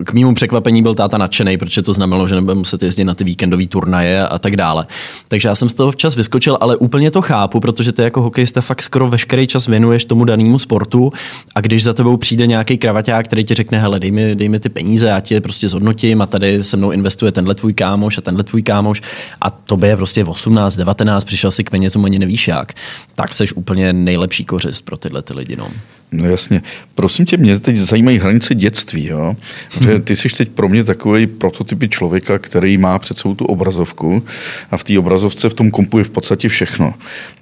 K 0.04 0.12
mému 0.12 0.35
překvapení 0.35 0.82
byl 0.82 0.94
táta 0.94 1.18
nadšený, 1.18 1.58
protože 1.58 1.82
to 1.82 1.92
znamenalo, 1.92 2.28
že 2.28 2.35
nebudu 2.35 2.54
muset 2.54 2.82
jezdit 2.82 3.04
na 3.04 3.14
ty 3.14 3.24
víkendové 3.24 3.66
turnaje 3.66 4.28
a 4.28 4.38
tak 4.38 4.56
dále. 4.56 4.87
Takže 5.28 5.48
já 5.48 5.54
jsem 5.54 5.68
z 5.68 5.74
toho 5.74 5.92
včas 5.92 6.16
vyskočil, 6.16 6.58
ale 6.61 6.76
úplně 6.76 7.11
to 7.11 7.22
chápu, 7.22 7.61
protože 7.61 7.92
ty 7.92 8.02
jako 8.02 8.22
hokejista 8.22 8.61
fakt 8.61 8.82
skoro 8.82 9.08
veškerý 9.08 9.46
čas 9.46 9.66
věnuješ 9.66 10.04
tomu 10.04 10.24
danému 10.24 10.58
sportu 10.58 11.12
a 11.54 11.61
když 11.61 11.85
za 11.85 11.92
tebou 11.92 12.16
přijde 12.16 12.46
nějaký 12.46 12.78
kravaťák, 12.78 13.26
který 13.26 13.44
ti 13.44 13.54
řekne, 13.54 13.78
hele, 13.78 14.00
dej 14.00 14.11
mi, 14.11 14.35
dej 14.35 14.48
mi 14.48 14.61
ty 14.61 14.68
peníze, 14.68 15.06
já 15.06 15.20
tě 15.20 15.40
prostě 15.40 15.68
zhodnotím 15.68 16.22
a 16.22 16.26
tady 16.26 16.64
se 16.64 16.76
mnou 16.76 16.90
investuje 16.90 17.32
tenhle 17.32 17.54
tvůj 17.54 17.74
kámoš 17.74 18.18
a 18.18 18.20
tenhle 18.20 18.44
tvůj 18.44 18.62
kámoš 18.62 19.02
a 19.40 19.50
to 19.50 19.78
je 19.87 19.96
prostě 19.96 20.24
18, 20.24 20.76
19, 20.76 21.24
přišel 21.24 21.50
si 21.50 21.64
k 21.64 21.70
penězům, 21.70 22.02
ani 22.12 22.18
nevíš 22.18 22.48
jak, 22.48 22.72
tak 23.14 23.35
seš 23.35 23.53
úplně 23.53 23.92
nejlepší 23.92 24.44
kořist 24.44 24.85
pro 24.85 24.96
tyhle 24.96 25.22
ty 25.22 25.35
lidi. 25.35 25.57
No. 25.57 25.68
No 26.12 26.31
jasně. 26.31 26.62
Prosím 26.94 27.27
tě, 27.27 27.37
mě 27.37 27.59
teď 27.59 27.77
zajímají 27.77 28.18
hranice 28.18 28.55
dětství. 28.55 29.07
Jo? 29.07 29.37
Protože 29.75 29.98
ty 29.98 30.16
jsi 30.16 30.29
teď 30.29 30.48
pro 30.48 30.68
mě 30.68 30.85
takový 30.85 31.27
prototyp 31.27 31.90
člověka, 31.90 32.38
který 32.38 32.79
má 32.79 32.98
před 32.98 33.18
sebou 33.18 33.35
tu 33.35 33.44
obrazovku 33.44 34.23
a 34.71 34.77
v 34.77 34.85
té 34.85 34.98
obrazovce 34.98 35.48
v 35.48 35.54
tom 35.54 35.71
kompu 35.71 35.98
je 35.98 36.04
v 36.04 36.10
podstatě 36.10 36.48
všechno. 36.48 36.94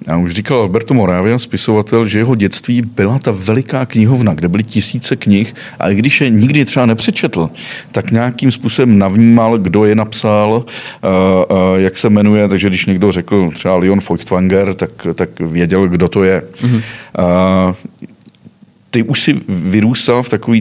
A 0.09 0.17
už 0.17 0.33
říkal 0.33 0.59
Alberto 0.59 0.95
Moravia, 0.95 1.39
spisovatel, 1.39 2.07
že 2.07 2.19
jeho 2.19 2.35
dětství 2.35 2.83
byla 2.83 3.19
ta 3.19 3.31
veliká 3.31 3.87
knihovna, 3.87 4.35
kde 4.35 4.49
byly 4.49 4.65
tisíce 4.65 5.17
knih 5.17 5.55
a 5.79 5.91
i 5.91 5.95
když 5.95 6.21
je 6.21 6.31
nikdy 6.31 6.65
třeba 6.65 6.87
nepřečetl, 6.87 7.51
tak 7.93 8.11
nějakým 8.11 8.51
způsobem 8.51 8.99
navnímal, 8.99 9.59
kdo 9.59 9.85
je 9.85 9.95
napsal, 9.95 10.51
uh, 10.53 11.11
uh, 11.57 11.81
jak 11.81 11.97
se 11.97 12.11
jmenuje, 12.11 12.49
takže 12.49 12.69
když 12.69 12.87
někdo 12.87 13.13
řekl 13.13 13.51
třeba 13.55 13.77
Leon 13.77 14.01
Feuchtwanger, 14.01 14.75
tak, 14.75 15.07
tak 15.15 15.41
věděl, 15.41 15.89
kdo 15.89 16.09
to 16.09 16.25
je. 16.25 16.43
Mm-hmm. 16.63 16.83
Ty 18.91 19.03
už 19.03 19.21
si 19.21 19.41
vyrůstal 19.49 20.23
v 20.23 20.29
takové 20.29 20.59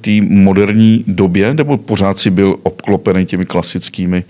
té 0.00 0.10
moderní 0.20 1.04
době, 1.06 1.54
nebo 1.54 1.78
pořád 1.78 2.18
si 2.18 2.30
byl 2.30 2.56
obklopený 2.62 3.26
těmi 3.26 3.46
klasickými, 3.46 4.24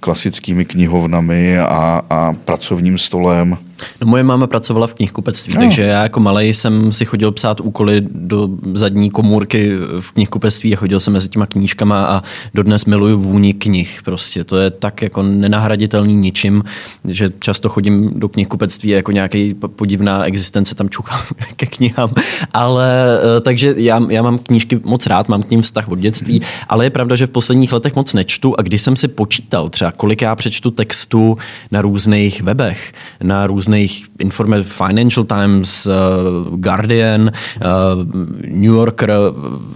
klasickými 0.00 0.64
knihovnami 0.64 1.58
a, 1.58 2.02
a 2.10 2.32
pracovním 2.32 2.98
stolem? 2.98 3.58
No 4.00 4.06
moje 4.06 4.22
máma 4.22 4.46
pracovala 4.46 4.86
v 4.86 4.94
knihkupectví, 4.94 5.54
no. 5.54 5.60
takže 5.60 5.82
já 5.82 6.02
jako 6.02 6.20
malý 6.20 6.54
jsem 6.54 6.92
si 6.92 7.04
chodil 7.04 7.32
psát 7.32 7.60
úkoly 7.60 8.02
do 8.10 8.48
zadní 8.74 9.10
komůrky 9.10 9.76
v 10.00 10.12
knihkupectví 10.12 10.74
a 10.74 10.76
chodil 10.76 11.00
jsem 11.00 11.12
mezi 11.12 11.28
těma 11.28 11.46
knížkama 11.46 12.04
a 12.04 12.22
dodnes 12.54 12.86
miluju 12.86 13.18
vůni 13.18 13.54
knih. 13.54 14.00
Prostě 14.04 14.44
to 14.44 14.56
je 14.56 14.70
tak 14.70 15.02
jako 15.02 15.22
nenahraditelný 15.22 16.16
ničím, 16.16 16.64
že 17.04 17.30
často 17.38 17.68
chodím 17.68 18.20
do 18.20 18.28
knihkupectví 18.28 18.90
jako 18.90 19.12
nějaký 19.12 19.54
podivná 19.54 20.24
existence 20.24 20.74
tam 20.74 20.88
čuchám 20.88 21.20
ke 21.56 21.66
knihám. 21.66 22.10
Ale 22.54 23.18
eh, 23.36 23.40
takže 23.40 23.74
já, 23.76 24.06
já 24.08 24.22
mám 24.22 24.38
knížky 24.38 24.80
moc 24.84 25.06
rád, 25.06 25.28
mám 25.28 25.42
k 25.42 25.50
ním 25.50 25.62
vztah 25.62 25.88
od 25.88 25.98
dětství, 25.98 26.40
ale 26.68 26.86
je 26.86 26.90
pravda, 26.90 27.16
že 27.16 27.26
v 27.26 27.30
posledních 27.30 27.72
letech 27.72 27.96
moc 27.96 28.14
nečtu 28.14 28.54
a 28.58 28.62
když 28.62 28.82
jsem 28.82 28.96
si 28.96 29.08
počítal 29.08 29.68
třeba, 29.68 29.92
kolik 29.92 30.22
já 30.22 30.36
přečtu 30.36 30.70
textu 30.70 31.38
na 31.70 31.82
různých 31.82 32.42
webech, 32.42 32.92
na 33.22 33.46
různých 33.46 33.67
různých 33.68 34.06
informací, 34.18 34.64
Financial 34.64 35.24
Times, 35.24 35.86
uh, 35.86 36.58
Guardian, 36.58 37.22
uh, 37.22 37.30
New 38.42 38.74
Yorker 38.74 39.12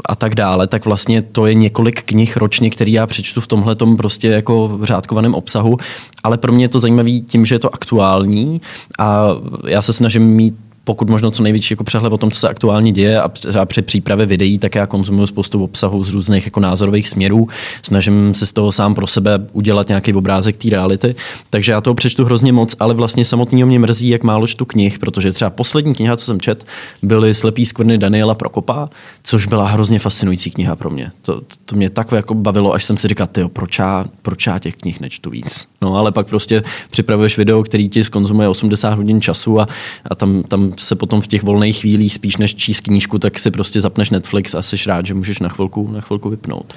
a 0.06 0.16
tak 0.16 0.34
dále, 0.34 0.66
tak 0.66 0.84
vlastně 0.84 1.22
to 1.22 1.46
je 1.46 1.54
několik 1.54 2.02
knih 2.02 2.36
ročně, 2.36 2.70
který 2.70 2.92
já 2.92 3.06
přečtu 3.06 3.40
v 3.40 3.46
tomhle 3.46 3.76
prostě 3.96 4.28
jako 4.28 4.78
řádkovaném 4.82 5.34
obsahu, 5.34 5.76
ale 6.22 6.38
pro 6.38 6.52
mě 6.52 6.64
je 6.64 6.68
to 6.68 6.78
zajímavé 6.78 7.10
tím, 7.10 7.46
že 7.46 7.54
je 7.54 7.58
to 7.58 7.74
aktuální 7.74 8.60
a 8.98 9.28
já 9.66 9.82
se 9.82 9.92
snažím 9.92 10.22
mít 10.22 10.54
pokud 10.84 11.10
možno 11.10 11.30
co 11.30 11.42
největší 11.42 11.74
jako 11.74 11.84
přehled 11.84 12.12
o 12.12 12.18
tom, 12.18 12.30
co 12.30 12.40
se 12.40 12.48
aktuálně 12.48 12.92
děje 12.92 13.20
a 13.20 13.28
třeba 13.28 13.66
při 13.66 13.82
přípravě 13.82 14.26
videí, 14.26 14.58
tak 14.58 14.74
já 14.74 14.86
konzumuju 14.86 15.26
spoustu 15.26 15.64
obsahu 15.64 16.04
z 16.04 16.12
různých 16.12 16.44
jako 16.44 16.60
názorových 16.60 17.08
směrů. 17.08 17.48
Snažím 17.82 18.34
se 18.34 18.46
z 18.46 18.52
toho 18.52 18.72
sám 18.72 18.94
pro 18.94 19.06
sebe 19.06 19.46
udělat 19.52 19.88
nějaký 19.88 20.12
obrázek 20.12 20.56
té 20.56 20.70
reality. 20.70 21.14
Takže 21.50 21.72
já 21.72 21.80
toho 21.80 21.94
přečtu 21.94 22.24
hrozně 22.24 22.52
moc, 22.52 22.76
ale 22.80 22.94
vlastně 22.94 23.24
samotný 23.24 23.64
mě 23.64 23.78
mrzí, 23.78 24.08
jak 24.08 24.22
málo 24.22 24.46
čtu 24.46 24.64
knih, 24.64 24.98
protože 24.98 25.32
třeba 25.32 25.50
poslední 25.50 25.94
kniha, 25.94 26.16
co 26.16 26.24
jsem 26.24 26.40
čet, 26.40 26.66
byly 27.02 27.34
Slepý 27.34 27.66
skvrny 27.66 27.98
Daniela 27.98 28.34
Prokopa, 28.34 28.90
což 29.22 29.46
byla 29.46 29.68
hrozně 29.68 29.98
fascinující 29.98 30.50
kniha 30.50 30.76
pro 30.76 30.90
mě. 30.90 31.12
To, 31.22 31.40
to, 31.40 31.56
to 31.64 31.76
mě 31.76 31.90
tak 31.90 32.12
jako 32.12 32.34
bavilo, 32.34 32.72
až 32.72 32.84
jsem 32.84 32.96
si 32.96 33.08
říkal, 33.08 33.26
tyjo, 33.26 33.48
proč 33.48 33.78
já, 33.78 34.04
proč 34.22 34.46
já 34.46 34.58
těch 34.58 34.76
knih 34.76 35.00
nečtu 35.00 35.30
víc. 35.30 35.68
No 35.82 35.96
ale 35.96 36.12
pak 36.12 36.26
prostě 36.26 36.62
připravuješ 36.90 37.38
video, 37.38 37.62
který 37.62 37.88
ti 37.88 38.04
skonzumuje 38.04 38.48
80 38.48 38.94
hodin 38.94 39.20
času 39.20 39.60
a, 39.60 39.66
a 40.10 40.14
tam, 40.14 40.42
tam 40.42 40.71
se 40.76 40.94
potom 40.94 41.20
v 41.20 41.26
těch 41.26 41.42
volných 41.42 41.80
chvílích 41.80 42.14
spíš 42.14 42.36
než 42.36 42.54
číst 42.54 42.80
knížku, 42.80 43.18
tak 43.18 43.38
si 43.38 43.50
prostě 43.50 43.80
zapneš 43.80 44.10
Netflix 44.10 44.54
a 44.54 44.62
jsi 44.62 44.76
rád, 44.86 45.06
že 45.06 45.14
můžeš 45.14 45.38
na 45.38 45.48
chvilku, 45.48 45.90
na 45.92 46.00
chvilku 46.00 46.30
vypnout. 46.30 46.74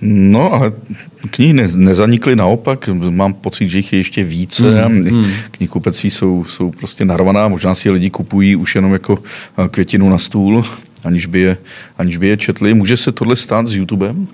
No, 0.00 0.52
ale 0.52 0.72
knihy 1.30 1.52
ne, 1.52 1.68
nezanikly 1.74 2.36
naopak, 2.36 2.88
mám 2.88 3.34
pocit, 3.34 3.68
že 3.68 3.78
jich 3.78 3.92
je 3.92 3.98
ještě 3.98 4.24
více. 4.24 4.88
Mm, 4.88 5.10
mm. 5.10 5.30
Knihkupectví 5.50 6.10
jsou, 6.10 6.44
jsou 6.44 6.70
prostě 6.70 7.04
narvaná, 7.04 7.48
možná 7.48 7.74
si 7.74 7.88
je 7.88 7.92
lidi 7.92 8.10
kupují 8.10 8.56
už 8.56 8.74
jenom 8.74 8.92
jako 8.92 9.18
květinu 9.70 10.10
na 10.10 10.18
stůl, 10.18 10.64
aniž 11.04 11.26
by 11.26 11.40
je, 11.40 11.56
aniž 11.98 12.16
by 12.16 12.28
je 12.28 12.36
četli. 12.36 12.74
Může 12.74 12.96
se 12.96 13.12
tohle 13.12 13.36
stát 13.36 13.68
s 13.68 13.74
YouTubem? 13.74 14.26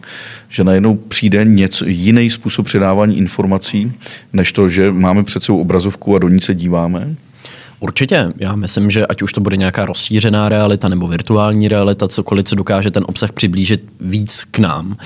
Že 0.49 0.65
najednou 0.65 0.97
přijde 0.97 1.45
něco, 1.45 1.87
jiný 1.89 2.31
způsob 2.31 2.67
předávání 2.67 3.19
informací, 3.19 3.93
než 4.33 4.53
to, 4.53 4.69
že 4.69 4.93
máme 4.93 5.25
před 5.25 5.43
sebou 5.43 5.61
obrazovku 5.61 6.17
a 6.17 6.19
do 6.19 6.29
ní 6.29 6.41
se 6.41 6.55
díváme? 6.55 7.15
Určitě. 7.81 8.33
Já 8.37 8.57
myslím, 8.57 8.91
že 8.91 9.07
ať 9.07 9.23
už 9.23 9.33
to 9.33 9.41
bude 9.41 9.57
nějaká 9.57 9.87
rozšířená 9.87 10.49
realita 10.49 10.89
nebo 10.89 11.07
virtuální 11.07 11.69
realita, 11.69 12.09
cokoliv, 12.09 12.45
co 12.45 12.57
dokáže 12.57 12.91
ten 12.91 13.05
obsah 13.07 13.33
přiblížit 13.33 13.85
víc 14.01 14.45
k 14.51 14.59
nám, 14.59 14.97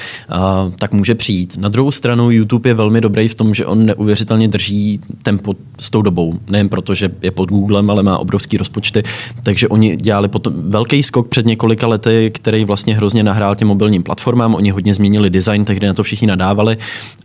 tak 0.79 0.93
může 0.93 1.15
přijít. 1.15 1.57
Na 1.57 1.69
druhou 1.69 1.91
stranu 1.91 2.31
YouTube 2.31 2.71
je 2.71 2.75
velmi 2.75 3.01
dobrý 3.01 3.29
v 3.29 3.35
tom, 3.35 3.55
že 3.55 3.67
on 3.67 3.87
neuvěřitelně 3.87 4.49
drží 4.49 5.01
tempo 5.23 5.55
s 5.81 5.91
tou 5.91 6.03
dobou. 6.03 6.39
Nejen 6.49 6.69
proto, 6.69 6.95
že 6.95 7.11
je 7.23 7.31
pod 7.31 7.49
Googlem, 7.49 7.91
ale 7.91 8.03
má 8.03 8.19
obrovský 8.19 8.57
rozpočty. 8.57 9.03
Takže 9.43 9.69
oni 9.69 9.97
dělali 9.97 10.29
potom 10.29 10.53
velký 10.57 11.03
skok 11.03 11.29
před 11.29 11.47
několika 11.47 11.87
lety, 11.87 12.31
který 12.35 12.65
vlastně 12.65 12.97
hrozně 12.97 13.23
nahrál 13.23 13.55
těm 13.55 13.69
mobilním 13.69 14.03
platformám. 14.03 14.55
Oni 14.55 14.71
hodně 14.71 14.95
změnili 14.95 15.31
design, 15.31 15.65
tehdy 15.65 15.87
na 15.87 15.95
to 15.95 16.03
všichni 16.03 16.27
nadávali. 16.27 16.77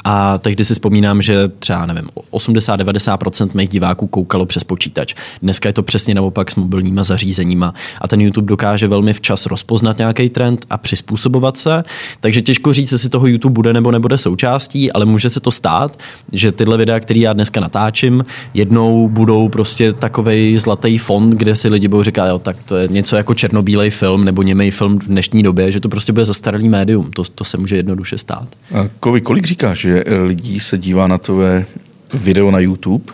A 0.04 0.38
tehdy 0.38 0.66
si 0.66 0.74
vzpomínám, 0.74 1.22
že 1.22 1.48
třeba 1.60 1.86
nevím, 1.86 2.10
80-90% 2.32 3.50
mých 3.54 3.70
diváků 3.70 4.08
koukalo 4.08 4.46
přes 4.46 4.64
počítač. 4.64 5.16
Dneska 5.42 5.70
je 5.70 5.74
to 5.74 5.84
přesně 5.84 6.16
naopak 6.16 6.52
s 6.52 6.56
mobilníma 6.56 7.04
zařízeníma 7.04 7.74
a 8.02 8.08
ten 8.08 8.22
YouTube 8.22 8.48
dokáže 8.48 8.88
velmi 8.88 9.14
včas 9.14 9.46
rozpoznat 9.46 9.98
nějaký 9.98 10.30
trend 10.30 10.66
a 10.70 10.78
přizpůsobovat 10.78 11.58
se. 11.58 11.84
Takže 12.20 12.42
těžko 12.42 12.74
říct, 12.74 12.92
jestli 12.92 13.10
toho 13.10 13.28
YouTube 13.28 13.54
bude 13.54 13.74
nebo 13.74 13.92
nebude 13.92 14.18
součástí, 14.18 14.92
ale 14.92 15.06
může 15.06 15.30
se 15.30 15.40
to 15.40 15.52
stát, 15.52 16.00
že 16.32 16.52
tyhle 16.52 16.78
videa, 16.78 17.00
které 17.00 17.20
já 17.20 17.34
dneska 17.34 17.60
natáčím, 17.60 18.26
jednou 18.54 19.10
budou 19.10 19.50
prostě 19.50 19.94
takový 19.94 20.58
zlatý 20.58 20.98
fond, 20.98 21.30
kde 21.30 21.56
si 21.56 21.70
lidi 21.70 21.88
budou 21.88 22.04
říkat, 22.04 22.28
jo, 22.28 22.40
tak 22.40 22.58
to 22.66 22.78
je 22.78 22.88
něco 22.88 23.16
jako 23.16 23.34
černobílej 23.34 23.90
film 23.90 24.26
nebo 24.26 24.44
němej 24.44 24.72
film 24.72 25.00
v 25.00 25.08
dnešní 25.08 25.44
době, 25.44 25.72
že 25.72 25.80
to 25.80 25.90
prostě 25.90 26.14
bude 26.14 26.26
zastaralý 26.26 26.70
médium. 26.70 27.12
To, 27.12 27.24
to 27.24 27.44
se 27.44 27.58
může 27.58 27.76
jednoduše 27.76 28.18
stát. 28.18 28.48
A 28.76 28.90
Kovi, 29.00 29.22
kolik 29.22 29.46
říkáš, 29.46 29.80
že 29.80 30.04
lidí 30.24 30.60
se 30.60 30.78
dívá 30.78 31.08
na 31.08 31.18
tvoje 31.18 31.66
video 32.14 32.52
na 32.52 32.60
YouTube? 32.60 33.14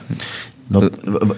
No, 0.70 0.82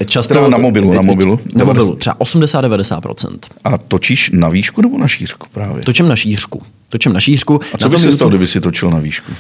často 0.06 0.50
na 0.50 0.58
mobilu, 0.58 0.94
na 0.94 1.02
mobilu. 1.02 1.40
Na 1.56 1.66
mobilu, 1.66 1.96
třeba 1.96 2.16
80-90%. 2.16 3.38
A 3.64 3.78
točíš 3.78 4.32
na 4.34 4.50
výšku 4.50 4.82
nebo 4.82 4.98
na 4.98 5.08
šířku 5.08 5.48
právě? 5.52 5.84
Točím 5.84 6.08
na 6.08 6.16
šířku. 6.16 6.62
Točím 6.90 7.14
na 7.14 7.20
šířku. 7.20 7.60
A 7.74 7.78
co 7.78 7.90
by 7.90 7.98
se 7.98 8.12
stalo, 8.12 8.30
kdyby 8.30 8.48
si 8.48 8.62
točil 8.62 8.90
na 8.90 9.00
výšku? 9.00 9.32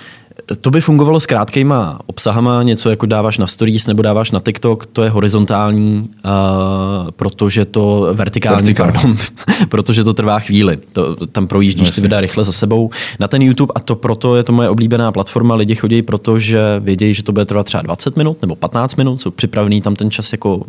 To 0.61 0.71
by 0.71 0.81
fungovalo 0.81 1.19
s 1.19 1.25
krátkýma 1.25 1.99
obsahama, 2.05 2.63
něco 2.63 2.89
jako 2.89 3.05
dáváš 3.05 3.37
na 3.37 3.47
stories 3.47 3.87
nebo 3.87 4.01
dáváš 4.01 4.31
na 4.31 4.39
TikTok, 4.39 4.85
to 4.85 5.03
je 5.03 5.09
horizontální, 5.09 6.09
uh, 6.25 7.11
protože 7.11 7.65
to 7.65 8.07
vertikální, 8.13 8.57
vertikální. 8.57 8.93
pardon, 8.93 9.17
protože 9.69 10.03
to 10.03 10.13
trvá 10.13 10.39
chvíli. 10.39 10.77
To, 10.93 11.25
tam 11.27 11.47
projíždíš 11.47 11.87
no, 11.87 11.95
ty 11.95 12.01
videa 12.01 12.21
rychle 12.21 12.45
za 12.45 12.51
sebou. 12.51 12.89
Na 13.19 13.27
ten 13.27 13.41
YouTube, 13.41 13.73
a 13.75 13.79
to 13.79 13.95
proto 13.95 14.35
je 14.35 14.43
to 14.43 14.53
moje 14.53 14.69
oblíbená 14.69 15.11
platforma, 15.11 15.55
lidi 15.55 15.75
chodí, 15.75 16.01
protože 16.01 16.59
vědějí, 16.79 17.13
že 17.13 17.23
to 17.23 17.31
bude 17.31 17.45
trvat 17.45 17.65
třeba 17.65 17.83
20 17.83 18.17
minut 18.17 18.41
nebo 18.41 18.55
15 18.55 18.95
minut, 18.95 19.21
jsou 19.21 19.31
připravení 19.31 19.81
tam 19.81 19.95
ten 19.95 20.11
čas 20.11 20.31
jako 20.31 20.63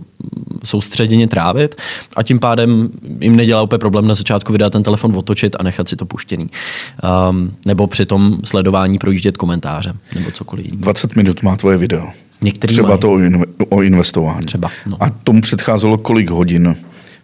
soustředěně 0.64 1.28
trávit 1.28 1.74
a 2.16 2.22
tím 2.22 2.38
pádem 2.38 2.90
jim 3.20 3.36
nedělá 3.36 3.62
úplně 3.62 3.78
problém 3.78 4.06
na 4.06 4.14
začátku 4.14 4.52
videa 4.52 4.70
ten 4.70 4.82
telefon 4.82 5.16
otočit 5.16 5.56
a 5.58 5.62
nechat 5.62 5.88
si 5.88 5.96
to 5.96 6.06
puštěný. 6.06 6.50
Um, 7.30 7.52
nebo 7.66 7.86
při 7.86 8.06
tom 8.06 8.36
sledování 8.44 8.98
projíždět 8.98 9.36
komentáře 9.36 9.51
nebo 10.14 10.30
cokoliv 10.30 10.64
jiného. 10.64 10.82
20 10.82 11.16
minut 11.16 11.42
má 11.42 11.56
tvoje 11.56 11.76
video. 11.76 12.08
Některý 12.40 12.72
Třeba 12.74 12.88
mají. 12.88 13.00
to 13.00 13.18
o 13.68 13.82
investování. 13.82 14.46
Třeba, 14.46 14.70
no. 14.90 14.96
A 15.00 15.10
tomu 15.10 15.40
předcházelo 15.40 15.98
kolik 15.98 16.30
hodin 16.30 16.76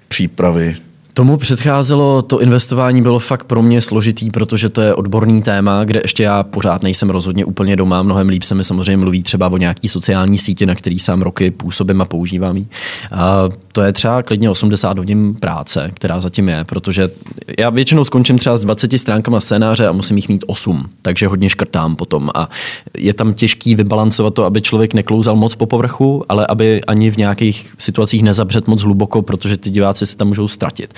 přípravy 0.08 0.76
Tomu 1.18 1.36
předcházelo, 1.36 2.22
to 2.22 2.40
investování 2.40 3.02
bylo 3.02 3.18
fakt 3.18 3.44
pro 3.44 3.62
mě 3.62 3.80
složitý, 3.80 4.30
protože 4.30 4.68
to 4.68 4.80
je 4.80 4.94
odborný 4.94 5.42
téma, 5.42 5.84
kde 5.84 6.00
ještě 6.04 6.22
já 6.22 6.42
pořád 6.42 6.82
nejsem 6.82 7.10
rozhodně 7.10 7.44
úplně 7.44 7.76
doma. 7.76 8.02
Mnohem 8.02 8.28
líp 8.28 8.42
se 8.42 8.54
mi 8.54 8.64
samozřejmě 8.64 8.96
mluví 8.96 9.22
třeba 9.22 9.48
o 9.48 9.56
nějaký 9.56 9.88
sociální 9.88 10.38
sítě, 10.38 10.66
na 10.66 10.74
který 10.74 10.98
sám 10.98 11.22
roky 11.22 11.50
působím 11.50 12.00
a 12.00 12.04
používám 12.04 12.56
jí. 12.56 12.66
A 13.12 13.48
to 13.72 13.82
je 13.82 13.92
třeba 13.92 14.22
klidně 14.22 14.50
80 14.50 14.98
hodin 14.98 15.34
práce, 15.34 15.90
která 15.94 16.20
zatím 16.20 16.48
je, 16.48 16.64
protože 16.64 17.10
já 17.58 17.70
většinou 17.70 18.04
skončím 18.04 18.38
třeba 18.38 18.56
s 18.56 18.60
20 18.60 18.98
stránkama 18.98 19.40
scénáře 19.40 19.86
a 19.86 19.92
musím 19.92 20.16
jich 20.16 20.28
mít 20.28 20.44
8, 20.46 20.88
takže 21.02 21.26
hodně 21.26 21.50
škrtám 21.50 21.96
potom. 21.96 22.30
A 22.34 22.48
je 22.96 23.14
tam 23.14 23.34
těžký 23.34 23.74
vybalancovat 23.74 24.34
to, 24.34 24.44
aby 24.44 24.62
člověk 24.62 24.94
neklouzal 24.94 25.36
moc 25.36 25.54
po 25.54 25.66
povrchu, 25.66 26.24
ale 26.28 26.46
aby 26.46 26.84
ani 26.84 27.10
v 27.10 27.16
nějakých 27.16 27.74
situacích 27.78 28.22
nezabřet 28.22 28.68
moc 28.68 28.82
hluboko, 28.82 29.22
protože 29.22 29.56
ty 29.56 29.70
diváci 29.70 30.06
se 30.06 30.16
tam 30.16 30.28
můžou 30.28 30.48
ztratit. 30.48 30.94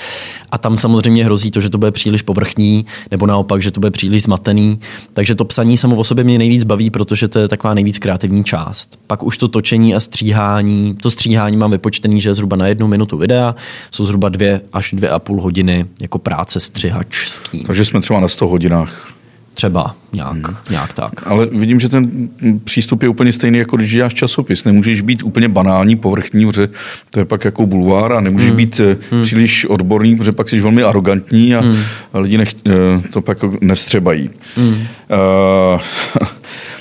A 0.50 0.58
tam 0.58 0.76
samozřejmě 0.76 1.24
hrozí 1.24 1.50
to, 1.50 1.60
že 1.60 1.70
to 1.70 1.78
bude 1.78 1.90
příliš 1.90 2.22
povrchní, 2.22 2.86
nebo 3.10 3.26
naopak, 3.26 3.62
že 3.62 3.70
to 3.70 3.80
bude 3.80 3.90
příliš 3.90 4.22
zmatený. 4.22 4.80
Takže 5.12 5.34
to 5.34 5.44
psaní 5.44 5.76
samo 5.76 5.96
o 5.96 6.04
sobě 6.04 6.24
mě 6.24 6.38
nejvíc 6.38 6.64
baví, 6.64 6.90
protože 6.90 7.28
to 7.28 7.38
je 7.38 7.48
taková 7.48 7.74
nejvíc 7.74 7.98
kreativní 7.98 8.44
část. 8.44 8.98
Pak 9.06 9.22
už 9.22 9.38
to 9.38 9.48
točení 9.48 9.94
a 9.94 10.00
stříhání. 10.00 10.96
To 11.02 11.10
stříhání 11.10 11.56
mám 11.56 11.70
vypočtený, 11.70 12.20
že 12.20 12.30
je 12.30 12.34
zhruba 12.34 12.56
na 12.56 12.66
jednu 12.66 12.86
minutu 12.86 13.16
videa, 13.16 13.54
jsou 13.90 14.04
zhruba 14.04 14.28
dvě 14.28 14.60
až 14.72 14.94
dvě 14.96 15.10
a 15.10 15.18
půl 15.18 15.40
hodiny 15.40 15.86
jako 16.00 16.18
práce 16.18 16.60
střihačský. 16.60 17.64
Takže 17.64 17.84
jsme 17.84 18.00
třeba 18.00 18.20
na 18.20 18.28
100 18.28 18.46
hodinách. 18.48 19.19
Třeba 19.54 19.96
nějak, 20.12 20.32
hmm. 20.32 20.56
nějak 20.70 20.92
tak. 20.92 21.26
Ale 21.26 21.46
vidím, 21.46 21.80
že 21.80 21.88
ten 21.88 22.28
přístup 22.64 23.02
je 23.02 23.08
úplně 23.08 23.32
stejný, 23.32 23.58
jako 23.58 23.76
když 23.76 23.92
děláš 23.92 24.14
časopis. 24.14 24.64
Nemůžeš 24.64 25.00
být 25.00 25.22
úplně 25.22 25.48
banální, 25.48 25.96
povrchní, 25.96 26.46
protože 26.46 26.68
to 27.10 27.18
je 27.18 27.24
pak 27.24 27.44
jako 27.44 27.66
bulvár 27.66 28.12
a 28.12 28.20
nemůžeš 28.20 28.48
hmm. 28.48 28.56
být 28.56 28.80
eh, 28.80 28.96
hmm. 29.10 29.22
příliš 29.22 29.64
odborný, 29.64 30.16
protože 30.16 30.32
pak 30.32 30.48
jsi 30.48 30.60
velmi 30.60 30.82
arrogantní 30.82 31.54
a, 31.54 31.60
hmm. 31.60 31.76
lidi 32.14 32.38
nech, 32.38 32.54
eh, 32.66 32.72
to 33.10 33.20
pak 33.20 33.38
nestřebají. 33.60 34.30
Hmm. 34.56 34.74
Uh, 34.74 35.80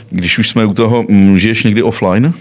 když 0.10 0.40
už 0.40 0.50
jsme 0.50 0.66
u 0.66 0.74
toho, 0.74 1.06
žiješ 1.36 1.64
někdy 1.64 1.84
offline? 1.84 2.34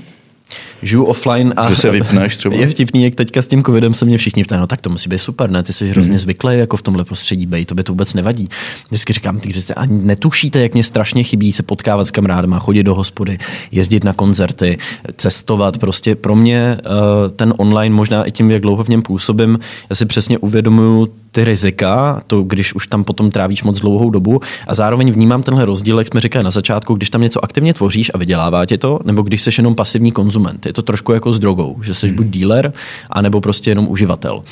Žiju 0.82 1.04
offline 1.04 1.54
a... 1.56 1.68
Že 1.68 1.76
se 1.76 1.90
vypneš 1.90 2.36
třeba? 2.36 2.56
Je 2.56 2.66
vtipný, 2.66 3.04
jak 3.04 3.14
teďka 3.14 3.42
s 3.42 3.46
tím 3.46 3.64
covidem 3.64 3.94
se 3.94 4.04
mě 4.04 4.18
všichni 4.18 4.44
ptají, 4.44 4.60
no 4.60 4.66
tak 4.66 4.80
to 4.80 4.90
musí 4.90 5.08
být 5.08 5.18
super, 5.18 5.50
ne? 5.50 5.62
Ty 5.62 5.72
jsi 5.72 5.88
hrozně 5.88 6.10
hmm. 6.10 6.18
zvyklý 6.18 6.58
jako 6.58 6.76
v 6.76 6.82
tomhle 6.82 7.04
prostředí 7.04 7.46
bej, 7.46 7.64
to 7.64 7.74
by 7.74 7.84
to 7.84 7.92
vůbec 7.92 8.14
nevadí. 8.14 8.48
Vždycky 8.88 9.12
říkám, 9.12 9.38
ty 9.38 9.60
jste 9.60 9.74
ani 9.74 10.02
netušíte, 10.02 10.60
jak 10.60 10.74
mě 10.74 10.84
strašně 10.84 11.22
chybí 11.22 11.52
se 11.52 11.62
potkávat 11.62 12.08
s 12.08 12.10
kamarádama, 12.10 12.58
chodit 12.58 12.82
do 12.82 12.94
hospody, 12.94 13.38
jezdit 13.72 14.04
na 14.04 14.12
koncerty, 14.12 14.78
cestovat. 15.16 15.78
Prostě 15.78 16.14
pro 16.14 16.36
mě 16.36 16.78
uh, 16.80 17.30
ten 17.30 17.54
online 17.56 17.94
možná 17.94 18.24
i 18.24 18.30
tím, 18.30 18.50
jak 18.50 18.62
dlouho 18.62 18.84
v 18.84 18.88
něm 18.88 19.02
působím, 19.02 19.58
já 19.90 19.96
si 19.96 20.06
přesně 20.06 20.38
uvědomuju 20.38 21.08
ty 21.30 21.44
rizika, 21.44 22.22
to 22.26 22.42
když 22.42 22.74
už 22.74 22.86
tam 22.86 23.04
potom 23.04 23.30
trávíš 23.30 23.62
moc 23.62 23.80
dlouhou 23.80 24.10
dobu 24.10 24.40
a 24.66 24.74
zároveň 24.74 25.12
vnímám 25.12 25.42
tenhle 25.42 25.64
rozdíl, 25.64 25.98
jak 25.98 26.08
jsme 26.08 26.20
říkali 26.20 26.44
na 26.44 26.50
začátku, 26.50 26.94
když 26.94 27.10
tam 27.10 27.20
něco 27.20 27.44
aktivně 27.44 27.74
tvoříš 27.74 28.10
a 28.14 28.18
vydělává 28.18 28.66
tě 28.66 28.78
to, 28.78 29.00
nebo 29.04 29.22
když 29.22 29.42
jsi 29.42 29.50
jenom 29.58 29.74
pasivní 29.74 30.12
konzument. 30.12 30.66
Je 30.68 30.72
to 30.72 30.82
trošku 30.82 31.12
jako 31.12 31.32
s 31.32 31.38
drogou, 31.38 31.82
že 31.82 31.94
jsi 31.94 32.06
hmm. 32.06 32.16
buď 32.16 32.26
dealer, 32.26 32.72
anebo 33.10 33.40
prostě 33.40 33.70
jenom 33.70 33.88
uživatel. 33.88 34.34
Uh, 34.36 34.42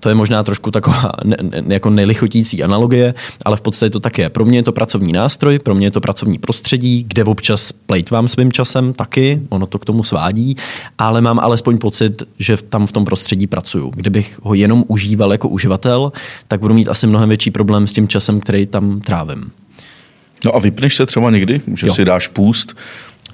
to 0.00 0.08
je 0.08 0.14
možná 0.14 0.44
trošku 0.44 0.70
taková 0.70 1.12
ne, 1.24 1.36
ne, 1.40 1.62
jako 1.74 1.90
nelichotící 1.90 2.62
analogie, 2.62 3.14
ale 3.44 3.56
v 3.56 3.60
podstatě 3.60 3.90
to 3.90 4.00
tak 4.00 4.18
je. 4.18 4.28
Pro 4.28 4.44
mě 4.44 4.58
je 4.58 4.62
to 4.62 4.72
pracovní 4.72 5.12
nástroj, 5.12 5.58
pro 5.58 5.74
mě 5.74 5.86
je 5.86 5.90
to 5.90 6.00
pracovní 6.00 6.38
prostředí, 6.38 7.04
kde 7.08 7.24
občas 7.24 7.72
plejtvám 7.72 8.28
svým 8.28 8.52
časem 8.52 8.92
taky, 8.92 9.40
ono 9.48 9.66
to 9.66 9.78
k 9.78 9.84
tomu 9.84 10.04
svádí, 10.04 10.56
ale 10.98 11.20
mám 11.20 11.38
alespoň 11.38 11.78
pocit, 11.78 12.22
že 12.38 12.56
tam 12.56 12.86
v 12.86 12.92
tom 12.92 13.04
prostředí 13.04 13.46
pracuju. 13.46 13.92
Kdybych 13.94 14.40
ho 14.42 14.54
jenom 14.54 14.84
užíval 14.88 15.32
jako 15.32 15.48
uživatel, 15.48 16.12
tak 16.48 16.60
budu 16.60 16.74
mít 16.74 16.88
asi 16.88 17.06
mnohem 17.06 17.28
větší 17.28 17.50
problém 17.50 17.86
s 17.86 17.92
tím 17.92 18.08
časem, 18.08 18.40
který 18.40 18.66
tam 18.66 19.00
trávím. 19.00 19.50
No 20.44 20.56
a 20.56 20.58
vypneš 20.58 20.96
se 20.96 21.06
třeba 21.06 21.30
někdy, 21.30 21.60
že 21.74 21.86
jo. 21.86 21.94
si 21.94 22.04
dáš 22.04 22.28
půst, 22.28 22.76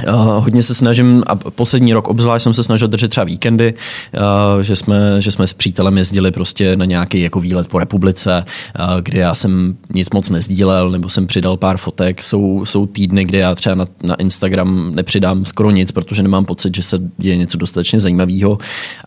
Uh, 0.08 0.14
hodně 0.44 0.62
se 0.62 0.74
snažím, 0.74 1.22
a 1.26 1.34
poslední 1.34 1.92
rok 1.92 2.08
obzvlášť 2.08 2.42
jsem 2.42 2.54
se 2.54 2.62
snažil 2.62 2.88
držet 2.88 3.08
třeba 3.08 3.24
víkendy, 3.24 3.74
uh, 3.74 4.60
že, 4.60 4.76
jsme, 4.76 5.20
že 5.20 5.30
jsme 5.30 5.46
s 5.46 5.54
přítelem 5.54 5.98
jezdili 5.98 6.30
prostě 6.30 6.76
na 6.76 6.84
nějaký 6.84 7.20
jako 7.20 7.40
výlet 7.40 7.68
po 7.68 7.78
republice, 7.78 8.44
uh, 8.78 9.00
kde 9.00 9.18
já 9.20 9.34
jsem 9.34 9.76
nic 9.94 10.10
moc 10.10 10.30
nezdílel, 10.30 10.90
nebo 10.90 11.08
jsem 11.08 11.26
přidal 11.26 11.56
pár 11.56 11.76
fotek. 11.76 12.24
Jsou, 12.24 12.66
jsou 12.66 12.86
týdny, 12.86 13.24
kde 13.24 13.38
já 13.38 13.54
třeba 13.54 13.74
na, 13.74 13.86
na 14.02 14.14
Instagram 14.14 14.94
nepřidám 14.94 15.44
skoro 15.44 15.70
nic, 15.70 15.92
protože 15.92 16.22
nemám 16.22 16.44
pocit, 16.44 16.76
že 16.76 16.82
se 16.82 16.98
je 17.18 17.36
něco 17.36 17.58
dostatečně 17.58 18.00
zajímavého. 18.00 18.58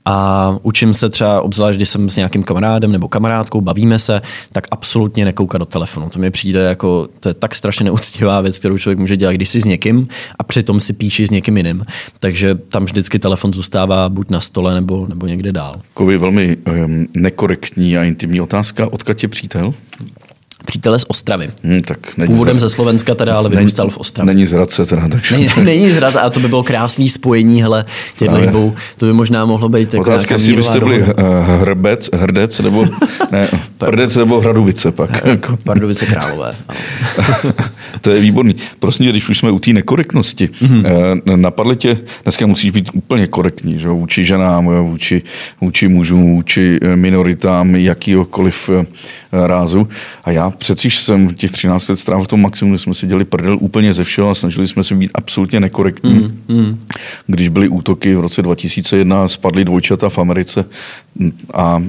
A 0.06 0.58
učím 0.64 0.94
se 0.94 1.10
třeba, 1.10 1.42
obzvlášť 1.42 1.78
když 1.78 1.90
jsem 1.90 2.10
s 2.10 2.16
nějakým 2.16 2.44
kamarádem 2.44 2.92
nebo 2.92 3.08
kamarádkou, 3.08 3.62
bavíme 3.62 4.00
se, 4.00 4.22
tak 4.52 4.68
absolutně 4.72 5.26
nekoukat 5.26 5.60
do 5.60 5.66
telefonu. 5.66 6.10
To 6.10 6.20
mi 6.20 6.32
přijde 6.32 6.60
jako, 6.60 7.08
to 7.20 7.30
je 7.30 7.34
tak 7.34 7.56
strašně 7.56 7.84
neúctivá 7.90 8.42
věc, 8.42 8.60
kterou 8.60 8.78
člověk 8.78 9.00
může 9.00 9.18
dělat, 9.18 9.34
když 9.34 9.50
si 9.50 9.62
s 9.62 9.66
někým 9.66 10.08
a 10.40 10.44
přitom 10.44 10.79
si 10.80 10.94
píši 10.94 11.28
s 11.28 11.30
někým 11.30 11.58
jiným. 11.58 11.86
Takže 12.20 12.56
tam 12.56 12.86
vždycky 12.86 13.20
telefon 13.20 13.54
zůstává 13.54 14.10
buď 14.10 14.30
na 14.30 14.42
stole 14.42 14.74
nebo, 14.74 15.08
nebo 15.08 15.28
někde 15.28 15.52
dál. 15.52 15.82
Kovy 15.94 16.18
velmi 16.18 16.58
um, 16.58 17.08
nekorektní 17.18 17.98
a 17.98 18.04
intimní 18.04 18.42
otázka. 18.42 18.94
Odkud 18.94 19.24
je 19.24 19.30
přítel? 19.30 19.74
Přítele 20.66 21.00
z 21.00 21.06
Ostravy. 21.08 21.50
Hmm, 21.64 21.82
tak 21.82 22.00
Původem 22.26 22.60
ze 22.60 22.70
Slovenska 22.70 23.16
teda, 23.16 23.38
ale 23.38 23.50
vyrůstal 23.50 23.90
v 23.90 23.98
Ostravě. 23.98 24.34
Není 24.34 24.46
z 24.46 24.52
Hradce 24.52 24.86
teda. 24.86 25.08
Takže... 25.08 25.36
Není, 25.36 25.48
není 25.64 25.90
z 25.90 25.96
Hradce 25.96 26.20
a 26.20 26.30
to 26.30 26.40
by 26.40 26.48
bylo 26.48 26.64
krásný 26.64 27.10
spojení, 27.10 27.62
hele, 27.62 27.86
těchto 28.18 28.46
dvou. 28.46 28.76
To 28.98 29.06
by 29.06 29.14
možná 29.14 29.46
mohlo 29.46 29.70
být 29.70 29.94
jako 29.94 30.10
Otázka, 30.10 30.36
jestli 30.36 30.56
byste 30.56 30.80
byli 30.80 31.02
uh, 31.02 31.08
hrbec, 31.62 32.10
hrdec, 32.14 32.60
nebo 32.60 32.88
ne, 33.32 33.48
prdec, 33.78 34.16
nebo 34.16 34.42
hradovice 34.42 34.92
pak. 34.92 35.10
Pardubice 35.64 36.06
králové. 36.06 36.56
to 38.02 38.12
je 38.12 38.22
výborný. 38.22 38.56
Prostě, 38.80 39.04
když 39.04 39.30
už 39.30 39.38
jsme 39.38 39.52
u 39.52 39.60
té 39.60 39.74
nekorektnosti, 39.74 40.48
mm-hmm. 40.48 41.22
napadly 41.36 41.76
tě, 41.76 41.98
dneska 42.24 42.48
musíš 42.48 42.72
být 42.72 42.90
úplně 42.94 43.28
korektní, 43.28 43.80
že? 43.80 43.88
vůči 43.88 44.26
ženám, 44.26 44.66
vůči, 44.66 45.22
vůči 45.62 45.88
mužům, 45.88 46.36
vůči 46.36 46.80
eh, 46.82 46.96
minoritám, 46.96 47.76
jakýkoliv 47.76 48.70
rázu. 49.32 49.88
A 50.24 50.32
já 50.32 50.49
přeci 50.58 50.92
jsem 50.92 51.34
těch 51.34 51.52
13 51.52 51.90
let 51.90 52.00
strávil 52.00 52.26
v 52.26 52.28
tom 52.28 52.42
maximu, 52.42 52.78
jsme 52.78 52.94
si 52.94 53.08
dělali 53.08 53.26
prdel 53.26 53.58
úplně 53.62 53.94
ze 53.94 54.04
všeho 54.04 54.30
a 54.30 54.36
snažili 54.36 54.68
jsme 54.68 54.84
se 54.84 54.96
být 54.96 55.12
absolutně 55.14 55.60
nekorektní. 55.60 56.14
Mm, 56.14 56.42
mm. 56.48 56.80
Když 57.28 57.50
byly 57.50 57.68
útoky 57.68 58.16
v 58.16 58.20
roce 58.20 58.42
2001, 58.42 59.28
spadly 59.28 59.66
dvojčata 59.66 60.10
v 60.10 60.18
Americe 60.18 60.66
a 61.54 61.84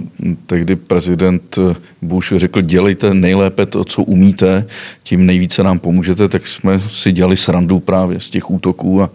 tehdy 0.47 0.77
prezident 0.77 1.59
Bush 2.03 2.33
řekl, 2.37 2.63
dělejte 2.63 3.15
nejlépe 3.15 3.67
to, 3.67 3.85
co 3.85 4.03
umíte, 4.03 4.67
tím 5.03 5.27
nejvíce 5.27 5.63
nám 5.63 5.79
pomůžete, 5.79 6.29
tak 6.29 6.47
jsme 6.47 6.81
si 6.89 7.13
dělali 7.13 7.37
srandu 7.37 7.81
právě 7.81 8.21
z 8.21 8.31
těch 8.31 8.51
útoků 8.51 9.03
a, 9.03 9.11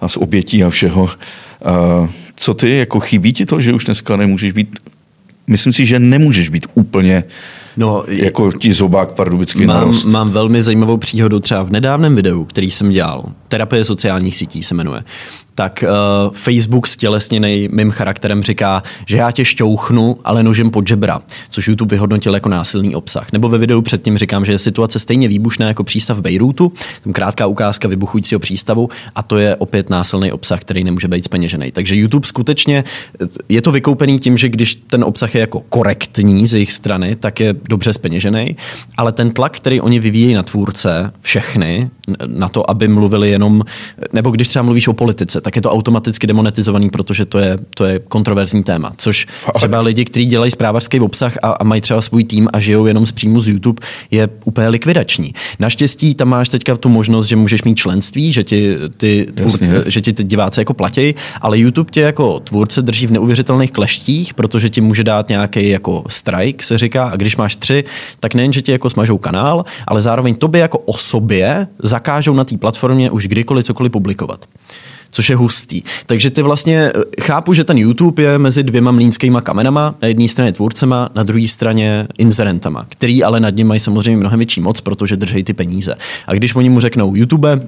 a 0.00 0.08
z 0.08 0.16
obětí 0.16 0.64
a 0.64 0.70
všeho. 0.70 1.10
A 1.64 2.08
co 2.36 2.54
ty, 2.54 2.76
jako 2.76 3.00
chybí 3.00 3.32
ti 3.32 3.46
to, 3.46 3.60
že 3.60 3.72
už 3.72 3.84
dneska 3.84 4.16
nemůžeš 4.16 4.52
být 4.52 4.78
myslím 5.48 5.72
si, 5.72 5.86
že 5.86 5.98
nemůžeš 5.98 6.48
být 6.48 6.66
úplně 6.74 7.24
No, 7.78 8.04
jako 8.08 8.52
ti 8.52 8.72
zobák 8.72 9.12
pardubický 9.12 9.66
mám, 9.66 9.76
narost. 9.76 10.06
Mám 10.06 10.30
velmi 10.30 10.62
zajímavou 10.62 10.96
příhodu 10.96 11.40
třeba 11.40 11.62
v 11.62 11.70
nedávném 11.70 12.14
videu, 12.14 12.44
který 12.44 12.70
jsem 12.70 12.90
dělal. 12.90 13.24
Terapie 13.48 13.84
sociálních 13.84 14.36
sítí 14.36 14.62
se 14.62 14.74
jmenuje 14.74 15.02
tak 15.58 15.84
uh, 15.86 16.34
Facebook 16.34 16.86
stělesněný 16.86 17.68
mým 17.72 17.90
charakterem 17.90 18.42
říká, 18.42 18.82
že 19.06 19.16
já 19.16 19.30
tě 19.30 19.44
šťouchnu, 19.44 20.18
ale 20.24 20.42
nožem 20.42 20.70
pod 20.70 20.88
žebra, 20.88 21.20
což 21.50 21.68
YouTube 21.68 21.94
vyhodnotil 21.94 22.34
jako 22.34 22.48
násilný 22.48 22.94
obsah. 22.94 23.32
Nebo 23.32 23.48
ve 23.48 23.58
videu 23.58 23.82
předtím 23.82 24.18
říkám, 24.18 24.44
že 24.44 24.52
je 24.52 24.58
situace 24.58 24.98
stejně 24.98 25.28
výbušná 25.28 25.68
jako 25.68 25.84
přístav 25.84 26.16
v 26.16 26.20
Bejrútu, 26.20 26.72
tam 27.04 27.12
krátká 27.12 27.46
ukázka 27.46 27.88
vybuchujícího 27.88 28.38
přístavu 28.38 28.88
a 29.14 29.22
to 29.22 29.38
je 29.38 29.56
opět 29.56 29.90
násilný 29.90 30.32
obsah, 30.32 30.60
který 30.60 30.84
nemůže 30.84 31.08
být 31.08 31.24
speněžený. 31.24 31.72
Takže 31.72 31.96
YouTube 31.96 32.26
skutečně 32.26 32.84
je 33.48 33.62
to 33.62 33.72
vykoupený 33.72 34.18
tím, 34.18 34.38
že 34.38 34.48
když 34.48 34.74
ten 34.74 35.04
obsah 35.04 35.34
je 35.34 35.40
jako 35.40 35.60
korektní 35.60 36.46
z 36.46 36.54
jejich 36.54 36.72
strany, 36.72 37.16
tak 37.16 37.40
je 37.40 37.54
dobře 37.68 37.92
speněžený, 37.92 38.56
ale 38.96 39.12
ten 39.12 39.30
tlak, 39.30 39.56
který 39.56 39.80
oni 39.80 40.00
vyvíjejí 40.00 40.34
na 40.34 40.42
tvůrce, 40.42 41.12
všechny, 41.20 41.90
na 42.26 42.48
to, 42.48 42.70
aby 42.70 42.88
mluvili 42.88 43.30
jenom, 43.30 43.62
nebo 44.12 44.30
když 44.30 44.48
třeba 44.48 44.62
mluvíš 44.62 44.88
o 44.88 44.92
politice, 44.92 45.40
tak 45.40 45.56
je 45.56 45.62
to 45.62 45.70
automaticky 45.70 46.26
demonetizovaný, 46.26 46.90
protože 46.90 47.24
to 47.24 47.38
je, 47.38 47.58
to 47.74 47.84
je 47.84 47.98
kontroverzní 47.98 48.62
téma. 48.62 48.92
Což 48.96 49.26
třeba 49.54 49.80
lidi, 49.80 50.04
kteří 50.04 50.26
dělají 50.26 50.50
zprávařský 50.50 51.00
obsah 51.00 51.36
a, 51.42 51.50
a 51.50 51.64
mají 51.64 51.80
třeba 51.80 52.02
svůj 52.02 52.24
tým 52.24 52.48
a 52.52 52.60
žijou 52.60 52.86
jenom 52.86 53.06
z 53.06 53.12
příjmu 53.12 53.40
z 53.40 53.48
YouTube, 53.48 53.86
je 54.10 54.28
úplně 54.44 54.68
likvidační. 54.68 55.32
Naštěstí 55.58 56.14
tam 56.14 56.28
máš 56.28 56.48
teďka 56.48 56.76
tu 56.76 56.88
možnost, 56.88 57.26
že 57.26 57.36
můžeš 57.36 57.62
mít 57.62 57.74
členství, 57.74 58.32
že 58.32 58.44
ti 58.44 58.76
ty, 58.96 59.28
tvůrce, 59.34 59.84
že 59.86 60.00
ti 60.00 60.12
ty 60.12 60.24
diváci 60.24 60.60
jako 60.60 60.74
platí, 60.74 61.14
ale 61.40 61.58
YouTube 61.58 61.90
tě 61.90 62.00
jako 62.00 62.40
tvůrce 62.40 62.82
drží 62.82 63.06
v 63.06 63.10
neuvěřitelných 63.10 63.72
kleštích, 63.72 64.34
protože 64.34 64.70
ti 64.70 64.80
může 64.80 65.04
dát 65.04 65.28
nějaký 65.28 65.68
jako 65.68 66.04
strike, 66.08 66.64
se 66.64 66.78
říká, 66.78 67.08
a 67.08 67.16
když 67.16 67.36
máš 67.36 67.56
tři, 67.56 67.84
tak 68.20 68.34
nejen, 68.34 68.52
že 68.52 68.62
ti 68.62 68.72
jako 68.72 68.90
smažou 68.90 69.18
kanál, 69.18 69.64
ale 69.86 70.02
zároveň 70.02 70.34
tobě 70.34 70.60
jako 70.60 70.78
osobě 70.78 71.66
zakážou 71.98 72.34
na 72.34 72.44
té 72.44 72.56
platformě 72.56 73.10
už 73.10 73.26
kdykoliv 73.26 73.64
cokoliv 73.64 73.92
publikovat 73.92 74.46
což 75.10 75.30
je 75.30 75.36
hustý. 75.36 75.82
Takže 76.06 76.30
ty 76.30 76.42
vlastně 76.42 76.92
eh, 76.94 77.22
chápu, 77.22 77.54
že 77.54 77.64
ten 77.64 77.78
YouTube 77.78 78.22
je 78.22 78.38
mezi 78.38 78.62
dvěma 78.62 78.90
mlínskýma 78.90 79.40
kamenama, 79.40 79.94
na 80.02 80.08
jedné 80.08 80.28
straně 80.28 80.52
tvůrcema, 80.52 81.08
na 81.14 81.22
druhé 81.22 81.48
straně 81.48 82.08
inzerentama, 82.18 82.86
který 82.88 83.24
ale 83.24 83.40
nad 83.40 83.56
ním 83.56 83.66
mají 83.66 83.80
samozřejmě 83.80 84.16
mnohem 84.16 84.38
větší 84.38 84.60
moc, 84.60 84.80
protože 84.80 85.16
drží 85.16 85.44
ty 85.44 85.52
peníze. 85.52 85.94
A 86.26 86.34
když 86.34 86.54
oni 86.54 86.68
mu 86.68 86.80
řeknou 86.80 87.14
YouTube, 87.14 87.60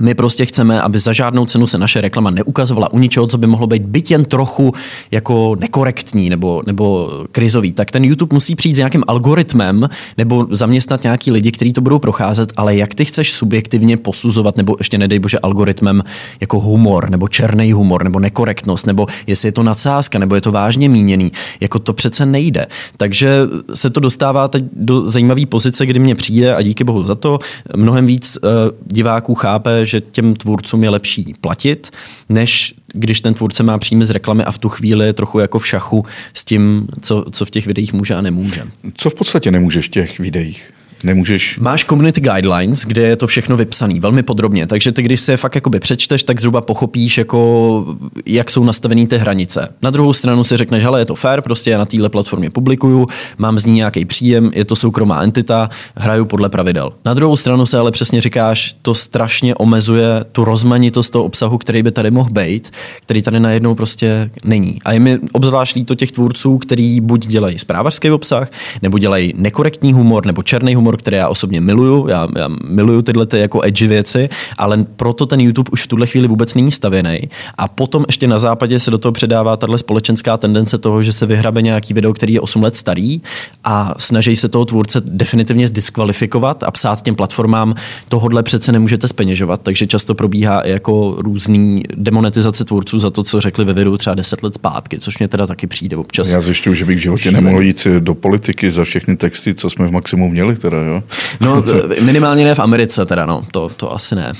My 0.00 0.14
prostě 0.14 0.46
chceme, 0.46 0.82
aby 0.82 0.98
za 0.98 1.12
žádnou 1.12 1.46
cenu 1.46 1.66
se 1.66 1.78
naše 1.78 2.00
reklama 2.00 2.30
neukazovala 2.30 2.92
u 2.92 2.98
ničeho, 2.98 3.26
co 3.26 3.38
by 3.38 3.46
mohlo 3.46 3.66
být 3.66 3.82
byt 3.82 4.10
jen 4.10 4.24
trochu 4.24 4.72
jako 5.10 5.56
nekorektní 5.58 6.30
nebo, 6.30 6.62
nebo 6.66 7.10
krizový. 7.32 7.72
Tak 7.72 7.90
ten 7.90 8.04
YouTube 8.04 8.34
musí 8.34 8.56
přijít 8.56 8.74
s 8.74 8.78
nějakým 8.78 9.04
algoritmem 9.06 9.88
nebo 10.18 10.46
zaměstnat 10.50 11.02
nějaký 11.02 11.30
lidi, 11.30 11.52
kteří 11.52 11.72
to 11.72 11.80
budou 11.80 11.98
procházet, 11.98 12.52
ale 12.56 12.76
jak 12.76 12.94
ty 12.94 13.04
chceš 13.04 13.32
subjektivně 13.32 13.96
posuzovat, 13.96 14.56
nebo 14.56 14.74
ještě 14.78 14.98
nedej 14.98 15.18
bože 15.18 15.38
algoritmem 15.38 16.02
jako 16.40 16.60
humor, 16.60 17.10
nebo 17.10 17.28
černý 17.28 17.72
humor, 17.72 18.04
nebo 18.04 18.20
nekorektnost, 18.20 18.86
nebo 18.86 19.06
jestli 19.26 19.48
je 19.48 19.52
to 19.52 19.62
nadsázka, 19.62 20.18
nebo 20.18 20.34
je 20.34 20.40
to 20.40 20.52
vážně 20.52 20.88
míněný, 20.88 21.32
jako 21.60 21.78
to 21.78 21.92
přece 21.92 22.26
nejde. 22.26 22.66
Takže 22.96 23.42
se 23.74 23.90
to 23.90 24.00
dostává 24.00 24.48
teď 24.48 24.64
do 24.72 25.10
zajímavé 25.10 25.46
pozice, 25.46 25.86
kdy 25.86 25.98
mě 26.00 26.14
přijde 26.14 26.54
a 26.54 26.62
díky 26.62 26.84
bohu 26.84 27.02
za 27.02 27.14
to 27.14 27.38
mnohem 27.76 28.06
víc 28.06 28.38
uh, 28.42 28.50
diváků 28.86 29.34
chápe, 29.34 29.86
že 29.88 30.00
těm 30.00 30.34
tvůrcům 30.34 30.82
je 30.84 30.90
lepší 30.90 31.34
platit, 31.40 31.90
než 32.28 32.74
když 32.94 33.20
ten 33.20 33.34
tvůrce 33.34 33.62
má 33.62 33.78
příjmy 33.78 34.04
z 34.04 34.10
reklamy 34.10 34.44
a 34.44 34.52
v 34.52 34.58
tu 34.58 34.68
chvíli 34.68 35.06
je 35.06 35.12
trochu 35.12 35.38
jako 35.38 35.58
v 35.58 35.66
šachu 35.66 36.04
s 36.34 36.44
tím, 36.44 36.88
co, 37.00 37.24
co 37.30 37.44
v 37.44 37.50
těch 37.50 37.66
videích 37.66 37.92
může 37.92 38.14
a 38.14 38.20
nemůže. 38.20 38.64
Co 38.94 39.10
v 39.10 39.14
podstatě 39.14 39.50
nemůžeš 39.50 39.86
v 39.86 39.90
těch 39.90 40.18
videích? 40.18 40.72
Nemůžeš... 41.04 41.58
Máš 41.58 41.84
community 41.84 42.20
guidelines, 42.20 42.84
kde 42.84 43.02
je 43.02 43.16
to 43.16 43.26
všechno 43.26 43.56
vypsané 43.56 44.00
velmi 44.00 44.22
podrobně, 44.22 44.66
takže 44.66 44.92
ty, 44.92 45.02
když 45.02 45.20
se 45.20 45.36
fakt 45.36 45.54
jakoby 45.54 45.80
přečteš, 45.80 46.22
tak 46.22 46.40
zhruba 46.40 46.60
pochopíš, 46.60 47.18
jako, 47.18 47.96
jak 48.26 48.50
jsou 48.50 48.64
nastavené 48.64 49.06
ty 49.06 49.18
hranice. 49.18 49.68
Na 49.82 49.90
druhou 49.90 50.12
stranu 50.12 50.44
si 50.44 50.56
řekneš, 50.56 50.82
hele, 50.82 51.00
je 51.00 51.04
to 51.04 51.14
fair, 51.14 51.40
prostě 51.40 51.70
já 51.70 51.78
na 51.78 51.84
téhle 51.84 52.08
platformě 52.08 52.50
publikuju, 52.50 53.06
mám 53.38 53.58
z 53.58 53.66
ní 53.66 53.72
nějaký 53.72 54.04
příjem, 54.04 54.50
je 54.54 54.64
to 54.64 54.76
soukromá 54.76 55.22
entita, 55.22 55.68
hraju 55.96 56.24
podle 56.24 56.48
pravidel. 56.48 56.92
Na 57.04 57.14
druhou 57.14 57.36
stranu 57.36 57.66
se 57.66 57.78
ale 57.78 57.90
přesně 57.90 58.20
říkáš, 58.20 58.76
to 58.82 58.94
strašně 58.94 59.54
omezuje 59.54 60.24
tu 60.32 60.44
rozmanitost 60.44 61.12
toho 61.12 61.24
obsahu, 61.24 61.58
který 61.58 61.82
by 61.82 61.90
tady 61.90 62.10
mohl 62.10 62.30
být, 62.30 62.70
který 63.02 63.22
tady 63.22 63.40
najednou 63.40 63.74
prostě 63.74 64.30
není. 64.44 64.78
A 64.84 64.92
je 64.92 65.00
mi 65.00 65.18
obzvlášť 65.32 65.78
to 65.84 65.94
těch 65.94 66.12
tvůrců, 66.12 66.58
který 66.58 67.00
buď 67.00 67.26
dělají 67.26 67.58
zprávařský 67.58 68.10
obsah, 68.10 68.50
nebo 68.82 68.98
dělají 68.98 69.32
nekorektní 69.36 69.92
humor, 69.92 70.26
nebo 70.26 70.42
černý 70.42 70.74
humor, 70.74 70.87
humor, 70.88 70.96
který 70.96 71.16
já 71.16 71.28
osobně 71.28 71.60
miluju. 71.60 72.08
Já, 72.08 72.28
já 72.36 72.48
miluju 72.68 73.02
tyhle 73.02 73.26
ty 73.26 73.38
jako 73.38 73.60
edgy 73.64 73.86
věci, 73.86 74.28
ale 74.58 74.84
proto 74.96 75.26
ten 75.26 75.40
YouTube 75.40 75.70
už 75.72 75.82
v 75.82 75.86
tuhle 75.86 76.06
chvíli 76.06 76.28
vůbec 76.28 76.54
není 76.54 76.72
stavěný. 76.72 77.28
A 77.58 77.68
potom 77.68 78.04
ještě 78.06 78.26
na 78.26 78.38
západě 78.38 78.80
se 78.80 78.90
do 78.90 78.98
toho 78.98 79.12
předává 79.12 79.56
tahle 79.56 79.78
společenská 79.78 80.36
tendence 80.36 80.78
toho, 80.78 81.02
že 81.02 81.12
se 81.12 81.26
vyhrabe 81.26 81.62
nějaký 81.62 81.94
video, 81.94 82.12
který 82.12 82.32
je 82.34 82.40
8 82.40 82.62
let 82.62 82.76
starý 82.76 83.20
a 83.64 83.94
snaží 83.98 84.36
se 84.36 84.48
toho 84.48 84.64
tvůrce 84.64 85.00
definitivně 85.04 85.68
diskvalifikovat 85.68 86.62
a 86.62 86.70
psát 86.70 87.02
těm 87.02 87.14
platformám, 87.14 87.74
tohodle 88.08 88.42
přece 88.42 88.72
nemůžete 88.72 89.08
speněžovat, 89.08 89.62
takže 89.62 89.86
často 89.86 90.14
probíhá 90.14 90.62
jako 90.64 91.16
různý 91.18 91.82
demonetizace 91.96 92.64
tvůrců 92.64 92.98
za 92.98 93.10
to, 93.10 93.22
co 93.22 93.40
řekli 93.40 93.64
ve 93.64 93.72
videu 93.72 93.96
třeba 93.96 94.14
10 94.14 94.42
let 94.42 94.54
zpátky, 94.54 94.98
což 94.98 95.18
mě 95.18 95.28
teda 95.28 95.46
taky 95.46 95.66
přijde 95.66 95.96
občas. 95.96 96.32
Já 96.32 96.40
zjišťuju, 96.40 96.74
že 96.74 96.84
bych 96.84 96.98
v 96.98 97.00
životě 97.00 97.30
nemohl 97.30 97.62
jít 97.62 97.86
do 97.98 98.14
politiky 98.14 98.70
za 98.70 98.84
všechny 98.84 99.16
texty, 99.16 99.54
co 99.54 99.70
jsme 99.70 99.86
v 99.86 99.90
maximu 99.90 100.28
měli 100.28 100.56
teda, 100.56 100.77
jo? 100.86 101.02
No, 101.40 101.64
minimálně 102.00 102.44
ne 102.44 102.54
v 102.54 102.60
Americe 102.60 103.06
teda, 103.06 103.26
no, 103.26 103.42
to, 103.50 103.68
to 103.76 103.92
asi 103.92 104.14
ne. 104.14 104.32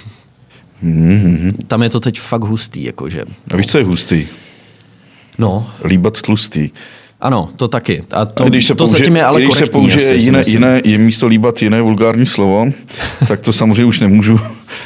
Mm-hmm. 0.85 1.53
Tam 1.67 1.83
je 1.83 1.89
to 1.89 2.01
teď 2.01 2.21
fakt 2.21 2.43
hustý, 2.43 2.85
jakože. 2.85 3.25
A 3.51 3.57
víš, 3.57 3.67
co 3.67 3.79
je 3.79 3.85
hustý? 3.85 4.27
No. 5.39 5.71
Líbat 5.85 6.23
tlustý. 6.23 6.71
Ano, 7.21 7.49
to 7.57 7.69
taky. 7.69 8.03
A 8.13 8.25
to, 8.25 8.45
a 8.45 8.49
když 8.49 8.67
se 8.67 8.75
to 8.75 8.85
použije, 8.85 8.99
zatím 8.99 9.17
je 9.17 9.25
ale 9.25 9.43
Když 9.43 9.55
se 9.55 9.67
použije 9.67 10.17
asi, 10.17 10.25
jiné, 10.25 10.43
jiné, 10.47 10.83
je 10.85 10.99
místo 10.99 11.27
líbat 11.27 11.63
jiné 11.63 11.83
vulgární 11.83 12.27
slovo, 12.27 12.67
tak 13.29 13.41
to 13.41 13.53
samozřejmě 13.53 13.85
už 13.85 14.01
nemůžu. 14.01 14.41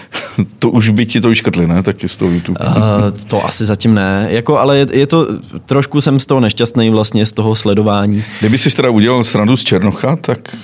to 0.59 0.71
už 0.71 0.91
by 0.91 1.07
ti 1.07 1.21
to 1.21 1.29
vyškrtli, 1.29 1.67
ne? 1.67 1.83
Tak 1.83 2.03
je 2.03 2.09
z 2.09 2.17
toho 2.17 2.31
YouTube. 2.31 2.61
Uh, 2.61 2.75
to 3.27 3.45
asi 3.45 3.67
zatím 3.67 3.95
ne. 3.95 4.27
Jako, 4.31 4.59
ale 4.59 4.79
je, 4.79 4.87
je, 4.93 5.07
to, 5.07 5.29
trošku 5.67 6.01
jsem 6.01 6.19
z 6.19 6.27
toho 6.27 6.41
nešťastný 6.41 6.91
vlastně, 6.91 7.27
z 7.27 7.33
toho 7.33 7.55
sledování. 7.55 8.25
Kdyby 8.41 8.59
si 8.59 8.77
teda 8.77 8.91
udělal 8.91 9.25
srandu 9.25 9.57
z 9.57 9.65
Černocha, 9.65 10.17
tak 10.17 10.57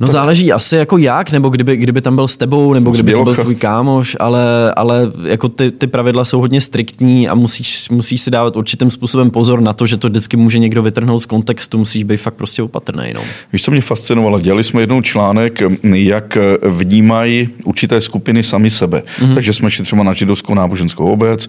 No 0.00 0.08
záleží 0.08 0.52
asi 0.52 0.76
jako 0.76 0.98
jak, 0.98 1.30
nebo 1.30 1.48
kdyby, 1.48 1.76
kdyby 1.76 2.00
tam 2.00 2.14
byl 2.14 2.28
s 2.28 2.36
tebou, 2.36 2.74
nebo 2.74 2.90
kdyby 2.90 3.12
to 3.12 3.24
byl 3.24 3.34
tvůj 3.34 3.54
kámoš, 3.54 4.16
ale, 4.20 4.74
ale 4.76 5.12
jako 5.24 5.48
ty, 5.48 5.70
ty 5.70 5.86
pravidla 5.86 6.24
jsou 6.24 6.40
hodně 6.40 6.60
striktní 6.60 7.28
a 7.28 7.34
musíš, 7.34 7.88
musíš 7.88 8.20
si 8.20 8.30
dávat 8.30 8.56
určitým 8.56 8.90
způsobem 8.90 9.30
pozor 9.30 9.60
na 9.60 9.72
to, 9.72 9.86
že 9.86 9.96
to 9.96 10.08
vždycky 10.08 10.36
může 10.36 10.58
někdo 10.58 10.82
vytrhnout 10.82 11.22
z 11.22 11.26
kontextu, 11.26 11.78
musíš 11.78 12.02
být 12.02 12.16
fakt 12.16 12.34
prostě 12.34 12.62
opatrný. 12.62 13.12
No. 13.14 13.20
Víš, 13.52 13.62
co 13.62 13.70
mě 13.70 13.80
fascinovalo? 13.80 14.40
Dělali 14.40 14.64
jsme 14.64 14.82
jednou 14.82 15.02
článek, 15.02 15.62
jak 15.82 16.38
vnímají 16.62 17.48
určité 17.64 18.00
skupiny 18.00 18.42
sami 18.42 18.70
sebe. 18.70 19.02
Mm-hmm. 19.18 19.34
Takže 19.34 19.52
jsme 19.52 19.70
šli 19.70 19.84
třeba 19.84 20.02
na 20.02 20.12
židovskou 20.12 20.54
náboženskou 20.54 21.06
obec, 21.06 21.46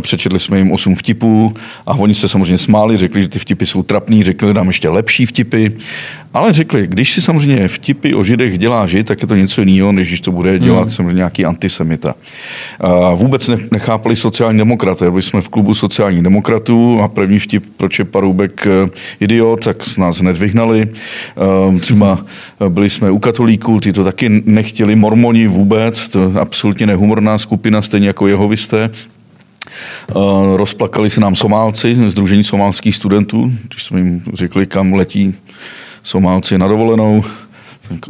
přečetli 0.00 0.38
jsme 0.38 0.58
jim 0.58 0.72
osm 0.72 0.94
vtipů 0.94 1.54
a 1.86 1.94
oni 1.94 2.14
se 2.14 2.28
samozřejmě 2.28 2.58
smáli, 2.58 2.98
řekli, 2.98 3.22
že 3.22 3.28
ty 3.28 3.38
vtipy 3.38 3.66
jsou 3.66 3.82
trapný, 3.82 4.22
řekli 4.22 4.54
nám 4.54 4.66
ještě 4.66 4.88
lepší 4.88 5.26
vtipy, 5.26 5.68
ale 6.34 6.52
řekli, 6.52 6.86
když 6.86 7.12
si 7.12 7.22
samozřejmě 7.22 7.68
vtip 7.68 7.89
vtipy 7.90 8.14
o 8.14 8.24
židech 8.24 8.58
dělá 8.58 8.86
žid, 8.86 9.06
tak 9.06 9.22
je 9.22 9.28
to 9.28 9.34
něco 9.34 9.62
jiného, 9.62 9.92
než 9.92 10.08
když 10.08 10.20
to 10.20 10.32
bude 10.32 10.58
dělat 10.58 10.80
hmm. 10.80 10.90
samozřejmě 10.90 11.14
nějaký 11.14 11.44
antisemita. 11.44 12.14
A 12.80 13.14
vůbec 13.14 13.50
nechápali 13.70 14.16
sociální 14.16 14.58
demokraté. 14.58 15.10
Byli 15.10 15.22
jsme 15.22 15.40
v 15.40 15.48
klubu 15.48 15.74
sociálních 15.74 16.22
demokratů 16.22 17.00
a 17.02 17.08
první 17.08 17.38
vtip, 17.38 17.64
proč 17.76 17.98
je 17.98 18.04
Paroubek 18.04 18.66
eh, 18.66 18.90
idiot, 19.20 19.64
tak 19.64 19.98
nás 19.98 20.20
hned 20.20 20.36
vyhnali. 20.36 20.88
Ehm, 20.88 21.80
třeba 21.80 22.18
eh, 22.60 22.68
byli 22.68 22.90
jsme 22.90 23.10
u 23.10 23.18
katolíků, 23.18 23.80
ty 23.80 23.92
to 23.92 24.04
taky 24.04 24.42
nechtěli, 24.44 24.96
mormoni 24.96 25.46
vůbec, 25.46 26.08
to 26.08 26.32
absolutně 26.40 26.86
nehumorná 26.86 27.38
skupina, 27.38 27.82
stejně 27.82 28.06
jako 28.06 28.28
jehovisté. 28.28 28.90
Uh, 30.14 30.56
rozplakali 30.56 31.10
se 31.10 31.20
nám 31.20 31.36
Somálci, 31.36 31.96
Združení 32.06 32.44
somálských 32.44 32.96
studentů, 32.96 33.52
když 33.68 33.82
jsme 33.84 33.98
jim 34.00 34.22
řekli, 34.34 34.66
kam 34.66 34.92
letí 34.92 35.34
Somálci 36.02 36.58
na 36.58 36.68
dovolenou, 36.68 37.24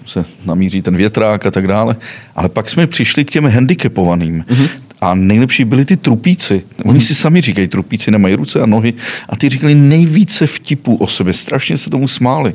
se 0.07 0.25
namíří 0.45 0.83
ten 0.83 0.97
větrák 0.97 1.47
a 1.47 1.51
tak 1.51 1.67
dále. 1.67 1.97
Ale 2.37 2.49
pak 2.49 2.71
jsme 2.71 2.87
přišli 2.87 3.25
k 3.25 3.31
těm 3.31 3.47
handicapovaným. 3.47 4.45
Mm-hmm. 4.49 4.69
A 5.01 5.15
nejlepší 5.15 5.65
byli 5.65 5.85
ty 5.85 5.97
trupíci. 5.97 6.63
Oni 6.85 6.99
mm. 6.99 7.01
si 7.01 7.15
sami 7.15 7.41
říkají, 7.41 7.69
trupíci 7.69 8.11
nemají 8.11 8.35
ruce 8.35 8.61
a 8.61 8.67
nohy. 8.67 8.95
A 9.29 9.37
ty 9.37 9.49
říkali 9.49 9.75
nejvíce 9.75 10.47
vtipů 10.47 10.97
o 10.97 11.07
sobě. 11.07 11.33
Strašně 11.33 11.77
se 11.77 11.91
tomu 11.91 12.09
smáli. 12.09 12.53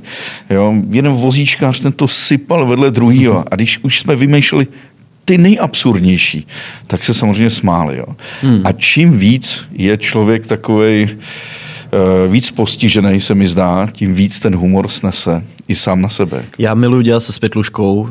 Jo? 0.50 0.74
Jeden 0.90 1.12
vozíčkář 1.12 1.80
ten 1.80 1.92
to 1.92 2.08
sypal 2.08 2.66
vedle 2.66 2.92
druhého. 2.92 3.38
Mm. 3.40 3.44
A 3.52 3.56
když 3.56 3.80
už 3.82 4.00
jsme 4.00 4.16
vymýšleli 4.16 4.68
ty 5.26 5.38
nejabsurdnější, 5.38 6.48
tak 6.88 7.04
se 7.04 7.14
samozřejmě 7.14 7.50
smáli. 7.50 7.98
Jo? 7.98 8.06
Mm. 8.44 8.62
A 8.66 8.72
čím 8.72 9.18
víc 9.18 9.66
je 9.72 9.98
člověk 9.98 10.46
takovej 10.46 11.10
Eh, 11.96 12.28
víc 12.28 12.52
postižený 12.52 13.22
se 13.22 13.36
mi 13.36 13.48
zdá, 13.48 13.88
tím 13.92 14.14
víc 14.14 14.40
ten 14.40 14.56
humor 14.56 14.88
snese 14.88 15.44
i 15.68 15.76
sám 15.76 16.02
na 16.02 16.10
sebe. 16.10 16.46
Já 16.58 16.74
miluji 16.74 17.04
dělat 17.04 17.20
se 17.20 17.34
světluškou. 17.34 18.10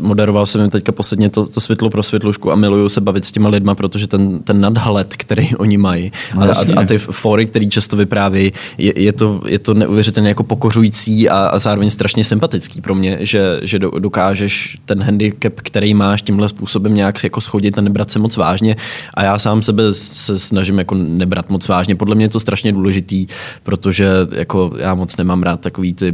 Moderoval 0.00 0.46
jsem 0.46 0.70
teďka 0.70 0.92
posledně 0.92 1.30
to, 1.30 1.46
to 1.46 1.60
světlo 1.60 1.90
pro 1.90 2.02
světlušku 2.02 2.52
a 2.52 2.56
miluju 2.56 2.88
se 2.88 3.00
bavit 3.00 3.24
s 3.24 3.32
těma 3.32 3.48
lidma, 3.48 3.74
protože 3.74 4.06
ten, 4.06 4.38
ten 4.38 4.60
nadhled, 4.60 5.16
který 5.16 5.54
oni 5.58 5.78
mají 5.78 6.12
no, 6.34 6.42
a, 6.42 6.44
a, 6.44 6.80
a 6.80 6.84
ty 6.84 6.98
fóry, 6.98 7.46
který 7.46 7.70
často 7.70 7.96
vyprávějí, 7.96 8.52
je, 8.78 8.92
je, 9.02 9.12
to, 9.12 9.42
je 9.46 9.58
to 9.58 9.74
neuvěřitelně 9.74 10.28
jako 10.28 10.42
pokořující 10.42 11.28
a, 11.28 11.46
a 11.46 11.58
zároveň 11.58 11.90
strašně 11.90 12.24
sympatický 12.24 12.80
pro 12.80 12.94
mě, 12.94 13.18
že, 13.20 13.60
že 13.62 13.78
dokážeš 13.78 14.78
ten 14.84 15.02
handicap, 15.02 15.52
který 15.56 15.94
máš 15.94 16.22
tímhle 16.22 16.48
způsobem 16.48 16.94
nějak 16.94 17.24
jako 17.24 17.40
schodit 17.40 17.78
a 17.78 17.80
nebrat 17.80 18.10
se 18.10 18.18
moc 18.18 18.36
vážně 18.36 18.76
a 19.14 19.22
já 19.22 19.38
sám 19.38 19.62
sebe 19.62 19.92
se 19.92 20.38
snažím 20.38 20.78
jako 20.78 20.94
nebrat 20.94 21.50
moc 21.50 21.68
vážně. 21.68 21.94
Podle 21.94 22.14
mě 22.14 22.24
je 22.24 22.28
to 22.28 22.40
strašně 22.40 22.72
důležitý 22.72 23.26
protože 23.62 24.08
jako 24.32 24.72
já 24.78 24.94
moc 24.94 25.16
nemám 25.16 25.42
rád 25.42 25.60
takový 25.60 25.94
ty 25.94 26.12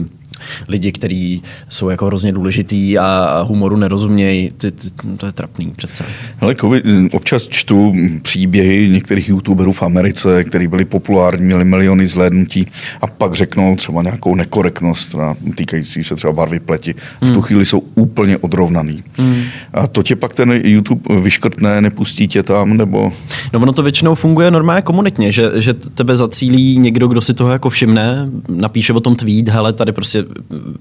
lidi, 0.68 0.92
kteří 0.92 1.42
jsou 1.68 1.88
jako 1.88 2.06
hrozně 2.06 2.32
důležitý 2.32 2.98
a 2.98 3.40
humoru 3.48 3.76
nerozumějí, 3.76 4.52
ty, 4.56 4.70
ty, 4.70 4.88
to 5.16 5.26
je 5.26 5.32
trapný 5.32 5.72
přece. 5.76 6.04
Ale 6.40 6.54
COVID, 6.54 6.84
občas 7.12 7.48
čtu 7.48 7.92
příběhy 8.22 8.88
některých 8.88 9.28
youtuberů 9.28 9.72
v 9.72 9.82
Americe, 9.82 10.44
kteří 10.44 10.68
byli 10.68 10.84
populární, 10.84 11.44
měli 11.44 11.64
miliony 11.64 12.06
zhlédnutí 12.06 12.66
a 13.00 13.06
pak 13.06 13.34
řeknou 13.34 13.76
třeba 13.76 14.02
nějakou 14.02 14.34
nekorektnost 14.34 15.14
týkající 15.54 16.04
se 16.04 16.16
třeba 16.16 16.32
barvy 16.32 16.60
pleti. 16.60 16.94
V 17.20 17.28
tu 17.28 17.32
hmm. 17.32 17.42
chvíli 17.42 17.66
jsou 17.66 17.82
úplně 17.94 18.38
odrovnaný. 18.38 19.02
Hmm. 19.16 19.42
A 19.74 19.86
to 19.86 20.02
tě 20.02 20.16
pak 20.16 20.34
ten 20.34 20.60
YouTube 20.64 21.20
vyškrtne, 21.20 21.80
nepustí 21.80 22.28
tě 22.28 22.42
tam, 22.42 22.76
nebo... 22.76 23.12
No 23.52 23.60
ono 23.60 23.72
to 23.72 23.82
většinou 23.82 24.14
funguje 24.14 24.50
normálně 24.50 24.82
komunitně, 24.82 25.32
že, 25.32 25.50
že 25.54 25.74
tebe 25.74 26.16
zacílí 26.16 26.78
někdo, 26.78 27.08
kdo 27.08 27.20
si 27.20 27.34
toho 27.34 27.52
jako 27.52 27.70
všimne, 27.70 28.28
napíše 28.48 28.92
o 28.92 29.00
tom 29.00 29.16
tweet, 29.16 29.48
hele, 29.48 29.72
tady 29.72 29.92
prostě 29.92 30.24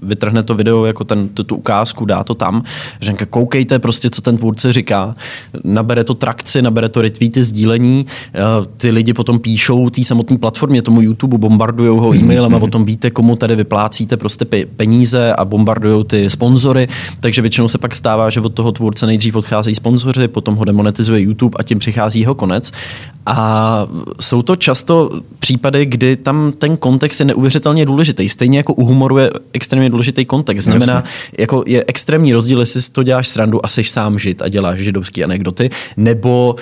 vytrhne 0.02 0.42
to 0.42 0.54
video, 0.54 0.84
jako 0.84 1.04
ten, 1.04 1.28
tu, 1.28 1.44
tu 1.44 1.56
ukázku, 1.56 2.04
dá 2.04 2.24
to 2.24 2.34
tam, 2.34 2.62
řekne, 3.00 3.26
koukejte 3.26 3.78
prostě, 3.78 4.10
co 4.10 4.22
ten 4.22 4.36
tvůrce 4.36 4.72
říká, 4.72 5.16
nabere 5.64 6.04
to 6.04 6.14
trakci, 6.14 6.62
nabere 6.62 6.88
to 6.88 7.02
retweety, 7.02 7.44
sdílení, 7.44 8.06
eh, 8.34 8.40
ty 8.76 8.90
lidi 8.90 9.12
potom 9.12 9.38
píšou 9.38 9.90
té 9.90 10.04
samotné 10.04 10.38
platformě, 10.38 10.82
tomu 10.82 11.00
YouTube, 11.00 11.38
bombardují 11.38 11.98
ho 11.98 12.14
e-mailem 12.14 12.54
a 12.54 12.58
o 12.58 12.66
tom 12.66 12.84
víte, 12.84 13.10
komu 13.10 13.36
tady 13.36 13.56
vyplácíte 13.56 14.16
prostě 14.16 14.44
peníze 14.76 15.34
a 15.34 15.44
bombardují 15.44 16.04
ty 16.04 16.30
sponzory, 16.30 16.88
takže 17.20 17.42
většinou 17.42 17.68
se 17.68 17.78
pak 17.78 17.94
stává, 17.94 18.30
že 18.30 18.40
od 18.40 18.54
toho 18.54 18.72
tvůrce 18.72 19.06
nejdřív 19.06 19.36
odcházejí 19.36 19.74
sponzoři, 19.74 20.28
potom 20.28 20.56
ho 20.56 20.64
demonetizuje 20.64 21.20
YouTube 21.20 21.56
a 21.58 21.62
tím 21.62 21.78
přichází 21.78 22.20
jeho 22.20 22.34
konec. 22.34 22.72
A 23.26 23.86
jsou 24.20 24.42
to 24.42 24.56
často 24.56 25.20
případy, 25.38 25.86
kdy 25.86 26.16
tam 26.16 26.52
ten 26.58 26.76
kontext 26.76 27.20
je 27.20 27.26
neuvěřitelně 27.26 27.86
důležitý. 27.86 28.28
Stejně 28.28 28.58
jako 28.58 28.74
u 28.74 28.84
humoru 28.84 29.18
je 29.18 29.30
extrémně 29.52 29.90
důležitý 29.90 30.24
kontext. 30.24 30.64
Znamená, 30.64 31.04
jako 31.38 31.64
je 31.66 31.84
extrémní 31.86 32.32
rozdíl, 32.32 32.60
jestli 32.60 32.82
si 32.82 32.92
to 32.92 33.02
děláš 33.02 33.28
srandu 33.28 33.66
a 33.66 33.68
seš 33.68 33.90
sám 33.90 34.18
žid 34.18 34.42
a 34.42 34.48
děláš 34.48 34.78
židovský 34.78 35.24
anekdoty, 35.24 35.70
nebo 35.96 36.56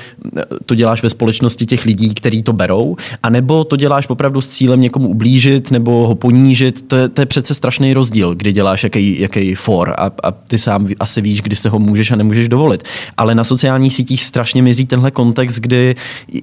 to 0.66 0.74
děláš 0.74 1.02
ve 1.02 1.10
společnosti 1.10 1.66
těch 1.66 1.84
lidí, 1.84 2.14
kteří 2.14 2.42
to 2.42 2.52
berou, 2.52 2.96
a 3.22 3.30
nebo 3.30 3.64
to 3.64 3.76
děláš 3.76 4.08
opravdu 4.08 4.40
s 4.40 4.48
cílem 4.48 4.80
někomu 4.80 5.08
ublížit 5.08 5.70
nebo 5.70 6.06
ho 6.06 6.14
ponížit. 6.14 6.84
To 6.88 6.96
je, 6.96 7.08
to 7.08 7.22
je 7.22 7.26
přece 7.26 7.54
strašný 7.54 7.94
rozdíl, 7.94 8.34
kdy 8.34 8.52
děláš 8.52 8.84
jaký, 8.84 9.20
jaký 9.20 9.54
for 9.54 9.94
a, 9.98 10.10
a 10.22 10.30
ty 10.30 10.58
sám 10.58 10.88
asi 11.00 11.20
víš, 11.20 11.42
kdy 11.42 11.56
se 11.56 11.68
ho 11.68 11.78
můžeš 11.78 12.10
a 12.10 12.16
nemůžeš 12.16 12.48
dovolit. 12.48 12.82
Ale 13.16 13.34
na 13.34 13.44
sociálních 13.44 13.94
sítích 13.94 14.24
strašně 14.24 14.62
mizí 14.62 14.86
tenhle 14.86 15.10
kontext, 15.10 15.60
kdy 15.60 15.94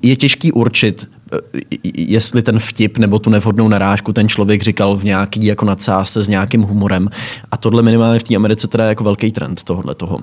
je 0.02 0.16
těžký 0.16 0.52
určit, 0.52 1.08
jestli 1.84 2.42
ten 2.42 2.60
vtip 2.60 2.98
nebo 2.98 3.20
tu 3.20 3.30
nevhodnou 3.30 3.68
narážku 3.68 4.14
ten 4.14 4.30
člověk 4.30 4.62
říkal 4.62 4.98
v 4.98 5.04
nějaký 5.04 5.46
jako 5.46 5.66
nadsázce 5.66 6.24
s 6.24 6.30
nějakým 6.30 6.62
humorem. 6.62 7.10
A 7.52 7.58
tohle 7.58 7.84
minimálně 7.84 8.20
v 8.20 8.24
té 8.24 8.36
Americe 8.36 8.68
teda 8.68 8.84
je 8.84 8.90
jako 8.90 9.04
velký 9.04 9.32
trend 9.32 9.64
tohle 9.64 9.96
toho 9.96 10.20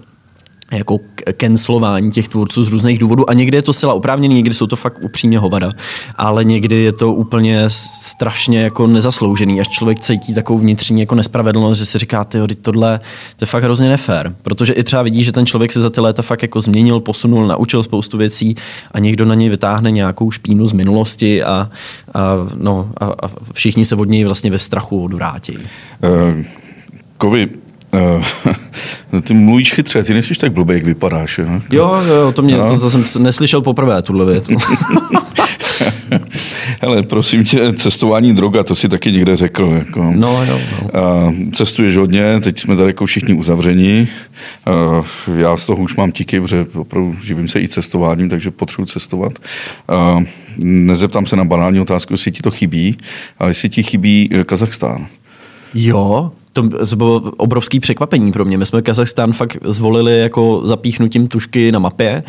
jako 0.79 0.99
cancelování 1.41 2.11
těch 2.11 2.29
tvůrců 2.29 2.65
z 2.65 2.69
různých 2.69 2.99
důvodů 2.99 3.31
a 3.31 3.33
někdy 3.33 3.57
je 3.57 3.63
to 3.63 3.73
zcela 3.73 3.95
oprávněný, 3.95 4.35
někdy 4.35 4.55
jsou 4.55 4.67
to 4.67 4.77
fakt 4.77 5.05
upřímně 5.05 5.39
hovada, 5.39 5.73
ale 6.17 6.45
někdy 6.45 6.77
je 6.77 6.93
to 6.93 7.13
úplně 7.13 7.65
strašně 7.69 8.61
jako 8.61 8.87
nezasloužený, 8.87 9.61
až 9.61 9.69
člověk 9.69 10.01
cítí 10.01 10.35
takovou 10.35 10.59
vnitřní 10.59 11.01
jako 11.01 11.15
nespravedlnost, 11.15 11.79
že 11.79 11.87
si 11.87 11.99
říká, 11.99 12.25
ty 12.25 12.39
tohle 12.63 13.01
to 13.37 13.43
je 13.43 13.47
fakt 13.47 13.63
hrozně 13.63 13.89
nefér, 13.89 14.35
protože 14.43 14.73
i 14.73 14.85
třeba 14.85 15.03
vidí, 15.03 15.25
že 15.25 15.33
ten 15.33 15.47
člověk 15.47 15.73
se 15.73 15.81
za 15.81 15.91
ty 15.91 16.01
léta 16.01 16.23
fakt 16.23 16.43
jako 16.43 16.61
změnil, 16.61 17.01
posunul, 17.01 17.47
naučil 17.47 17.83
spoustu 17.83 18.19
věcí 18.19 18.55
a 18.91 18.99
někdo 18.99 19.25
na 19.25 19.35
něj 19.35 19.49
vytáhne 19.49 19.91
nějakou 19.91 20.31
špínu 20.31 20.67
z 20.67 20.73
minulosti 20.73 21.43
a, 21.43 21.71
a, 22.15 22.37
no, 22.57 22.91
a, 23.01 23.07
a 23.07 23.31
všichni 23.53 23.85
se 23.85 23.97
od 23.97 24.09
něj 24.09 24.25
vlastně 24.25 24.51
ve 24.51 24.59
strachu 24.59 25.05
odvrátí. 25.05 25.59
Uh, 25.59 26.45
Kovi, 27.19 27.47
Uh, 27.47 27.64
ty 29.23 29.35
mluvíš 29.35 29.73
chytře, 29.73 30.05
ty 30.05 30.13
nejsi 30.13 30.35
tak 30.35 30.53
blbý, 30.53 30.75
jak 30.75 30.85
vypadáš. 30.85 31.39
Jo, 31.39 31.61
jo, 31.73 32.03
jo 32.15 32.33
to, 32.33 32.43
mě, 32.43 32.57
no. 32.57 32.69
to, 32.69 32.81
to 32.81 32.91
jsem 32.91 33.23
neslyšel 33.23 33.61
poprvé, 33.61 34.03
tuhle 34.03 34.25
větu. 34.25 34.57
Hele, 36.81 37.03
prosím 37.03 37.45
tě, 37.45 37.73
cestování 37.73 38.35
droga, 38.35 38.63
to 38.63 38.75
si 38.75 38.89
taky 38.89 39.13
někde 39.13 39.37
řekl. 39.37 39.73
Jako. 39.79 40.13
No, 40.15 40.45
jo, 40.45 40.59
no. 40.95 41.35
Cestuješ 41.53 41.97
hodně, 41.97 42.41
teď 42.41 42.61
jsme 42.61 42.77
tady 42.77 42.89
jako 42.89 43.07
všichni 43.07 43.35
uzavření. 43.35 44.09
Uh, 45.29 45.39
já 45.39 45.57
z 45.57 45.67
toho 45.67 45.83
už 45.83 45.97
mám 45.97 46.13
tiky, 46.13 46.41
protože 46.41 46.67
opravdu 46.75 47.15
živím 47.23 47.49
se 47.49 47.61
i 47.61 47.69
cestováním, 47.69 48.29
takže 48.29 48.51
potřebuji 48.51 48.87
cestovat. 48.87 49.33
Nezeptám 50.59 51.27
se 51.27 51.37
na 51.37 51.45
banální 51.45 51.81
otázku, 51.81 52.13
jestli 52.13 52.33
ti 52.33 52.43
to 52.43 52.51
chybí, 52.51 52.97
ale 53.39 53.51
jestli 53.51 53.69
ti 53.69 53.83
chybí 53.83 54.31
Kazachstán. 54.47 55.07
Jo, 55.75 56.33
to, 56.55 56.69
to 56.89 56.97
bylo 56.97 57.17
obrovský 57.37 57.81
překvapení 57.81 58.33
pro 58.33 58.45
mě. 58.45 58.59
My 58.59 58.67
jsme 58.67 58.83
Kazachstán 58.83 59.33
fakt 59.33 59.57
zvolili 59.65 60.21
jako 60.21 60.63
zapíchnutím 60.65 61.29
tušky 61.29 61.73
na 61.73 61.79
mapě 61.79 62.25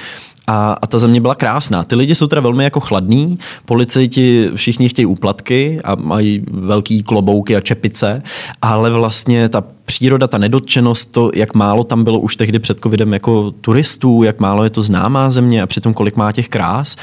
a, 0.47 0.77
a 0.81 0.87
ta 0.87 0.99
země 0.99 1.21
byla 1.21 1.35
krásná. 1.35 1.83
Ty 1.83 1.95
lidi 1.95 2.15
jsou 2.15 2.27
teda 2.27 2.41
velmi 2.41 2.63
jako 2.63 2.79
chladní, 2.79 3.39
policajti 3.65 4.49
všichni 4.55 4.89
chtějí 4.89 5.05
úplatky 5.05 5.79
a 5.83 5.95
mají 5.95 6.43
velký 6.51 7.03
klobouky 7.03 7.55
a 7.55 7.61
čepice, 7.61 8.23
ale 8.61 8.89
vlastně 8.89 9.49
ta 9.49 9.63
příroda, 9.85 10.27
ta 10.27 10.37
nedotčenost, 10.37 11.11
to, 11.11 11.31
jak 11.35 11.53
málo 11.53 11.83
tam 11.83 12.03
bylo 12.03 12.19
už 12.19 12.35
tehdy 12.35 12.59
před 12.59 12.79
covidem 12.83 13.13
jako 13.13 13.51
turistů, 13.51 14.23
jak 14.23 14.39
málo 14.39 14.63
je 14.63 14.69
to 14.69 14.81
známá 14.81 15.29
země 15.29 15.61
a 15.61 15.67
přitom 15.67 15.93
kolik 15.93 16.15
má 16.15 16.31
těch 16.31 16.49
krás, 16.49 16.95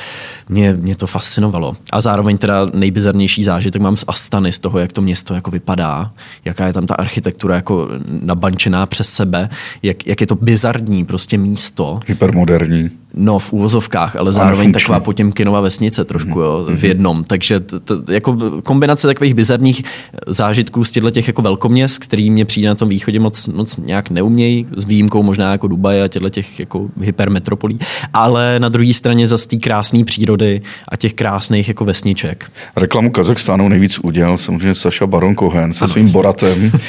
mě, 0.49 0.73
mě 0.73 0.97
to 0.97 1.07
fascinovalo. 1.07 1.77
A 1.93 2.01
zároveň 2.01 2.39
teda 2.39 2.67
nejbizarnější 2.75 3.45
zážitek 3.45 3.83
mám 3.83 3.97
z 3.97 4.05
Astany, 4.09 4.53
z 4.53 4.59
toho, 4.59 4.79
jak 4.79 4.93
to 4.93 5.03
město 5.03 5.35
jako 5.35 5.51
vypadá, 5.51 6.13
jaká 6.45 6.67
je 6.67 6.73
tam 6.73 6.87
ta 6.87 6.95
architektura 6.95 7.55
jako 7.55 7.89
nabančená 8.23 8.87
přes 8.87 9.09
sebe, 9.09 9.49
jak, 9.83 10.07
jak 10.07 10.21
je 10.21 10.27
to 10.27 10.35
bizarní 10.35 11.05
prostě 11.05 11.39
místo. 11.39 12.01
Hypermoderní. 12.07 12.91
No, 13.15 13.39
v 13.39 13.53
úvozovkách, 13.53 14.17
ale 14.17 14.33
zároveň 14.33 14.73
taková 14.73 15.01
Potěmkinova 15.01 15.61
vesnice 15.61 16.05
trošku, 16.05 16.41
jo, 16.41 16.65
v 16.69 16.71
mhm. 16.71 16.85
jednom. 16.87 17.25
Takže 17.25 17.61
t, 17.61 17.81
t, 17.81 17.95
jako 18.13 18.37
kombinace 18.63 19.07
takových 19.07 19.35
bizarních 19.35 19.83
zážitků 20.27 20.85
z 20.85 20.91
těchto 20.91 21.11
těch 21.11 21.27
jako 21.27 21.43
velkoměst, 21.43 22.05
který 22.05 22.31
mě 22.31 22.45
přijde 22.45 22.69
na 22.69 22.75
tom 22.75 22.89
východě 22.89 23.21
moc, 23.21 23.49
moc 23.49 23.77
nějak 23.77 24.11
neumějí, 24.11 24.67
s 24.77 24.85
výjimkou 24.85 25.23
možná 25.23 25.53
jako 25.53 25.69
Dubaj 25.69 26.03
a 26.03 26.09
těchto 26.09 26.31
těch 26.31 26.61
jako 26.61 26.89
hypermetropolí, 27.01 27.79
ale 28.15 28.61
na 28.61 28.69
druhé 28.69 28.95
straně 28.95 29.29
zase 29.29 29.49
té 29.49 29.57
krásné 29.57 30.05
přírody 30.05 30.63
a 30.89 30.97
těch 30.97 31.15
krásných 31.15 31.69
jako 31.69 31.85
vesniček. 31.85 32.53
Reklamu 32.77 33.11
Kazachstánu 33.11 33.69
nejvíc 33.69 33.99
udělal 33.99 34.39
samozřejmě 34.39 34.75
Saša 34.75 35.07
Baron 35.07 35.37
Cohen 35.37 35.73
se 35.73 35.85
ano, 35.85 35.93
svým 35.93 36.13
Boratem. 36.13 36.73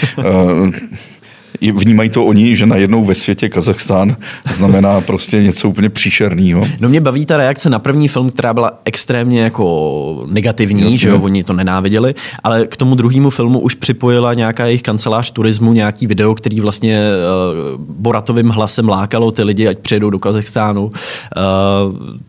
vnímají 1.72 2.09
to 2.09 2.26
oni, 2.26 2.55
že 2.55 2.66
najednou 2.66 3.03
ve 3.03 3.16
světě 3.16 3.49
Kazachstán 3.49 4.16
znamená 4.51 5.01
prostě 5.01 5.43
něco 5.43 5.70
úplně 5.70 5.89
příšerného. 5.89 6.68
No 6.82 6.89
mě 6.89 7.01
baví 7.01 7.26
ta 7.26 7.38
reakce 7.38 7.70
na 7.70 7.80
první 7.80 8.07
film, 8.07 8.30
která 8.30 8.53
byla 8.53 8.72
extrémně 8.86 9.41
jako 9.41 10.26
negativní, 10.32 10.82
Jasně. 10.82 10.97
že 10.97 11.09
jo, 11.09 11.20
oni 11.22 11.43
to 11.43 11.53
nenáviděli, 11.53 12.16
ale 12.43 12.68
k 12.68 12.78
tomu 12.78 12.95
druhému 12.95 13.30
filmu 13.30 13.59
už 13.59 13.76
připojila 13.76 14.34
nějaká 14.34 14.66
jejich 14.66 14.82
kancelář 14.82 15.32
turismu, 15.32 15.74
nějaký 15.74 16.07
video, 16.07 16.36
který 16.36 16.59
vlastně 16.59 17.01
uh, 17.76 17.82
Boratovým 17.82 18.49
hlasem 18.49 18.89
lákalo 18.89 19.32
ty 19.32 19.43
lidi, 19.43 19.68
ať 19.68 19.78
přijedou 19.78 20.09
do 20.09 20.20
Kazachstánu. 20.20 20.84
Uh, 20.84 20.91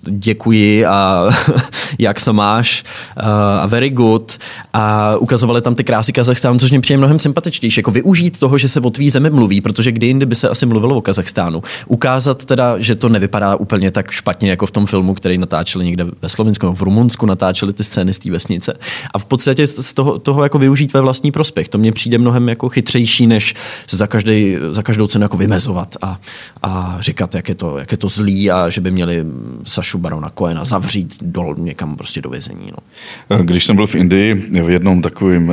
děkuji 0.03 0.87
a 0.87 1.29
jak 1.99 2.21
se 2.21 2.33
máš 2.33 2.85
uh, 3.17 3.25
a 3.63 3.67
very 3.67 3.91
good 3.91 4.39
a 4.73 5.17
ukazovali 5.17 5.61
tam 5.61 5.75
ty 5.75 5.85
krásy 5.85 6.13
Kazachstánu, 6.13 6.59
což 6.59 6.71
mě 6.71 6.81
přijde 6.81 6.99
mnohem 6.99 7.19
sympatičtější. 7.19 7.81
Jako 7.81 7.91
využít 7.91 8.39
toho, 8.39 8.59
že 8.59 8.69
se 8.69 8.81
o 8.81 8.91
tvý 8.91 9.11
zemi 9.25 9.37
mluví, 9.37 9.61
protože 9.61 9.93
kdy 9.93 10.07
jindy 10.07 10.27
by 10.27 10.35
se 10.35 10.49
asi 10.49 10.67
mluvilo 10.67 10.97
o 10.97 11.01
Kazachstánu. 11.01 11.63
Ukázat 11.87 12.45
teda, 12.45 12.79
že 12.79 12.95
to 12.95 13.09
nevypadá 13.09 13.57
úplně 13.57 13.91
tak 13.91 14.11
špatně 14.11 14.51
jako 14.51 14.67
v 14.67 14.71
tom 14.71 14.87
filmu, 14.87 15.15
který 15.15 15.39
natáčeli 15.39 15.85
někde 15.85 16.07
ve 16.23 16.29
Slovensku, 16.29 16.73
v 16.73 16.83
Rumunsku 16.83 17.27
natáčeli 17.27 17.73
ty 17.73 17.85
scény 17.85 18.15
z 18.15 18.19
té 18.19 18.31
vesnice. 18.31 18.79
A 19.15 19.19
v 19.19 19.25
podstatě 19.25 19.67
z 19.67 19.95
toho, 19.95 20.19
toho 20.19 20.43
jako 20.43 20.59
využít 20.59 20.93
ve 20.93 21.01
vlastní 21.01 21.33
prospěch. 21.33 21.69
To 21.69 21.79
mně 21.79 21.93
přijde 21.93 22.19
mnohem 22.19 22.49
jako 22.49 22.69
chytřejší, 22.69 23.27
než 23.27 23.55
za, 23.91 24.07
každý, 24.07 24.57
za 24.71 24.83
každou 24.83 25.07
cenu 25.07 25.23
jako 25.23 25.37
vymezovat 25.37 25.97
a, 26.03 26.21
a 26.63 26.97
říkat, 27.01 27.35
jak 27.35 27.49
je, 27.49 27.55
to, 27.55 27.79
jak 27.79 27.93
je 27.93 27.97
to 27.97 28.09
zlý 28.09 28.51
a 28.51 28.71
že 28.71 28.81
by 28.81 28.91
měli 28.91 29.25
Sašu 29.65 29.99
Barona 29.99 30.31
Koena 30.31 30.65
zavřít 30.65 31.17
dol 31.23 31.55
někam 31.59 31.97
prostě 31.97 32.23
do 32.23 32.31
vězení. 32.31 32.67
No. 32.71 33.39
Když 33.43 33.65
jsem 33.65 33.77
byl 33.77 33.87
v 33.87 33.95
Indii 33.95 34.35
v 34.63 34.71
jednom 34.71 35.03
takovým 35.03 35.53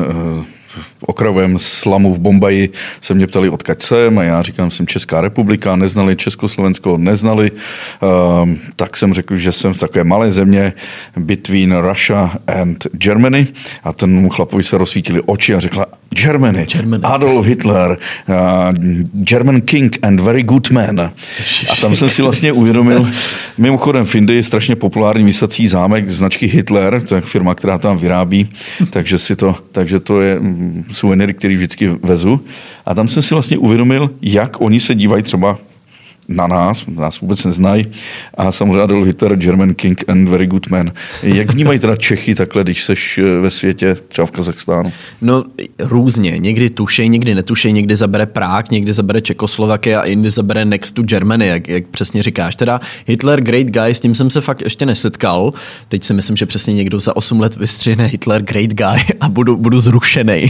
okrajovém 1.02 1.60
slamu 1.60 2.14
v 2.14 2.20
Bombaji 2.20 2.70
se 3.02 3.14
mě 3.14 3.28
ptali, 3.28 3.50
odkud 3.50 3.82
jsem 3.84 4.18
a 4.18 4.24
já 4.24 4.42
říkám, 4.42 4.72
jsem 4.72 4.88
Česká 4.88 5.22
republika, 5.22 5.76
neznali 5.76 6.16
Československo, 6.16 6.98
neznali, 6.98 7.52
uh, 7.52 8.50
tak 8.76 8.98
jsem 8.98 9.14
řekl, 9.14 9.38
že 9.38 9.52
jsem 9.52 9.74
v 9.74 9.80
takové 9.80 10.04
malé 10.04 10.32
země 10.32 10.74
between 11.18 11.78
Russia 11.78 12.36
and 12.48 12.88
Germany 12.94 13.48
a 13.84 13.94
ten 13.94 14.30
chlapovi 14.30 14.64
se 14.64 14.78
rozsvítili 14.78 15.22
oči 15.26 15.56
a 15.56 15.60
řekla, 15.60 15.86
Germany, 16.10 16.66
Germany. 16.66 17.04
Adolf 17.04 17.46
Hitler, 17.46 17.98
uh, 18.28 18.36
German 19.24 19.62
King 19.62 19.98
and 20.02 20.20
very 20.20 20.44
good 20.44 20.72
man. 20.72 21.00
A 21.72 21.76
tam 21.82 21.96
jsem 21.96 22.10
si 22.10 22.22
vlastně 22.22 22.52
uvědomil, 22.52 23.08
mimochodem 23.58 24.06
v 24.06 24.16
Indii 24.16 24.38
je 24.38 24.44
strašně 24.44 24.76
populární 24.76 25.24
vysací 25.24 25.68
zámek 25.68 26.12
značky 26.12 26.48
Hitler, 26.48 27.02
to 27.02 27.16
je 27.16 27.22
firma, 27.22 27.56
která 27.56 27.78
tam 27.78 27.98
vyrábí, 27.98 28.50
takže, 28.90 29.20
si 29.20 29.36
to, 29.36 29.56
takže 29.72 30.00
to 30.00 30.22
je 30.22 30.40
suvenýry, 30.92 31.34
který 31.34 31.56
vždycky 31.56 31.88
vezu. 31.88 32.42
A 32.86 32.96
tam 32.96 33.08
jsem 33.08 33.24
si 33.24 33.36
vlastně 33.36 33.58
uvědomil, 33.58 34.12
jak 34.22 34.62
oni 34.62 34.80
se 34.80 34.96
dívají 34.96 35.24
třeba 35.24 35.58
na 36.32 36.48
nás, 36.48 36.86
nás 36.88 37.20
vůbec 37.20 37.46
neznají. 37.46 37.86
A 38.34 38.52
samozřejmě 38.52 38.82
Adolf 38.82 39.06
Hitler, 39.06 39.36
German 39.36 39.74
King 39.74 40.04
and 40.10 40.30
Very 40.30 40.48
Good 40.48 40.68
Man. 40.70 40.92
Jak 41.24 41.54
vnímají 41.54 41.80
teda 41.80 41.96
Čechy 41.96 42.36
takhle, 42.36 42.64
když 42.64 42.84
seš 42.84 43.18
eh, 43.18 43.40
ve 43.40 43.50
světě, 43.50 43.98
třeba 44.08 44.26
v 44.26 44.32
Kazachstánu? 44.32 44.92
No 45.22 45.44
různě. 45.80 46.38
Někdy 46.38 46.70
tušej, 46.70 47.10
někdy 47.10 47.36
netušej, 47.36 47.74
někdy 47.74 47.96
zabere 47.96 48.26
Prák, 48.26 48.72
někdy 48.72 48.94
zabere 48.94 49.22
Čekoslovakie 49.22 49.98
a 49.98 50.06
jindy 50.06 50.30
zabere 50.30 50.66
Next 50.66 50.96
to 50.96 51.04
Germany, 51.04 51.48
jak, 51.48 51.68
jak 51.68 51.88
přesně 51.88 52.24
říkáš. 52.24 52.56
Teda 52.56 52.82
Hitler, 53.08 53.42
great 53.42 53.68
guy, 53.68 53.96
s 53.96 54.00
tím 54.00 54.16
jsem 54.16 54.30
se 54.30 54.42
fakt 54.42 54.62
ještě 54.62 54.86
nesetkal. 54.86 55.54
Teď 55.88 56.04
si 56.04 56.14
myslím, 56.14 56.38
že 56.38 56.46
přesně 56.46 56.74
někdo 56.74 57.00
za 57.00 57.16
8 57.16 57.40
let 57.40 57.56
vystřihne 57.56 58.06
Hitler, 58.06 58.42
great 58.42 58.70
guy 58.70 59.16
a 59.20 59.30
budu, 59.30 59.58
budu 59.58 59.80
zrušený. 59.80 60.48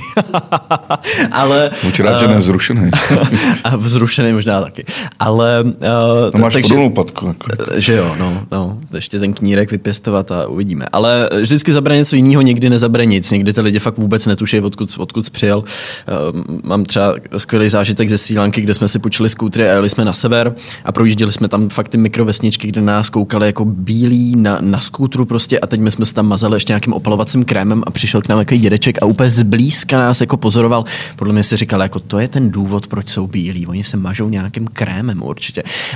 Ale... 1.31 1.71
Buď 1.83 1.99
rád, 1.99 2.13
uh, 2.13 2.19
že 2.19 2.27
nezrušený. 2.27 2.91
a 3.63 3.77
vzrušený 3.77 4.33
možná 4.33 4.61
taky. 4.61 4.85
Ale... 5.19 5.70
Uh, 5.75 6.31
no 6.33 6.39
máš 6.39 6.53
takže, 6.53 6.75
patku. 6.95 7.27
Jako. 7.27 7.45
Že 7.75 7.93
jo, 7.93 8.15
no, 8.19 8.43
no. 8.51 8.79
Ještě 8.93 9.19
ten 9.19 9.33
knírek 9.33 9.71
vypěstovat 9.71 10.31
a 10.31 10.47
uvidíme. 10.47 10.85
Ale 10.91 11.29
vždycky 11.41 11.71
zabere 11.71 11.97
něco 11.97 12.15
jiného, 12.15 12.41
někdy 12.41 12.69
nezabere 12.69 13.05
nic. 13.05 13.31
Někdy 13.31 13.53
ty 13.53 13.61
lidi 13.61 13.79
fakt 13.79 13.97
vůbec 13.97 14.25
netuší, 14.25 14.59
odkud, 14.59 14.95
odkud 14.97 15.29
přijel. 15.29 15.57
Uh, 15.59 16.41
mám 16.63 16.85
třeba 16.85 17.15
skvělý 17.37 17.69
zážitek 17.69 18.09
ze 18.09 18.17
Sri 18.17 18.37
Lanky, 18.37 18.61
kde 18.61 18.73
jsme 18.73 18.87
si 18.87 18.99
počili 18.99 19.29
skútry 19.29 19.69
a 19.69 19.73
jeli 19.73 19.89
jsme 19.89 20.05
na 20.05 20.13
sever 20.13 20.55
a 20.85 20.91
projížděli 20.91 21.31
jsme 21.31 21.47
tam 21.47 21.69
fakt 21.69 21.89
ty 21.89 21.97
mikrovesničky, 21.97 22.67
kde 22.67 22.81
nás 22.81 23.09
koukali 23.09 23.45
jako 23.45 23.65
bílí 23.65 24.35
na, 24.35 24.57
na 24.61 24.79
skútru 24.79 25.25
prostě 25.25 25.59
a 25.59 25.67
teď 25.67 25.79
my 25.79 25.91
jsme 25.91 26.05
se 26.05 26.13
tam 26.13 26.27
mazali 26.27 26.55
ještě 26.55 26.71
nějakým 26.71 26.93
opalovacím 26.93 27.45
krémem 27.45 27.83
a 27.87 27.91
přišel 27.91 28.21
k 28.21 28.27
nám 28.27 28.39
jako 28.39 28.55
dědeček 28.55 28.97
a 29.01 29.05
úplně 29.05 29.31
zblízka 29.31 29.97
nás 29.97 30.21
jako 30.21 30.37
pozoroval. 30.37 30.85
Podle 31.15 31.33
mě 31.33 31.43
si 31.43 31.57
říkal, 31.57 31.81
jako 31.81 31.99
to 31.99 32.19
je 32.19 32.27
ten 32.27 32.51
důvod, 32.51 32.87
proč 32.87 33.09
jsou 33.09 33.27
bílí. 33.27 33.67
Oni 33.67 33.83
se 33.83 33.97
mažou 33.97 34.29
nějakým 34.29 34.67
krémem 34.67 35.23
určitě. 35.23 35.50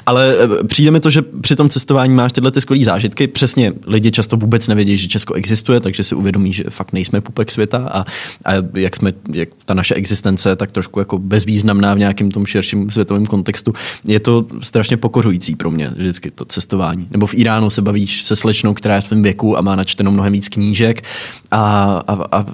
Ale 0.06 0.36
eh, 0.40 0.64
přijde 0.64 0.92
mi 0.92 1.00
to, 1.00 1.10
že 1.10 1.22
při 1.22 1.56
tom 1.56 1.70
cestování 1.70 2.14
máš 2.14 2.32
tyhle 2.32 2.52
ty 2.52 2.62
skvělé 2.62 2.86
zážitky. 2.86 3.28
Přesně 3.28 3.74
lidi 3.88 4.12
často 4.12 4.38
vůbec 4.38 4.68
nevědí, 4.68 4.98
že 4.98 5.08
Česko 5.08 5.34
existuje, 5.34 5.80
takže 5.80 6.04
si 6.04 6.16
uvědomí, 6.16 6.54
že 6.54 6.64
fakt 6.70 6.94
nejsme 6.94 7.22
pupek 7.22 7.52
světa 7.52 7.78
a, 7.78 8.00
a 8.46 8.54
jak 8.74 8.96
jsme, 8.96 9.14
jak 9.34 9.50
ta 9.66 9.74
naše 9.74 9.96
existence 9.96 10.56
tak 10.56 10.72
trošku 10.72 11.00
jako 11.00 11.18
bezvýznamná 11.18 11.94
v 11.94 12.00
nějakém 12.00 12.32
tom 12.32 12.46
širším 12.46 12.90
světovém 12.90 13.26
kontextu. 13.26 13.74
Je 14.06 14.20
to 14.20 14.46
strašně 14.62 14.98
pokořující 14.98 15.56
pro 15.56 15.72
mě 15.72 15.92
vždycky 15.96 16.32
to 16.32 16.46
cestování. 16.46 17.08
Nebo 17.12 17.28
v 17.28 17.34
Iránu 17.34 17.70
se 17.70 17.82
bavíš 17.82 18.24
se 18.24 18.36
slečnou, 18.36 18.74
která 18.74 18.96
je 18.96 19.02
v 19.02 19.06
svém 19.06 19.22
věku 19.22 19.58
a 19.58 19.62
má 19.62 19.76
načteno 19.76 20.12
mnohem 20.12 20.34
víc 20.34 20.50
knížek 20.50 21.04
a, 21.52 21.62
a, 22.08 22.14
a, 22.32 22.46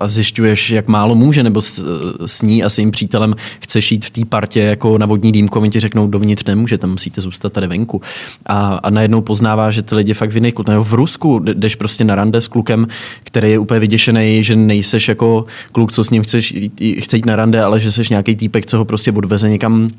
a 0.00 0.08
zjišťuješ, 0.08 0.70
jak 0.70 0.88
málo 0.88 1.14
může, 1.14 1.42
nebo 1.42 1.62
s, 1.62 1.84
s 2.26 2.42
ní 2.42 2.64
a 2.64 2.70
s 2.70 2.78
jejím 2.78 2.90
přítelem 2.90 3.34
chceš 3.60 3.92
jít 3.92 4.04
v 4.04 4.10
té 4.10 4.24
partě 4.24 4.60
jako 4.60 4.98
na 4.98 5.06
vodní 5.06 5.32
dýmku, 5.32 5.60
oni 5.60 5.70
ti 5.70 5.80
řeknou, 5.80 6.06
dovnitř 6.06 6.43
nemůže, 6.48 6.78
tam 6.78 6.90
musíte 6.90 7.20
zůstat 7.20 7.52
tady 7.52 7.66
venku. 7.66 8.00
A, 8.46 8.74
a 8.74 8.90
najednou 8.90 9.20
poznává, 9.20 9.70
že 9.70 9.82
ty 9.82 9.94
lidi 9.94 10.14
fakt 10.14 10.30
v 10.30 10.34
jiných 10.34 10.54
v 10.82 10.94
Rusku 10.94 11.38
jdeš 11.38 11.74
prostě 11.74 12.04
na 12.04 12.14
rande 12.14 12.42
s 12.42 12.48
klukem, 12.48 12.86
který 13.24 13.50
je 13.50 13.58
úplně 13.58 13.80
vyděšený, 13.80 14.44
že 14.44 14.56
nejseš 14.56 15.08
jako 15.08 15.46
kluk, 15.72 15.92
co 15.92 16.04
s 16.04 16.10
ním 16.10 16.22
chceš 16.22 16.52
jít, 16.52 17.00
chce 17.00 17.16
jít 17.16 17.26
na 17.26 17.36
rande, 17.36 17.62
ale 17.62 17.80
že 17.80 17.92
jsi 17.92 18.02
nějaký 18.10 18.36
týpek, 18.36 18.66
co 18.66 18.78
ho 18.78 18.84
prostě 18.84 19.12
odveze 19.12 19.48
někam 19.48 19.90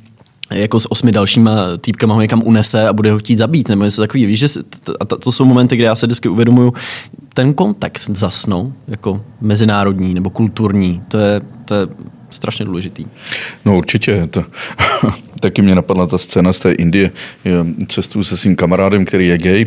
jako 0.51 0.79
s 0.79 0.91
osmi 0.91 1.11
dalšíma 1.11 1.77
týpkama 1.77 2.13
ho 2.13 2.21
někam 2.21 2.41
unese 2.45 2.87
a 2.87 2.93
bude 2.93 3.11
ho 3.11 3.19
chtít 3.19 3.37
zabít, 3.37 3.69
nebo 3.69 3.83
něco 3.83 4.01
takový. 4.01 4.25
Víš, 4.25 4.39
že 4.39 4.47
a 4.99 5.05
to, 5.05 5.17
to 5.17 5.31
jsou 5.31 5.45
momenty, 5.45 5.75
kde 5.75 5.85
já 5.85 5.95
se 5.95 6.05
vždycky 6.05 6.29
uvědomuju, 6.29 6.73
ten 7.33 7.53
kontext 7.53 8.09
zasnou, 8.09 8.73
jako 8.87 9.21
mezinárodní 9.41 10.13
nebo 10.13 10.29
kulturní, 10.29 11.01
to 11.07 11.17
je, 11.17 11.41
to 11.65 11.75
je 11.75 11.87
strašně 12.29 12.65
důležitý. 12.65 13.05
No 13.65 13.77
určitě. 13.77 14.27
To, 14.27 14.43
taky 15.39 15.61
mě 15.61 15.75
napadla 15.75 16.07
ta 16.07 16.17
scéna 16.17 16.53
z 16.53 16.59
té 16.59 16.71
Indie. 16.71 17.11
Cestuju 17.87 18.23
se 18.23 18.37
svým 18.37 18.55
kamarádem, 18.55 19.05
který 19.05 19.27
je 19.27 19.37
gay 19.37 19.65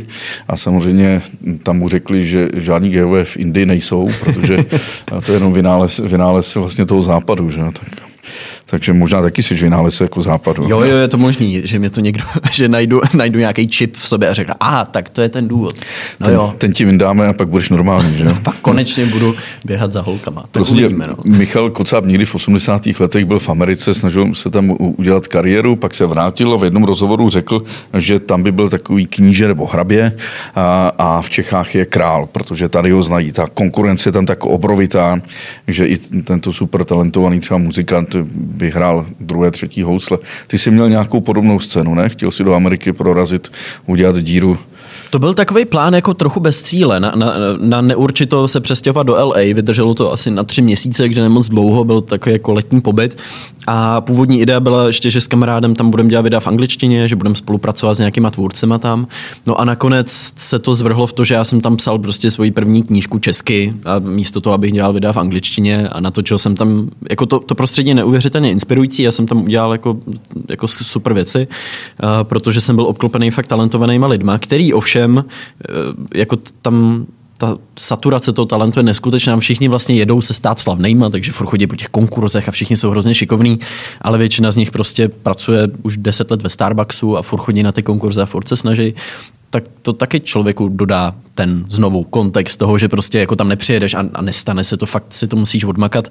a 0.49 0.57
samozřejmě 0.57 1.23
tam 1.63 1.79
mu 1.79 1.89
řekli, 1.89 2.27
že 2.27 2.49
žádní 2.55 2.91
gayové 2.91 3.25
v 3.25 3.37
Indii 3.37 3.67
nejsou, 3.67 4.11
protože 4.21 4.65
to 5.25 5.33
je 5.33 5.37
jenom 5.37 5.53
vynález, 5.53 5.99
vynález 5.99 6.55
vlastně 6.55 6.87
toho 6.87 7.03
západu. 7.03 7.51
Že? 7.51 7.61
Tak 7.73 8.09
takže 8.71 8.93
možná 8.93 9.23
taky 9.23 9.43
si 9.43 9.55
vynález 9.55 10.01
jako 10.01 10.21
západu. 10.21 10.65
Jo, 10.69 10.81
jo, 10.81 10.97
je 10.97 11.09
to 11.09 11.19
možný, 11.19 11.63
že 11.65 11.79
mě 11.79 11.91
to 11.91 12.01
někdo, 12.01 12.25
že 12.53 12.69
najdu, 12.69 13.01
najdu 13.15 13.39
nějaký 13.39 13.69
čip 13.69 13.97
v 13.97 14.09
sobě 14.09 14.29
a 14.29 14.35
řeknu, 14.35 14.55
a 14.61 14.85
tak 14.85 15.09
to 15.09 15.23
je 15.23 15.29
ten 15.29 15.49
důvod. 15.49 15.75
No 16.21 16.27
ten, 16.27 16.35
jo. 16.35 16.55
ten 16.59 16.73
ti 16.73 16.85
vyndáme 16.85 17.29
a 17.29 17.33
pak 17.33 17.49
budeš 17.49 17.71
normální, 17.71 18.19
že? 18.19 18.25
pak 18.43 18.57
konečně 18.57 19.07
budu 19.07 19.35
běhat 19.65 19.93
za 19.93 20.01
holkama. 20.01 20.41
Tak 20.41 20.51
prostě 20.51 20.75
uvidíme, 20.75 21.07
no. 21.07 21.17
Michal 21.25 21.71
Kocáb 21.71 22.05
někdy 22.05 22.25
v 22.25 22.35
80. 22.35 22.87
letech 23.01 23.25
byl 23.25 23.39
v 23.39 23.49
Americe, 23.49 23.95
snažil 23.95 24.35
se 24.35 24.51
tam 24.51 24.77
udělat 24.79 25.27
kariéru, 25.27 25.77
pak 25.77 25.95
se 25.95 26.07
vrátil 26.07 26.53
a 26.53 26.57
v 26.57 26.65
jednom 26.65 26.85
rozhovoru 26.85 27.31
řekl, 27.31 27.63
že 27.99 28.21
tam 28.21 28.43
by 28.43 28.53
byl 28.53 28.69
takový 28.69 29.07
kníže 29.07 29.49
nebo 29.49 29.67
hrabě 29.67 30.13
a, 30.55 30.93
a 30.99 31.23
v 31.23 31.31
Čechách 31.31 31.75
je 31.75 31.87
král, 31.87 32.27
protože 32.33 32.69
tady 32.69 32.91
ho 32.91 33.03
znají. 33.03 33.33
Ta 33.33 33.47
konkurence 33.47 34.09
je 34.09 34.13
tam 34.13 34.27
tak 34.27 34.45
obrovitá, 34.45 35.21
že 35.69 35.87
i 35.87 35.99
tento 35.99 36.53
super 36.53 36.85
talentovaný 36.85 37.41
třeba 37.41 37.59
muzikant 37.59 38.17
vyhrál 38.59 39.07
druhé, 39.21 39.51
třetí 39.51 39.83
housle. 39.83 40.19
Ty 40.47 40.59
jsi 40.59 40.71
měl 40.71 40.89
nějakou 40.89 41.21
podobnou 41.21 41.61
scénu, 41.61 41.95
ne? 41.95 42.09
Chtěl 42.09 42.31
si 42.31 42.45
do 42.45 42.55
Ameriky 42.55 42.93
prorazit, 42.93 43.53
udělat 43.87 44.19
díru 44.19 44.59
to 45.11 45.19
byl 45.19 45.35
takový 45.35 45.65
plán 45.65 45.95
jako 45.95 46.15
trochu 46.15 46.41
bez 46.41 46.63
cíle. 46.63 47.01
Na, 47.01 47.13
na, 47.17 47.35
na 47.59 47.81
neurčito 47.81 48.49
se 48.49 48.61
přestěhovat 48.61 49.07
do 49.07 49.15
LA. 49.15 49.37
Vydrželo 49.55 49.95
to 49.95 50.13
asi 50.13 50.31
na 50.31 50.45
tři 50.45 50.63
měsíce, 50.63 51.09
kde 51.09 51.23
nemoc 51.23 51.49
dlouho, 51.49 51.85
byl 51.85 52.01
takový 52.01 52.33
jako 52.33 52.53
letní 52.53 52.81
pobyt. 52.81 53.17
A 53.67 54.01
původní 54.01 54.41
idea 54.41 54.61
byla 54.61 54.87
ještě, 54.87 55.11
že 55.11 55.21
s 55.21 55.27
kamarádem 55.27 55.75
tam 55.75 55.91
budeme 55.91 56.09
dělat 56.09 56.23
videa 56.23 56.41
v 56.41 56.47
angličtině, 56.47 57.09
že 57.09 57.17
budeme 57.17 57.35
spolupracovat 57.35 57.95
s 57.95 57.99
nějakýma 57.99 58.31
tvůrcema 58.31 58.79
tam. 58.79 59.07
No 59.47 59.61
a 59.61 59.65
nakonec 59.65 60.33
se 60.37 60.59
to 60.59 60.75
zvrhlo 60.75 61.07
v 61.07 61.13
to, 61.13 61.25
že 61.25 61.35
já 61.35 61.45
jsem 61.45 61.61
tam 61.61 61.77
psal 61.77 61.99
prostě 61.99 62.31
svoji 62.31 62.51
první 62.51 62.83
knížku 62.83 63.19
česky 63.19 63.75
a 63.85 63.99
místo 63.99 64.41
toho, 64.41 64.55
abych 64.55 64.73
dělal 64.73 64.93
videa 64.93 65.13
v 65.13 65.17
angličtině 65.17 65.89
a 65.89 66.01
natočil 66.01 66.39
jsem 66.39 66.55
tam, 66.55 66.91
jako 67.11 67.27
to, 67.27 67.39
to 67.39 67.55
prostředí 67.55 67.95
neuvěřitelně 67.95 68.51
inspirující, 68.51 69.03
já 69.03 69.13
jsem 69.13 69.27
tam 69.27 69.43
udělal 69.43 69.73
jako, 69.73 69.97
jako 70.49 70.69
super 70.69 71.13
věci, 71.13 71.49
protože 72.23 72.61
jsem 72.61 72.77
byl 72.77 72.87
obklopený 72.87 73.31
fakt 73.31 73.47
talentovanýma 73.47 74.07
lidma, 74.07 74.39
který 74.39 74.73
ovšem 74.73 74.98
jako 76.15 76.39
tam 76.63 77.07
ta 77.39 77.59
saturace 77.79 78.33
toho 78.33 78.47
talentu 78.47 78.79
je 78.79 78.83
neskutečná. 78.83 79.37
Všichni 79.37 79.69
vlastně 79.69 79.95
jedou 79.95 80.21
se 80.23 80.35
stát 80.35 80.59
slavnýma, 80.59 81.11
takže 81.11 81.33
furt 81.33 81.47
chodí 81.47 81.67
po 81.67 81.77
těch 81.77 81.89
konkurzech 81.89 82.49
a 82.49 82.53
všichni 82.53 82.77
jsou 82.77 82.91
hrozně 82.91 83.15
šikovní, 83.15 83.59
ale 84.01 84.19
většina 84.19 84.51
z 84.51 84.57
nich 84.57 84.71
prostě 84.71 85.09
pracuje 85.09 85.69
už 85.83 85.97
deset 85.97 86.31
let 86.31 86.43
ve 86.43 86.49
Starbucksu 86.49 87.17
a 87.17 87.23
furt 87.23 87.41
chodí 87.41 87.63
na 87.63 87.73
ty 87.73 87.83
konkurze 87.83 88.23
a 88.23 88.27
furt 88.27 88.49
se 88.49 88.57
snaží 88.57 88.95
tak 89.51 89.65
to 89.83 89.93
taky 89.93 90.21
člověku 90.21 90.69
dodá 90.69 91.15
ten 91.35 91.65
znovu 91.69 92.05
kontext 92.05 92.59
toho, 92.59 92.79
že 92.79 92.89
prostě 92.89 93.19
jako 93.19 93.37
tam 93.37 93.49
nepřijedeš 93.49 93.95
a, 93.95 94.05
a 94.15 94.23
nestane 94.23 94.65
se 94.65 94.77
to, 94.77 94.87
fakt 94.87 95.05
si 95.09 95.29
to 95.29 95.37
musíš 95.37 95.65
odmakat 95.65 96.09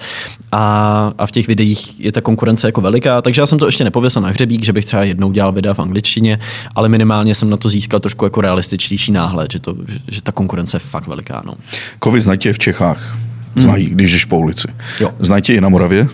a, 0.52 1.14
a 1.18 1.28
v 1.28 1.32
těch 1.32 1.48
videích 1.48 2.00
je 2.00 2.12
ta 2.12 2.22
konkurence 2.22 2.68
jako 2.68 2.82
veliká, 2.82 3.22
takže 3.22 3.42
já 3.42 3.46
jsem 3.46 3.60
to 3.60 3.66
ještě 3.66 3.84
nepověsil 3.84 4.22
na 4.22 4.30
hřebík, 4.30 4.64
že 4.64 4.74
bych 4.74 4.86
třeba 4.86 5.04
jednou 5.04 5.32
dělal 5.32 5.52
videa 5.52 5.74
v 5.74 5.80
angličtině, 5.80 6.40
ale 6.76 6.90
minimálně 6.90 7.36
jsem 7.36 7.50
na 7.50 7.58
to 7.58 7.70
získal 7.70 8.00
trošku 8.00 8.26
jako 8.26 8.42
realističtější 8.42 9.12
náhled, 9.12 9.52
že, 9.52 9.60
to, 9.60 9.76
že, 9.88 10.00
že 10.08 10.22
ta 10.22 10.32
konkurence 10.32 10.76
je 10.76 10.80
fakt 10.80 11.08
veliká. 11.08 11.44
No. 11.46 11.54
Kovy 12.00 12.22
znají 12.22 12.40
v 12.52 12.60
Čechách, 12.60 13.18
znají, 13.56 13.86
hmm. 13.86 13.96
když 13.96 14.12
jdeš 14.12 14.26
po 14.26 14.38
ulici. 14.38 14.68
Jo. 15.00 15.12
Znají 15.20 15.44
i 15.50 15.62
na 15.62 15.70
Moravě? 15.70 16.08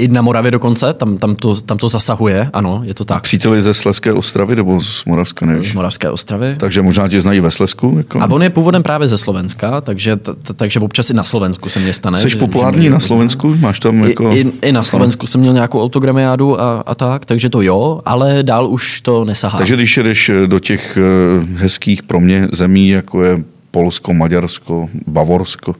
I 0.00 0.08
na 0.08 0.22
Moravě 0.22 0.50
dokonce, 0.50 0.92
tam, 0.92 1.18
tam, 1.18 1.36
to, 1.36 1.60
tam 1.60 1.78
to 1.78 1.88
zasahuje, 1.88 2.50
ano, 2.52 2.80
je 2.84 2.94
to 2.94 3.04
tak. 3.04 3.22
Příteli 3.22 3.62
ze 3.62 3.74
Sleské 3.74 4.12
ostravy 4.12 4.56
nebo 4.56 4.80
z 4.80 5.04
Moravska, 5.04 5.46
nevíš? 5.46 5.68
Z 5.68 5.72
Moravské 5.72 6.10
ostravy. 6.10 6.54
Takže 6.56 6.82
možná 6.82 7.08
tě 7.08 7.20
znají 7.20 7.40
ve 7.40 7.50
Slesku? 7.50 7.94
Jako? 7.96 8.20
A 8.20 8.30
on 8.30 8.42
je 8.42 8.50
původem 8.50 8.82
právě 8.82 9.08
ze 9.08 9.18
Slovenska, 9.18 9.80
takže, 9.80 10.16
t, 10.16 10.32
takže 10.56 10.80
občas 10.80 11.10
i 11.10 11.14
na 11.14 11.24
Slovensku 11.24 11.68
se 11.68 11.80
mě 11.80 11.92
stane. 11.92 12.20
Jsi 12.20 12.36
populární 12.36 12.88
na 12.88 13.00
Slovensku? 13.00 13.56
Máš 13.60 13.80
tam 13.80 14.04
jako... 14.04 14.30
I, 14.32 14.40
i, 14.40 14.52
i 14.68 14.72
na 14.72 14.82
Slovensku 14.82 15.26
jsem 15.26 15.40
měl 15.40 15.52
nějakou 15.52 15.82
autogramiádu 15.82 16.60
a, 16.60 16.82
a 16.86 16.94
tak, 16.94 17.24
takže 17.24 17.48
to 17.48 17.62
jo, 17.62 18.00
ale 18.04 18.42
dál 18.42 18.68
už 18.68 19.00
to 19.00 19.24
nesahá. 19.24 19.58
Takže 19.58 19.74
když 19.74 19.96
jedeš 19.96 20.30
do 20.46 20.58
těch 20.58 20.98
eh, 21.00 21.46
hezkých 21.56 22.02
pro 22.02 22.20
mě 22.20 22.48
zemí, 22.52 22.88
jako 22.88 23.24
je 23.24 23.38
Polsko, 23.70 24.14
Maďarsko, 24.14 24.88
Bavorsko, 25.06 25.74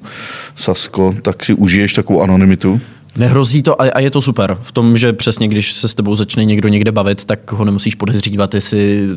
Sasko, 0.57 1.12
tak 1.23 1.45
si 1.45 1.55
užiješ 1.55 1.95
takovou 1.95 2.23
anonymitu? 2.23 2.81
Nehrozí 3.17 3.63
to 3.63 3.83
a, 3.83 4.01
je 4.01 4.11
to 4.11 4.23
super 4.23 4.59
v 4.63 4.73
tom, 4.73 4.97
že 4.97 5.13
přesně 5.13 5.49
když 5.49 5.73
se 5.73 5.89
s 5.89 5.95
tebou 5.95 6.17
začne 6.17 6.45
někdo 6.45 6.69
někde 6.69 6.93
bavit, 6.93 7.25
tak 7.25 7.53
ho 7.53 7.65
nemusíš 7.65 7.95
podezřívat, 7.95 8.55
jestli 8.55 9.09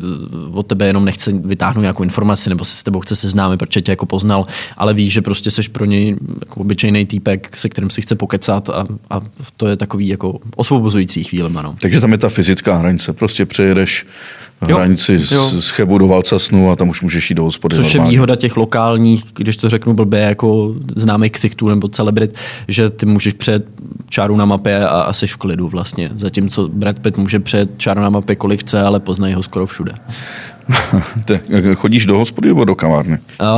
od 0.52 0.66
tebe 0.66 0.86
jenom 0.86 1.04
nechce 1.04 1.32
vytáhnout 1.32 1.82
nějakou 1.82 2.02
informaci 2.02 2.48
nebo 2.48 2.64
se 2.64 2.76
s 2.76 2.82
tebou 2.82 3.00
chce 3.00 3.14
seznámit, 3.14 3.56
protože 3.56 3.82
tě 3.82 3.92
jako 3.92 4.06
poznal, 4.06 4.46
ale 4.76 4.94
víš, 4.94 5.12
že 5.12 5.22
prostě 5.22 5.50
seš 5.50 5.68
pro 5.68 5.84
něj 5.84 6.16
jako 6.40 6.60
obyčejný 6.60 7.06
týpek, 7.06 7.56
se 7.56 7.68
kterým 7.68 7.90
si 7.90 8.02
chce 8.02 8.14
pokecat 8.14 8.68
a, 8.68 8.86
a 9.10 9.20
to 9.56 9.66
je 9.66 9.76
takový 9.76 10.08
jako 10.08 10.38
osvobozující 10.56 11.24
chvíle. 11.24 11.50
Takže 11.80 12.00
tam 12.00 12.12
je 12.12 12.18
ta 12.18 12.28
fyzická 12.28 12.76
hranice, 12.76 13.12
prostě 13.12 13.46
přejedeš 13.46 14.06
hranici 14.60 15.12
jo. 15.12 15.48
z, 15.50 15.64
z 15.64 15.70
Chebu 15.70 15.98
do 15.98 16.06
Valcasnu 16.08 16.70
a 16.70 16.76
tam 16.76 16.88
už 16.88 17.02
můžeš 17.02 17.30
jít 17.30 17.36
do 17.36 17.44
hospody. 17.44 17.76
Což 17.76 17.94
normálně. 17.94 18.08
je 18.08 18.10
výhoda 18.10 18.36
těch 18.36 18.56
lokálních, 18.56 19.24
když 19.34 19.56
to 19.56 19.68
řeknu 19.68 19.94
blbě, 19.94 20.20
jako 20.20 20.74
známých 20.96 21.32
ksichtů 21.32 21.68
nebo 21.68 21.88
celebrit, 21.88 22.34
že 22.68 22.90
ty 22.90 23.06
můžeš 23.06 23.32
přejet 23.32 23.64
čáru 24.08 24.36
na 24.36 24.44
mapě 24.44 24.86
a 24.86 25.00
asi 25.00 25.26
v 25.26 25.36
klidu 25.36 25.68
vlastně. 25.68 26.10
Zatímco 26.14 26.68
Brad 26.68 26.98
Pitt 26.98 27.18
může 27.18 27.40
přejet 27.40 27.70
čáru 27.76 28.00
na 28.00 28.10
mapě 28.10 28.36
kolik 28.36 28.60
chce, 28.60 28.82
ale 28.82 29.00
poznají 29.00 29.34
ho 29.34 29.42
skoro 29.42 29.66
všude. 29.66 29.92
Chodíš 31.74 32.06
do 32.06 32.18
hospody 32.18 32.48
nebo 32.48 32.64
do 32.64 32.74
kavárny? 32.74 33.18
Uh, 33.40 33.48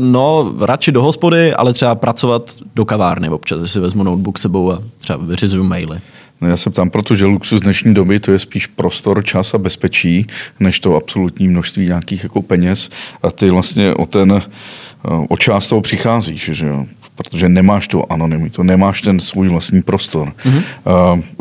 no, 0.00 0.54
radši 0.60 0.92
do 0.92 1.02
hospody, 1.02 1.54
ale 1.54 1.72
třeba 1.72 1.94
pracovat 1.94 2.50
do 2.74 2.84
kavárny 2.84 3.28
občas, 3.28 3.70
si 3.70 3.80
vezmu 3.80 4.02
notebook 4.02 4.38
sebou 4.38 4.72
a 4.72 4.82
třeba 5.00 5.18
vyřizuju 5.22 5.64
maily. 5.64 5.98
No 6.40 6.48
já 6.48 6.56
se 6.56 6.70
ptám, 6.70 6.90
protože 6.90 7.24
luxus 7.24 7.60
dnešní 7.60 7.94
doby 7.94 8.20
to 8.20 8.32
je 8.32 8.38
spíš 8.38 8.66
prostor, 8.66 9.24
čas 9.24 9.54
a 9.54 9.58
bezpečí, 9.58 10.26
než 10.60 10.80
to 10.80 10.96
absolutní 10.96 11.48
množství 11.48 11.86
nějakých 11.86 12.22
jako 12.22 12.42
peněz 12.42 12.90
a 13.22 13.30
ty 13.30 13.50
vlastně 13.50 13.94
o 13.94 14.06
ten, 14.06 14.42
eh, 14.42 15.08
o 15.28 15.36
část 15.36 15.68
toho 15.68 15.80
přicházíš, 15.80 16.50
že 16.52 16.66
jo? 16.66 16.86
protože 17.16 17.48
nemáš 17.48 17.88
tu 17.88 18.04
anonymitu, 18.10 18.62
nemáš 18.62 19.02
ten 19.02 19.20
svůj 19.20 19.48
vlastní 19.48 19.82
prostor. 19.82 20.32
Mm-hmm. 20.44 20.62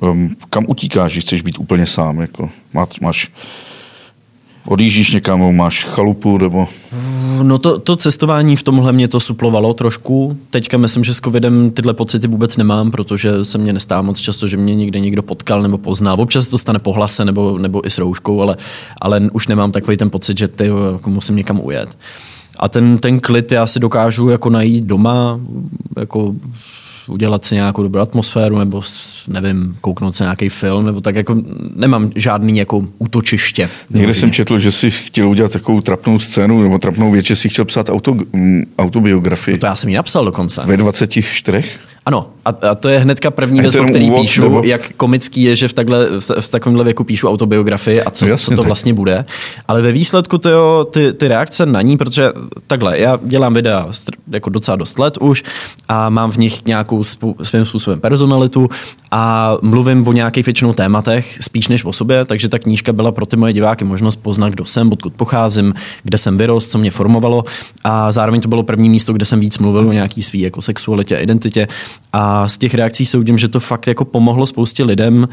Uh, 0.01 0.09
um, 0.09 0.35
kam 0.49 0.65
utíkáš, 0.67 1.11
když 1.11 1.23
chceš 1.23 1.41
být 1.41 1.59
úplně 1.59 1.85
sám? 1.85 2.19
Jako, 2.19 2.49
máš, 2.73 2.99
máš 2.99 3.31
odjíždíš 4.65 5.11
někam, 5.11 5.55
máš 5.55 5.83
chalupu 5.83 6.37
nebo... 6.37 6.67
No 7.43 7.59
to, 7.59 7.79
to 7.79 7.95
cestování 7.95 8.55
v 8.55 8.63
tomhle 8.63 8.93
mě 8.93 9.07
to 9.07 9.19
suplovalo 9.19 9.73
trošku. 9.73 10.37
Teďka 10.49 10.77
myslím, 10.77 11.03
že 11.03 11.13
s 11.13 11.21
covidem 11.21 11.71
tyhle 11.71 11.93
pocity 11.93 12.27
vůbec 12.27 12.57
nemám, 12.57 12.91
protože 12.91 13.45
se 13.45 13.57
mě 13.57 13.73
nestává 13.73 14.01
moc 14.01 14.19
často, 14.19 14.47
že 14.47 14.57
mě 14.57 14.75
někde 14.75 14.99
někdo 14.99 15.23
potkal 15.23 15.61
nebo 15.61 15.77
poznal. 15.77 16.21
Občas 16.21 16.47
to 16.47 16.57
stane 16.57 16.79
po 16.79 16.91
hlase 16.91 17.25
nebo, 17.25 17.57
nebo 17.57 17.87
i 17.87 17.89
s 17.89 17.97
rouškou, 17.97 18.41
ale, 18.41 18.57
ale 19.01 19.29
už 19.33 19.47
nemám 19.47 19.71
takový 19.71 19.97
ten 19.97 20.09
pocit, 20.09 20.37
že 20.37 20.47
ty 20.47 20.71
jako 20.93 21.09
musím 21.09 21.35
někam 21.35 21.59
ujet. 21.63 21.97
A 22.57 22.69
ten, 22.69 22.97
ten 22.97 23.19
klid 23.19 23.51
já 23.51 23.67
si 23.67 23.79
dokážu 23.79 24.29
jako 24.29 24.49
najít 24.49 24.83
doma, 24.83 25.39
jako 25.99 26.35
udělat 27.07 27.45
si 27.45 27.55
nějakou 27.55 27.83
dobrou 27.83 28.01
atmosféru, 28.01 28.57
nebo 28.59 28.81
nevím, 29.27 29.77
kouknout 29.81 30.15
se 30.15 30.23
nějaký 30.23 30.49
film, 30.49 30.85
nebo 30.85 31.01
tak 31.01 31.15
jako 31.15 31.35
nemám 31.75 32.11
žádný 32.15 32.57
jako 32.57 32.85
útočiště. 32.97 33.69
Někde 33.89 34.13
jsem 34.13 34.31
četl, 34.31 34.59
že 34.59 34.71
si 34.71 34.91
chtěl 34.91 35.29
udělat 35.29 35.51
takovou 35.51 35.81
trapnou 35.81 36.19
scénu, 36.19 36.63
nebo 36.63 36.79
trapnou 36.79 37.11
věc, 37.11 37.25
že 37.25 37.35
si 37.35 37.49
chtěl 37.49 37.65
psát 37.65 37.89
auto, 37.89 38.17
autobiografii. 38.79 39.55
No 39.55 39.59
to 39.59 39.65
já 39.65 39.75
jsem 39.75 39.89
ji 39.89 39.95
napsal 39.95 40.25
dokonce. 40.25 40.61
Ve 40.65 40.77
24? 40.77 41.63
Ano, 42.05 42.29
a, 42.45 42.49
a 42.49 42.75
to 42.75 42.89
je 42.89 42.99
hnedka 42.99 43.31
první 43.31 43.61
věc, 43.61 43.75
o 43.75 43.83
který 43.83 44.05
úvod, 44.05 44.21
píšu, 44.21 44.41
nebo... 44.41 44.61
jak 44.63 44.91
komický 44.97 45.43
je, 45.43 45.55
že 45.55 45.67
v, 45.67 45.73
takhle, 45.73 46.19
v, 46.19 46.31
v 46.39 46.51
takovémhle 46.51 46.83
věku 46.83 47.03
píšu 47.03 47.29
autobiografii 47.29 48.01
a 48.01 48.11
co, 48.11 48.25
no 48.25 48.31
jasně, 48.31 48.45
co 48.45 48.51
to 48.51 48.61
tak. 48.61 48.67
vlastně 48.67 48.93
bude. 48.93 49.25
Ale 49.67 49.81
ve 49.81 49.91
výsledku 49.91 50.37
to 50.37 50.49
jo, 50.49 50.87
ty, 50.91 51.13
ty 51.13 51.27
reakce 51.27 51.65
na 51.65 51.81
ní, 51.81 51.97
protože 51.97 52.29
takhle, 52.67 52.99
já 52.99 53.19
dělám 53.23 53.53
videa 53.53 53.87
jako 54.31 54.49
docela 54.49 54.75
dost 54.77 54.99
let 54.99 55.17
už 55.17 55.43
a 55.87 56.09
mám 56.09 56.31
v 56.31 56.37
nich 56.37 56.65
nějakou 56.65 57.03
svým 57.43 57.65
způsobem 57.65 57.99
personalitu 57.99 58.69
a 59.11 59.53
mluvím 59.61 60.07
o 60.07 60.11
nějakých 60.11 60.45
většinou 60.45 60.73
tématech, 60.73 61.37
spíš 61.41 61.67
než 61.67 61.85
o 61.85 61.93
sobě, 61.93 62.25
takže 62.25 62.49
ta 62.49 62.59
knížka 62.59 62.93
byla 62.93 63.11
pro 63.11 63.25
ty 63.25 63.37
moje 63.37 63.53
diváky 63.53 63.85
možnost 63.85 64.15
poznat, 64.15 64.49
kdo 64.49 64.65
jsem, 64.65 64.91
odkud 64.91 65.13
pocházím, 65.13 65.73
kde 66.03 66.17
jsem 66.17 66.37
vyrost, 66.37 66.71
co 66.71 66.77
mě 66.77 66.91
formovalo 66.91 67.45
a 67.83 68.11
zároveň 68.11 68.41
to 68.41 68.47
bylo 68.47 68.63
první 68.63 68.89
místo, 68.89 69.13
kde 69.13 69.25
jsem 69.25 69.39
víc 69.39 69.57
mluvil 69.57 69.89
o 69.89 69.93
nějaký 69.93 70.23
svý 70.23 70.39
jako 70.39 70.61
sexualitě 70.61 71.17
a 71.17 71.19
identitě 71.19 71.67
a 72.13 72.47
z 72.47 72.57
těch 72.57 72.73
reakcí 72.73 73.05
soudím, 73.05 73.37
že 73.37 73.47
to 73.47 73.59
fakt 73.59 73.87
jako 73.87 74.05
pomohlo 74.05 74.47
spoustě 74.47 74.83
lidem, 74.83 75.27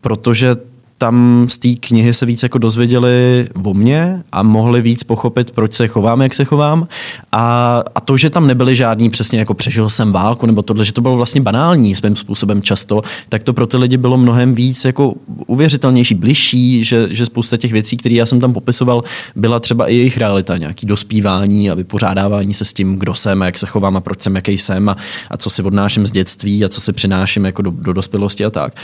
protože 0.00 0.56
tam 0.98 1.46
z 1.48 1.58
té 1.58 1.68
knihy 1.80 2.14
se 2.14 2.26
víc 2.26 2.42
jako 2.42 2.58
dozvěděli 2.58 3.46
o 3.62 3.74
mně 3.74 4.22
a 4.32 4.42
mohli 4.42 4.82
víc 4.82 5.04
pochopit, 5.04 5.50
proč 5.50 5.72
se 5.72 5.88
chovám, 5.88 6.22
jak 6.22 6.34
se 6.34 6.44
chovám. 6.44 6.88
A, 7.32 7.82
a 7.94 8.00
to, 8.00 8.16
že 8.16 8.30
tam 8.30 8.46
nebyly 8.46 8.76
žádný 8.76 9.10
přesně 9.10 9.38
jako 9.38 9.54
přežil 9.54 9.90
jsem 9.90 10.12
válku 10.12 10.46
nebo 10.46 10.62
tohle, 10.62 10.84
že 10.84 10.92
to 10.92 11.00
bylo 11.00 11.16
vlastně 11.16 11.40
banální 11.40 11.94
svým 11.94 12.16
způsobem 12.16 12.62
často, 12.62 13.02
tak 13.28 13.42
to 13.42 13.52
pro 13.52 13.66
ty 13.66 13.76
lidi 13.76 13.96
bylo 13.96 14.18
mnohem 14.18 14.54
víc 14.54 14.84
jako 14.84 15.14
uvěřitelnější, 15.46 16.14
bližší, 16.14 16.84
že, 16.84 17.08
že 17.10 17.26
spousta 17.26 17.56
těch 17.56 17.72
věcí, 17.72 17.96
které 17.96 18.14
já 18.14 18.26
jsem 18.26 18.40
tam 18.40 18.52
popisoval, 18.52 19.04
byla 19.36 19.60
třeba 19.60 19.86
i 19.86 19.94
jejich 19.94 20.18
realita, 20.18 20.56
nějaký 20.56 20.86
dospívání 20.86 21.70
a 21.70 21.74
vypořádávání 21.74 22.54
se 22.54 22.64
s 22.64 22.72
tím, 22.72 22.96
kdo 22.96 23.14
jsem 23.14 23.42
a 23.42 23.46
jak 23.46 23.58
se 23.58 23.66
chovám 23.66 23.96
a 23.96 24.00
proč 24.00 24.22
jsem, 24.22 24.34
jaký 24.34 24.58
jsem 24.58 24.88
a, 24.88 24.96
a 25.30 25.36
co 25.36 25.50
si 25.50 25.62
odnáším 25.62 26.06
z 26.06 26.10
dětství 26.10 26.64
a 26.64 26.68
co 26.68 26.80
si 26.80 26.92
přináším 26.92 27.44
jako 27.44 27.62
do, 27.62 27.70
do 27.70 27.92
dospělosti 27.92 28.44
a 28.44 28.50
tak. 28.50 28.74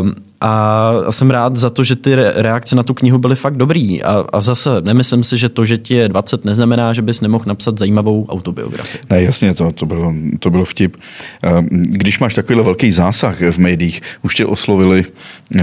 Um, 0.00 0.14
a 0.42 0.92
jsem 1.10 1.30
rád 1.30 1.56
za 1.56 1.70
to, 1.70 1.84
že 1.84 1.96
ty 1.96 2.14
reakce 2.14 2.76
na 2.76 2.82
tu 2.82 2.94
knihu 2.94 3.18
byly 3.18 3.36
fakt 3.36 3.56
dobrý. 3.56 4.02
A, 4.02 4.24
a 4.32 4.40
zase 4.40 4.70
nemyslím 4.80 5.22
si, 5.22 5.38
že 5.38 5.48
to, 5.48 5.64
že 5.64 5.78
ti 5.78 5.94
je 5.94 6.08
20, 6.08 6.44
neznamená, 6.44 6.92
že 6.92 7.02
bys 7.02 7.20
nemohl 7.20 7.44
napsat 7.46 7.78
zajímavou 7.78 8.26
autobiografii. 8.28 9.00
Ne, 9.10 9.22
jasně, 9.22 9.54
to, 9.54 9.72
to, 9.72 9.86
bylo, 9.86 10.14
to 10.38 10.50
bylo 10.50 10.64
vtip. 10.64 10.96
Ehm, 11.42 11.68
když 11.70 12.18
máš 12.18 12.34
takovýhle 12.34 12.64
velký 12.64 12.92
zásah 12.92 13.40
v 13.40 13.58
médiích, 13.58 14.02
už 14.22 14.34
tě 14.34 14.46
oslovili 14.46 15.04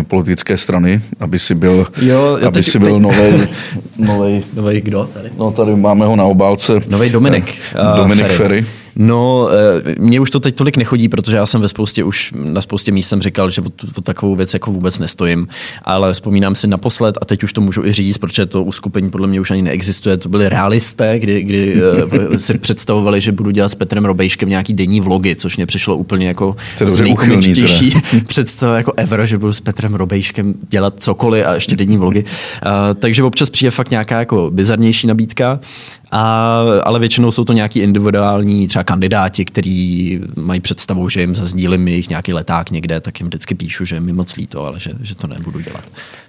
politické 0.07 0.57
strany, 0.57 1.01
aby 1.19 1.39
si 1.39 1.55
byl, 1.55 1.87
jo, 2.01 2.37
aby 2.41 2.51
teď, 2.51 2.65
si 2.65 2.79
byl 2.79 2.99
nový. 2.99 3.47
Nový 3.97 4.81
kdo 4.81 5.09
tady? 5.13 5.29
No 5.37 5.51
tady 5.51 5.75
máme 5.75 6.05
ho 6.05 6.15
na 6.15 6.23
obálce. 6.23 6.73
Nový 6.87 7.09
Dominik. 7.09 7.55
Dominik 7.95 8.25
Ferry. 8.25 8.35
Ferry. 8.35 8.65
No, 8.95 9.49
eh, 9.51 9.95
mně 9.99 10.19
už 10.19 10.29
to 10.29 10.39
teď 10.39 10.55
tolik 10.55 10.77
nechodí, 10.77 11.09
protože 11.09 11.35
já 11.35 11.45
jsem 11.45 11.61
ve 11.61 11.67
spoustě 11.67 12.03
už 12.03 12.33
na 12.35 12.61
spoustě 12.61 12.91
míst 12.91 13.07
jsem 13.07 13.21
říkal, 13.21 13.49
že 13.49 13.61
o, 13.61 13.65
o 13.97 14.01
takovou 14.01 14.35
věc 14.35 14.53
jako 14.53 14.71
vůbec 14.71 14.99
nestojím, 14.99 15.47
ale 15.83 16.13
vzpomínám 16.13 16.55
si 16.55 16.67
naposled 16.67 17.17
a 17.21 17.25
teď 17.25 17.43
už 17.43 17.53
to 17.53 17.61
můžu 17.61 17.85
i 17.85 17.93
říct, 17.93 18.17
protože 18.17 18.45
to 18.45 18.63
uskupení 18.63 19.09
podle 19.09 19.27
mě 19.27 19.41
už 19.41 19.51
ani 19.51 19.61
neexistuje. 19.61 20.17
To 20.17 20.29
byly 20.29 20.49
realisté, 20.49 21.19
kdy, 21.19 21.43
kdy 21.43 21.81
eh, 22.33 22.39
si 22.39 22.57
představovali, 22.57 23.21
že 23.21 23.31
budu 23.31 23.51
dělat 23.51 23.69
s 23.69 23.75
Petrem 23.75 24.05
Robejškem 24.05 24.49
nějaký 24.49 24.73
denní 24.73 25.01
vlogy, 25.01 25.35
což 25.35 25.57
mě 25.57 25.65
přišlo 25.65 25.97
úplně 25.97 26.27
jako 26.27 26.55
nejkomičtější 27.01 27.93
představa 28.27 28.77
jako 28.77 28.93
ever, 28.97 29.25
že 29.25 29.37
budu 29.37 29.53
s 29.53 29.61
Petrem 29.61 29.95
Robejškem 29.95 30.53
dělat 30.69 30.93
cokoliv 30.97 31.45
a 31.45 31.53
ještě 31.53 31.75
denní 31.75 31.97
vlogy. 31.97 32.23
Uh, 32.23 32.71
takže 32.99 33.23
občas 33.23 33.49
přijde 33.49 33.71
fakt 33.71 33.91
nějaká 33.91 34.19
jako 34.19 34.51
bizarnější 34.53 35.07
nabídka. 35.07 35.59
A, 36.11 36.63
ale 36.83 36.99
většinou 36.99 37.31
jsou 37.31 37.45
to 37.45 37.53
nějaký 37.53 37.79
individuální 37.79 38.67
třeba 38.67 38.83
kandidáti, 38.83 39.45
kteří 39.45 40.19
mají 40.35 40.61
představu, 40.61 41.09
že 41.09 41.21
jim 41.21 41.35
zazdílím 41.35 41.87
jejich 41.87 42.09
nějaký 42.09 42.33
leták 42.33 42.71
někde, 42.71 42.99
tak 42.99 43.19
jim 43.19 43.27
vždycky 43.27 43.55
píšu, 43.55 43.85
že 43.85 43.99
mi 43.99 44.13
moc 44.13 44.35
líto, 44.35 44.65
ale 44.65 44.79
že, 44.79 44.91
že 45.01 45.15
to 45.15 45.27
nebudu 45.27 45.59
dělat. 45.59 45.83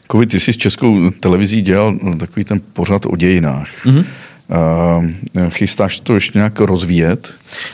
Kovi, 0.07 0.27
ty 0.27 0.41
jsi 0.41 0.53
s 0.53 0.57
českou 0.57 1.11
televizí 1.11 1.63
dělal 1.63 1.99
takový 2.19 2.45
ten 2.45 2.61
pořad 2.73 3.07
o 3.07 3.17
dějinách. 3.17 3.69
Mm-hmm. 3.87 4.05
Uh, 4.51 5.05
chystáš 5.49 6.01
to 6.01 6.15
ještě 6.15 6.39
nějak 6.39 6.61
rozvíjet? 6.61 7.33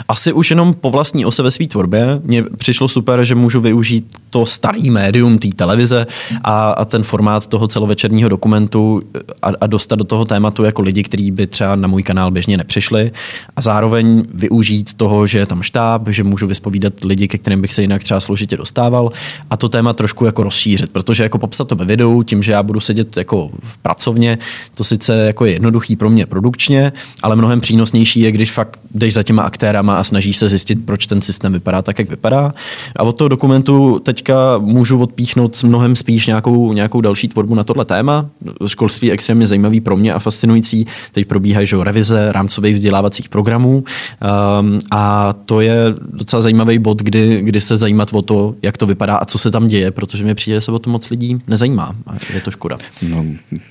Asi 0.09 0.33
už 0.33 0.51
jenom 0.51 0.75
po 0.75 0.91
vlastní 0.91 1.27
ose 1.27 1.43
ve 1.43 1.51
své 1.51 1.67
tvorbě. 1.67 2.07
Mně 2.25 2.43
přišlo 2.43 2.89
super, 2.89 3.25
že 3.25 3.35
můžu 3.35 3.61
využít 3.61 4.17
to 4.31 4.47
starý 4.47 4.91
médium 4.91 5.39
té 5.39 5.49
televize 5.49 6.07
a, 6.45 6.71
a 6.71 6.85
ten 6.85 7.03
formát 7.03 7.47
toho 7.47 7.69
celovečerního 7.69 8.29
dokumentu 8.29 9.03
a, 9.43 9.49
a 9.61 9.67
dostat 9.67 9.97
do 9.97 10.05
toho 10.05 10.25
tématu 10.25 10.65
jako 10.65 10.83
lidi, 10.83 11.03
kteří 11.03 11.31
by 11.31 11.47
třeba 11.47 11.77
na 11.77 11.89
můj 11.89 12.03
kanál 12.03 12.31
běžně 12.31 12.57
nepřišli 12.57 13.13
a 13.57 13.61
zároveň 13.61 14.25
využít 14.35 14.95
toho, 14.95 15.27
že 15.27 15.39
je 15.39 15.47
tam 15.47 15.63
štáb, 15.63 16.09
že 16.09 16.25
můžu 16.25 16.47
vyspovídat 16.47 16.93
lidi, 17.05 17.29
ke 17.29 17.39
kterým 17.39 17.63
bych 17.63 17.73
se 17.73 17.83
jinak 17.83 18.05
třeba 18.05 18.21
složitě 18.21 18.57
dostával 18.57 19.11
a 19.51 19.57
to 19.57 19.69
téma 19.69 19.93
trošku 19.93 20.25
jako 20.25 20.43
rozšířit, 20.43 20.91
protože 20.91 21.23
jako 21.23 21.39
popsat 21.39 21.69
to 21.69 21.77
ve 21.77 21.85
videu, 21.85 22.23
tím, 22.23 22.43
že 22.43 22.53
já 22.53 22.63
budu 22.63 22.81
sedět 22.81 23.17
jako 23.17 23.51
v 23.63 23.79
pracovně, 23.79 24.39
to 24.75 24.85
sice 24.85 25.27
jako 25.27 25.45
je 25.45 25.53
jednoduchý 25.53 25.97
pro 25.97 26.11
mě 26.11 26.27
produkčně, 26.67 26.93
ale 27.23 27.37
mnohem 27.37 27.61
přínosnější 27.61 28.21
je, 28.21 28.33
když 28.33 28.53
fakt 28.53 28.79
jdeš 28.95 29.15
za 29.15 29.23
těma 29.23 29.43
aktérama 29.43 29.97
a 29.97 30.05
snaží 30.05 30.33
se 30.33 30.49
zjistit, 30.49 30.79
proč 30.85 31.07
ten 31.07 31.23
systém 31.23 31.53
vypadá 31.53 31.83
tak, 31.83 31.99
jak 31.99 32.11
vypadá. 32.11 32.55
A 32.97 33.03
od 33.03 33.13
toho 33.13 33.29
dokumentu 33.29 33.99
teďka 33.99 34.59
můžu 34.59 34.99
odpíchnout 34.99 35.65
mnohem 35.65 35.97
spíš 35.97 36.27
nějakou, 36.27 36.73
nějakou 36.73 37.01
další 37.01 37.29
tvorbu 37.29 37.55
na 37.55 37.65
tohle 37.65 37.85
téma. 37.85 38.27
Školství 38.67 39.09
je 39.09 39.15
extrémně 39.15 39.47
zajímavý 39.47 39.81
pro 39.81 39.97
mě 39.97 40.13
a 40.13 40.19
fascinující. 40.19 40.87
Teď 41.13 41.27
probíhají 41.27 41.67
že, 41.67 41.77
revize 41.81 42.33
rámcových 42.33 42.75
vzdělávacích 42.75 43.29
programů 43.29 43.85
um, 43.85 44.79
a 44.91 45.35
to 45.47 45.61
je 45.61 45.95
docela 46.13 46.43
zajímavý 46.43 46.79
bod, 46.79 47.03
kdy, 47.03 47.43
kdy 47.43 47.61
se 47.61 47.77
zajímat 47.77 48.09
o 48.13 48.23
to, 48.23 48.55
jak 48.63 48.77
to 48.77 48.87
vypadá 48.87 49.17
a 49.17 49.25
co 49.25 49.39
se 49.39 49.51
tam 49.51 49.69
děje, 49.69 49.91
protože 49.91 50.25
mi 50.25 50.35
přijde, 50.35 50.61
se 50.61 50.73
o 50.73 50.79
to 50.79 50.91
moc 50.91 51.11
lidí 51.11 51.39
nezajímá. 51.47 51.95
A 52.07 52.15
je 52.35 52.41
to 52.41 52.51
škoda. 52.51 52.79
No, 53.03 53.25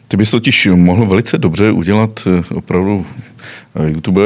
ty 0.08 0.18
bys 0.18 0.32
totiž 0.32 0.70
mohl 0.76 1.06
velice 1.06 1.38
dobře 1.38 1.72
udělat 1.72 2.28
eh, 2.28 2.56
opravdu 2.56 2.85
YouTube 2.86 3.35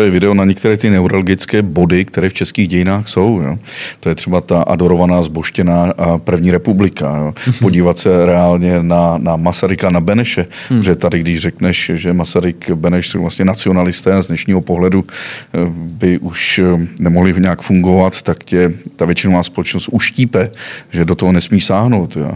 je 0.03 0.09
video 0.09 0.33
na 0.33 0.45
některé 0.45 0.77
ty 0.77 0.89
neurologické 0.89 1.61
body, 1.61 2.05
které 2.05 2.29
v 2.29 2.33
českých 2.33 2.67
dějinách 2.67 3.09
jsou. 3.09 3.41
Jo. 3.41 3.59
To 3.99 4.09
je 4.09 4.15
třeba 4.15 4.41
ta 4.41 4.61
adorovaná 4.61 5.23
zboštěná 5.23 5.93
první 6.17 6.51
republika. 6.51 7.17
Jo. 7.17 7.33
Podívat 7.61 7.97
se 7.97 8.25
reálně 8.25 8.83
na, 8.83 9.17
na 9.17 9.35
Masaryka, 9.35 9.89
na 9.89 9.99
Beneše, 9.99 10.47
hmm. 10.69 10.79
protože 10.79 10.95
tady, 10.95 11.19
když 11.19 11.39
řekneš, 11.39 11.91
že 11.95 12.13
Masaryk, 12.13 12.71
Beneš 12.71 13.09
jsou 13.09 13.21
vlastně 13.21 13.45
nacionalisté 13.45 14.23
z 14.23 14.27
dnešního 14.27 14.61
pohledu 14.61 15.05
eh, 15.07 15.57
by 15.73 16.17
už 16.17 16.59
eh, 16.59 16.87
nemohli 16.99 17.33
nějak 17.39 17.61
fungovat, 17.61 18.21
tak 18.21 18.43
tě 18.43 18.73
ta 18.95 19.05
většinová 19.05 19.43
společnost 19.43 19.89
uštípe, 19.91 20.51
že 20.91 21.05
do 21.05 21.15
toho 21.15 21.31
nesmí 21.31 21.61
sáhnout. 21.61 22.17
Jo. 22.17 22.31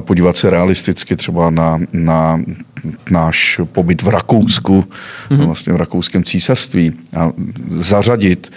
Podívat 0.00 0.36
se 0.36 0.50
realisticky 0.50 1.16
třeba 1.16 1.50
na, 1.50 1.78
na 1.92 2.40
náš 3.10 3.60
pobyt 3.72 4.02
v 4.02 4.08
Rakousku, 4.08 4.84
mm-hmm. 5.30 5.46
vlastně 5.46 5.72
v 5.72 5.76
rakouském 5.76 6.24
císařství 6.24 6.39
a 7.16 7.32
zařadit 7.68 8.52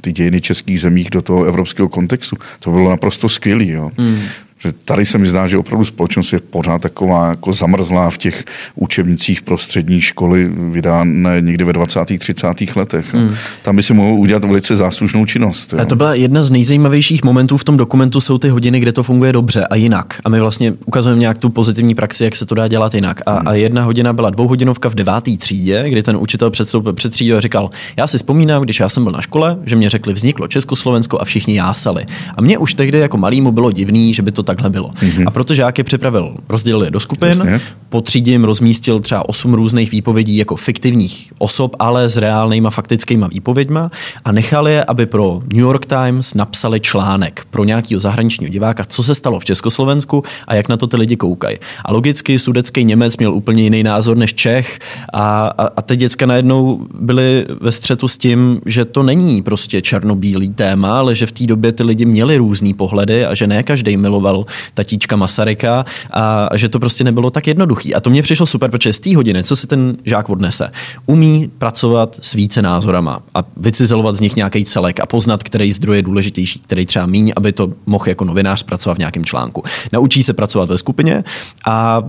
ty 0.00 0.12
dějiny 0.12 0.40
českých 0.40 0.80
zemích 0.80 1.10
do 1.10 1.22
toho 1.22 1.44
evropského 1.44 1.88
kontextu. 1.88 2.36
To 2.58 2.70
bylo 2.70 2.90
naprosto 2.90 3.28
skvělé. 3.28 3.90
Hmm. 3.98 4.22
Že 4.62 4.72
tady 4.84 5.06
se 5.06 5.18
mi 5.18 5.26
zdá, 5.26 5.46
že 5.46 5.58
opravdu 5.58 5.84
společnost 5.84 6.32
je 6.32 6.38
pořád 6.38 6.82
taková 6.82 7.28
jako 7.28 7.52
zamrzlá 7.52 8.10
v 8.10 8.18
těch 8.18 8.44
učebnicích 8.74 9.42
pro 9.42 9.58
střední 9.58 10.00
školy 10.00 10.50
vydané 10.70 11.40
někdy 11.40 11.64
ve 11.64 11.72
20. 11.72 12.00
30. 12.18 12.46
letech. 12.76 13.14
Hmm. 13.14 13.34
Tam 13.62 13.76
by 13.76 13.82
si 13.82 13.94
mohl 13.94 14.14
udělat 14.14 14.44
velice 14.44 14.76
záslužnou 14.76 15.26
činnost. 15.26 15.72
Jo. 15.72 15.78
A 15.78 15.84
to 15.84 15.96
byla 15.96 16.14
jedna 16.14 16.42
z 16.42 16.50
nejzajímavějších 16.50 17.24
momentů 17.24 17.56
v 17.56 17.64
tom 17.64 17.76
dokumentu, 17.76 18.20
jsou 18.20 18.38
ty 18.38 18.48
hodiny, 18.48 18.80
kde 18.80 18.92
to 18.92 19.02
funguje 19.02 19.32
dobře 19.32 19.66
a 19.66 19.74
jinak. 19.74 20.20
A 20.24 20.28
my 20.28 20.40
vlastně 20.40 20.74
ukazujeme 20.86 21.20
nějak 21.20 21.38
tu 21.38 21.50
pozitivní 21.50 21.94
praxi, 21.94 22.24
jak 22.24 22.36
se 22.36 22.46
to 22.46 22.54
dá 22.54 22.68
dělat 22.68 22.94
jinak. 22.94 23.20
A, 23.26 23.38
hmm. 23.38 23.48
a 23.48 23.54
jedna 23.54 23.84
hodina 23.84 24.12
byla 24.12 24.30
dvouhodinovka 24.30 24.88
v 24.88 24.94
devátý 24.94 25.36
třídě, 25.36 25.84
kdy 25.88 26.02
ten 26.02 26.16
učitel 26.16 26.50
předstoupil 26.50 26.92
před 26.92 27.12
třídou 27.12 27.36
a 27.36 27.40
říkal, 27.40 27.70
já 27.96 28.06
si 28.06 28.16
vzpomínám, 28.16 28.62
když 28.62 28.80
já 28.80 28.88
jsem 28.88 29.02
byl 29.02 29.12
na 29.12 29.20
škole, 29.20 29.58
že 29.66 29.76
mě 29.76 29.88
řekli, 29.88 30.12
vzniklo 30.12 30.48
Československo 30.48 31.20
a 31.20 31.24
všichni 31.24 31.56
jásali. 31.56 32.06
A 32.36 32.42
mě 32.42 32.58
už 32.58 32.74
tehdy 32.74 32.98
jako 32.98 33.16
malýmu 33.16 33.52
bylo 33.52 33.72
divný, 33.72 34.14
že 34.14 34.22
by 34.22 34.32
to 34.32 34.42
takhle 34.50 34.70
bylo. 34.70 34.88
Mm-hmm. 34.88 35.24
A 35.26 35.30
proto 35.30 35.54
žáky 35.54 35.82
připravil, 35.82 36.34
rozdělil 36.48 36.82
je 36.82 36.90
do 36.90 37.00
skupin, 37.00 37.28
Jasně. 37.28 37.60
po 37.88 38.00
třídě 38.00 38.30
jim 38.30 38.44
rozmístil 38.44 39.00
třeba 39.00 39.28
osm 39.28 39.54
různých 39.54 39.90
výpovědí 39.90 40.36
jako 40.36 40.56
fiktivních 40.56 41.32
osob, 41.38 41.76
ale 41.78 42.08
s 42.08 42.16
reálnýma 42.16 42.70
faktickýma 42.70 43.26
výpověďma 43.26 43.90
a 44.24 44.32
nechal 44.32 44.68
je, 44.68 44.84
aby 44.84 45.06
pro 45.06 45.42
New 45.52 45.60
York 45.62 45.86
Times 45.86 46.34
napsali 46.34 46.80
článek 46.80 47.46
pro 47.50 47.64
nějakého 47.64 48.00
zahraničního 48.00 48.52
diváka, 48.52 48.84
co 48.84 49.02
se 49.02 49.14
stalo 49.14 49.40
v 49.40 49.44
Československu 49.44 50.24
a 50.46 50.54
jak 50.54 50.68
na 50.68 50.76
to 50.76 50.86
ty 50.86 50.96
lidi 50.96 51.16
koukají. 51.16 51.56
A 51.84 51.92
logicky 51.92 52.38
sudecký 52.38 52.84
Němec 52.84 53.18
měl 53.18 53.34
úplně 53.34 53.62
jiný 53.62 53.82
názor 53.82 54.16
než 54.16 54.34
Čech 54.34 54.78
a, 55.12 55.46
a, 55.58 55.68
a 55.76 55.82
ty 55.82 55.96
děcka 55.96 56.26
najednou 56.26 56.86
byly 57.00 57.46
ve 57.60 57.72
střetu 57.72 58.08
s 58.08 58.18
tím, 58.18 58.60
že 58.66 58.84
to 58.84 59.02
není 59.02 59.42
prostě 59.42 59.82
černobílý 59.82 60.50
téma, 60.50 60.98
ale 60.98 61.14
že 61.14 61.26
v 61.26 61.32
té 61.32 61.46
době 61.46 61.72
ty 61.72 61.82
lidi 61.82 62.04
měli 62.04 62.36
různý 62.36 62.74
pohledy 62.74 63.26
a 63.26 63.34
že 63.34 63.46
ne 63.46 63.62
každý 63.62 63.96
miloval 63.96 64.39
tatíčka 64.74 65.16
Masaryka 65.16 65.84
a 66.10 66.48
že 66.54 66.68
to 66.68 66.78
prostě 66.78 67.04
nebylo 67.04 67.30
tak 67.30 67.46
jednoduchý. 67.46 67.94
A 67.94 68.00
to 68.00 68.10
mě 68.10 68.22
přišlo 68.22 68.46
super, 68.46 68.70
protože 68.70 68.92
z 68.92 69.00
té 69.00 69.16
hodiny, 69.16 69.44
co 69.44 69.56
si 69.56 69.66
ten 69.66 69.96
žák 70.04 70.30
odnese, 70.30 70.70
umí 71.06 71.50
pracovat 71.58 72.16
s 72.22 72.34
více 72.34 72.62
názorama 72.62 73.22
a 73.34 73.42
vycizelovat 73.56 74.16
z 74.16 74.20
nich 74.20 74.36
nějaký 74.36 74.64
celek 74.64 75.00
a 75.00 75.06
poznat, 75.06 75.42
který 75.42 75.72
zdroj 75.72 75.96
je 75.96 76.02
důležitější, 76.02 76.58
který 76.58 76.86
třeba 76.86 77.06
míň, 77.06 77.32
aby 77.36 77.52
to 77.52 77.72
mohl 77.86 78.08
jako 78.08 78.24
novinář 78.24 78.62
pracovat 78.62 78.94
v 78.94 78.98
nějakém 78.98 79.24
článku. 79.24 79.62
Naučí 79.92 80.22
se 80.22 80.32
pracovat 80.32 80.68
ve 80.68 80.78
skupině 80.78 81.24
a 81.66 82.02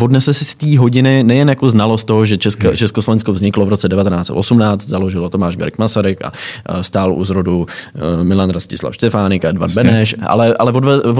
odnese 0.00 0.34
si 0.34 0.44
z 0.44 0.54
té 0.54 0.78
hodiny 0.78 1.24
nejen 1.24 1.48
jako 1.48 1.70
znalost 1.70 2.04
toho, 2.04 2.26
že 2.26 2.38
Česko, 2.38 2.66
hmm. 2.68 2.76
Československo 2.76 3.32
vzniklo 3.32 3.66
v 3.66 3.68
roce 3.68 3.88
1918, 3.88 4.88
založilo 4.88 5.28
Tomáš 5.28 5.56
Garek 5.56 5.78
Masaryk 5.78 6.18
a 6.22 6.32
stál 6.82 7.12
u 7.12 7.24
zrodu 7.24 7.66
eh, 7.94 8.24
Milan 8.24 8.50
Rastislav 8.50 8.94
Štefánik 8.94 9.44
a 9.44 9.48
Edvard 9.48 9.74
Beneš, 9.74 10.14
ale, 10.26 10.54
ale 10.58 10.72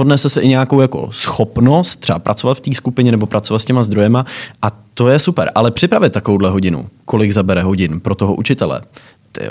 odnese 0.03 0.29
se 0.29 0.41
i 0.41 0.47
nějakou 0.47 0.81
jako 0.81 1.09
schopnost 1.11 1.95
třeba 1.95 2.19
pracovat 2.19 2.57
v 2.57 2.61
té 2.61 2.73
skupině 2.73 3.11
nebo 3.11 3.25
pracovat 3.25 3.59
s 3.59 3.65
těma 3.65 3.83
zdrojema 3.83 4.25
a 4.61 4.71
to 4.93 5.09
je 5.09 5.19
super. 5.19 5.51
Ale 5.55 5.71
připravit 5.71 6.13
takovouhle 6.13 6.49
hodinu, 6.49 6.89
kolik 7.05 7.31
zabere 7.31 7.63
hodin 7.63 7.99
pro 7.99 8.15
toho 8.15 8.35
učitele, 8.35 8.81
ty 9.31 9.47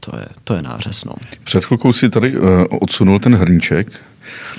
to 0.00 0.16
je, 0.16 0.26
to 0.44 0.54
je 0.54 0.62
nářez. 0.62 1.04
No. 1.04 1.12
Před 1.44 1.64
chvilkou 1.64 1.92
si 1.92 2.10
tady 2.10 2.38
uh, 2.38 2.46
odsunul 2.80 3.18
ten 3.18 3.34
hrníček. 3.34 3.88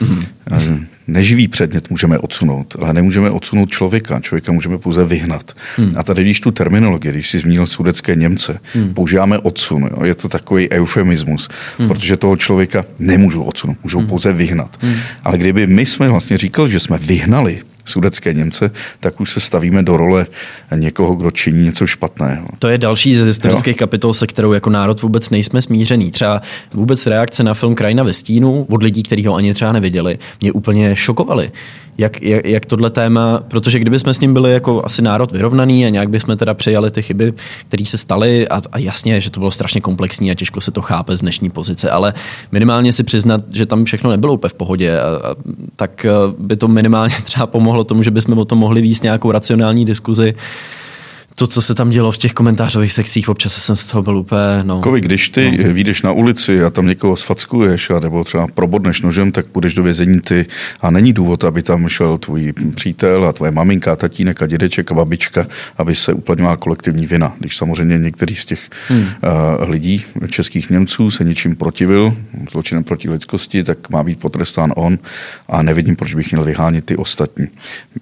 Mm-hmm. 0.01 0.85
Neživý 1.07 1.47
předmět 1.47 1.89
můžeme 1.89 2.19
odsunout, 2.19 2.75
ale 2.79 2.93
nemůžeme 2.93 3.29
odsunout 3.29 3.71
člověka. 3.71 4.19
Člověka 4.19 4.51
můžeme 4.51 4.77
pouze 4.77 5.05
vyhnat. 5.05 5.53
Hmm. 5.77 5.91
A 5.97 6.03
tady, 6.03 6.21
když 6.21 6.39
tu 6.39 6.51
terminologii, 6.51 7.11
když 7.11 7.29
si 7.29 7.39
zmínil 7.39 7.65
sudecké 7.65 8.15
Němce, 8.15 8.59
hmm. 8.73 8.93
používáme 8.93 9.37
odsun. 9.37 9.89
Jo? 9.91 10.03
Je 10.03 10.15
to 10.15 10.29
takový 10.29 10.69
eufemismus, 10.69 11.49
hmm. 11.79 11.87
protože 11.87 12.17
toho 12.17 12.37
člověka 12.37 12.85
nemůžu 12.99 13.43
odsunout, 13.43 13.77
můžou 13.83 13.99
hmm. 13.99 14.07
pouze 14.07 14.33
vyhnat. 14.33 14.77
Hmm. 14.81 14.95
Ale 15.23 15.37
kdyby 15.37 15.67
my 15.67 15.85
jsme 15.85 16.09
vlastně 16.09 16.37
říkali, 16.37 16.71
že 16.71 16.79
jsme 16.79 16.97
vyhnali 16.97 17.61
sudecké 17.87 18.33
Němce, 18.33 18.71
tak 18.99 19.21
už 19.21 19.31
se 19.31 19.39
stavíme 19.39 19.83
do 19.83 19.97
role 19.97 20.25
někoho, 20.75 21.15
kdo 21.15 21.31
činí 21.31 21.63
něco 21.63 21.87
špatného. 21.87 22.47
To 22.59 22.67
je 22.67 22.77
další 22.77 23.15
z 23.15 23.25
historických 23.25 23.75
jo? 23.75 23.79
kapitol, 23.79 24.13
se 24.13 24.27
kterou 24.27 24.53
jako 24.53 24.69
národ 24.69 25.01
vůbec 25.01 25.29
nejsme 25.29 25.61
smířený. 25.61 26.11
Třeba 26.11 26.41
vůbec 26.73 27.07
reakce 27.07 27.43
na 27.43 27.53
film 27.53 27.75
Krajina 27.75 28.03
ve 28.03 28.13
stínu 28.13 28.65
od 28.69 28.83
lidí, 28.83 29.03
kteří 29.03 29.25
ho 29.25 29.35
ani 29.35 29.53
třeba 29.53 29.71
neviděli, 29.71 30.19
mě 30.41 30.51
úplně 30.51 30.95
šokovaly 30.95 31.51
jak, 31.97 32.21
jak, 32.21 32.45
jak 32.45 32.65
tohle 32.65 32.89
téma, 32.89 33.43
protože 33.47 33.79
kdyby 33.79 33.99
jsme 33.99 34.13
s 34.13 34.19
ním 34.19 34.33
byli 34.33 34.53
jako 34.53 34.85
asi 34.85 35.01
národ 35.01 35.31
vyrovnaný 35.31 35.85
a 35.85 35.89
nějak 35.89 36.09
bychom 36.09 36.37
teda 36.37 36.53
přejali 36.53 36.91
ty 36.91 37.01
chyby, 37.01 37.33
které 37.67 37.85
se 37.85 37.97
staly 37.97 38.47
a, 38.47 38.61
a 38.71 38.79
jasně, 38.79 39.21
že 39.21 39.29
to 39.29 39.39
bylo 39.39 39.51
strašně 39.51 39.81
komplexní 39.81 40.31
a 40.31 40.33
těžko 40.33 40.61
se 40.61 40.71
to 40.71 40.81
chápe 40.81 41.17
z 41.17 41.21
dnešní 41.21 41.49
pozice, 41.49 41.91
ale 41.91 42.13
minimálně 42.51 42.93
si 42.93 43.03
přiznat, 43.03 43.41
že 43.51 43.65
tam 43.65 43.85
všechno 43.85 44.09
nebylo 44.09 44.33
úplně 44.33 44.49
v 44.49 44.53
pohodě, 44.53 44.99
a, 44.99 45.03
a, 45.03 45.35
tak 45.75 46.05
by 46.39 46.55
to 46.55 46.67
minimálně 46.67 47.15
třeba 47.23 47.47
pomohlo 47.47 47.76
tomu, 47.83 48.03
že 48.03 48.11
bychom 48.11 48.37
o 48.37 48.45
tom 48.45 48.59
mohli 48.59 48.81
víc 48.81 49.01
nějakou 49.01 49.31
racionální 49.31 49.85
diskuzi 49.85 50.33
to, 51.39 51.47
co 51.47 51.61
se 51.61 51.75
tam 51.75 51.89
dělo 51.89 52.11
v 52.11 52.17
těch 52.17 52.33
komentářových 52.33 52.93
sekcích, 52.93 53.29
občas 53.29 53.53
jsem 53.53 53.75
z 53.75 53.85
toho 53.85 54.03
byl 54.03 54.17
úplně... 54.17 54.41
No, 54.63 54.81
Kovi, 54.81 55.01
když 55.01 55.29
ty 55.29 55.57
no. 55.57 55.73
vyjdeš 55.73 56.01
na 56.01 56.11
ulici 56.11 56.63
a 56.63 56.69
tam 56.69 56.87
někoho 56.87 57.15
sfackuješ, 57.15 57.89
a 57.89 57.99
nebo 57.99 58.23
třeba 58.23 58.47
probodneš 58.47 59.01
nožem, 59.01 59.31
tak 59.31 59.45
půjdeš 59.45 59.73
do 59.73 59.83
vězení 59.83 60.19
ty 60.19 60.45
a 60.81 60.91
není 60.91 61.13
důvod, 61.13 61.43
aby 61.43 61.63
tam 61.63 61.87
šel 61.89 62.17
tvůj 62.17 62.53
přítel 62.75 63.25
a 63.25 63.33
tvoje 63.33 63.51
maminka, 63.51 63.95
tatínek 63.95 64.41
a 64.41 64.47
dědeček 64.47 64.91
a 64.91 64.95
babička, 64.95 65.47
aby 65.77 65.95
se 65.95 66.13
uplatňovala 66.13 66.57
kolektivní 66.57 67.05
vina. 67.05 67.35
Když 67.39 67.57
samozřejmě 67.57 67.97
některý 67.97 68.35
z 68.35 68.45
těch 68.45 68.69
hmm. 68.87 68.99
uh, 68.99 69.69
lidí, 69.69 70.05
českých 70.29 70.69
Němců, 70.69 71.11
se 71.11 71.23
něčím 71.23 71.55
protivil, 71.55 72.13
zločinem 72.51 72.83
proti 72.83 73.09
lidskosti, 73.09 73.63
tak 73.63 73.89
má 73.89 74.03
být 74.03 74.19
potrestán 74.19 74.73
on 74.75 74.99
a 75.49 75.61
nevidím, 75.61 75.95
proč 75.95 76.15
bych 76.15 76.31
měl 76.31 76.43
vyhánit 76.43 76.85
ty 76.85 76.95
ostatní. 76.95 77.47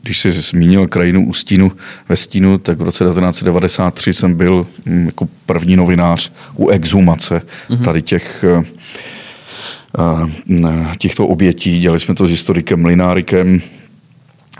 Když 0.01 0.19
jsi 0.19 0.31
zmínil 0.31 0.87
krajinu 0.87 1.27
Ústínu 1.27 1.71
ve 2.09 2.15
Stínu, 2.15 2.57
tak 2.57 2.77
v 2.77 2.81
roce 2.81 3.05
1993 3.31 4.13
jsem 4.13 4.33
byl 4.33 4.67
mm, 4.85 5.05
jako 5.05 5.27
první 5.45 5.75
novinář 5.75 6.31
u 6.55 6.69
exhumace 6.69 7.41
mm-hmm. 7.69 7.83
tady 7.83 8.01
těch 8.01 8.45
eh, 8.47 8.63
eh, 10.65 10.95
těchto 10.97 11.27
obětí. 11.27 11.79
Dělali 11.79 11.99
jsme 11.99 12.15
to 12.15 12.27
s 12.27 12.29
historikem 12.29 12.81
Mlinárikem, 12.81 13.61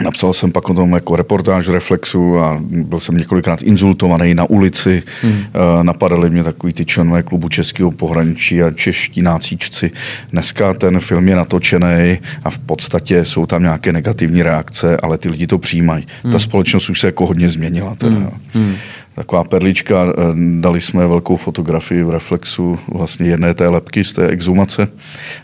Napsal 0.04 0.34
jsem 0.34 0.52
pak 0.52 0.70
o 0.70 0.74
tom 0.74 0.93
jako 0.93 1.16
reportáž 1.16 1.68
Reflexu 1.68 2.39
a 2.39 2.62
byl 2.62 3.00
jsem 3.00 3.18
několikrát 3.18 3.62
insultovaný 3.62 4.34
na 4.34 4.50
ulici. 4.50 5.04
Hmm. 5.22 5.43
Napadali 5.82 6.30
mě 6.30 6.43
takový 6.43 6.74
ty 6.74 6.86
členové 6.86 7.24
klubu 7.24 7.50
Českého 7.50 7.91
pohraničí 7.91 8.64
a 8.64 8.72
čeští 8.72 9.22
nácíčci. 9.22 9.91
Dneska 10.32 10.74
ten 10.74 11.00
film 11.00 11.28
je 11.28 11.36
natočený 11.36 12.18
a 12.43 12.50
v 12.50 12.58
podstatě 12.58 13.26
jsou 13.26 13.46
tam 13.46 13.64
nějaké 13.64 13.93
negativní 13.93 14.43
reakce, 14.43 14.98
ale 14.98 15.18
ty 15.18 15.30
lidi 15.30 15.48
to 15.48 15.58
přijímají. 15.58 16.08
Hmm. 16.24 16.32
Ta 16.32 16.39
společnost 16.39 16.89
už 16.89 17.00
se 17.00 17.08
jako 17.08 17.26
hodně 17.26 17.50
změnila. 17.50 17.96
Teda. 17.96 18.16
Hmm. 18.16 18.32
Hmm 18.54 18.76
taková 19.16 19.43
perlička, 19.43 20.05
eh, 20.07 20.11
dali 20.59 20.82
jsme 20.82 21.07
velkou 21.07 21.38
fotografii 21.38 22.03
v 22.03 22.09
Reflexu 22.09 22.80
vlastně 22.88 23.28
jedné 23.28 23.53
té 23.53 23.68
lepky 23.68 24.03
z 24.03 24.13
té 24.13 24.28
exhumace 24.28 24.88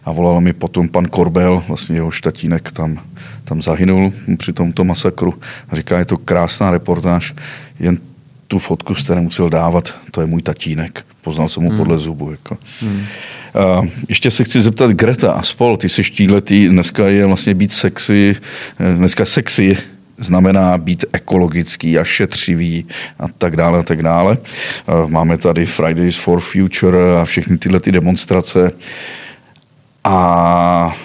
a 0.05 0.11
volal 0.11 0.41
mi 0.41 0.53
potom 0.53 0.89
pan 0.89 1.05
Korbel, 1.05 1.63
vlastně 1.67 1.95
jeho 1.95 2.11
štatínek 2.11 2.71
tam, 2.71 2.99
tam 3.43 3.61
zahynul 3.61 4.13
při 4.37 4.53
tomto 4.53 4.83
masakru 4.83 5.33
a 5.69 5.75
říká, 5.75 5.99
je 5.99 6.05
to 6.05 6.17
krásná 6.17 6.71
reportáž, 6.71 7.33
jen 7.79 7.97
tu 8.47 8.59
fotku 8.59 8.95
jste 8.95 9.15
nemusel 9.15 9.49
dávat, 9.49 9.95
to 10.11 10.21
je 10.21 10.27
můj 10.27 10.41
tatínek. 10.41 11.05
Poznal 11.21 11.49
jsem 11.49 11.63
mu 11.63 11.69
hmm. 11.69 11.77
podle 11.77 11.99
zubu. 11.99 12.31
Jako. 12.31 12.57
Hmm. 12.81 13.05
Uh, 13.79 13.87
ještě 14.09 14.31
se 14.31 14.43
chci 14.43 14.61
zeptat 14.61 14.91
Greta 14.91 15.31
a 15.31 15.43
spol, 15.43 15.77
ty 15.77 15.89
jsi 15.89 16.03
štíletý, 16.03 16.67
dneska 16.67 17.07
je 17.07 17.25
vlastně 17.25 17.53
být 17.53 17.71
sexy, 17.71 18.35
eh, 18.79 18.95
dneska 18.95 19.25
sexy 19.25 19.77
znamená 20.21 20.77
být 20.77 21.05
ekologický 21.13 21.99
a 21.99 22.03
šetřivý 22.03 22.85
a 23.19 23.27
tak 23.27 23.55
dále 23.55 23.79
a 23.79 23.83
tak 23.83 24.03
dále. 24.03 24.37
Máme 25.07 25.37
tady 25.37 25.65
Fridays 25.65 26.17
for 26.17 26.39
Future 26.39 27.19
a 27.21 27.25
všechny 27.25 27.57
tyhle 27.57 27.79
ty 27.79 27.91
demonstrace. 27.91 28.71
A 30.03 30.95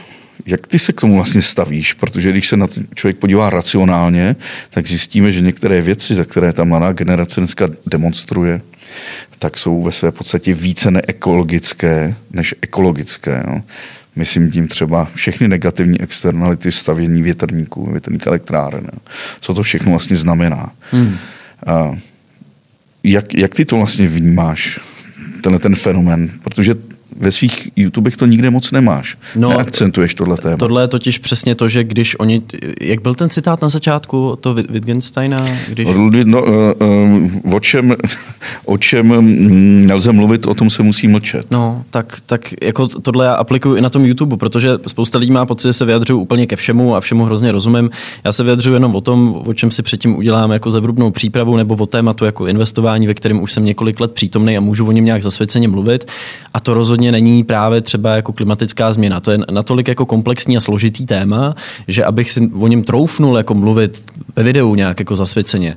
jak 0.47 0.67
ty 0.67 0.79
se 0.79 0.93
k 0.93 1.01
tomu 1.01 1.14
vlastně 1.14 1.43
stavíš? 1.43 1.93
Protože 1.93 2.31
když 2.31 2.49
se 2.49 2.57
na 2.57 2.67
to 2.67 2.81
člověk 2.95 3.17
podívá 3.17 3.51
racionálně, 3.51 4.37
tak 4.71 4.87
zjistíme, 4.87 5.33
že 5.33 5.41
některé 5.41 5.83
věci, 5.83 6.14
za 6.14 6.25
které 6.25 6.53
ta 6.53 6.64
mladá 6.64 6.93
generace 6.93 7.41
dneska 7.41 7.69
demonstruje, 7.87 8.61
tak 9.39 9.59
jsou 9.59 9.83
ve 9.83 9.93
své 9.93 10.12
podstatě 10.12 10.55
více 10.55 10.91
neekologické 10.91 12.14
než 12.31 12.55
ekologické. 12.61 13.43
No. 13.47 13.62
Myslím 14.17 14.51
tím 14.51 14.69
třeba 14.69 15.09
všechny 15.14 15.49
negativní 15.49 16.01
externality 16.01 16.73
stavění 16.73 17.23
větrníků, 17.23 17.91
větrník 17.91 18.27
elektráren. 18.27 18.87
Co 19.41 19.55
to 19.55 19.62
všechno 19.62 19.91
vlastně 19.91 20.17
znamená. 20.17 20.73
Hmm. 20.91 21.17
Jak, 23.05 23.35
jak 23.35 23.55
ty 23.55 23.64
to 23.64 23.77
vlastně 23.77 24.09
vnímáš, 24.09 24.81
tenhle 25.41 25.59
ten 25.59 25.75
fenomen? 25.75 26.31
Protože 26.43 26.75
ve 27.21 27.33
svých 27.33 27.71
YouTubech 27.77 28.17
to 28.17 28.27
nikde 28.27 28.51
moc 28.51 28.73
nemáš. 28.73 29.17
No, 29.37 29.49
Neakcentuješ 29.49 30.14
tohle 30.14 30.37
téma. 30.37 30.57
Tohle 30.57 30.83
je 30.83 30.89
totiž 30.89 31.19
přesně 31.19 31.55
to, 31.55 31.69
že 31.69 31.85
když 31.85 32.19
oni, 32.19 32.43
jak 32.81 33.03
byl 33.03 33.14
ten 33.14 33.31
citát 33.31 33.62
na 33.62 33.69
začátku, 33.69 34.39
to 34.41 34.55
Wittgensteina? 34.55 35.39
Když... 35.69 35.89
No, 36.25 36.43
uh, 36.43 36.49
uh, 37.45 37.55
o, 37.55 37.61
čem, 37.61 37.97
o 38.64 38.79
čem 38.79 39.21
mm, 39.21 39.85
nelze 39.87 40.12
mluvit, 40.12 40.47
o 40.47 40.55
tom 40.55 40.71
se 40.71 40.83
musí 40.83 41.09
mlčet. 41.09 41.47
No, 41.51 41.85
tak, 41.91 42.19
tak 42.27 42.55
jako 42.62 42.89
tohle 42.89 43.27
já 43.27 43.35
aplikuju 43.35 43.75
i 43.75 43.81
na 43.81 43.91
tom 43.91 44.05
YouTube, 44.05 44.37
protože 44.37 44.71
spousta 44.87 45.19
lidí 45.19 45.33
má 45.33 45.47
pocit, 45.47 45.69
že 45.69 45.73
se 45.73 45.85
vyjadřují 45.85 46.21
úplně 46.21 46.47
ke 46.47 46.57
všemu 46.57 46.97
a 46.97 47.01
všemu 47.01 47.25
hrozně 47.25 47.53
rozumím. 47.53 47.91
Já 48.25 48.33
se 48.33 48.45
vyjadřuju 48.45 48.75
jenom 48.75 48.95
o 48.95 49.01
tom, 49.01 49.43
o 49.47 49.55
čem 49.55 49.71
si 49.71 49.83
předtím 49.83 50.17
udělám 50.17 50.51
jako 50.51 50.71
zevrubnou 50.71 51.11
přípravu 51.11 51.57
nebo 51.57 51.75
o 51.75 51.87
tématu 51.87 52.25
jako 52.25 52.47
investování, 52.47 53.07
ve 53.07 53.14
kterém 53.14 53.43
už 53.43 53.53
jsem 53.53 53.64
několik 53.64 54.01
let 54.01 54.12
přítomný 54.12 54.57
a 54.57 54.61
můžu 54.61 54.87
o 54.87 54.93
něm 54.93 55.05
nějak 55.05 55.23
zasvěceně 55.23 55.69
mluvit. 55.69 56.07
A 56.55 56.61
to 56.61 56.75
rozhodně 56.75 57.06
není 57.13 57.45
právě 57.45 57.81
třeba 57.81 58.17
jako 58.17 58.33
klimatická 58.33 58.93
změna. 58.93 59.21
To 59.21 59.31
je 59.31 59.39
natolik 59.51 59.89
jako 59.89 60.07
komplexní 60.07 60.57
a 60.57 60.61
složitý 60.61 61.07
téma, 61.07 61.55
že 61.89 62.05
abych 62.05 62.31
si 62.31 62.51
o 62.61 62.67
něm 62.67 62.83
troufnul 62.85 63.37
jako 63.37 63.55
mluvit 63.55 64.05
ve 64.37 64.43
videu 64.43 64.75
nějak 64.75 64.99
jako 64.99 65.17
zasvěceně, 65.17 65.77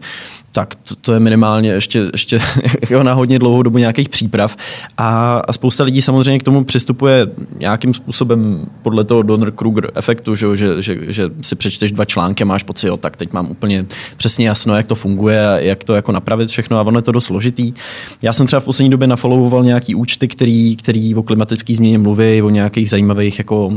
tak 0.52 0.76
to, 0.76 0.95
to 0.95 1.14
je 1.14 1.20
minimálně 1.20 1.70
ještě, 1.70 2.10
ještě 2.12 2.39
jako 2.82 3.04
na 3.04 3.14
hodně 3.14 3.39
dlouhou 3.39 3.64
dobu 3.64 3.78
nějakých 3.78 4.10
příprav. 4.10 4.56
A, 4.97 5.38
a 5.47 5.54
spousta 5.54 5.84
lidí 5.84 6.02
samozřejmě 6.02 6.39
k 6.39 6.43
tomu 6.43 6.64
přistupuje 6.64 7.28
nějakým 7.60 7.93
způsobem 7.93 8.66
podle 8.82 9.04
toho 9.04 9.22
Donner-Kruger 9.22 9.89
efektu, 9.95 10.36
že, 10.36 10.58
že, 10.58 10.82
že, 10.82 10.97
že 11.08 11.30
si 11.41 11.56
přečteš 11.56 11.91
dva 11.91 12.06
články 12.06 12.43
a 12.43 12.45
máš 12.45 12.64
pocit, 12.64 12.88
jo, 12.88 12.97
tak 12.97 13.18
teď 13.18 13.34
mám 13.34 13.52
úplně 13.52 13.86
přesně 14.18 14.47
jasno, 14.47 14.76
jak 14.76 14.88
to 14.88 14.95
funguje 14.95 15.47
a 15.47 15.60
jak 15.60 15.84
to 15.84 15.95
jako 15.95 16.12
napravit 16.12 16.50
všechno 16.50 16.78
a 16.78 16.82
ono 16.82 16.97
je 16.97 17.02
to 17.02 17.12
dost 17.12 17.26
složitý. 17.26 17.74
Já 18.22 18.34
jsem 18.34 18.47
třeba 18.47 18.60
v 18.60 18.66
poslední 18.66 18.89
době 18.89 19.08
nafollowoval 19.08 19.64
nějaký 19.64 19.95
účty, 19.95 20.28
který, 20.28 20.76
který 20.76 21.16
o 21.16 21.24
klimatické 21.24 21.76
změně 21.76 21.97
mluví, 21.97 22.41
o 22.41 22.50
nějakých 22.50 22.89
zajímavých 22.89 23.39
jako 23.39 23.68
uh, 23.68 23.76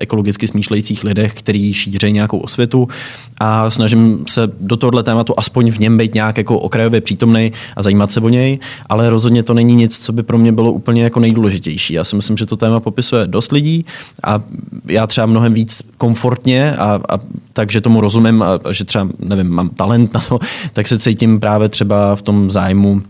ekologicky 0.00 0.48
smýšlejících 0.48 1.04
lidech, 1.04 1.34
který 1.34 1.74
šíří 1.74 2.12
nějakou 2.12 2.38
osvětu 2.38 2.88
a 3.38 3.70
snažím 3.70 4.24
se 4.28 4.48
do 4.60 4.76
tohohle 4.76 5.02
tématu 5.02 5.34
aspoň 5.36 5.70
v 5.70 5.77
něm 5.78 5.98
být 5.98 6.14
nějak 6.14 6.38
jako 6.38 6.58
okrajově 6.58 7.00
přítomný 7.00 7.52
a 7.76 7.82
zajímat 7.82 8.12
se 8.12 8.20
o 8.20 8.28
něj, 8.28 8.58
ale 8.86 9.10
rozhodně 9.10 9.42
to 9.42 9.54
není 9.54 9.74
nic, 9.74 9.98
co 9.98 10.12
by 10.12 10.22
pro 10.22 10.38
mě 10.38 10.52
bylo 10.52 10.72
úplně 10.72 11.02
jako 11.02 11.20
nejdůležitější. 11.20 11.94
Já 11.94 12.04
si 12.04 12.16
myslím, 12.16 12.36
že 12.36 12.46
to 12.46 12.56
téma 12.56 12.80
popisuje 12.80 13.26
dost 13.26 13.52
lidí 13.52 13.84
a 14.24 14.42
já 14.86 15.06
třeba 15.06 15.26
mnohem 15.26 15.54
víc 15.54 15.82
komfortně 15.96 16.76
a, 16.76 17.00
a 17.08 17.18
takže 17.52 17.80
tomu 17.80 18.00
rozumím 18.00 18.42
a, 18.42 18.58
a 18.64 18.72
že 18.72 18.84
třeba, 18.84 19.08
nevím, 19.18 19.48
mám 19.48 19.68
talent 19.68 20.14
na 20.14 20.20
to, 20.20 20.38
tak 20.72 20.88
se 20.88 20.98
cítím 20.98 21.40
právě 21.40 21.68
třeba 21.68 22.16
v 22.16 22.22
tom 22.22 22.50
zájmu 22.50 23.02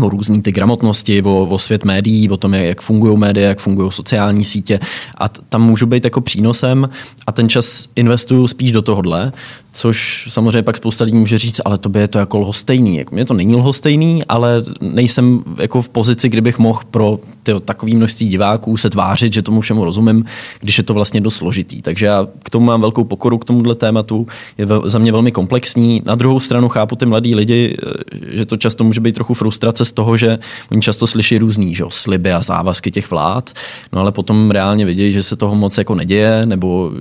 o 0.00 0.08
různé 0.08 0.42
ty 0.42 0.52
gramotnosti, 0.52 1.22
o, 1.22 1.46
o 1.46 1.58
svět 1.58 1.84
médií, 1.84 2.30
o 2.30 2.36
tom, 2.36 2.54
jak 2.54 2.82
fungují 2.82 3.18
média, 3.18 3.48
jak 3.48 3.60
fungují 3.60 3.92
sociální 3.92 4.44
sítě 4.44 4.80
a 5.18 5.28
tam 5.28 5.62
můžu 5.62 5.86
být 5.86 6.04
jako 6.04 6.20
přínosem 6.20 6.88
a 7.26 7.32
ten 7.32 7.48
čas 7.48 7.88
investuju 7.96 8.48
spíš 8.48 8.72
do 8.72 8.82
tohohle, 8.82 9.32
což 9.74 10.26
samozřejmě 10.28 10.62
pak 10.62 10.76
spousta 10.76 11.04
lidí 11.04 11.16
může 11.16 11.38
říct, 11.38 11.60
ale 11.64 11.78
to 11.78 11.88
by 11.88 12.00
je 12.00 12.08
to 12.08 12.18
jako 12.18 12.38
lhostejný. 12.38 12.96
Jako 12.96 13.14
mě 13.14 13.24
to 13.24 13.34
není 13.34 13.54
lhostejný, 13.54 14.22
ale 14.28 14.62
nejsem 14.80 15.44
jako 15.58 15.82
v 15.82 15.88
pozici, 15.88 16.28
kdybych 16.28 16.58
mohl 16.58 16.80
pro 16.90 17.18
tyjo, 17.42 17.60
takový 17.60 17.94
množství 17.96 18.28
diváků 18.28 18.76
se 18.76 18.90
tvářit, 18.90 19.32
že 19.32 19.42
tomu 19.42 19.60
všemu 19.60 19.84
rozumím, 19.84 20.24
když 20.60 20.78
je 20.78 20.84
to 20.84 20.94
vlastně 20.94 21.20
dost 21.20 21.34
složitý. 21.34 21.82
Takže 21.82 22.06
já 22.06 22.26
k 22.42 22.50
tomu 22.50 22.66
mám 22.66 22.80
velkou 22.80 23.04
pokoru 23.04 23.38
k 23.38 23.44
tomuhle 23.44 23.74
tématu, 23.74 24.26
je 24.58 24.66
za 24.84 24.98
mě 24.98 25.12
velmi 25.12 25.32
komplexní. 25.32 26.00
Na 26.04 26.14
druhou 26.14 26.40
stranu 26.40 26.68
chápu 26.68 26.96
ty 26.96 27.06
mladí 27.06 27.34
lidi, 27.34 27.76
eh, 27.82 28.36
že 28.36 28.46
to 28.46 28.56
často 28.56 28.84
může 28.84 29.00
být 29.00 29.14
trochu 29.14 29.34
frustrace 29.34 29.84
z 29.84 29.92
toho, 29.92 30.16
že 30.16 30.38
oni 30.70 30.82
často 30.82 31.06
slyší 31.06 31.38
různý 31.38 31.74
že, 31.74 31.84
sliby 31.88 32.32
a 32.32 32.42
závazky 32.42 32.90
těch 32.90 33.10
vlád, 33.10 33.50
no 33.92 34.00
ale 34.00 34.12
potom 34.12 34.50
reálně 34.50 34.84
vidějí, 34.84 35.12
že 35.12 35.22
se 35.22 35.36
toho 35.36 35.54
moc 35.54 35.78
jako 35.78 35.94
neděje, 35.94 36.46
nebo 36.46 36.92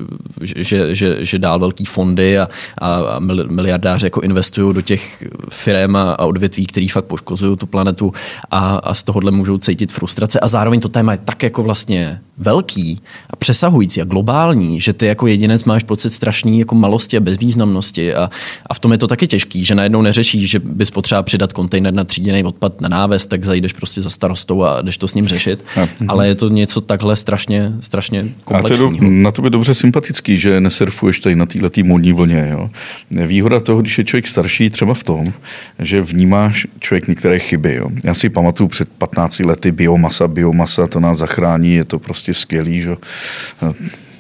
že, 0.42 0.96
že, 0.96 1.26
že 1.26 1.40
dál 1.40 1.60
velký 1.60 1.86
fondy 1.86 2.40
a, 2.40 2.48
a 2.82 3.20
miliardáři 3.50 4.06
jako 4.06 4.22
investují 4.22 4.74
do 4.74 4.82
těch 4.82 5.24
firm 5.50 5.96
a, 5.96 6.12
a 6.12 6.26
odvětví, 6.26 6.66
který 6.66 6.88
fakt 6.88 7.06
poškozují 7.06 7.58
tu 7.58 7.68
planetu 7.68 8.14
a, 8.52 8.76
a 8.76 8.94
z 8.94 9.04
tohohle 9.04 9.32
můžou 9.32 9.58
cítit 9.58 9.92
frustrace 9.92 10.40
a 10.40 10.48
zároveň 10.48 10.80
to 10.80 10.90
téma 10.90 11.12
je 11.12 11.18
tak 11.26 11.44
jako 11.44 11.64
vlastně 11.64 12.22
velký 12.38 13.02
a 13.30 13.36
přesahující 13.36 14.02
a 14.02 14.06
globální, 14.06 14.82
že 14.82 14.94
ty 14.94 15.06
jako 15.06 15.28
jedinec 15.28 15.64
máš 15.64 15.84
pocit 15.84 16.10
strašný 16.10 16.60
jako 16.60 16.76
malosti 16.76 17.18
a 17.18 17.20
bezvýznamnosti 17.20 18.16
a, 18.16 18.30
a 18.68 18.74
v 18.74 18.80
tom 18.80 18.92
je 18.92 18.98
to 18.98 19.08
taky 19.08 19.28
těžký, 19.28 19.66
že 19.66 19.76
najednou 19.76 20.02
neřešíš, 20.02 20.50
že 20.50 20.60
bys 20.60 20.92
potřeba 20.92 21.24
přidat 21.24 21.54
kontejner 21.54 21.94
na 21.94 22.04
tříděný 22.04 22.44
odpad 22.44 22.82
na 22.82 22.90
náves, 22.90 23.26
tak 23.26 23.44
zajdeš 23.44 23.74
prostě 23.74 24.02
za 24.02 24.10
starostou 24.10 24.64
a 24.64 24.82
jdeš 24.82 24.98
to 24.98 25.08
s 25.08 25.14
ním 25.14 25.28
řešit, 25.28 25.66
ale 26.08 26.28
je 26.28 26.36
to 26.36 26.50
něco 26.50 26.82
takhle 26.82 27.16
strašně, 27.16 27.74
strašně 27.80 28.26
komplexního. 28.44 28.88
A 28.88 28.92
to 28.92 28.96
je 28.96 29.02
do, 29.02 29.08
na 29.10 29.32
to 29.32 29.42
by 29.42 29.50
dobře 29.50 29.74
sympatický, 29.74 30.38
že 30.38 30.62
nesurfuješ 30.62 31.20
tady 31.20 31.36
na 31.36 31.46
této 31.46 31.82
módní 31.84 32.14
vlně. 32.14 32.53
Jo? 32.54 32.70
Výhoda 33.12 33.60
toho, 33.60 33.82
když 33.82 33.98
je 33.98 34.04
člověk 34.04 34.28
starší, 34.28 34.70
třeba 34.70 34.94
v 34.94 35.04
tom, 35.04 35.34
že 35.80 36.02
vnímáš 36.02 36.68
člověk 36.80 37.08
některé 37.08 37.40
chyby. 37.40 37.76
Jo? 37.76 37.90
Já 38.04 38.14
si 38.14 38.30
pamatuju 38.30 38.68
před 38.68 38.90
15 38.90 39.40
lety 39.40 39.72
biomasa, 39.72 40.28
biomasa, 40.28 40.88
to 40.88 41.00
nás 41.00 41.18
zachrání, 41.18 41.76
je 41.76 41.84
to 41.84 42.00
prostě 42.00 42.34
skvělý. 42.34 42.82
Že? 42.82 42.96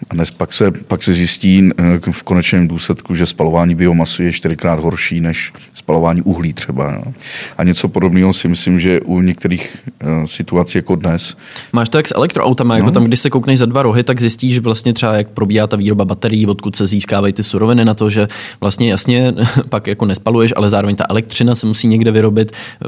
A 0.10 0.14
dnes 0.14 0.32
pak 0.32 0.54
se, 0.54 0.72
pak 0.72 1.04
se 1.04 1.14
zjistí 1.14 1.70
eh, 1.78 2.12
v 2.12 2.24
konečném 2.24 2.68
důsledku, 2.68 3.16
že 3.16 3.26
spalování 3.26 3.76
biomasy 3.76 4.24
je 4.24 4.32
čtyřikrát 4.32 4.80
horší 4.80 5.22
než 5.22 5.52
spalování 5.74 6.22
uhlí 6.22 6.54
třeba. 6.54 6.92
No. 6.92 7.14
A 7.58 7.64
něco 7.64 7.88
podobného 7.88 8.34
si 8.34 8.48
myslím, 8.48 8.80
že 8.80 9.02
u 9.02 9.22
některých 9.22 9.78
uh, 10.04 10.26
situací 10.26 10.78
jako 10.78 10.96
dnes. 10.96 11.38
Máš 11.74 11.90
to 11.90 11.98
jak 11.98 12.08
s 12.08 12.16
elektroautama, 12.16 12.76
jako 12.76 12.86
no. 12.86 12.92
tam, 12.92 13.04
když 13.04 13.20
se 13.20 13.30
koukneš 13.30 13.60
za 13.60 13.66
dva 13.66 13.84
rohy, 13.84 14.04
tak 14.04 14.20
zjistíš, 14.20 14.54
že 14.54 14.62
vlastně 14.62 14.94
třeba 14.94 15.14
jak 15.14 15.28
probíhá 15.28 15.68
ta 15.68 15.78
výroba 15.78 16.06
baterií, 16.06 16.48
odkud 16.48 16.76
se 16.76 16.88
získávají 16.88 17.34
ty 17.34 17.44
suroviny 17.44 17.86
na 17.86 17.94
to, 17.94 18.10
že 18.10 18.28
vlastně 18.62 18.92
jasně 18.92 19.34
pak 19.70 19.88
jako 19.88 20.06
nespaluješ, 20.06 20.54
ale 20.56 20.70
zároveň 20.70 20.96
ta 20.96 21.06
elektřina 21.10 21.56
se 21.56 21.68
musí 21.68 21.88
někde 21.88 22.12
vyrobit 22.12 22.52
eh, 22.52 22.88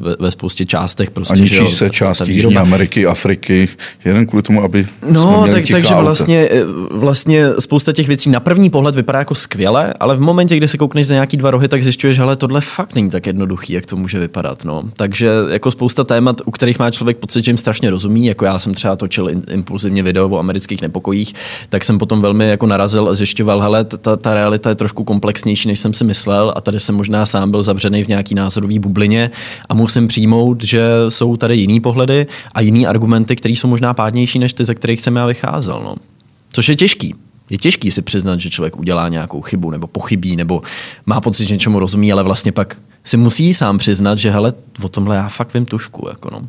ve, 0.00 0.16
ve 0.20 0.30
spoustě 0.30 0.66
částech. 0.66 1.10
Prostě, 1.10 1.34
a 1.34 1.36
ničí 1.36 1.70
se 1.70 1.90
části 1.90 2.32
Jižní 2.32 2.56
Ameriky, 2.56 3.06
Afriky, 3.06 3.68
jeden 4.04 4.26
kvůli 4.26 4.42
tomu, 4.42 4.62
aby 4.62 4.86
No, 5.10 5.46
tak, 5.50 5.64
takže 5.70 5.94
vlastně 5.94 6.45
Eh, 6.50 6.64
vlastně 6.90 7.46
spousta 7.58 7.92
těch 7.92 8.08
věcí 8.08 8.30
na 8.30 8.40
první 8.40 8.70
pohled 8.70 8.94
vypadá 8.94 9.18
jako 9.18 9.34
skvěle, 9.34 9.94
ale 10.00 10.16
v 10.16 10.20
momentě, 10.20 10.56
kdy 10.56 10.68
se 10.68 10.78
koukneš 10.78 11.06
za 11.06 11.14
nějaký 11.14 11.36
dva 11.36 11.50
rohy, 11.50 11.68
tak 11.68 11.82
zjišťuješ, 11.82 12.16
že 12.16 12.22
tohle 12.36 12.60
fakt 12.60 12.94
není 12.94 13.10
tak 13.10 13.26
jednoduchý, 13.26 13.72
jak 13.72 13.86
to 13.86 13.96
může 13.96 14.18
vypadat. 14.18 14.64
No. 14.64 14.82
Takže 14.96 15.30
jako 15.50 15.70
spousta 15.70 16.04
témat, 16.04 16.40
u 16.44 16.50
kterých 16.50 16.78
má 16.78 16.90
člověk 16.90 17.16
pocit, 17.16 17.44
že 17.44 17.50
jim 17.50 17.58
strašně 17.58 17.90
rozumí, 17.90 18.26
jako 18.26 18.44
já 18.44 18.58
jsem 18.58 18.74
třeba 18.74 18.96
točil 18.96 19.30
impulzivně 19.50 20.02
video 20.02 20.28
o 20.28 20.38
amerických 20.38 20.82
nepokojích, 20.82 21.34
tak 21.68 21.84
jsem 21.84 21.98
potom 21.98 22.22
velmi 22.22 22.48
jako 22.48 22.66
narazil 22.66 23.08
a 23.08 23.14
zjišťoval, 23.14 23.60
hele, 23.60 23.84
ta, 23.84 24.16
ta 24.16 24.34
realita 24.34 24.68
je 24.68 24.74
trošku 24.74 25.04
komplexnější, 25.04 25.68
než 25.68 25.80
jsem 25.80 25.94
si 25.94 26.04
myslel 26.04 26.52
a 26.56 26.60
tady 26.60 26.80
jsem 26.80 26.94
možná 26.94 27.26
sám 27.26 27.50
byl 27.50 27.62
zavřený 27.62 28.04
v 28.04 28.08
nějaký 28.08 28.34
názorový 28.34 28.78
bublině 28.78 29.30
a 29.68 29.74
musím 29.74 30.08
přijmout, 30.08 30.64
že 30.64 30.82
jsou 31.08 31.36
tady 31.36 31.56
jiný 31.56 31.80
pohledy 31.80 32.26
a 32.54 32.60
jiný 32.60 32.86
argumenty, 32.86 33.36
které 33.36 33.52
jsou 33.52 33.68
možná 33.68 33.94
pádnější 33.94 34.38
než 34.38 34.52
ty, 34.52 34.64
ze 34.64 34.74
kterých 34.74 35.00
jsem 35.00 35.16
já 35.16 35.26
vycházel. 35.26 35.80
No. 35.84 36.15
Což 36.56 36.68
je 36.68 36.76
těžký. 36.76 37.14
Je 37.50 37.58
těžký 37.58 37.90
si 37.90 38.02
přiznat, 38.02 38.40
že 38.40 38.50
člověk 38.50 38.76
udělá 38.76 39.08
nějakou 39.08 39.40
chybu 39.40 39.70
nebo 39.70 39.86
pochybí, 39.86 40.36
nebo 40.36 40.62
má 41.06 41.20
pocit, 41.20 41.46
že 41.46 41.54
něčemu 41.54 41.78
rozumí, 41.78 42.12
ale 42.12 42.22
vlastně 42.22 42.52
pak 42.52 42.76
si 43.04 43.16
musí 43.16 43.54
sám 43.54 43.78
přiznat, 43.78 44.18
že 44.18 44.30
hele, 44.30 44.52
o 44.82 44.88
tomhle 44.88 45.16
já 45.16 45.28
fakt 45.28 45.54
vím 45.54 45.66
tušku. 45.66 46.08
Jako 46.08 46.30
no. 46.30 46.48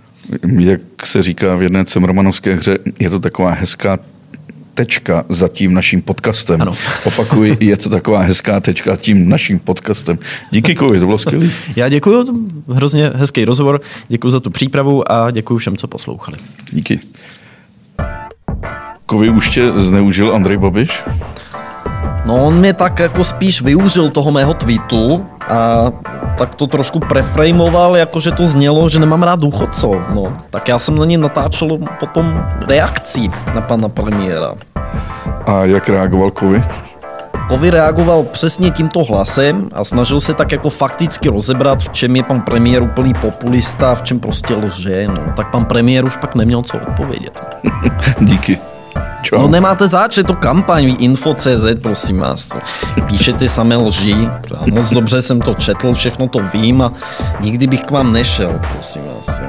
Jak 0.60 0.82
se 1.04 1.24
říká 1.24 1.56
v 1.56 1.62
jedné 1.62 1.86
Cemromanovské 1.86 2.56
hře, 2.56 2.78
je 3.00 3.10
to 3.10 3.20
taková 3.20 3.52
hezká 3.52 4.00
tečka 4.74 5.26
za 5.30 5.48
tím 5.48 5.74
naším 5.74 6.02
podcastem. 6.02 6.62
Ano. 6.62 6.74
Opakuji, 7.06 7.58
je 7.60 7.78
to 7.78 7.90
taková 7.90 8.22
hezká 8.22 8.60
tečka 8.60 8.96
tím 8.96 9.30
naším 9.30 9.60
podcastem. 9.60 10.20
Díky, 10.52 10.76
Kovi, 10.76 11.00
to 11.00 11.06
bylo 11.06 11.18
skvělé. 11.18 11.50
Já 11.76 11.90
děkuji, 11.90 12.26
hrozně 12.68 13.12
hezký 13.16 13.46
rozhovor, 13.46 13.82
děkuji 14.08 14.30
za 14.30 14.40
tu 14.40 14.50
přípravu 14.50 15.12
a 15.12 15.32
děkuji 15.32 15.58
všem, 15.58 15.78
co 15.78 15.88
poslouchali. 15.88 16.38
Díky. 16.72 17.00
Kovy 19.08 19.30
už 19.30 19.50
tě 19.50 19.72
zneužil 19.72 20.36
Andrej 20.36 20.58
Babiš? 20.58 21.04
No 22.26 22.46
on 22.46 22.60
mě 22.60 22.74
tak 22.74 23.00
jako 23.00 23.24
spíš 23.24 23.62
využil 23.62 24.10
toho 24.10 24.32
mého 24.32 24.54
tweetu 24.54 25.26
a 25.50 25.92
tak 26.38 26.56
to 26.56 26.68
trošku 26.68 27.00
preframoval, 27.00 27.98
jako 27.98 28.20
že 28.20 28.32
to 28.32 28.48
znělo, 28.48 28.90
že 28.90 29.00
nemám 29.00 29.24
rád 29.24 29.40
důchodcov. 29.40 29.96
No, 30.16 30.24
tak 30.50 30.68
já 30.68 30.80
jsem 30.80 30.96
na 30.96 31.06
ně 31.06 31.18
natáčel 31.18 31.78
potom 32.00 32.46
reakcí 32.68 33.32
na 33.56 33.62
pana 33.62 33.90
premiéra. 33.90 34.54
A 35.46 35.64
jak 35.64 35.90
reagoval 35.90 36.32
Kovy? 36.32 36.64
Kovy 37.48 37.70
reagoval 37.70 38.24
přesně 38.24 38.72
tímto 38.72 39.04
hlasem 39.04 39.70
a 39.74 39.84
snažil 39.84 40.22
se 40.22 40.34
tak 40.34 40.52
jako 40.52 40.70
fakticky 40.70 41.30
rozebrat, 41.30 41.80
v 41.80 41.90
čem 41.90 42.16
je 42.16 42.24
pan 42.24 42.42
premiér 42.42 42.84
úplný 42.84 43.14
populista, 43.14 43.96
v 43.96 44.02
čem 44.02 44.20
prostě 44.20 44.56
lže. 44.56 45.08
No, 45.08 45.34
tak 45.36 45.52
pan 45.52 45.66
premiér 45.66 46.06
už 46.06 46.18
pak 46.18 46.36
neměl 46.36 46.64
co 46.64 46.78
odpovědět. 46.78 47.42
Díky. 48.20 48.60
Čo? 49.22 49.38
No 49.38 49.48
nemáte 49.48 49.88
zač, 49.88 50.18
je 50.18 50.24
to 50.24 50.36
kampaň 50.36 50.96
Info.cz, 51.00 51.66
prosím 51.82 52.20
vás. 52.20 52.56
Píšete 53.08 53.50
samé 53.50 53.78
lži. 53.78 54.30
Já 54.52 54.74
moc 54.74 54.90
dobře 54.90 55.22
jsem 55.22 55.42
to 55.42 55.54
četl, 55.54 55.94
všechno 55.94 56.28
to 56.28 56.40
vím 56.54 56.82
a 56.82 56.94
nikdy 57.40 57.68
bych 57.68 57.82
k 57.82 57.92
vám 57.92 58.14
nešel, 58.14 58.60
prosím 58.74 59.02
vás. 59.16 59.40
Jo. 59.40 59.48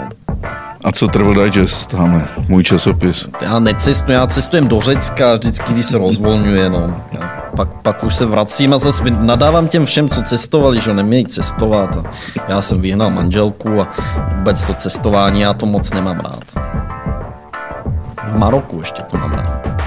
A 0.85 0.93
co 0.93 1.09
Travel 1.09 1.35
Digest, 1.35 1.91
tamhle, 1.91 2.25
můj 2.49 2.65
časopis? 2.65 3.29
Já 3.43 3.59
necestuji, 3.59 4.13
já 4.15 4.27
cestujem 4.27 4.69
do 4.69 4.81
Řecka, 4.81 5.35
vždycky, 5.35 5.73
když 5.73 5.87
se 5.87 5.99
rozvolňuje, 5.99 6.71
no. 6.71 6.95
Já 7.13 7.39
pak, 7.57 7.75
pak 7.83 8.05
už 8.05 8.15
se 8.15 8.27
vracím 8.27 8.75
a 8.75 8.79
zase 8.79 9.03
nadávám 9.11 9.69
těm 9.69 9.85
všem, 9.85 10.09
co 10.09 10.23
cestovali, 10.23 10.81
že 10.81 10.95
nemějí 10.95 11.27
cestovat. 11.27 11.97
A 11.97 12.03
já 12.49 12.63
jsem 12.63 12.81
vyhnal 12.81 13.11
manželku 13.11 13.81
a 13.81 13.89
vůbec 14.37 14.65
to 14.65 14.75
cestování 14.75 15.41
já 15.41 15.55
to 15.55 15.67
moc 15.67 15.93
nemám 15.93 16.21
rád 16.21 16.45
v 18.29 18.37
Maroku 18.37 18.79
ještě 18.79 19.03
to 19.03 19.17
mám 19.17 19.33
rád. 19.33 19.78